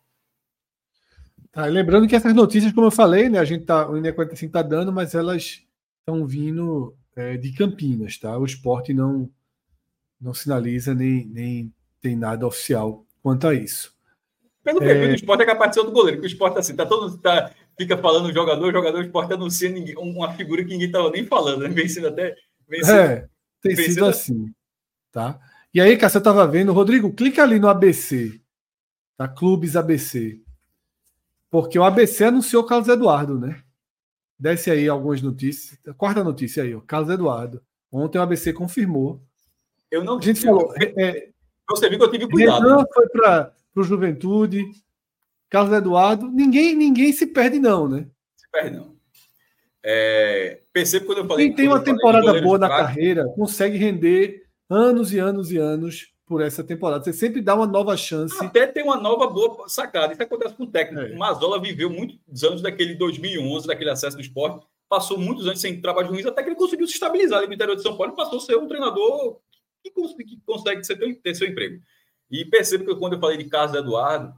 Tá, 1.53 1.65
lembrando 1.67 2.07
que 2.07 2.15
essas 2.15 2.33
notícias, 2.33 2.73
como 2.73 2.87
eu 2.87 2.91
falei, 2.91 3.29
né, 3.29 3.37
a 3.37 3.45
gente 3.45 3.63
tá, 3.63 3.87
o 3.87 3.95
INE 3.95 4.11
45 4.11 4.49
está 4.49 4.63
dando, 4.63 4.91
mas 4.91 5.13
elas 5.13 5.61
estão 5.99 6.25
vindo 6.25 6.97
é, 7.15 7.37
de 7.37 7.53
Campinas, 7.53 8.17
tá? 8.17 8.35
O 8.39 8.43
esporte 8.43 8.91
não, 8.91 9.29
não 10.19 10.33
sinaliza 10.33 10.95
nem, 10.95 11.27
nem 11.27 11.73
tem 12.01 12.15
nada 12.15 12.47
oficial 12.47 13.05
quanto 13.21 13.47
a 13.47 13.53
isso. 13.53 13.93
Pelo 14.63 14.81
é... 14.81 14.87
perfil 14.87 15.09
do 15.09 15.15
esporte 15.15 15.43
é 15.43 15.45
capaz 15.45 15.69
de 15.69 15.75
ser 15.75 15.79
outro 15.81 15.93
goleiro, 15.93 16.19
que 16.19 16.25
o 16.25 16.27
esporte 16.27 16.57
assim, 16.57 16.75
tá 16.75 16.87
todo. 16.87 17.15
Tá, 17.19 17.51
fica 17.77 17.97
falando 17.99 18.33
jogador, 18.33 18.71
jogador, 18.71 18.97
o 18.99 19.03
esporte 19.03 19.33
anuncia 19.33 19.69
ninguém, 19.69 19.95
uma 19.95 20.33
figura 20.33 20.63
que 20.63 20.71
ninguém 20.71 20.87
estava 20.87 21.11
nem 21.11 21.23
falando, 21.23 21.61
né? 21.61 21.69
Vencendo 21.69 22.07
até. 22.07 22.35
Vencendo, 22.67 22.99
é, 22.99 23.29
tem 23.61 23.75
vencendo 23.75 23.93
sido 23.93 24.05
assim. 24.05 24.53
Tá? 25.11 25.39
E 25.71 25.79
aí, 25.79 25.95
cara, 25.97 26.09
você 26.09 26.17
estava 26.17 26.47
vendo, 26.47 26.73
Rodrigo, 26.73 27.13
clica 27.13 27.43
ali 27.43 27.59
no 27.59 27.67
ABC. 27.67 28.41
Tá? 29.15 29.27
Clubes 29.27 29.75
ABC. 29.75 30.41
Porque 31.53 31.77
o 31.77 31.83
ABC 31.83 32.23
anunciou 32.23 32.63
Carlos 32.63 32.89
Eduardo, 32.89 33.37
né? 33.37 33.61
Desce 34.39 34.71
aí 34.71 34.89
algumas 34.89 35.21
notícias. 35.21 35.79
Quarta 35.95 36.23
notícia 36.23 36.63
aí, 36.63 36.73
ó. 36.73 36.81
Carlos 36.81 37.13
Eduardo. 37.13 37.61
Ontem 37.91 38.17
o 38.17 38.23
ABC 38.23 38.51
confirmou. 38.51 39.21
Eu 39.91 40.03
não. 40.03 40.17
A 40.17 40.21
gente 40.21 40.41
falou. 40.41 40.73
É, 40.75 40.93
é, 40.97 41.29
você 41.69 41.87
viu 41.87 41.99
que 41.99 42.05
eu 42.05 42.11
tive 42.11 42.27
cuidado. 42.27 42.63
Renan 42.63 42.83
foi 42.91 43.07
para 43.07 43.53
o 43.75 43.83
Juventude. 43.83 44.65
Carlos 45.47 45.77
Eduardo. 45.77 46.27
Ninguém, 46.27 46.75
ninguém 46.75 47.13
se 47.13 47.27
perde, 47.27 47.59
não, 47.59 47.87
né? 47.87 48.07
Se 48.35 48.49
perde, 48.51 48.75
não. 48.75 48.95
É, 49.83 50.59
quando 51.05 51.19
eu 51.19 51.27
falei. 51.27 51.45
Quem 51.49 51.55
tem 51.55 51.67
uma 51.67 51.83
temporada 51.83 52.41
boa 52.41 52.57
na 52.57 52.67
carreira 52.67 53.27
consegue 53.35 53.77
render 53.77 54.47
anos 54.67 55.13
e 55.13 55.19
anos 55.19 55.51
e 55.51 55.57
anos 55.59 56.12
por 56.25 56.41
essa 56.41 56.63
temporada. 56.63 57.03
Você 57.03 57.13
sempre 57.13 57.41
dá 57.41 57.55
uma 57.55 57.67
nova 57.67 57.95
chance. 57.97 58.35
Até 58.43 58.65
tem 58.67 58.83
uma 58.83 58.97
nova 58.97 59.27
boa 59.27 59.67
sacada. 59.67 60.13
Isso 60.13 60.23
acontece 60.23 60.55
com 60.55 60.63
o 60.63 60.67
técnico. 60.67 61.05
É. 61.05 61.13
O 61.13 61.17
Mazola 61.17 61.59
viveu 61.59 61.89
muitos 61.89 62.43
anos 62.43 62.61
daquele 62.61 62.95
2011, 62.95 63.67
daquele 63.67 63.89
acesso 63.89 64.17
do 64.17 64.21
esporte. 64.21 64.65
Passou 64.87 65.17
muitos 65.17 65.47
anos 65.47 65.59
sem 65.59 65.81
trabalho 65.81 66.09
ruins, 66.09 66.25
até 66.25 66.43
que 66.43 66.49
ele 66.49 66.55
conseguiu 66.55 66.87
se 66.87 66.93
estabilizar 66.93 67.39
ali 67.39 67.47
no 67.47 67.53
interior 67.53 67.75
de 67.75 67.81
São 67.81 67.97
Paulo 67.97 68.13
e 68.13 68.15
passou 68.15 68.37
a 68.37 68.41
ser 68.41 68.57
um 68.57 68.67
treinador 68.67 69.39
que 69.83 69.91
consegue, 69.91 70.23
que 70.23 70.41
consegue 70.45 70.81
ter 71.15 71.35
seu 71.35 71.47
emprego. 71.47 71.81
E 72.29 72.45
percebo 72.45 72.85
que 72.85 72.95
quando 72.95 73.13
eu 73.13 73.19
falei 73.19 73.37
de 73.37 73.45
Carlos 73.45 73.75
Eduardo, 73.75 74.33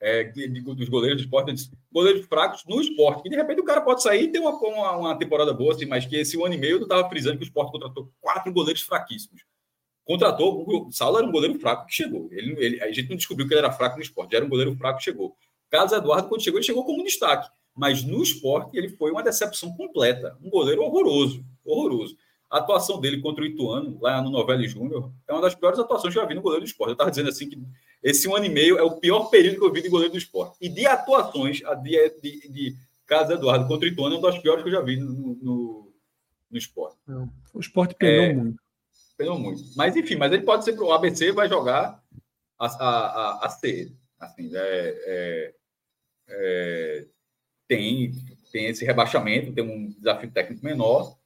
é, 0.00 0.24
dos 0.24 0.88
goleiros 0.88 1.20
do 1.20 1.24
esporte, 1.24 1.52
disse, 1.52 1.70
goleiros 1.90 2.26
fracos 2.26 2.64
no 2.66 2.80
esporte, 2.80 3.22
que 3.22 3.28
de 3.28 3.36
repente 3.36 3.60
o 3.60 3.64
cara 3.64 3.80
pode 3.80 4.02
sair 4.02 4.24
e 4.24 4.28
ter 4.28 4.38
uma, 4.38 4.52
uma, 4.52 4.96
uma 4.96 5.18
temporada 5.18 5.52
boa, 5.52 5.74
assim, 5.74 5.86
mas 5.86 6.06
que 6.06 6.16
esse 6.16 6.36
um 6.36 6.44
ano 6.44 6.54
e 6.54 6.58
meio 6.58 6.76
eu 6.76 6.82
estava 6.82 7.08
frisando 7.08 7.36
que 7.36 7.42
o 7.42 7.46
esporte 7.46 7.72
contratou 7.72 8.10
quatro 8.20 8.52
goleiros 8.52 8.82
fraquíssimos. 8.82 9.42
Contratou, 10.08 10.64
o 10.66 10.90
Saulo 10.90 11.18
era 11.18 11.26
um 11.26 11.30
goleiro 11.30 11.60
fraco 11.60 11.86
que 11.86 11.94
chegou. 11.94 12.30
Ele, 12.32 12.56
ele, 12.64 12.82
a 12.82 12.90
gente 12.90 13.10
não 13.10 13.16
descobriu 13.18 13.46
que 13.46 13.52
ele 13.52 13.58
era 13.58 13.70
fraco 13.70 13.96
no 13.96 14.02
esporte, 14.02 14.34
era 14.34 14.42
um 14.42 14.48
goleiro 14.48 14.74
fraco 14.74 14.96
que 14.96 15.04
chegou. 15.04 15.36
Carlos 15.68 15.92
Eduardo, 15.92 16.30
quando 16.30 16.42
chegou, 16.42 16.58
ele 16.58 16.64
chegou 16.64 16.82
como 16.82 17.02
um 17.02 17.04
destaque. 17.04 17.46
Mas 17.76 18.02
no 18.02 18.22
esporte, 18.22 18.74
ele 18.74 18.88
foi 18.88 19.10
uma 19.10 19.22
decepção 19.22 19.70
completa. 19.76 20.34
Um 20.42 20.48
goleiro 20.48 20.82
horroroso, 20.82 21.44
horroroso. 21.62 22.16
A 22.50 22.56
atuação 22.56 22.98
dele 22.98 23.20
contra 23.20 23.44
o 23.44 23.46
Ituano, 23.46 23.98
lá 24.00 24.22
no 24.22 24.30
Novelli 24.30 24.66
Júnior, 24.66 25.12
é 25.28 25.32
uma 25.34 25.42
das 25.42 25.54
piores 25.54 25.78
atuações 25.78 26.14
que 26.14 26.18
eu 26.18 26.22
já 26.22 26.26
vi 26.26 26.34
no 26.34 26.40
goleiro 26.40 26.64
do 26.64 26.68
esporte. 26.68 26.88
Eu 26.88 26.94
estava 26.94 27.10
dizendo 27.10 27.28
assim 27.28 27.46
que 27.46 27.62
esse 28.02 28.26
um 28.26 28.34
ano 28.34 28.46
e 28.46 28.48
meio 28.48 28.78
é 28.78 28.82
o 28.82 28.96
pior 28.96 29.24
período 29.24 29.58
que 29.58 29.64
eu 29.66 29.72
vi 29.72 29.82
de 29.82 29.90
goleiro 29.90 30.12
do 30.12 30.18
esporte. 30.18 30.56
E 30.58 30.70
de 30.70 30.86
atuações, 30.86 31.62
a 31.66 31.74
de, 31.74 31.90
de, 32.22 32.48
de 32.48 32.76
Carlos 33.06 33.28
Eduardo 33.28 33.68
contra 33.68 33.86
o 33.86 33.92
Ituano 33.92 34.14
é 34.14 34.18
uma 34.18 34.30
das 34.30 34.40
piores 34.40 34.62
que 34.62 34.70
eu 34.70 34.72
já 34.72 34.80
vi 34.80 34.96
no, 34.96 35.34
no, 35.34 35.92
no 36.50 36.56
esporte. 36.56 36.96
O 37.52 37.60
esporte 37.60 37.94
penou 37.94 38.24
é, 38.24 38.32
muito. 38.32 38.67
Penou 39.18 39.38
muito. 39.38 39.62
Mas, 39.76 39.94
enfim, 39.96 40.16
mas 40.16 40.32
ele 40.32 40.44
pode 40.44 40.64
ser 40.64 40.72
para 40.72 40.84
o 40.84 40.92
ABC 40.92 41.32
vai 41.32 41.48
jogar 41.48 42.02
a, 42.58 42.66
a, 42.66 42.88
a, 42.88 43.46
a 43.46 43.48
C. 43.50 43.92
Assim, 44.18 44.50
é, 44.54 45.02
é, 45.06 45.54
é, 46.28 47.06
tem, 47.66 48.12
tem 48.50 48.66
esse 48.66 48.84
rebaixamento, 48.84 49.52
tem 49.52 49.64
um 49.64 49.88
desafio 49.90 50.30
técnico 50.30 50.64
menor 50.64 51.18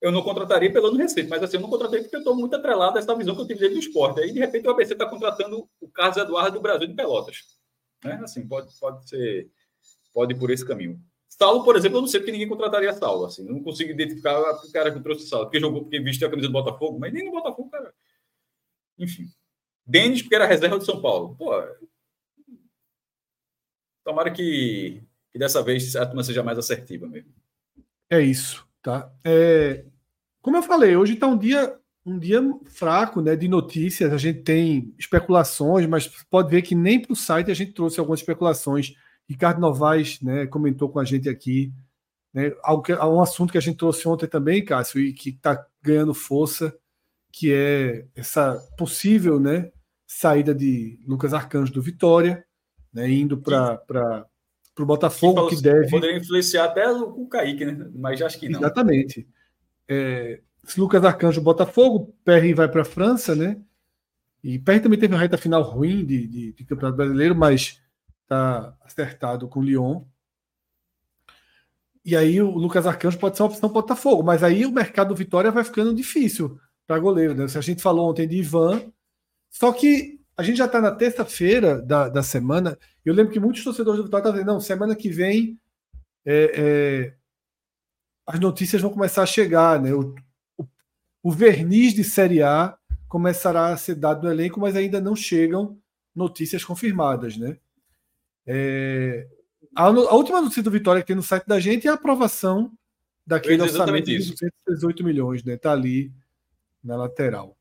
eu 0.00 0.12
não 0.12 0.22
contrataria 0.22 0.72
pelo 0.72 0.88
ano 0.88 0.98
receita, 0.98 1.28
mas 1.28 1.42
assim, 1.42 1.56
eu 1.56 1.62
não 1.62 1.70
contratei 1.70 2.00
porque 2.00 2.16
eu 2.16 2.20
estou 2.20 2.36
muito 2.36 2.54
atrelado 2.54 2.96
a 2.96 3.00
essa 3.00 3.14
visão 3.14 3.34
que 3.34 3.40
eu 3.40 3.46
tive 3.46 3.60
dele 3.60 3.74
do 3.74 3.80
esporte. 3.80 4.20
Aí, 4.20 4.32
de 4.32 4.38
repente, 4.38 4.66
o 4.66 4.70
ABC 4.70 4.92
está 4.92 5.06
contratando 5.06 5.68
o 5.80 5.88
Carlos 5.88 6.16
Eduardo 6.16 6.58
do 6.58 6.62
Brasil 6.62 6.86
de 6.86 6.94
Pelotas. 6.94 7.38
Né? 8.04 8.20
Assim, 8.22 8.46
pode, 8.46 8.68
pode 8.78 9.08
ser, 9.08 9.50
pode 10.12 10.34
ir 10.34 10.38
por 10.38 10.50
esse 10.50 10.64
caminho. 10.66 11.00
Saulo, 11.38 11.64
por 11.64 11.76
exemplo, 11.76 11.98
eu 11.98 12.00
não 12.02 12.08
sei 12.08 12.20
porque 12.20 12.32
ninguém 12.32 12.48
contrataria 12.48 12.92
Saulo. 12.94 13.26
Assim, 13.26 13.44
não 13.44 13.62
consigo 13.62 13.90
identificar 13.90 14.40
o 14.40 14.72
cara 14.72 14.92
que 14.92 15.00
trouxe 15.00 15.26
Saulo, 15.26 15.46
porque 15.46 15.60
jogou 15.60 15.82
porque 15.82 16.00
vestiu 16.00 16.26
a 16.26 16.30
camisa 16.30 16.48
do 16.48 16.52
Botafogo, 16.52 16.98
mas 16.98 17.12
nem 17.12 17.24
no 17.24 17.30
Botafogo, 17.30 17.70
cara. 17.70 17.92
Enfim. 18.98 19.26
Denis, 19.84 20.22
porque 20.22 20.34
era 20.34 20.46
reserva 20.46 20.78
de 20.78 20.84
São 20.84 21.00
Paulo. 21.00 21.36
Pô, 21.36 21.52
tomara 24.02 24.30
que, 24.30 25.02
que 25.30 25.38
dessa 25.38 25.62
vez 25.62 25.94
a 25.94 26.06
turma 26.06 26.24
seja 26.24 26.42
mais 26.42 26.58
assertiva 26.58 27.06
mesmo. 27.06 27.32
É 28.10 28.20
isso. 28.20 28.66
Tá? 28.82 29.12
É, 29.24 29.84
como 30.40 30.56
eu 30.56 30.62
falei, 30.62 30.96
hoje 30.96 31.14
está 31.14 31.26
um 31.26 31.36
dia 31.36 31.78
um 32.06 32.20
dia 32.20 32.40
fraco 32.66 33.20
né, 33.20 33.34
de 33.34 33.48
notícias. 33.48 34.12
A 34.12 34.16
gente 34.16 34.42
tem 34.42 34.94
especulações, 34.96 35.86
mas 35.88 36.06
pode 36.30 36.48
ver 36.48 36.62
que 36.62 36.74
nem 36.74 37.02
para 37.02 37.12
o 37.12 37.16
site 37.16 37.50
a 37.50 37.54
gente 37.54 37.72
trouxe 37.72 37.98
algumas 37.98 38.20
especulações. 38.20 38.94
Ricardo 39.28 39.60
Novaes 39.60 40.20
né, 40.20 40.46
comentou 40.46 40.88
com 40.88 40.98
a 40.98 41.04
gente 41.04 41.28
aqui. 41.28 41.72
Né, 42.32 42.52
um 43.04 43.20
assunto 43.20 43.50
que 43.50 43.58
a 43.58 43.62
gente 43.62 43.76
trouxe 43.76 44.06
ontem 44.06 44.26
também, 44.26 44.64
Cássio, 44.64 45.00
e 45.00 45.12
que 45.12 45.30
está 45.30 45.66
ganhando 45.82 46.14
força, 46.14 46.76
que 47.32 47.52
é 47.52 48.06
essa 48.14 48.56
possível 48.78 49.40
né, 49.40 49.70
saída 50.06 50.54
de 50.54 50.98
Lucas 51.06 51.34
Arcanjo 51.34 51.72
do 51.72 51.82
Vitória, 51.82 52.44
né, 52.92 53.10
indo 53.10 53.38
para 53.38 54.26
o 54.78 54.86
Botafogo, 54.86 55.48
que, 55.48 55.56
que 55.56 55.62
deve. 55.62 55.90
Poderia 55.90 56.16
influenciar 56.16 56.66
até 56.66 56.90
o 56.90 57.26
Kaique, 57.26 57.64
né? 57.64 57.90
Mas 57.94 58.22
acho 58.22 58.38
que 58.38 58.48
não. 58.48 58.60
Exatamente. 58.60 59.26
É, 59.88 60.40
Lucas 60.76 61.04
Arcanjo 61.04 61.40
Botafogo, 61.40 62.14
Perry 62.24 62.54
vai 62.54 62.68
para 62.68 62.82
a 62.82 62.84
França, 62.84 63.34
né? 63.34 63.60
E 64.42 64.58
Perry 64.58 64.80
também 64.80 64.98
teve 64.98 65.14
uma 65.14 65.20
reta 65.20 65.36
final 65.36 65.62
ruim 65.62 66.04
de, 66.04 66.26
de, 66.26 66.52
de 66.52 66.64
Campeonato 66.64 66.96
Brasileiro, 66.96 67.34
mas 67.34 67.80
está 68.26 68.76
acertado 68.82 69.48
com 69.48 69.60
o 69.60 69.62
Lyon. 69.62 70.04
E 72.04 72.14
aí 72.16 72.40
o 72.40 72.50
Lucas 72.50 72.86
Arcanjo 72.86 73.18
pode 73.18 73.36
ser 73.36 73.42
uma 73.42 73.48
opção 73.48 73.68
Botafogo, 73.68 74.22
mas 74.22 74.42
aí 74.42 74.66
o 74.66 74.72
mercado 74.72 75.08
do 75.08 75.14
Vitória 75.14 75.50
vai 75.50 75.64
ficando 75.64 75.94
difícil 75.94 76.60
para 76.86 76.98
goleiro, 76.98 77.34
né? 77.34 77.44
A 77.44 77.60
gente 77.60 77.82
falou 77.82 78.10
ontem 78.10 78.28
de 78.28 78.36
Ivan, 78.36 78.92
só 79.50 79.72
que 79.72 80.20
a 80.36 80.42
gente 80.42 80.58
já 80.58 80.66
está 80.66 80.80
na 80.80 80.92
terça-feira 80.92 81.80
da, 81.82 82.08
da 82.08 82.22
semana. 82.22 82.78
Eu 83.04 83.14
lembro 83.14 83.32
que 83.32 83.40
muitos 83.40 83.64
torcedores 83.64 83.98
do 83.98 84.04
Vitória 84.04 84.22
estavam 84.22 84.38
dizendo: 84.38 84.52
não, 84.52 84.60
semana 84.60 84.94
que 84.94 85.08
vem 85.08 85.58
é, 86.24 86.52
é, 86.54 87.14
as 88.26 88.38
notícias 88.38 88.82
vão 88.82 88.90
começar 88.90 89.22
a 89.22 89.26
chegar, 89.26 89.80
né? 89.80 89.92
O, 89.92 90.14
o, 90.58 90.66
o, 91.22 91.30
verniz 91.32 91.94
de 91.94 92.04
Série 92.04 92.42
A 92.42 92.76
começará 93.08 93.68
a 93.68 93.76
ser 93.76 93.94
dado 93.96 94.24
no 94.24 94.30
elenco, 94.30 94.60
mas 94.60 94.76
ainda 94.76 95.00
não 95.00 95.16
chegam 95.16 95.78
notícias 96.14 96.64
confirmadas, 96.64 97.36
né? 97.36 97.58
É, 98.46 99.26
a, 99.74 99.84
a, 99.84 100.14
última 100.14 100.40
notícia 100.40 100.62
do 100.62 100.70
Vitória 100.70 101.02
que 101.02 101.08
tem 101.08 101.16
no 101.16 101.22
site 101.22 101.46
da 101.46 101.58
gente 101.58 101.86
é 101.86 101.90
a 101.90 101.94
aprovação 101.94 102.72
daquele 103.26 103.62
orçamento 103.62 104.06
de 104.06 104.18
218 104.18 105.02
milhões, 105.02 105.42
né? 105.42 105.54
Está 105.54 105.72
ali 105.72 106.12
na 106.82 106.96
lateral. 106.96 107.56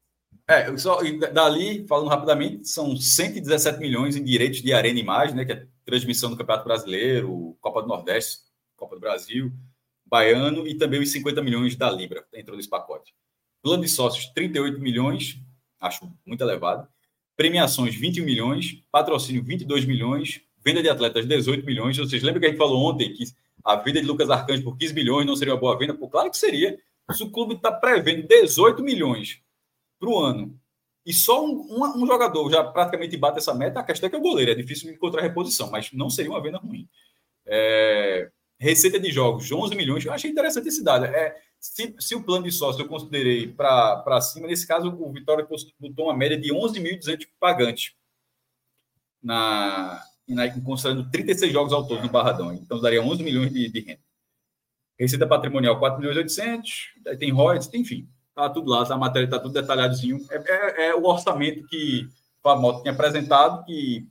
É, 0.47 0.75
só, 0.77 0.99
dali, 1.33 1.88
falando 1.88 2.07
rapidamente, 2.07 2.67
são 2.67 2.95
117 2.95 3.79
milhões 3.79 4.15
em 4.15 4.23
direitos 4.23 4.61
de 4.61 4.71
arena 4.73 4.99
e 4.99 5.01
imagem, 5.01 5.36
né, 5.36 5.43
que 5.43 5.51
é 5.53 5.67
transmissão 5.83 6.29
do 6.29 6.38
Campeonato 6.38 6.65
Brasileiro, 6.65 7.57
Copa 7.59 7.81
do 7.81 7.88
Nordeste, 7.88 8.43
Copa 8.75 8.95
do 8.95 9.01
Brasil, 9.01 9.51
Baiano 10.05 10.67
e 10.67 10.75
também 10.75 11.01
os 11.01 11.11
50 11.11 11.41
milhões 11.41 11.75
da 11.75 11.89
Libra, 11.89 12.23
entrou 12.31 12.55
nesse 12.55 12.69
pacote. 12.69 13.11
Plano 13.63 13.81
de 13.81 13.89
sócios, 13.89 14.27
38 14.36 14.79
milhões, 14.79 15.39
acho 15.79 16.11
muito 16.23 16.43
elevado. 16.43 16.88
Premiações, 17.36 17.95
21 17.95 18.23
milhões. 18.23 18.83
Patrocínio, 18.91 19.43
22 19.43 19.86
milhões. 19.86 20.41
Venda 20.66 20.82
de 20.82 20.89
atletas, 20.89 21.28
18 21.28 21.63
milhões. 21.63 21.95
Vocês 21.95 22.24
lembram 22.24 22.39
que 22.39 22.47
a 22.47 22.49
gente 22.49 22.57
falou 22.57 22.84
ontem 22.84 23.13
que 23.13 23.26
a 23.63 23.76
venda 23.76 24.01
de 24.01 24.07
Lucas 24.07 24.32
Arcanjo 24.32 24.63
por 24.63 24.76
15 24.76 24.93
milhões 24.95 25.28
não 25.28 25.36
seria 25.36 25.53
uma 25.53 25.59
boa 25.59 25.78
venda? 25.78 25.93
Pô, 25.93 26.09
claro 26.09 26.32
que 26.32 26.38
seria. 26.38 26.80
Se 27.11 27.24
o 27.24 27.30
clube 27.30 27.53
está 27.53 27.72
prevendo 27.72 28.28
18 28.28 28.82
milhões 28.82 29.39
para 29.99 30.09
o 30.09 30.20
ano 30.20 30.59
e 31.05 31.13
só 31.13 31.45
um, 31.45 31.51
um, 31.70 32.03
um, 32.03 32.07
jogador 32.07 32.49
já 32.49 32.63
praticamente 32.63 33.16
bate 33.16 33.38
essa 33.38 33.53
meta, 33.53 33.80
a 33.80 33.84
questão 33.84 34.07
é 34.07 34.09
que 34.09 34.16
é 34.16 34.20
o 34.20 34.22
goleiro, 34.22 34.51
é 34.51 34.55
difícil 34.55 34.91
encontrar 34.91 35.22
reposição, 35.22 35.70
mas 35.70 35.91
não 35.93 36.09
seria 36.09 36.32
uma 36.32 36.41
venda 36.41 36.57
ruim. 36.57 36.89
É, 37.45 38.32
receita 38.59 38.99
de 38.99 39.11
jogos, 39.11 39.51
11 39.51 39.76
milhões, 39.76 40.03
eu 40.03 40.11
achei 40.11 40.32
interessante 40.32 40.68
esse 40.68 40.84
dado. 40.84 41.05
É, 41.05 41.39
se, 41.59 41.95
se 41.99 42.16
o 42.16 42.24
plano 42.24 42.45
de 42.45 42.51
sócio 42.51 42.82
eu 42.82 42.88
considerei 42.88 43.47
para 43.47 44.20
cima, 44.20 44.47
nesse 44.47 44.66
caso 44.66 44.89
o 44.89 45.13
Vitória 45.13 45.47
botou 45.79 46.05
uma 46.05 46.17
média 46.17 46.39
de 46.39 46.51
11.200 46.51 47.28
pagantes, 47.39 47.93
na, 49.21 50.04
considerando 50.64 51.10
36 51.10 51.52
jogos 51.52 51.74
ao 51.74 51.88
todo 51.88 52.02
no 52.02 52.10
Barradão, 52.10 52.54
então 52.54 52.80
daria 52.80 53.02
11 53.02 53.24
milhões 53.24 53.52
de, 53.52 53.70
de 53.70 53.80
renda. 53.80 54.00
Receita 54.97 55.28
patrimonial, 55.28 55.78
4 55.78 56.00
milhões 56.00 56.18
800, 56.18 56.93
tem 57.20 57.32
royalties, 57.32 57.70
enfim. 57.74 58.08
Tá 58.34 58.50
tudo 58.50 58.70
lá, 58.70 58.84
a 58.84 58.97
matéria 58.97 59.26
está 59.26 59.39
tudo 59.39 59.54
detalhadozinho. 59.54 60.20
É, 60.30 60.36
é, 60.36 60.88
é, 60.88 60.96
o 60.96 61.04
orçamento 61.06 61.66
que 61.68 62.08
o 62.39 62.43
Famoto 62.43 62.82
tinha 62.82 62.93
apresentado 62.93 63.64
que, 63.66 64.08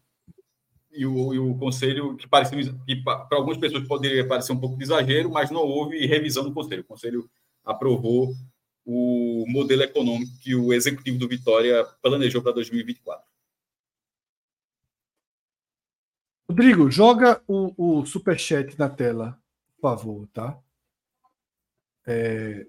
e, 0.93 1.05
o, 1.05 1.35
e 1.35 1.39
o 1.39 1.57
conselho, 1.57 2.17
que 2.17 2.29
parecia, 2.29 2.75
que 2.87 2.97
para 2.97 3.27
algumas 3.33 3.59
pessoas 3.59 3.87
poderia 3.87 4.27
parecer 4.27 4.53
um 4.53 4.61
pouco 4.61 4.77
de 4.77 4.85
exagero, 4.85 5.31
mas 5.31 5.51
não 5.51 5.63
houve 5.63 6.07
revisão 6.07 6.45
do 6.45 6.53
conselho. 6.53 6.83
O 6.83 6.87
conselho 6.87 7.29
aprovou 7.65 8.35
o 8.85 9.45
modelo 9.49 9.83
econômico 9.83 10.39
que 10.41 10.55
o 10.55 10.73
executivo 10.73 11.19
do 11.19 11.29
Vitória 11.29 11.85
planejou 12.03 12.43
para 12.43 12.53
2024. 12.53 13.34
Rodrigo, 16.49 16.91
joga 16.91 17.43
o, 17.47 18.01
o 18.01 18.07
superchat 18.07 18.79
na 18.79 18.89
tela, 18.89 19.39
por 19.77 19.97
favor, 19.97 20.27
tá? 20.29 20.59
É, 22.07 22.67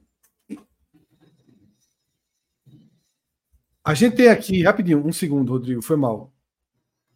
A 3.87 3.93
gente 3.93 4.15
tem 4.15 4.29
aqui, 4.29 4.63
rapidinho, 4.63 5.05
um 5.05 5.13
segundo, 5.13 5.51
Rodrigo, 5.51 5.79
foi 5.79 5.95
mal. 5.95 6.33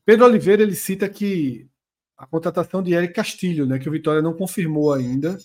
Pedro 0.06 0.28
Oliveira 0.28 0.62
ele 0.62 0.76
cita 0.76 1.10
que 1.10 1.68
a 2.16 2.28
contratação 2.28 2.84
de 2.84 2.94
Eric 2.94 3.16
Castilho, 3.16 3.66
né, 3.66 3.80
que 3.80 3.90
o 3.90 3.92
Vitória 3.92 4.22
não 4.22 4.36
confirmou 4.36 4.94
ainda, 4.94 5.36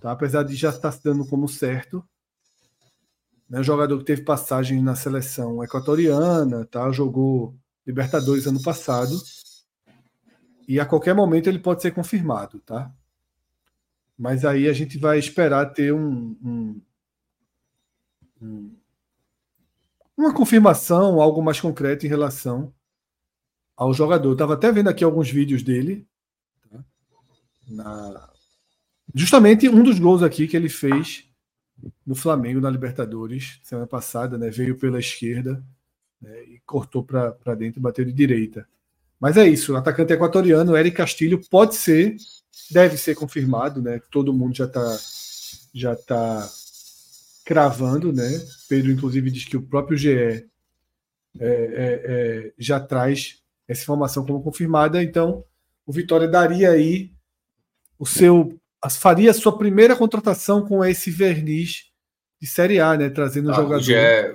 tá? 0.00 0.12
apesar 0.12 0.44
de 0.44 0.54
já 0.54 0.70
estar 0.70 0.90
se 0.90 1.04
dando 1.04 1.26
como 1.26 1.46
certo. 1.46 2.02
Né, 3.50 3.62
jogador 3.62 3.98
que 3.98 4.04
teve 4.06 4.22
passagem 4.22 4.82
na 4.82 4.94
seleção 4.94 5.62
equatoriana, 5.62 6.64
tá? 6.64 6.90
jogou 6.90 7.54
Libertadores 7.86 8.46
ano 8.46 8.62
passado. 8.62 9.14
E 10.68 10.78
a 10.80 10.86
qualquer 10.86 11.14
momento 11.14 11.48
ele 11.48 11.58
pode 11.58 11.82
ser 11.82 11.92
confirmado, 11.92 12.60
tá? 12.60 12.92
Mas 14.18 14.44
aí 14.44 14.68
a 14.68 14.72
gente 14.72 14.98
vai 14.98 15.18
esperar 15.18 15.72
ter 15.72 15.92
um, 15.92 16.36
um, 16.44 16.80
um 18.40 18.76
uma 20.16 20.32
confirmação, 20.32 21.20
algo 21.20 21.42
mais 21.42 21.60
concreto 21.60 22.06
em 22.06 22.08
relação 22.08 22.72
ao 23.76 23.92
jogador. 23.92 24.32
Estava 24.32 24.54
até 24.54 24.70
vendo 24.70 24.88
aqui 24.88 25.02
alguns 25.02 25.30
vídeos 25.30 25.62
dele. 25.62 26.06
Tá? 26.70 26.84
Na... 27.68 28.30
Justamente 29.14 29.68
um 29.68 29.82
dos 29.82 29.98
gols 29.98 30.22
aqui 30.22 30.46
que 30.46 30.56
ele 30.56 30.68
fez 30.68 31.28
no 32.06 32.14
Flamengo 32.14 32.60
na 32.60 32.70
Libertadores 32.70 33.60
semana 33.62 33.86
passada, 33.86 34.38
né? 34.38 34.50
Veio 34.50 34.78
pela 34.78 35.00
esquerda 35.00 35.64
né? 36.20 36.44
e 36.44 36.60
cortou 36.60 37.02
para 37.02 37.54
dentro 37.56 37.80
e 37.80 37.82
bateu 37.82 38.04
de 38.04 38.12
direita. 38.12 38.68
Mas 39.22 39.36
é 39.36 39.46
isso, 39.46 39.72
o 39.72 39.76
atacante 39.76 40.12
equatoriano, 40.12 40.76
Eric 40.76 40.96
Castilho, 40.96 41.40
pode 41.48 41.76
ser, 41.76 42.16
deve 42.72 42.96
ser 42.96 43.14
confirmado, 43.14 43.80
né? 43.80 44.00
Todo 44.10 44.32
mundo 44.34 44.56
já 44.56 44.64
está 44.64 44.98
já 45.72 45.94
tá 45.94 46.50
cravando, 47.44 48.12
né? 48.12 48.28
Pedro, 48.68 48.90
inclusive, 48.90 49.30
diz 49.30 49.44
que 49.44 49.56
o 49.56 49.62
próprio 49.62 49.96
GE 49.96 50.10
é, 50.10 50.44
é, 51.38 51.40
é, 51.40 52.52
já 52.58 52.80
traz 52.80 53.36
essa 53.68 53.82
informação 53.82 54.26
como 54.26 54.42
confirmada, 54.42 55.00
então 55.00 55.44
o 55.86 55.92
Vitória 55.92 56.26
daria 56.26 56.72
aí 56.72 57.12
o 57.96 58.04
seu 58.04 58.58
faria 58.90 59.30
a 59.30 59.34
sua 59.34 59.56
primeira 59.56 59.94
contratação 59.94 60.66
com 60.66 60.84
esse 60.84 61.12
verniz 61.12 61.92
de 62.40 62.48
Série 62.48 62.80
A, 62.80 62.96
né? 62.96 63.08
Trazendo 63.08 63.52
ah, 63.52 63.54
jogador. 63.54 63.78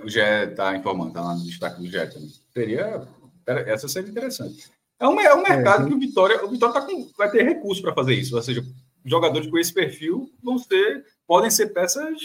O 0.05 0.07
GE 0.07 0.19
está 0.49 0.77
informando, 0.77 1.09
está 1.09 1.19
lá 1.19 1.35
no 1.35 1.43
destaque 1.43 1.81
do 1.81 1.87
GE 1.87 2.07
também. 2.07 2.31
Seria, 2.53 3.05
essa 3.45 3.89
seria 3.89 4.09
interessante. 4.09 4.76
É 4.99 5.07
um, 5.07 5.19
é 5.19 5.33
um 5.35 5.43
mercado 5.43 5.85
é, 5.85 5.89
que 5.89 5.93
o 5.93 5.99
Vitória, 5.99 6.45
o 6.45 6.49
Vitória 6.49 6.73
tá 6.73 6.81
com, 6.81 7.11
vai 7.17 7.29
ter 7.29 7.43
recurso 7.43 7.81
para 7.81 7.93
fazer 7.93 8.15
isso. 8.15 8.35
Ou 8.35 8.41
seja, 8.41 8.63
jogadores 9.05 9.49
com 9.49 9.57
esse 9.57 9.73
perfil 9.73 10.31
vão 10.43 10.57
ser, 10.57 11.05
podem 11.25 11.49
ser 11.49 11.67
peças 11.67 12.19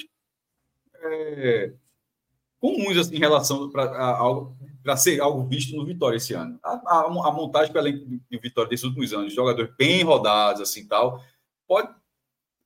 é, 0.97 1.73
comuns 2.59 2.97
assim, 2.97 3.17
em 3.17 3.19
relação 3.19 3.71
para 3.71 4.97
ser 4.97 5.21
algo 5.21 5.47
visto 5.47 5.77
no 5.77 5.85
Vitória 5.85 6.17
esse 6.17 6.33
ano. 6.33 6.59
A, 6.63 6.71
a, 6.71 7.07
a 7.07 7.33
montagem 7.33 7.73
pela 7.73 7.91
do 7.93 8.41
Vitória 8.41 8.71
desses 8.71 8.85
últimos 8.85 9.13
anos, 9.13 9.35
jogadores 9.35 9.75
bem 9.77 10.03
rodados, 10.03 10.63
assim 10.63 10.87
tal, 10.87 11.23
pode 11.67 11.93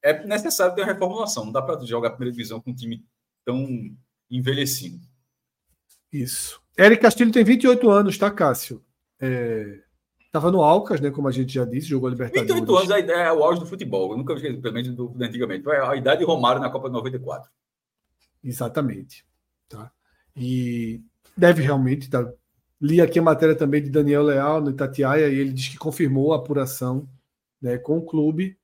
é 0.03 0.25
necessário 0.25 0.75
ter 0.75 0.83
uma 0.83 0.93
reformulação. 0.93 1.47
Não 1.47 1.53
dá 1.53 1.61
para 1.61 1.85
jogar 1.85 2.09
a 2.09 2.11
primeira 2.13 2.31
divisão 2.31 2.61
com 2.61 2.71
um 2.71 2.75
time 2.75 3.05
tão 3.45 3.67
envelhecido. 4.31 5.05
Isso. 6.13 6.63
Eric 6.79 7.03
Castilho 7.03 7.33
tem 7.33 7.43
28 7.43 7.91
anos, 7.91 8.17
tá, 8.17 8.31
Cássio? 8.31 8.85
É, 9.21 9.83
Estava 10.37 10.53
no 10.53 10.63
Alcas, 10.63 11.01
né? 11.01 11.11
Como 11.11 11.29
a 11.29 11.33
gente 11.33 11.55
já 11.55 11.65
disse, 11.65 11.89
jogou 11.89 12.09
a 12.09 12.11
Libertadores. 12.11 12.55
28 12.55 12.77
anos 12.77 12.91
é, 13.09 13.27
é 13.27 13.33
o 13.33 13.43
auge 13.43 13.61
do 13.61 13.67
futebol. 13.67 14.13
Eu 14.13 14.19
nunca 14.19 14.35
vi, 14.35 14.55
pelo 14.61 14.75
menos 14.75 14.95
do, 14.95 15.17
antigamente. 15.19 15.65
Foi 15.65 15.77
a 15.79 15.97
idade 15.97 16.21
de 16.21 16.27
Romário 16.27 16.61
na 16.61 16.69
Copa 16.69 16.89
de 16.89 16.95
94. 16.95 17.51
Exatamente. 18.45 19.25
Tá? 19.67 19.91
E 20.37 21.01
deve 21.35 21.63
realmente. 21.63 22.11
Tá, 22.11 22.31
li 22.79 23.01
aqui 23.01 23.19
a 23.19 23.23
matéria 23.23 23.55
também 23.55 23.83
de 23.83 23.89
Daniel 23.89 24.25
Leal 24.25 24.61
no 24.61 24.71
Itatiaia 24.71 25.27
e 25.29 25.39
ele 25.39 25.53
diz 25.53 25.69
que 25.69 25.79
confirmou 25.79 26.35
a 26.35 26.37
apuração 26.37 27.09
né, 27.61 27.79
com 27.79 27.97
o 27.97 28.05
clube. 28.05 28.59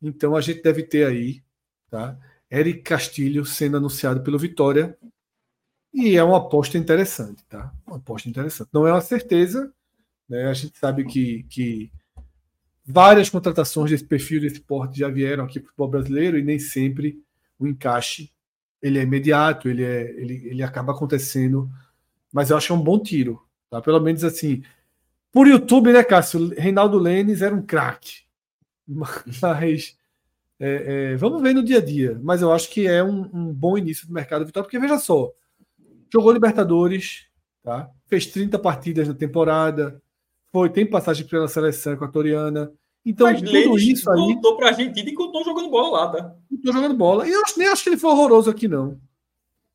Então 0.00 0.36
a 0.36 0.40
gente 0.40 0.62
deve 0.62 0.84
ter 0.84 1.08
aí 1.08 1.42
tá? 1.90 2.16
Eric 2.48 2.82
Castilho 2.82 3.44
sendo 3.44 3.78
anunciado 3.78 4.22
pelo 4.22 4.38
Vitória. 4.38 4.96
E 5.92 6.16
é 6.16 6.22
uma 6.22 6.36
aposta 6.36 6.78
interessante, 6.78 7.42
tá? 7.48 7.72
Uma 7.86 7.96
aposta 7.96 8.28
interessante. 8.28 8.68
Não 8.72 8.86
é 8.86 8.92
uma 8.92 9.00
certeza, 9.00 9.72
né? 10.28 10.48
A 10.48 10.52
gente 10.52 10.76
sabe 10.78 11.04
que, 11.04 11.44
que 11.44 11.90
várias 12.84 13.28
contratações 13.30 13.90
desse 13.90 14.04
perfil, 14.04 14.40
desse 14.40 14.60
porte 14.60 14.98
já 14.98 15.08
vieram 15.08 15.44
aqui 15.44 15.58
para 15.60 15.66
o 15.66 15.70
futebol 15.70 15.88
brasileiro 15.88 16.38
e 16.38 16.42
nem 16.42 16.58
sempre 16.58 17.22
o 17.58 17.66
encaixe 17.66 18.30
ele 18.82 18.98
é 18.98 19.02
imediato, 19.02 19.68
ele, 19.68 19.82
é, 19.82 20.10
ele, 20.16 20.48
ele 20.48 20.62
acaba 20.62 20.92
acontecendo. 20.92 21.68
Mas 22.32 22.50
eu 22.50 22.56
acho 22.56 22.68
que 22.68 22.72
é 22.72 22.76
um 22.76 22.82
bom 22.82 22.98
tiro. 22.98 23.42
Tá? 23.70 23.80
Pelo 23.80 24.00
menos 24.00 24.22
assim. 24.22 24.62
Por 25.32 25.48
YouTube, 25.48 25.92
né, 25.92 26.04
Cássio? 26.04 26.54
Reinaldo 26.54 26.98
Lênis 26.98 27.42
era 27.42 27.54
um 27.54 27.62
craque. 27.62 28.20
Mas 28.86 29.96
é, 30.58 31.12
é, 31.12 31.16
vamos 31.16 31.42
ver 31.42 31.54
no 31.54 31.64
dia 31.64 31.78
a 31.78 31.84
dia. 31.84 32.18
Mas 32.22 32.42
eu 32.42 32.52
acho 32.52 32.70
que 32.70 32.86
é 32.86 33.02
um, 33.02 33.28
um 33.32 33.52
bom 33.52 33.76
início 33.76 34.06
do 34.06 34.12
mercado 34.12 34.44
vitória, 34.46 34.64
porque 34.64 34.78
veja 34.78 34.98
só, 34.98 35.32
jogou 36.12 36.32
Libertadores, 36.32 37.26
tá? 37.62 37.90
fez 38.06 38.26
30 38.26 38.58
partidas 38.58 39.08
na 39.08 39.14
temporada, 39.14 40.00
foi, 40.56 40.70
tem 40.70 40.86
passagem 40.86 41.26
pela 41.26 41.46
seleção 41.46 41.92
equatoriana. 41.92 42.72
Então, 43.04 43.26
Mas 43.26 43.42
tudo 43.42 43.78
isso 43.78 44.10
aí. 44.10 44.16
Voltou 44.16 44.56
para 44.56 44.68
a 44.68 44.70
Argentina 44.70 45.10
e 45.10 45.12
continuou 45.12 45.44
jogando 45.44 45.68
bola 45.68 45.90
lá, 45.90 46.10
tá? 46.10 46.34
Continuou 46.48 46.72
jogando 46.72 46.96
bola. 46.96 47.28
E 47.28 47.30
eu 47.30 47.42
nem 47.58 47.68
acho 47.68 47.82
que 47.82 47.90
ele 47.90 47.98
foi 47.98 48.10
horroroso 48.10 48.48
aqui, 48.48 48.66
não. 48.66 48.98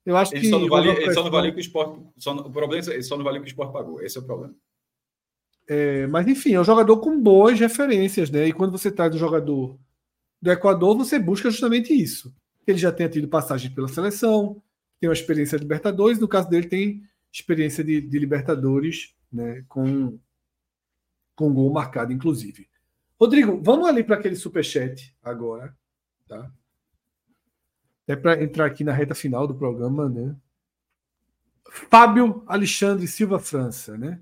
Eu 0.04 0.18
acho 0.18 0.34
ele 0.34 0.42
que. 0.42 0.50
Só 0.50 0.58
não 0.58 0.68
vale, 0.68 0.90
ele 0.90 1.14
só 1.14 1.24
não 1.24 1.30
valeu 1.30 1.52
que 1.52 1.60
o 1.60 1.62
esporte. 1.62 2.02
Só, 2.18 2.34
o 2.34 2.50
problema 2.50 2.84
é 2.84 2.94
ele 2.96 3.04
só 3.04 3.16
não 3.16 3.24
valeu 3.24 3.42
que 3.42 3.48
o 3.48 3.52
esporte 3.52 3.72
pagou. 3.72 4.02
Esse 4.02 4.18
é 4.18 4.22
o 4.22 4.24
problema. 4.24 4.56
É, 5.70 6.08
mas, 6.08 6.28
enfim, 6.28 6.56
é 6.56 6.60
um 6.60 6.64
jogador 6.64 6.98
com 6.98 7.22
boas 7.22 7.60
referências, 7.60 8.32
né? 8.32 8.48
E 8.48 8.52
quando 8.52 8.72
você 8.72 8.92
traz 8.92 9.14
um 9.14 9.20
jogador 9.20 9.78
do 10.42 10.52
Equador, 10.52 10.98
você 10.98 11.20
busca 11.20 11.52
justamente 11.52 11.94
isso. 11.94 12.34
Ele 12.66 12.80
já 12.80 12.92
tenha 12.92 13.08
tido 13.08 13.28
passagem 13.28 13.70
pela 13.70 13.88
seleção, 13.88 14.60
tem 15.00 15.08
uma 15.08 15.14
experiência 15.14 15.60
de 15.60 15.64
Libertadores, 15.64 16.18
no 16.18 16.28
caso 16.28 16.50
dele, 16.50 16.68
tem 16.68 17.04
experiência 17.32 17.84
de, 17.84 18.02
de 18.02 18.18
Libertadores, 18.18 19.14
né? 19.32 19.64
Com 19.70 20.18
com 21.36 21.54
gol 21.54 21.72
marcado, 21.72 22.12
inclusive. 22.14 22.68
Rodrigo, 23.20 23.62
vamos 23.62 23.88
ali 23.88 24.04
para 24.04 24.16
aquele 24.16 24.36
superchat 24.36 25.16
agora, 25.22 25.76
tá? 26.28 26.52
É 28.08 28.16
para 28.16 28.44
entrar 28.44 28.66
aqui 28.66 28.84
na 28.84 28.92
reta 28.92 29.14
final 29.14 29.48
do 29.48 29.56
programa, 29.56 30.10
né? 30.10 30.36
Fábio 31.90 32.44
Alexandre 32.48 33.08
Silva 33.08 33.40
França, 33.40 33.98
né? 33.98 34.22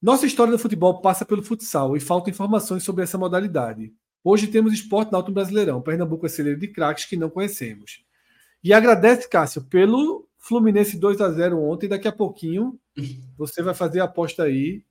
Nossa 0.00 0.26
história 0.26 0.52
do 0.52 0.58
futebol 0.58 1.00
passa 1.00 1.24
pelo 1.24 1.42
futsal 1.42 1.96
e 1.96 2.00
faltam 2.00 2.30
informações 2.30 2.82
sobre 2.82 3.02
essa 3.02 3.16
modalidade. 3.16 3.94
Hoje 4.24 4.46
temos 4.46 4.72
esporte 4.72 5.14
Alto 5.14 5.32
Brasileirão. 5.32 5.80
Pernambuco 5.80 6.26
é 6.26 6.28
celeiro 6.28 6.60
de 6.60 6.68
craques 6.68 7.04
que 7.04 7.16
não 7.16 7.30
conhecemos. 7.30 8.04
E 8.62 8.72
agradece, 8.72 9.28
Cássio, 9.28 9.62
pelo 9.62 10.28
Fluminense 10.38 10.96
2 10.96 11.20
a 11.20 11.30
0 11.30 11.60
ontem. 11.60 11.88
Daqui 11.88 12.06
a 12.06 12.12
pouquinho 12.12 12.78
você 13.36 13.62
vai 13.62 13.74
fazer 13.74 14.00
a 14.00 14.04
aposta 14.04 14.44
aí 14.44 14.84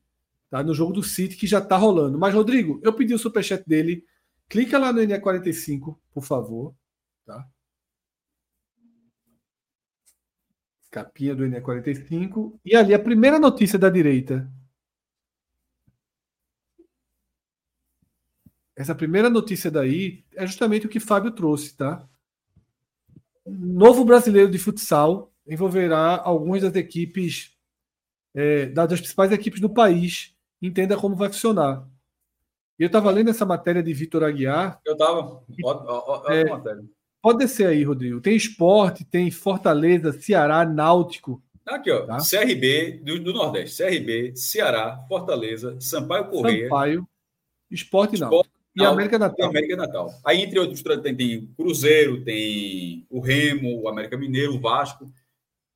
tá? 0.51 0.61
no 0.61 0.75
jogo 0.75 0.93
do 0.93 1.01
City 1.01 1.37
que 1.37 1.47
já 1.47 1.57
está 1.57 1.77
rolando. 1.77 2.19
Mas, 2.19 2.35
Rodrigo, 2.35 2.79
eu 2.83 2.93
pedi 2.93 3.13
o 3.15 3.17
superchat 3.17 3.67
dele. 3.67 4.05
Clica 4.47 4.77
lá 4.77 4.91
no 4.91 4.99
NE45, 4.99 5.97
por 6.13 6.23
favor. 6.23 6.75
Tá? 7.25 7.47
Capinha 10.91 11.33
do 11.33 11.45
NE45. 11.45 12.59
E 12.65 12.75
ali 12.75 12.93
a 12.93 12.99
primeira 12.99 13.39
notícia 13.39 13.79
da 13.79 13.89
direita. 13.89 14.51
Essa 18.75 18.93
primeira 18.93 19.29
notícia 19.29 19.71
daí 19.71 20.25
é 20.35 20.45
justamente 20.45 20.85
o 20.85 20.89
que 20.89 20.99
Fábio 20.99 21.31
trouxe, 21.31 21.75
tá? 21.75 22.07
Novo 23.45 24.03
brasileiro 24.03 24.49
de 24.49 24.57
futsal 24.57 25.31
envolverá 25.45 26.19
algumas 26.21 26.61
das 26.61 26.75
equipes, 26.75 27.55
é, 28.33 28.67
das 28.67 28.99
principais 28.99 29.31
equipes 29.31 29.59
do 29.59 29.69
país 29.69 30.35
entenda 30.61 30.97
como 30.97 31.15
vai 31.15 31.29
funcionar. 31.29 31.87
E 32.79 32.83
eu 32.83 32.87
estava 32.87 33.11
lendo 33.11 33.29
essa 33.29 33.45
matéria 33.45 33.83
de 33.83 33.93
Vitor 33.93 34.23
Aguiar. 34.23 34.79
Eu 34.85 34.93
estava. 34.93 35.43
É, 36.29 36.45
pode 37.21 37.37
descer 37.39 37.67
aí, 37.67 37.83
Rodrigo. 37.83 38.19
Tem 38.19 38.35
esporte, 38.35 39.05
tem 39.05 39.29
Fortaleza, 39.29 40.11
Ceará, 40.11 40.65
Náutico. 40.65 41.41
Aqui, 41.65 41.91
ó. 41.91 42.05
Tá? 42.05 42.17
CRB 42.17 43.01
do, 43.03 43.19
do, 43.19 43.33
Nordeste. 43.33 43.83
CRB, 43.83 44.35
Ceará, 44.35 45.05
Fortaleza, 45.07 45.77
Sampaio 45.79 46.25
Correia. 46.29 46.63
Sampaio, 46.63 47.07
Esporte, 47.69 48.15
esporte 48.15 48.19
Náutico. 48.19 48.61
E 48.75 48.83
América 48.83 49.19
Natal. 49.19 49.49
América 49.49 49.75
Natal. 49.75 50.09
Aí, 50.25 50.41
entre 50.41 50.57
outros, 50.57 50.81
tem, 50.81 51.15
tem 51.15 51.45
Cruzeiro, 51.57 52.23
tem 52.23 53.05
o 53.09 53.19
Remo, 53.19 53.81
o 53.81 53.89
América 53.89 54.17
Mineiro, 54.17 54.55
o 54.55 54.59
Vasco. 54.59 55.11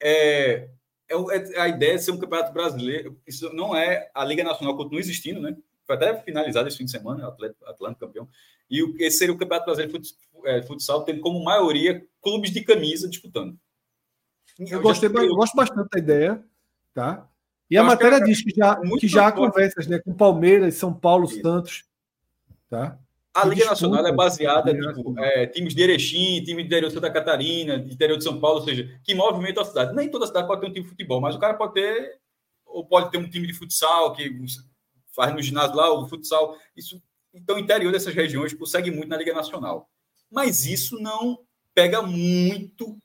É, 0.01 0.69
é, 1.09 1.15
é, 1.15 1.61
a 1.61 1.67
ideia 1.67 1.95
de 1.95 2.03
ser 2.03 2.11
um 2.11 2.17
campeonato 2.17 2.53
brasileiro. 2.53 3.19
Isso 3.27 3.51
não 3.53 3.75
é. 3.75 4.09
A 4.13 4.23
Liga 4.25 4.43
Nacional 4.43 4.75
continua 4.75 4.99
existindo, 4.99 5.39
né? 5.39 5.55
Foi 5.85 5.95
até 5.95 6.19
finalizado 6.21 6.67
esse 6.67 6.77
fim 6.77 6.85
de 6.85 6.91
semana, 6.91 7.27
Atlântico, 7.27 7.65
Atlântico 7.65 8.05
campeão. 8.05 8.27
E 8.69 8.81
o, 8.81 8.95
esse 8.99 9.19
seria 9.19 9.33
o 9.33 9.37
Campeonato 9.37 9.65
Brasileiro 9.65 9.99
de 9.99 10.09
é, 10.45 10.63
Futsal, 10.63 11.03
tendo 11.03 11.21
como 11.21 11.43
maioria 11.43 12.03
clubes 12.21 12.51
de 12.51 12.63
camisa 12.63 13.07
disputando. 13.07 13.55
Eu, 14.57 14.81
gostei, 14.81 15.09
eu 15.09 15.35
gosto 15.35 15.55
bastante 15.55 15.89
da 15.89 15.99
ideia, 15.99 16.43
tá? 16.93 17.29
E 17.69 17.75
eu 17.75 17.83
a 17.83 17.85
matéria 17.85 18.19
que 18.19 18.25
diz 18.25 18.41
que 18.41 18.51
já, 18.55 18.79
que 18.99 19.07
já 19.07 19.27
há 19.27 19.31
conversas 19.31 19.85
né, 19.85 19.99
com 19.99 20.13
Palmeiras, 20.13 20.75
São 20.75 20.93
Paulo, 20.93 21.25
Isso. 21.25 21.41
Santos, 21.41 21.83
tá? 22.69 22.97
A 23.35 23.45
Liga 23.45 23.65
Nacional 23.65 24.07
é 24.07 24.13
baseada 24.13 24.71
em 24.71 24.79
tipo, 24.79 25.19
é, 25.19 25.45
times 25.47 25.75
de 25.75 25.83
Erechim, 25.83 26.41
time 26.41 26.61
de 26.61 26.67
interior 26.67 26.87
de 26.87 26.93
Santa 26.93 27.11
Catarina, 27.11 27.77
de 27.77 27.93
interior 27.93 28.17
de 28.17 28.23
São 28.23 28.39
Paulo, 28.39 28.59
ou 28.59 28.65
seja, 28.65 28.97
que 29.03 29.13
movimentam 29.13 29.61
a 29.61 29.65
cidade. 29.65 29.93
Nem 29.93 30.09
toda 30.09 30.25
cidade 30.25 30.47
pode 30.47 30.61
ter 30.61 30.67
um 30.67 30.71
time 30.71 30.85
de 30.85 30.89
futebol, 30.89 31.19
mas 31.19 31.35
o 31.35 31.39
cara 31.39 31.53
pode 31.53 31.73
ter, 31.73 32.17
ou 32.65 32.85
pode 32.87 33.11
ter 33.11 33.17
um 33.17 33.29
time 33.29 33.45
de 33.45 33.53
futsal 33.53 34.13
que 34.13 34.33
faz 35.13 35.33
no 35.33 35.41
ginásio 35.41 35.75
lá, 35.75 35.91
o 35.91 36.07
futsal. 36.07 36.57
Isso, 36.77 37.03
então, 37.33 37.57
o 37.57 37.59
interior 37.59 37.91
dessas 37.91 38.13
regiões 38.13 38.53
consegue 38.53 38.89
muito 38.89 39.09
na 39.09 39.17
Liga 39.17 39.33
Nacional. 39.33 39.89
Mas 40.31 40.65
isso 40.65 40.97
não 41.01 41.37
pega 41.73 42.01
muito 42.01 42.97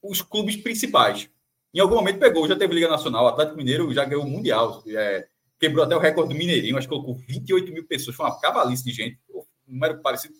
os 0.00 0.22
clubes 0.22 0.56
principais. 0.58 1.28
Em 1.74 1.80
algum 1.80 1.96
momento 1.96 2.20
pegou, 2.20 2.46
já 2.46 2.54
teve 2.54 2.72
Liga 2.72 2.88
Nacional, 2.88 3.24
o 3.24 3.28
Atlético 3.28 3.56
Mineiro 3.56 3.92
já 3.92 4.04
ganhou 4.04 4.24
o 4.24 4.28
Mundial, 4.28 4.80
é, 4.86 5.26
quebrou 5.58 5.84
até 5.84 5.96
o 5.96 6.00
recorde 6.00 6.32
do 6.32 6.38
Mineirinho, 6.38 6.78
acho 6.78 6.88
que 6.88 6.94
colocou 6.94 7.14
28 7.14 7.72
mil 7.72 7.86
pessoas, 7.86 8.16
foi 8.16 8.26
uma 8.26 8.40
cavalice 8.40 8.82
de 8.82 8.92
gente, 8.92 9.18
número 9.70 10.00
parecido 10.00 10.34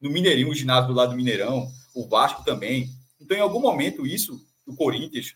no 0.00 0.10
Mineirinho, 0.10 0.50
o 0.50 0.54
ginásio 0.54 0.88
do 0.88 0.94
lado 0.94 1.10
do 1.10 1.16
Mineirão, 1.16 1.68
o 1.94 2.06
Vasco 2.06 2.44
também. 2.44 2.88
Então, 3.20 3.36
em 3.36 3.40
algum 3.40 3.60
momento, 3.60 4.06
isso, 4.06 4.38
o 4.66 4.74
Corinthians, 4.74 5.34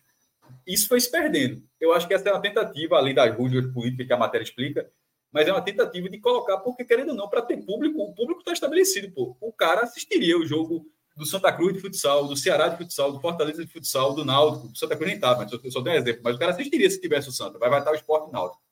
isso 0.67 0.89
foi 0.89 1.01
se 1.01 1.11
perdendo. 1.11 1.63
Eu 1.81 1.93
acho 1.93 2.07
que 2.07 2.15
essa 2.15 2.29
é 2.29 2.33
uma 2.33 2.43
tentativa, 2.43 2.97
além 2.97 3.15
das 3.15 3.35
rusgas 3.35 3.73
políticas 3.73 4.07
que 4.07 4.13
a 4.13 4.19
matéria 4.19 4.45
explica, 4.45 4.91
mas 5.33 5.47
é 5.47 5.53
uma 5.53 5.63
tentativa 5.63 6.09
de 6.09 6.19
colocar, 6.19 6.59
porque 6.59 6.85
querendo 6.85 7.11
ou 7.11 7.15
não, 7.15 7.29
para 7.29 7.43
ter 7.43 7.57
público, 7.59 8.03
o 8.03 8.15
público 8.15 8.41
está 8.41 8.53
estabelecido. 8.53 9.13
Pô. 9.13 9.37
O 9.41 9.53
cara 9.53 9.83
assistiria 9.83 10.37
o 10.37 10.45
jogo 10.45 10.87
do 11.17 11.25
Santa 11.25 11.53
Cruz 11.53 11.75
de 11.75 11.81
futsal, 11.81 12.27
do 12.27 12.37
Ceará 12.37 12.69
de 12.69 12.77
futsal, 12.77 13.13
do 13.13 13.21
Fortaleza 13.21 13.65
de 13.65 13.73
futsal, 13.73 14.15
do 14.15 14.25
Náutico, 14.25 14.69
do 14.69 14.79
Santa 14.79 14.97
Cruz 14.97 15.11
nem 15.11 15.21
tá, 15.21 15.37
mas 15.37 15.51
eu 15.53 15.71
só 15.71 15.81
dei 15.81 15.93
um 15.93 15.97
exemplo. 15.97 16.23
Mas 16.25 16.37
o 16.37 16.39
cara 16.39 16.53
assistiria 16.53 16.91
se 16.91 17.01
tivesse 17.01 17.29
o 17.29 17.33
Santa, 17.33 17.59
vai 17.59 17.79
estar 17.79 17.93
o 17.93 17.95
esporte 17.95 18.33
náutico. 18.33 18.63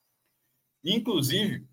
Inclusive, 0.84 1.66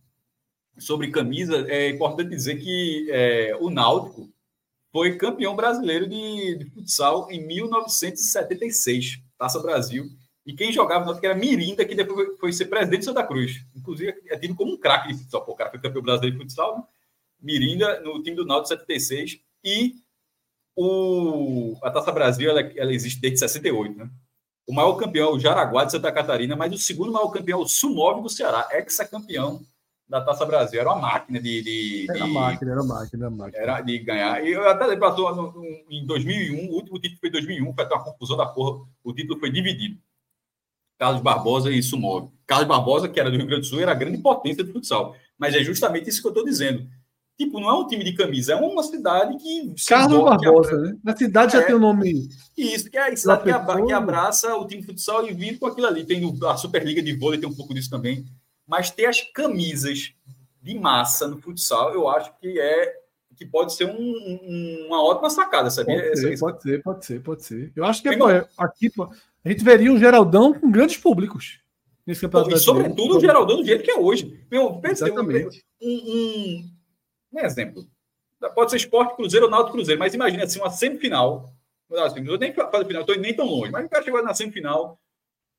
sobre 0.77 1.11
camisa, 1.11 1.65
é 1.69 1.89
importante 1.89 2.29
dizer 2.29 2.57
que 2.57 3.07
é, 3.11 3.55
o 3.59 3.69
Náutico 3.69 4.29
foi 4.91 5.17
campeão 5.17 5.55
brasileiro 5.55 6.07
de, 6.07 6.55
de 6.57 6.65
futsal 6.71 7.29
em 7.29 7.45
1976, 7.45 9.19
Taça 9.37 9.59
Brasil. 9.59 10.05
E 10.45 10.53
quem 10.53 10.71
jogava 10.71 11.05
no 11.05 11.19
que 11.19 11.25
era 11.25 11.35
Mirinda, 11.35 11.83
que 11.83 11.95
depois 11.95 12.37
foi 12.39 12.53
ser 12.53 12.65
presidente 12.65 12.99
de 12.99 13.05
Santa 13.05 13.25
Cruz. 13.25 13.65
Inclusive, 13.75 14.15
é 14.27 14.37
tido 14.37 14.55
como 14.55 14.73
um 14.73 14.77
craque 14.77 15.09
de 15.11 15.19
futsal. 15.19 15.43
Pô, 15.43 15.53
o 15.53 15.55
cara 15.55 15.71
foi 15.71 15.79
campeão 15.79 16.03
brasileiro 16.03 16.37
de 16.37 16.43
futsal, 16.43 16.77
né? 16.77 16.83
Mirinda, 17.41 17.99
no 18.01 18.21
time 18.21 18.35
do 18.35 18.45
Náutico 18.45 18.69
76. 18.69 19.39
E 19.63 19.95
o, 20.75 21.77
a 21.81 21.89
Taça 21.89 22.11
Brasil, 22.11 22.49
ela, 22.49 22.61
ela 22.61 22.93
existe 22.93 23.19
desde 23.19 23.39
68, 23.39 23.97
né? 23.97 24.09
O 24.67 24.73
maior 24.73 24.95
campeão 24.95 25.29
é 25.29 25.31
o 25.33 25.39
Jaraguá 25.39 25.85
de 25.85 25.91
Santa 25.91 26.11
Catarina, 26.11 26.55
mas 26.55 26.73
o 26.73 26.77
segundo 26.77 27.11
maior 27.11 27.29
campeão 27.29 27.59
é 27.59 27.63
o 27.63 28.21
do 28.21 28.29
Ceará, 28.29 28.67
ex-campeão 28.71 29.63
da 30.07 30.21
Taça 30.21 30.45
Brasil. 30.45 30.79
Era 30.79 30.91
uma 30.91 31.01
máquina 31.01 31.39
de. 31.39 31.61
de 31.61 32.05
era 32.09 32.25
de, 32.25 32.31
máquina, 32.31 32.71
era 32.71 32.83
máquina, 32.83 33.25
era 33.25 33.35
máquina. 33.35 33.63
Era 33.63 33.81
de 33.81 33.99
ganhar. 33.99 34.45
E 34.45 34.51
eu 34.51 34.67
até 34.69 34.95
passou 34.95 35.53
em 35.89 36.05
2001, 36.05 36.69
o 36.69 36.75
último 36.75 36.99
título 36.99 37.19
foi 37.19 37.29
em 37.29 37.31
2001, 37.31 37.73
foi 37.73 37.83
até 37.83 37.95
uma 37.95 38.03
confusão 38.03 38.37
da 38.37 38.45
porra. 38.45 38.85
O 39.03 39.13
título 39.13 39.39
foi 39.39 39.51
dividido. 39.51 39.99
Carlos 40.97 41.21
Barbosa 41.21 41.71
e 41.71 41.83
Sumov. 41.83 42.31
Carlos 42.47 42.67
Barbosa, 42.67 43.09
que 43.09 43.19
era 43.19 43.29
do 43.29 43.37
Rio 43.37 43.47
Grande 43.47 43.61
do 43.63 43.67
Sul, 43.67 43.81
era 43.81 43.91
a 43.91 43.95
grande 43.95 44.17
potência 44.19 44.63
do 44.63 44.71
futsal. 44.71 45.15
Mas 45.37 45.53
é 45.53 45.63
justamente 45.63 46.09
isso 46.09 46.21
que 46.21 46.27
eu 46.27 46.31
estou 46.31 46.45
dizendo. 46.45 46.87
Tipo, 47.37 47.59
não 47.59 47.69
é 47.69 47.73
um 47.73 47.85
time 47.85 48.01
de 48.01 48.13
camisa, 48.13 48.53
é 48.53 48.55
uma 48.55 48.81
cidade 48.81 49.35
que. 49.37 49.73
Carlos 49.89 50.23
Barbosa, 50.23 50.77
né? 50.77 50.95
Na 51.03 51.17
cidade 51.17 51.51
já 51.51 51.59
é, 51.59 51.63
tem 51.63 51.75
o 51.75 51.77
um 51.77 51.81
nome. 51.81 52.29
Isso, 52.57 52.89
que 52.89 52.97
é 52.97 53.11
a 53.11 53.17
cidade 53.17 53.43
que, 53.43 53.51
abra, 53.51 53.85
que, 53.85 53.91
abraça 53.91 54.55
o 54.55 54.65
time 54.65 54.81
de 54.81 54.87
futsal 54.87 55.27
e 55.27 55.33
vive 55.33 55.57
com 55.57 55.65
aquilo 55.65 55.87
ali. 55.87 56.05
Tem 56.05 56.21
a 56.47 56.55
Superliga 56.55 57.01
de 57.01 57.13
vôlei, 57.13 57.37
tem 57.37 57.49
um 57.49 57.55
pouco 57.55 57.73
disso 57.73 57.89
também. 57.89 58.25
Mas 58.67 58.89
ter 58.89 59.05
as 59.05 59.21
camisas 59.21 60.13
de 60.61 60.79
massa 60.79 61.27
no 61.27 61.39
futsal, 61.39 61.93
eu 61.93 62.07
acho 62.07 62.33
que 62.39 62.59
é 62.59 63.05
que 63.35 63.45
pode 63.45 63.73
ser 63.73 63.85
um, 63.85 63.91
um, 63.99 64.85
uma 64.87 65.03
ótima 65.03 65.29
sacada, 65.29 65.69
sabia? 65.69 66.01
Pode 66.01 66.19
ser, 66.19 66.39
pode 66.39 66.63
ser, 66.63 66.83
pode 66.83 67.05
ser, 67.05 67.21
pode 67.21 67.43
ser. 67.43 67.71
Eu 67.75 67.85
acho 67.85 68.01
que 68.01 68.09
é, 68.09 68.17
pô, 68.17 68.27
aqui 68.57 68.89
pô, 68.89 69.09
a 69.43 69.49
gente 69.49 69.63
veria 69.63 69.91
um 69.91 69.99
Geraldão 69.99 70.53
com 70.53 70.71
grandes 70.71 70.97
públicos 70.97 71.59
nesse 72.05 72.21
campeonato. 72.21 72.51
Pô, 72.51 72.55
e 72.55 72.59
sobretudo 72.59 73.17
o 73.17 73.19
Geraldão 73.19 73.57
do 73.57 73.65
jeito 73.65 73.83
que 73.83 73.91
é 73.91 73.99
hoje. 73.99 74.45
Meu, 74.49 74.81
Exatamente. 74.83 75.63
Um, 75.81 75.89
um, 75.89 76.71
um, 77.33 77.39
exemplo. 77.39 77.85
Pode 78.53 78.71
ser 78.71 78.77
esporte 78.77 79.15
cruzeiro 79.15 79.45
ou 79.45 79.51
náutico 79.51 79.73
cruzeiro, 79.73 79.99
mas 79.99 80.13
imagina 80.13 80.43
assim, 80.43 80.59
uma 80.59 80.69
semifinal. 80.69 81.53
Assim, 81.91 82.21
não 82.21 82.37
nem 82.37 82.53
fazer 82.53 82.85
final, 82.85 83.01
estou 83.01 83.17
nem 83.17 83.35
tão 83.35 83.45
longe, 83.45 83.71
mas 83.71 83.85
o 83.85 83.89
cara 83.89 84.03
chegou 84.03 84.23
na 84.23 84.33
semifinal, 84.33 84.99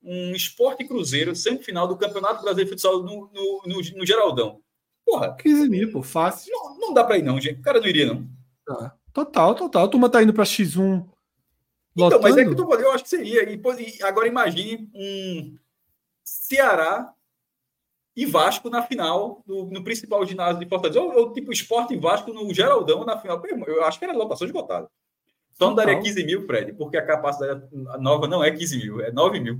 um 0.03 0.31
esporte 0.31 0.85
cruzeiro, 0.85 1.35
semifinal 1.35 1.87
do 1.87 1.97
Campeonato 1.97 2.41
Brasileiro 2.41 2.69
de 2.69 2.69
Futsal 2.69 3.03
no, 3.03 3.29
no, 3.33 3.61
no, 3.65 3.97
no 3.97 4.05
Geraldão. 4.05 4.61
Porra. 5.05 5.35
15 5.35 5.69
mil, 5.69 5.91
pô, 5.91 6.03
fácil. 6.03 6.51
Não, 6.53 6.79
não 6.79 6.93
dá 6.93 7.03
para 7.03 7.17
ir, 7.17 7.23
não, 7.23 7.39
gente. 7.39 7.59
O 7.59 7.63
cara 7.63 7.79
não 7.79 7.87
iria, 7.87 8.07
não. 8.07 8.27
Tá. 8.65 8.95
Total, 9.13 9.55
total. 9.55 9.85
A 9.85 9.87
turma 9.87 10.09
tá 10.09 10.21
indo 10.21 10.33
para 10.33 10.43
X1. 10.43 11.07
Então, 11.95 12.21
mas 12.21 12.37
é 12.37 12.45
que 12.45 12.53
tu 12.53 12.71
eu 12.73 12.91
acho 12.91 13.03
que 13.03 13.09
seria. 13.09 13.49
E, 13.49 14.03
agora 14.03 14.27
imagine 14.27 14.89
um 14.93 15.57
Ceará 16.23 17.11
e 18.15 18.25
Vasco 18.25 18.69
na 18.69 18.83
final, 18.83 19.43
no, 19.47 19.65
no 19.71 19.83
principal 19.83 20.23
ginásio 20.25 20.59
de 20.59 20.69
Fortaleza. 20.69 21.01
Ou, 21.01 21.11
ou, 21.17 21.33
tipo 21.33 21.51
Esporte 21.51 21.95
e 21.95 21.99
Vasco 21.99 22.31
no 22.31 22.53
Geraldão 22.53 23.03
na 23.03 23.17
final. 23.17 23.41
Eu 23.65 23.83
acho 23.85 23.97
que 23.97 24.05
era 24.05 24.13
lotação 24.13 24.45
esgotada. 24.45 24.87
Só 25.53 25.69
não 25.69 25.75
daria 25.75 25.99
15 25.99 26.23
mil, 26.23 26.45
Fred, 26.45 26.73
porque 26.73 26.97
a 26.97 27.05
capacidade 27.05 27.67
nova 27.99 28.27
não 28.27 28.43
é 28.43 28.51
15 28.51 28.77
mil, 28.77 29.01
é 29.01 29.11
9 29.11 29.39
mil. 29.39 29.59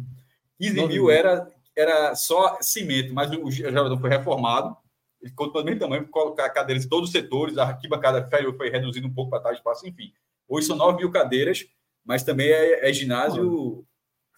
15 0.60 0.74
mil, 0.74 0.88
mil 0.88 1.12
era, 1.12 1.48
era 1.76 2.16
só 2.16 2.58
cimento, 2.62 3.14
mas 3.14 3.32
o 3.32 3.52
Geraldão 3.52 4.00
foi 4.00 4.10
reformado 4.10 4.76
ele 5.22 5.32
ficou 5.32 5.52
do 5.52 5.80
tamanho, 5.80 6.08
colocar 6.08 6.50
cadeiras 6.50 6.86
em 6.86 6.90
todos 6.90 7.10
os 7.10 7.12
setores, 7.14 7.58
a 7.58 7.64
arquibancada 7.64 8.28
foi 8.56 8.70
reduzindo 8.70 9.08
um 9.08 9.14
pouco 9.14 9.32
para 9.32 9.42
tal 9.42 9.54
espaço, 9.54 9.88
enfim. 9.88 10.14
Hoje 10.48 10.68
são 10.68 10.76
9 10.76 10.98
mil 10.98 11.12
cadeiras, 11.12 11.66
mas 12.06 12.24
também 12.24 12.48
é, 12.48 12.90
é 12.90 12.94
ginásio 12.94 13.86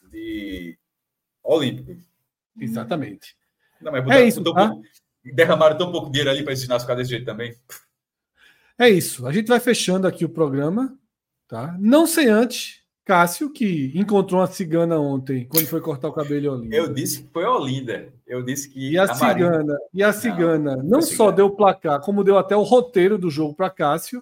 de 0.09 0.77
olímpico. 1.43 1.95
Exatamente. 2.59 3.35
Não, 3.81 3.91
mas 3.91 4.07
é 4.09 4.25
isso, 4.25 4.43
tá? 4.53 4.75
derramaram 5.23 5.77
tão 5.77 5.91
pouco 5.91 6.09
dinheiro 6.09 6.29
ali 6.29 6.43
para 6.43 6.53
ensinar 6.53 6.79
ficar 6.79 6.95
desse 6.95 7.11
jeito 7.11 7.25
também. 7.25 7.55
É 8.77 8.89
isso. 8.89 9.27
A 9.27 9.31
gente 9.31 9.47
vai 9.47 9.59
fechando 9.59 10.07
aqui 10.07 10.23
o 10.23 10.29
programa, 10.29 10.97
tá? 11.47 11.75
Não 11.77 12.07
sem 12.07 12.29
antes 12.29 12.78
Cássio, 13.09 13.49
que 13.49 13.91
encontrou 13.95 14.39
uma 14.39 14.45
cigana 14.45 14.99
ontem, 14.99 15.43
quando 15.45 15.65
foi 15.65 15.81
cortar 15.81 16.09
o 16.09 16.13
cabelo 16.13 16.45
em 16.45 16.47
Olinda. 16.47 16.75
Eu 16.75 16.93
disse 16.93 17.23
que 17.23 17.29
foi 17.33 17.43
Olinda. 17.43 18.13
Eu 18.27 18.43
disse 18.43 18.69
que. 18.69 18.91
E 18.91 18.99
a, 18.99 19.05
a 19.05 19.15
cigana, 19.15 19.79
e 19.91 20.03
a 20.03 20.13
cigana 20.13 20.75
não, 20.75 20.83
não 20.83 21.01
só 21.01 21.31
deu 21.31 21.47
o 21.47 21.55
placar, 21.55 22.01
como 22.01 22.23
deu 22.23 22.37
até 22.37 22.55
o 22.55 22.61
roteiro 22.61 23.17
do 23.17 23.31
jogo 23.31 23.55
para 23.55 23.71
Cássio. 23.71 24.21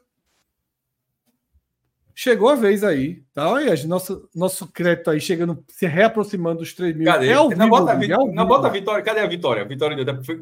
Chegou 2.16 2.48
a 2.48 2.56
vez 2.56 2.82
aí, 2.82 3.24
tá? 3.34 3.52
Olha 3.52 3.74
aí, 3.74 3.86
nosso, 3.86 4.30
nosso 4.34 4.66
crédito 4.68 5.10
aí 5.10 5.20
chegando, 5.20 5.62
se 5.68 5.86
reaproximando 5.86 6.60
dos 6.60 6.72
3 6.74 6.96
mil. 6.96 7.08
Cadê? 7.08 7.28
É 7.28 7.34
ao 7.34 7.50
vivo, 7.50 7.60
não, 7.60 7.70
bota, 7.70 7.92
a, 7.92 8.02
é 8.02 8.08
não 8.08 8.48
bota 8.48 8.68
a 8.68 8.72
vitória. 8.72 9.04
Cadê 9.04 9.20
a 9.20 9.28
vitória? 9.28 9.64
A 9.64 9.68
vitória 9.68 9.98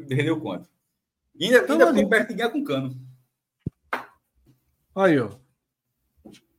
rendeu 0.08 0.40
quanto? 0.40 0.68
E 1.34 1.46
ainda, 1.46 1.58
então, 1.64 1.88
ainda 1.88 2.08
perto 2.08 2.28
de 2.28 2.34
ganhar 2.34 2.50
com 2.50 2.62
cano. 2.62 2.96
Aí, 4.94 5.18
ó. 5.18 5.30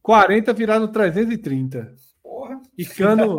40 0.07 0.53
viraram 0.53 0.87
330. 0.87 1.93
Porra. 2.23 2.61
E 2.77 2.85
Cano. 2.85 3.35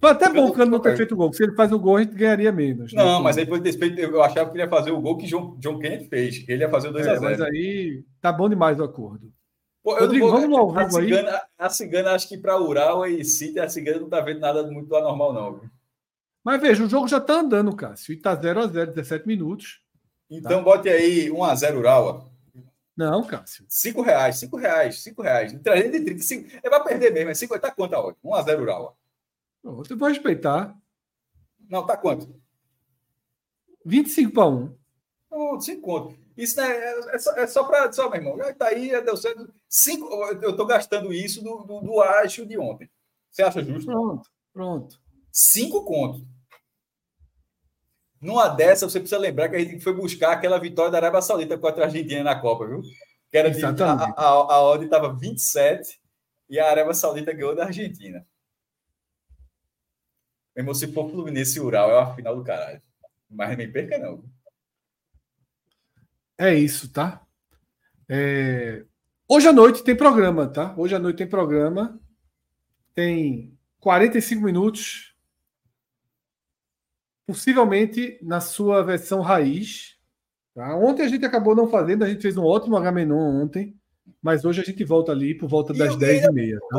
Foi 0.00 0.10
até 0.10 0.28
bom 0.28 0.48
o 0.48 0.52
Cano 0.52 0.72
não 0.72 0.80
ter 0.80 0.96
feito 0.96 1.14
o 1.14 1.16
gol. 1.16 1.32
Se 1.32 1.44
ele 1.44 1.54
faz 1.54 1.70
o 1.70 1.78
gol, 1.78 1.98
a 1.98 2.02
gente 2.02 2.16
ganharia 2.16 2.50
menos. 2.50 2.92
Né? 2.92 3.00
Não, 3.00 3.22
mas 3.22 3.38
aí 3.38 3.44
depois 3.44 3.62
desse 3.62 3.78
feito, 3.78 4.00
eu 4.00 4.20
achava 4.20 4.50
que 4.50 4.56
ele 4.56 4.64
ia 4.64 4.68
fazer 4.68 4.90
o 4.90 5.00
gol 5.00 5.16
que 5.16 5.28
John, 5.28 5.56
John 5.60 5.78
Kennedy 5.78 6.08
fez. 6.08 6.44
Ele 6.48 6.64
ia 6.64 6.68
fazer 6.68 6.88
o 6.88 6.92
2x0. 6.92 7.06
É, 7.06 7.20
mas 7.20 7.40
aí 7.40 8.04
tá 8.20 8.32
bom 8.32 8.48
demais 8.48 8.80
o 8.80 8.82
acordo. 8.82 9.32
Pô, 9.80 9.96
Rodrigo, 9.96 10.28
vou, 10.28 10.40
vamos 10.40 10.58
ao 10.58 10.72
vivo 10.72 10.98
aí. 10.98 11.12
A 11.56 11.70
cigana, 11.70 12.10
acho 12.10 12.28
que 12.28 12.36
para 12.36 12.60
Ural 12.60 13.06
e 13.06 13.24
City, 13.24 13.60
a 13.60 13.68
cigana 13.68 14.00
não 14.00 14.08
tá 14.08 14.20
vendo 14.20 14.40
nada 14.40 14.64
muito 14.64 14.92
anormal, 14.96 15.32
não. 15.32 15.60
Viu? 15.60 15.70
Mas 16.42 16.60
veja, 16.60 16.82
o 16.82 16.88
jogo 16.88 17.06
já 17.06 17.20
tá 17.20 17.34
andando, 17.34 17.76
Cássio. 17.76 18.12
E 18.12 18.16
tá 18.16 18.36
0x0, 18.36 18.86
17 18.86 19.28
minutos. 19.28 19.80
Então 20.28 20.58
tá? 20.58 20.60
bote 20.60 20.88
aí 20.88 21.30
1x0 21.30 21.76
Ural. 21.76 22.27
Não, 22.98 23.22
Cássio. 23.22 23.64
5 23.68 24.02
reais, 24.02 24.38
5 24.40 24.56
reais, 24.56 25.02
5 25.04 25.22
reais. 25.22 25.52
335. 25.62 26.58
É 26.60 26.68
para 26.68 26.82
perder 26.82 27.14
mesmo. 27.14 27.30
É 27.30 27.34
50. 27.34 27.60
Tá 27.60 27.70
quanto 27.72 27.94
a 27.94 28.00
hora? 28.00 28.16
1 28.24 28.34
a 28.34 28.42
0 28.42 28.62
Ural. 28.62 28.98
Você 29.62 29.96
pode 29.96 30.14
respeitar. 30.14 30.76
Não, 31.70 31.86
tá 31.86 31.96
quanto? 31.96 32.34
25 33.84 34.32
para 34.32 34.48
1. 34.48 34.76
Não, 35.30 35.60
5 35.60 35.80
conto. 35.80 36.18
Isso 36.36 36.60
né, 36.60 36.66
é, 36.66 37.14
é, 37.14 37.18
só, 37.20 37.36
é 37.36 37.46
só 37.46 37.62
para. 37.62 37.92
Só, 37.92 38.10
meu 38.10 38.20
irmão. 38.20 38.54
Tá 38.54 38.66
aí, 38.66 38.88
deu 39.04 39.16
certo. 39.16 39.48
Cinco, 39.68 40.08
eu 40.42 40.56
tô 40.56 40.66
gastando 40.66 41.12
isso 41.12 41.40
do, 41.40 41.58
do, 41.58 41.80
do 41.80 42.02
acho 42.02 42.44
de 42.44 42.58
ontem. 42.58 42.90
Você 43.30 43.44
acha 43.44 43.62
justo? 43.62 43.92
Pronto, 43.92 44.28
pronto. 44.52 45.00
5 45.30 45.84
contos. 45.84 46.24
Numa 48.20 48.48
dessa, 48.48 48.88
você 48.88 48.98
precisa 48.98 49.20
lembrar 49.20 49.48
que 49.48 49.56
a 49.56 49.60
gente 49.60 49.80
foi 49.80 49.94
buscar 49.94 50.32
aquela 50.32 50.58
vitória 50.58 50.90
da 50.90 50.98
Arábia 50.98 51.22
Saudita 51.22 51.56
contra 51.56 51.84
a 51.84 51.86
Argentina 51.86 52.22
na 52.22 52.40
Copa, 52.40 52.66
viu? 52.66 52.82
Que 53.30 53.38
era 53.38 53.50
de, 53.50 53.64
a, 53.64 53.70
a, 53.70 54.24
a 54.24 54.62
odd 54.62 54.84
estava 54.84 55.14
27 55.14 56.00
e 56.48 56.58
a 56.58 56.68
Arábia 56.68 56.94
Saudita 56.94 57.32
ganhou 57.32 57.54
da 57.54 57.66
Argentina. 57.66 58.26
Mesmo 60.56 60.74
se 60.74 60.92
for 60.92 61.08
Fluminense 61.08 61.58
e 61.58 61.60
Ural, 61.60 61.90
é 61.90 62.00
a 62.00 62.14
final 62.14 62.34
do 62.34 62.42
caralho. 62.42 62.82
Mas 63.30 63.56
nem 63.56 63.70
perca, 63.70 63.98
não. 63.98 64.24
É 66.36 66.54
isso, 66.54 66.92
tá? 66.92 67.24
É... 68.08 68.84
Hoje 69.28 69.46
à 69.46 69.52
noite 69.52 69.84
tem 69.84 69.94
programa, 69.94 70.48
tá? 70.48 70.74
Hoje 70.76 70.96
à 70.96 70.98
noite 70.98 71.18
tem 71.18 71.28
programa. 71.28 72.00
Tem 72.94 73.56
45 73.78 74.42
minutos 74.42 75.07
possivelmente 77.28 78.18
na 78.22 78.40
sua 78.40 78.82
versão 78.82 79.20
raiz. 79.20 79.98
Tá? 80.54 80.74
Ontem 80.74 81.02
a 81.02 81.08
gente 81.08 81.26
acabou 81.26 81.54
não 81.54 81.68
fazendo, 81.68 82.02
a 82.02 82.08
gente 82.08 82.22
fez 82.22 82.38
um 82.38 82.44
ótimo 82.44 82.74
Agamenon 82.74 83.42
ontem, 83.42 83.76
mas 84.22 84.46
hoje 84.46 84.62
a 84.62 84.64
gente 84.64 84.82
volta 84.82 85.12
ali 85.12 85.34
por 85.34 85.46
volta 85.46 85.74
das 85.74 85.94
10h30. 85.94 86.58
Tá? 86.58 86.78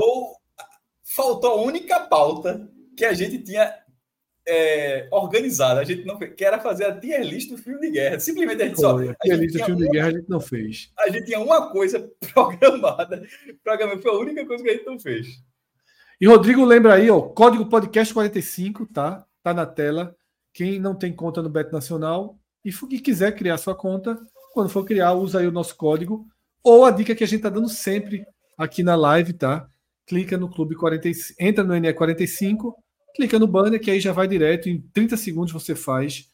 Faltou 1.03 1.51
a 1.51 1.61
única 1.61 1.99
pauta 1.99 2.67
que 2.97 3.05
a 3.05 3.13
gente 3.13 3.37
tinha 3.43 3.71
é, 4.47 5.07
organizada, 5.11 5.81
a 5.81 5.83
gente 5.83 6.03
não 6.03 6.17
fez, 6.17 6.33
que 6.33 6.43
era 6.43 6.59
fazer 6.59 6.85
a 6.85 6.99
tier 6.99 7.21
list 7.21 7.51
do 7.51 7.57
filme 7.57 7.79
de 7.81 7.91
guerra. 7.91 8.19
Simplesmente 8.19 8.63
a 8.63 8.65
gente 8.65 8.81
só. 8.81 8.97
a 8.97 9.13
tier 9.21 9.37
list 9.37 9.55
do 9.55 9.65
filme 9.65 9.83
uma, 9.83 9.85
de 9.85 9.91
guerra 9.91 10.07
a 10.07 10.11
gente 10.13 10.29
não 10.29 10.39
fez. 10.39 10.91
A 10.97 11.09
gente 11.11 11.25
tinha 11.25 11.39
uma 11.39 11.69
coisa 11.71 12.11
programada. 12.33 13.23
Programada 13.63 14.01
foi 14.01 14.11
a 14.11 14.17
única 14.17 14.47
coisa 14.47 14.63
que 14.63 14.69
a 14.71 14.73
gente 14.73 14.85
não 14.87 14.99
fez. 14.99 15.27
E 16.19 16.25
Rodrigo 16.25 16.65
lembra 16.65 16.95
aí, 16.95 17.11
ó, 17.11 17.21
código 17.21 17.67
podcast 17.67 18.11
45, 18.11 18.87
tá? 18.87 19.23
Tá 19.43 19.53
na 19.53 19.67
tela. 19.67 20.17
Quem 20.53 20.79
não 20.79 20.95
tem 20.95 21.13
conta 21.13 21.41
no 21.41 21.49
Beto 21.49 21.71
Nacional 21.71 22.37
e, 22.63 22.69
e 22.91 22.99
quiser 22.99 23.35
criar 23.35 23.57
sua 23.57 23.75
conta, 23.75 24.19
quando 24.53 24.69
for 24.69 24.83
criar, 24.83 25.13
usa 25.13 25.39
aí 25.39 25.47
o 25.47 25.51
nosso 25.51 25.75
código. 25.75 26.27
Ou 26.63 26.85
a 26.85 26.91
dica 26.91 27.15
que 27.15 27.23
a 27.23 27.27
gente 27.27 27.41
tá 27.41 27.49
dando 27.49 27.69
sempre 27.69 28.25
aqui 28.57 28.83
na 28.83 28.95
live, 28.95 29.33
tá? 29.33 29.69
Clica 30.05 30.37
no 30.37 30.49
Clube 30.49 30.75
45, 30.75 31.35
entra 31.39 31.63
no 31.63 31.73
NE45 31.73 32.73
clica 33.19 33.37
no 33.37 33.47
banner 33.47 33.79
que 33.79 33.91
aí 33.91 33.99
já 33.99 34.13
vai 34.13 34.27
direto, 34.27 34.69
em 34.69 34.81
30 34.93 35.17
segundos 35.17 35.51
você 35.51 35.75
faz 35.75 36.31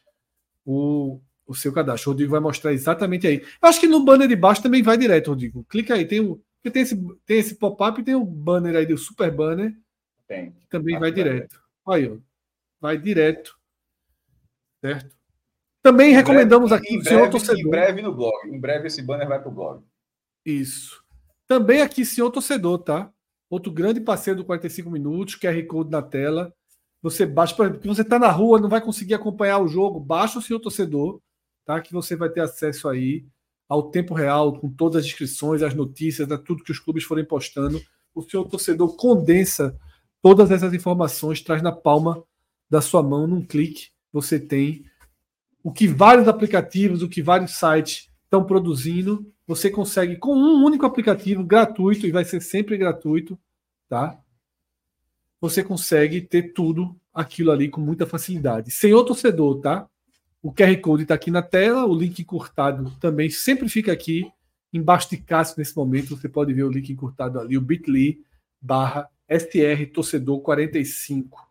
o, 0.63 1.19
o 1.47 1.55
seu 1.55 1.73
cadastro. 1.73 2.09
O 2.09 2.13
Rodrigo 2.13 2.31
vai 2.31 2.39
mostrar 2.39 2.73
exatamente 2.73 3.25
aí. 3.25 3.41
Eu 3.61 3.69
acho 3.69 3.79
que 3.79 3.87
no 3.87 4.03
banner 4.03 4.27
de 4.27 4.35
baixo 4.35 4.61
também 4.61 4.83
vai 4.83 4.97
direto, 4.97 5.29
Rodrigo. 5.29 5.65
Clica 5.69 5.95
aí, 5.95 6.05
tem 6.05 6.19
o 6.19 6.41
tem 6.63 6.81
esse, 6.81 6.95
tem 7.27 7.37
esse 7.37 7.55
pop-up 7.55 8.01
e 8.01 8.03
tem 8.03 8.15
o 8.15 8.25
banner 8.25 8.75
aí 8.75 8.87
do 8.87 8.97
super 8.97 9.31
banner. 9.31 9.75
Tem. 10.27 10.51
Que 10.51 10.67
também 10.67 10.97
vai 10.97 11.11
direto. 11.11 11.59
Aí, 11.87 12.09
ó. 12.09 12.17
Vai 12.81 12.97
direto. 12.97 13.55
Certo? 14.85 15.15
Também 15.81 16.11
em 16.11 16.13
recomendamos 16.13 16.69
breve, 16.69 16.85
aqui 16.85 16.95
em 16.95 17.03
senhor 17.03 17.19
breve, 17.21 17.31
torcedor. 17.31 17.59
Em 17.59 17.69
breve 17.69 18.01
no 18.01 18.13
blog. 18.13 18.47
Em 18.47 18.59
breve 18.59 18.87
esse 18.87 19.01
banner 19.01 19.27
vai 19.27 19.39
para 19.39 19.49
o 19.49 19.53
blog. 19.53 19.83
Isso. 20.45 21.03
Também 21.47 21.81
aqui, 21.81 22.05
senhor 22.05 22.29
torcedor, 22.29 22.79
tá? 22.79 23.11
Outro 23.49 23.71
grande 23.71 23.99
parceiro 23.99 24.37
do 24.37 24.45
45 24.45 24.89
minutos, 24.89 25.35
QR 25.35 25.65
Code 25.67 25.89
na 25.91 26.01
tela. 26.01 26.53
Você 27.01 27.25
baixa, 27.25 27.55
por 27.55 27.65
exemplo, 27.65 27.81
que 27.81 27.87
você 27.87 28.01
está 28.01 28.17
na 28.17 28.29
rua, 28.29 28.59
não 28.59 28.69
vai 28.69 28.81
conseguir 28.81 29.13
acompanhar 29.13 29.59
o 29.59 29.67
jogo, 29.67 29.99
baixa 29.99 30.39
o 30.39 30.41
seu 30.41 30.59
torcedor, 30.59 31.19
tá? 31.65 31.79
Que 31.79 31.93
você 31.93 32.15
vai 32.15 32.29
ter 32.29 32.41
acesso 32.41 32.87
aí 32.87 33.25
ao 33.67 33.89
tempo 33.89 34.13
real, 34.13 34.59
com 34.59 34.69
todas 34.69 35.01
as 35.01 35.05
inscrições, 35.07 35.61
as 35.63 35.73
notícias, 35.73 36.31
a 36.31 36.37
tudo 36.37 36.63
que 36.63 36.71
os 36.71 36.79
clubes 36.79 37.03
forem 37.03 37.25
postando. 37.25 37.81
O 38.13 38.21
seu 38.21 38.43
torcedor 38.45 38.95
condensa 38.95 39.77
todas 40.21 40.49
essas 40.49 40.73
informações, 40.73 41.41
traz 41.41 41.61
na 41.61 41.71
palma 41.71 42.23
da 42.69 42.81
sua 42.81 43.03
mão, 43.03 43.27
num 43.27 43.45
clique, 43.45 43.89
você 44.15 44.39
tem 44.39 44.85
o 45.63 45.71
que 45.71 45.87
vários 45.87 46.27
aplicativos, 46.27 47.01
o 47.01 47.09
que 47.09 47.21
vários 47.21 47.51
sites 47.51 48.09
estão 48.23 48.43
produzindo, 48.43 49.31
você 49.45 49.69
consegue 49.69 50.15
com 50.15 50.35
um 50.35 50.63
único 50.63 50.85
aplicativo 50.85 51.43
gratuito, 51.43 52.07
e 52.07 52.11
vai 52.11 52.23
ser 52.23 52.41
sempre 52.41 52.77
gratuito, 52.77 53.37
tá? 53.89 54.19
você 55.39 55.63
consegue 55.63 56.21
ter 56.21 56.53
tudo 56.53 56.99
aquilo 57.13 57.51
ali 57.51 57.69
com 57.69 57.79
muita 57.79 58.05
facilidade. 58.05 58.71
Sem 58.71 58.93
o 58.93 59.03
torcedor, 59.03 59.61
tá? 59.61 59.87
O 60.41 60.51
QR 60.51 60.75
Code 60.81 61.03
está 61.03 61.15
aqui 61.15 61.31
na 61.31 61.41
tela, 61.41 61.85
o 61.85 61.95
link 61.95 62.19
encurtado 62.19 62.91
também 62.99 63.29
sempre 63.29 63.67
fica 63.69 63.91
aqui. 63.91 64.29
Embaixo 64.73 65.09
de 65.09 65.17
Cássio, 65.17 65.55
nesse 65.57 65.75
momento, 65.75 66.17
você 66.17 66.27
pode 66.27 66.53
ver 66.53 66.63
o 66.63 66.69
link 66.69 66.91
encurtado 66.91 67.39
ali, 67.39 67.57
o 67.57 67.61
bit.ly 67.61 68.21
barra 68.61 69.09
STR 69.29 69.85
Torcedor 69.93 70.41
45. 70.41 71.47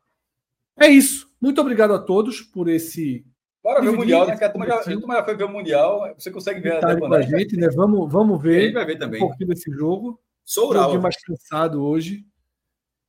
É 0.77 0.89
isso. 0.89 1.31
Muito 1.45 1.61
obrigado 1.61 1.93
a 1.93 1.99
todos 1.99 2.41
por 2.41 2.71
esse. 2.71 3.23
Bora 3.62 3.83
ver 3.83 3.91
o 3.91 3.97
Mundial, 3.99 4.27
né? 4.27 4.35
Que 4.35 4.45
a 4.45 4.49
turma 4.49 4.66
já, 4.66 4.83
já 4.83 5.25
foi 5.25 5.37
ver 5.37 5.45
o 5.45 5.49
Mundial. 5.51 6.15
Você 6.16 6.31
consegue 6.31 6.59
ver 6.59 6.83
a 6.83 6.99
com 6.99 7.12
a 7.12 7.21
gente, 7.21 7.55
né? 7.55 7.69
Vamos, 7.69 8.11
vamos 8.11 8.41
ver, 8.43 8.73
vai 8.73 8.87
ver 8.87 8.97
também. 8.97 9.23
um 9.23 9.29
pouquinho 9.29 9.51
desse 9.51 9.71
jogo. 9.71 10.19
Sou 10.43 10.71
um 10.71 10.73
pouquinho 10.73 11.03
mais 11.03 11.23
cansado 11.23 11.85
hoje. 11.85 12.25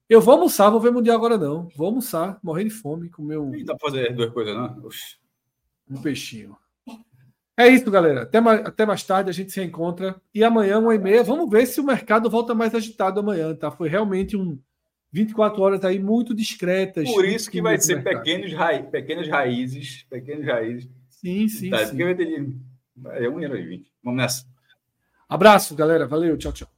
Eu 0.09 0.19
vou 0.19 0.33
almoçar, 0.33 0.69
vou 0.69 0.81
ver 0.81 0.91
Mundial 0.91 1.15
agora 1.15 1.37
não. 1.37 1.69
Vou 1.77 1.87
almoçar, 1.87 2.37
morrer 2.43 2.65
de 2.65 2.71
fome, 2.71 3.09
comer 3.09 3.37
um. 3.37 3.51
Não 3.51 3.63
dá 3.63 3.73
pra 3.73 3.89
fazer 3.89 4.13
duas 4.13 4.29
coisas, 4.33 4.53
não? 4.53 4.85
Oxi. 4.85 5.15
Um 5.89 6.01
peixinho. 6.01 6.57
É 7.55 7.69
isso, 7.69 7.89
galera. 7.89 8.23
Até 8.23 8.41
mais, 8.41 8.65
até 8.65 8.85
mais 8.85 9.01
tarde 9.01 9.29
a 9.29 9.33
gente 9.33 9.53
se 9.53 9.61
reencontra. 9.61 10.21
E 10.33 10.43
amanhã, 10.43 10.79
uma 10.79 10.93
e 10.93 10.99
meia, 10.99 11.23
vamos 11.23 11.49
ver 11.49 11.65
se 11.65 11.79
o 11.79 11.85
mercado 11.85 12.29
volta 12.29 12.53
mais 12.53 12.75
agitado 12.75 13.21
amanhã, 13.21 13.55
tá? 13.55 13.71
Foi 13.71 13.87
realmente 13.87 14.35
um 14.35 14.59
24 15.15 15.61
horas 15.61 15.85
aí 15.85 15.97
muito 15.97 16.35
discretas. 16.35 17.09
Por 17.09 17.23
isso 17.23 17.49
que 17.49 17.61
vai 17.61 17.79
ser 17.79 18.03
pequenos, 18.03 18.51
ra... 18.51 18.77
pequenas 18.83 19.29
raízes. 19.29 20.05
Pequenas 20.09 20.45
raízes. 20.45 20.89
Sim, 21.09 21.47
sim. 21.47 21.69
Tá, 21.69 21.77
sim. 21.77 21.91
Porque 21.91 22.03
vai 22.03 22.15
ter. 22.15 22.45
É 23.23 23.29
1 23.29 23.35
20. 23.49 23.91
Vamos 24.03 24.17
nessa. 24.17 24.45
Abraço, 25.29 25.73
galera. 25.73 26.05
Valeu. 26.05 26.37
Tchau, 26.37 26.51
tchau. 26.51 26.74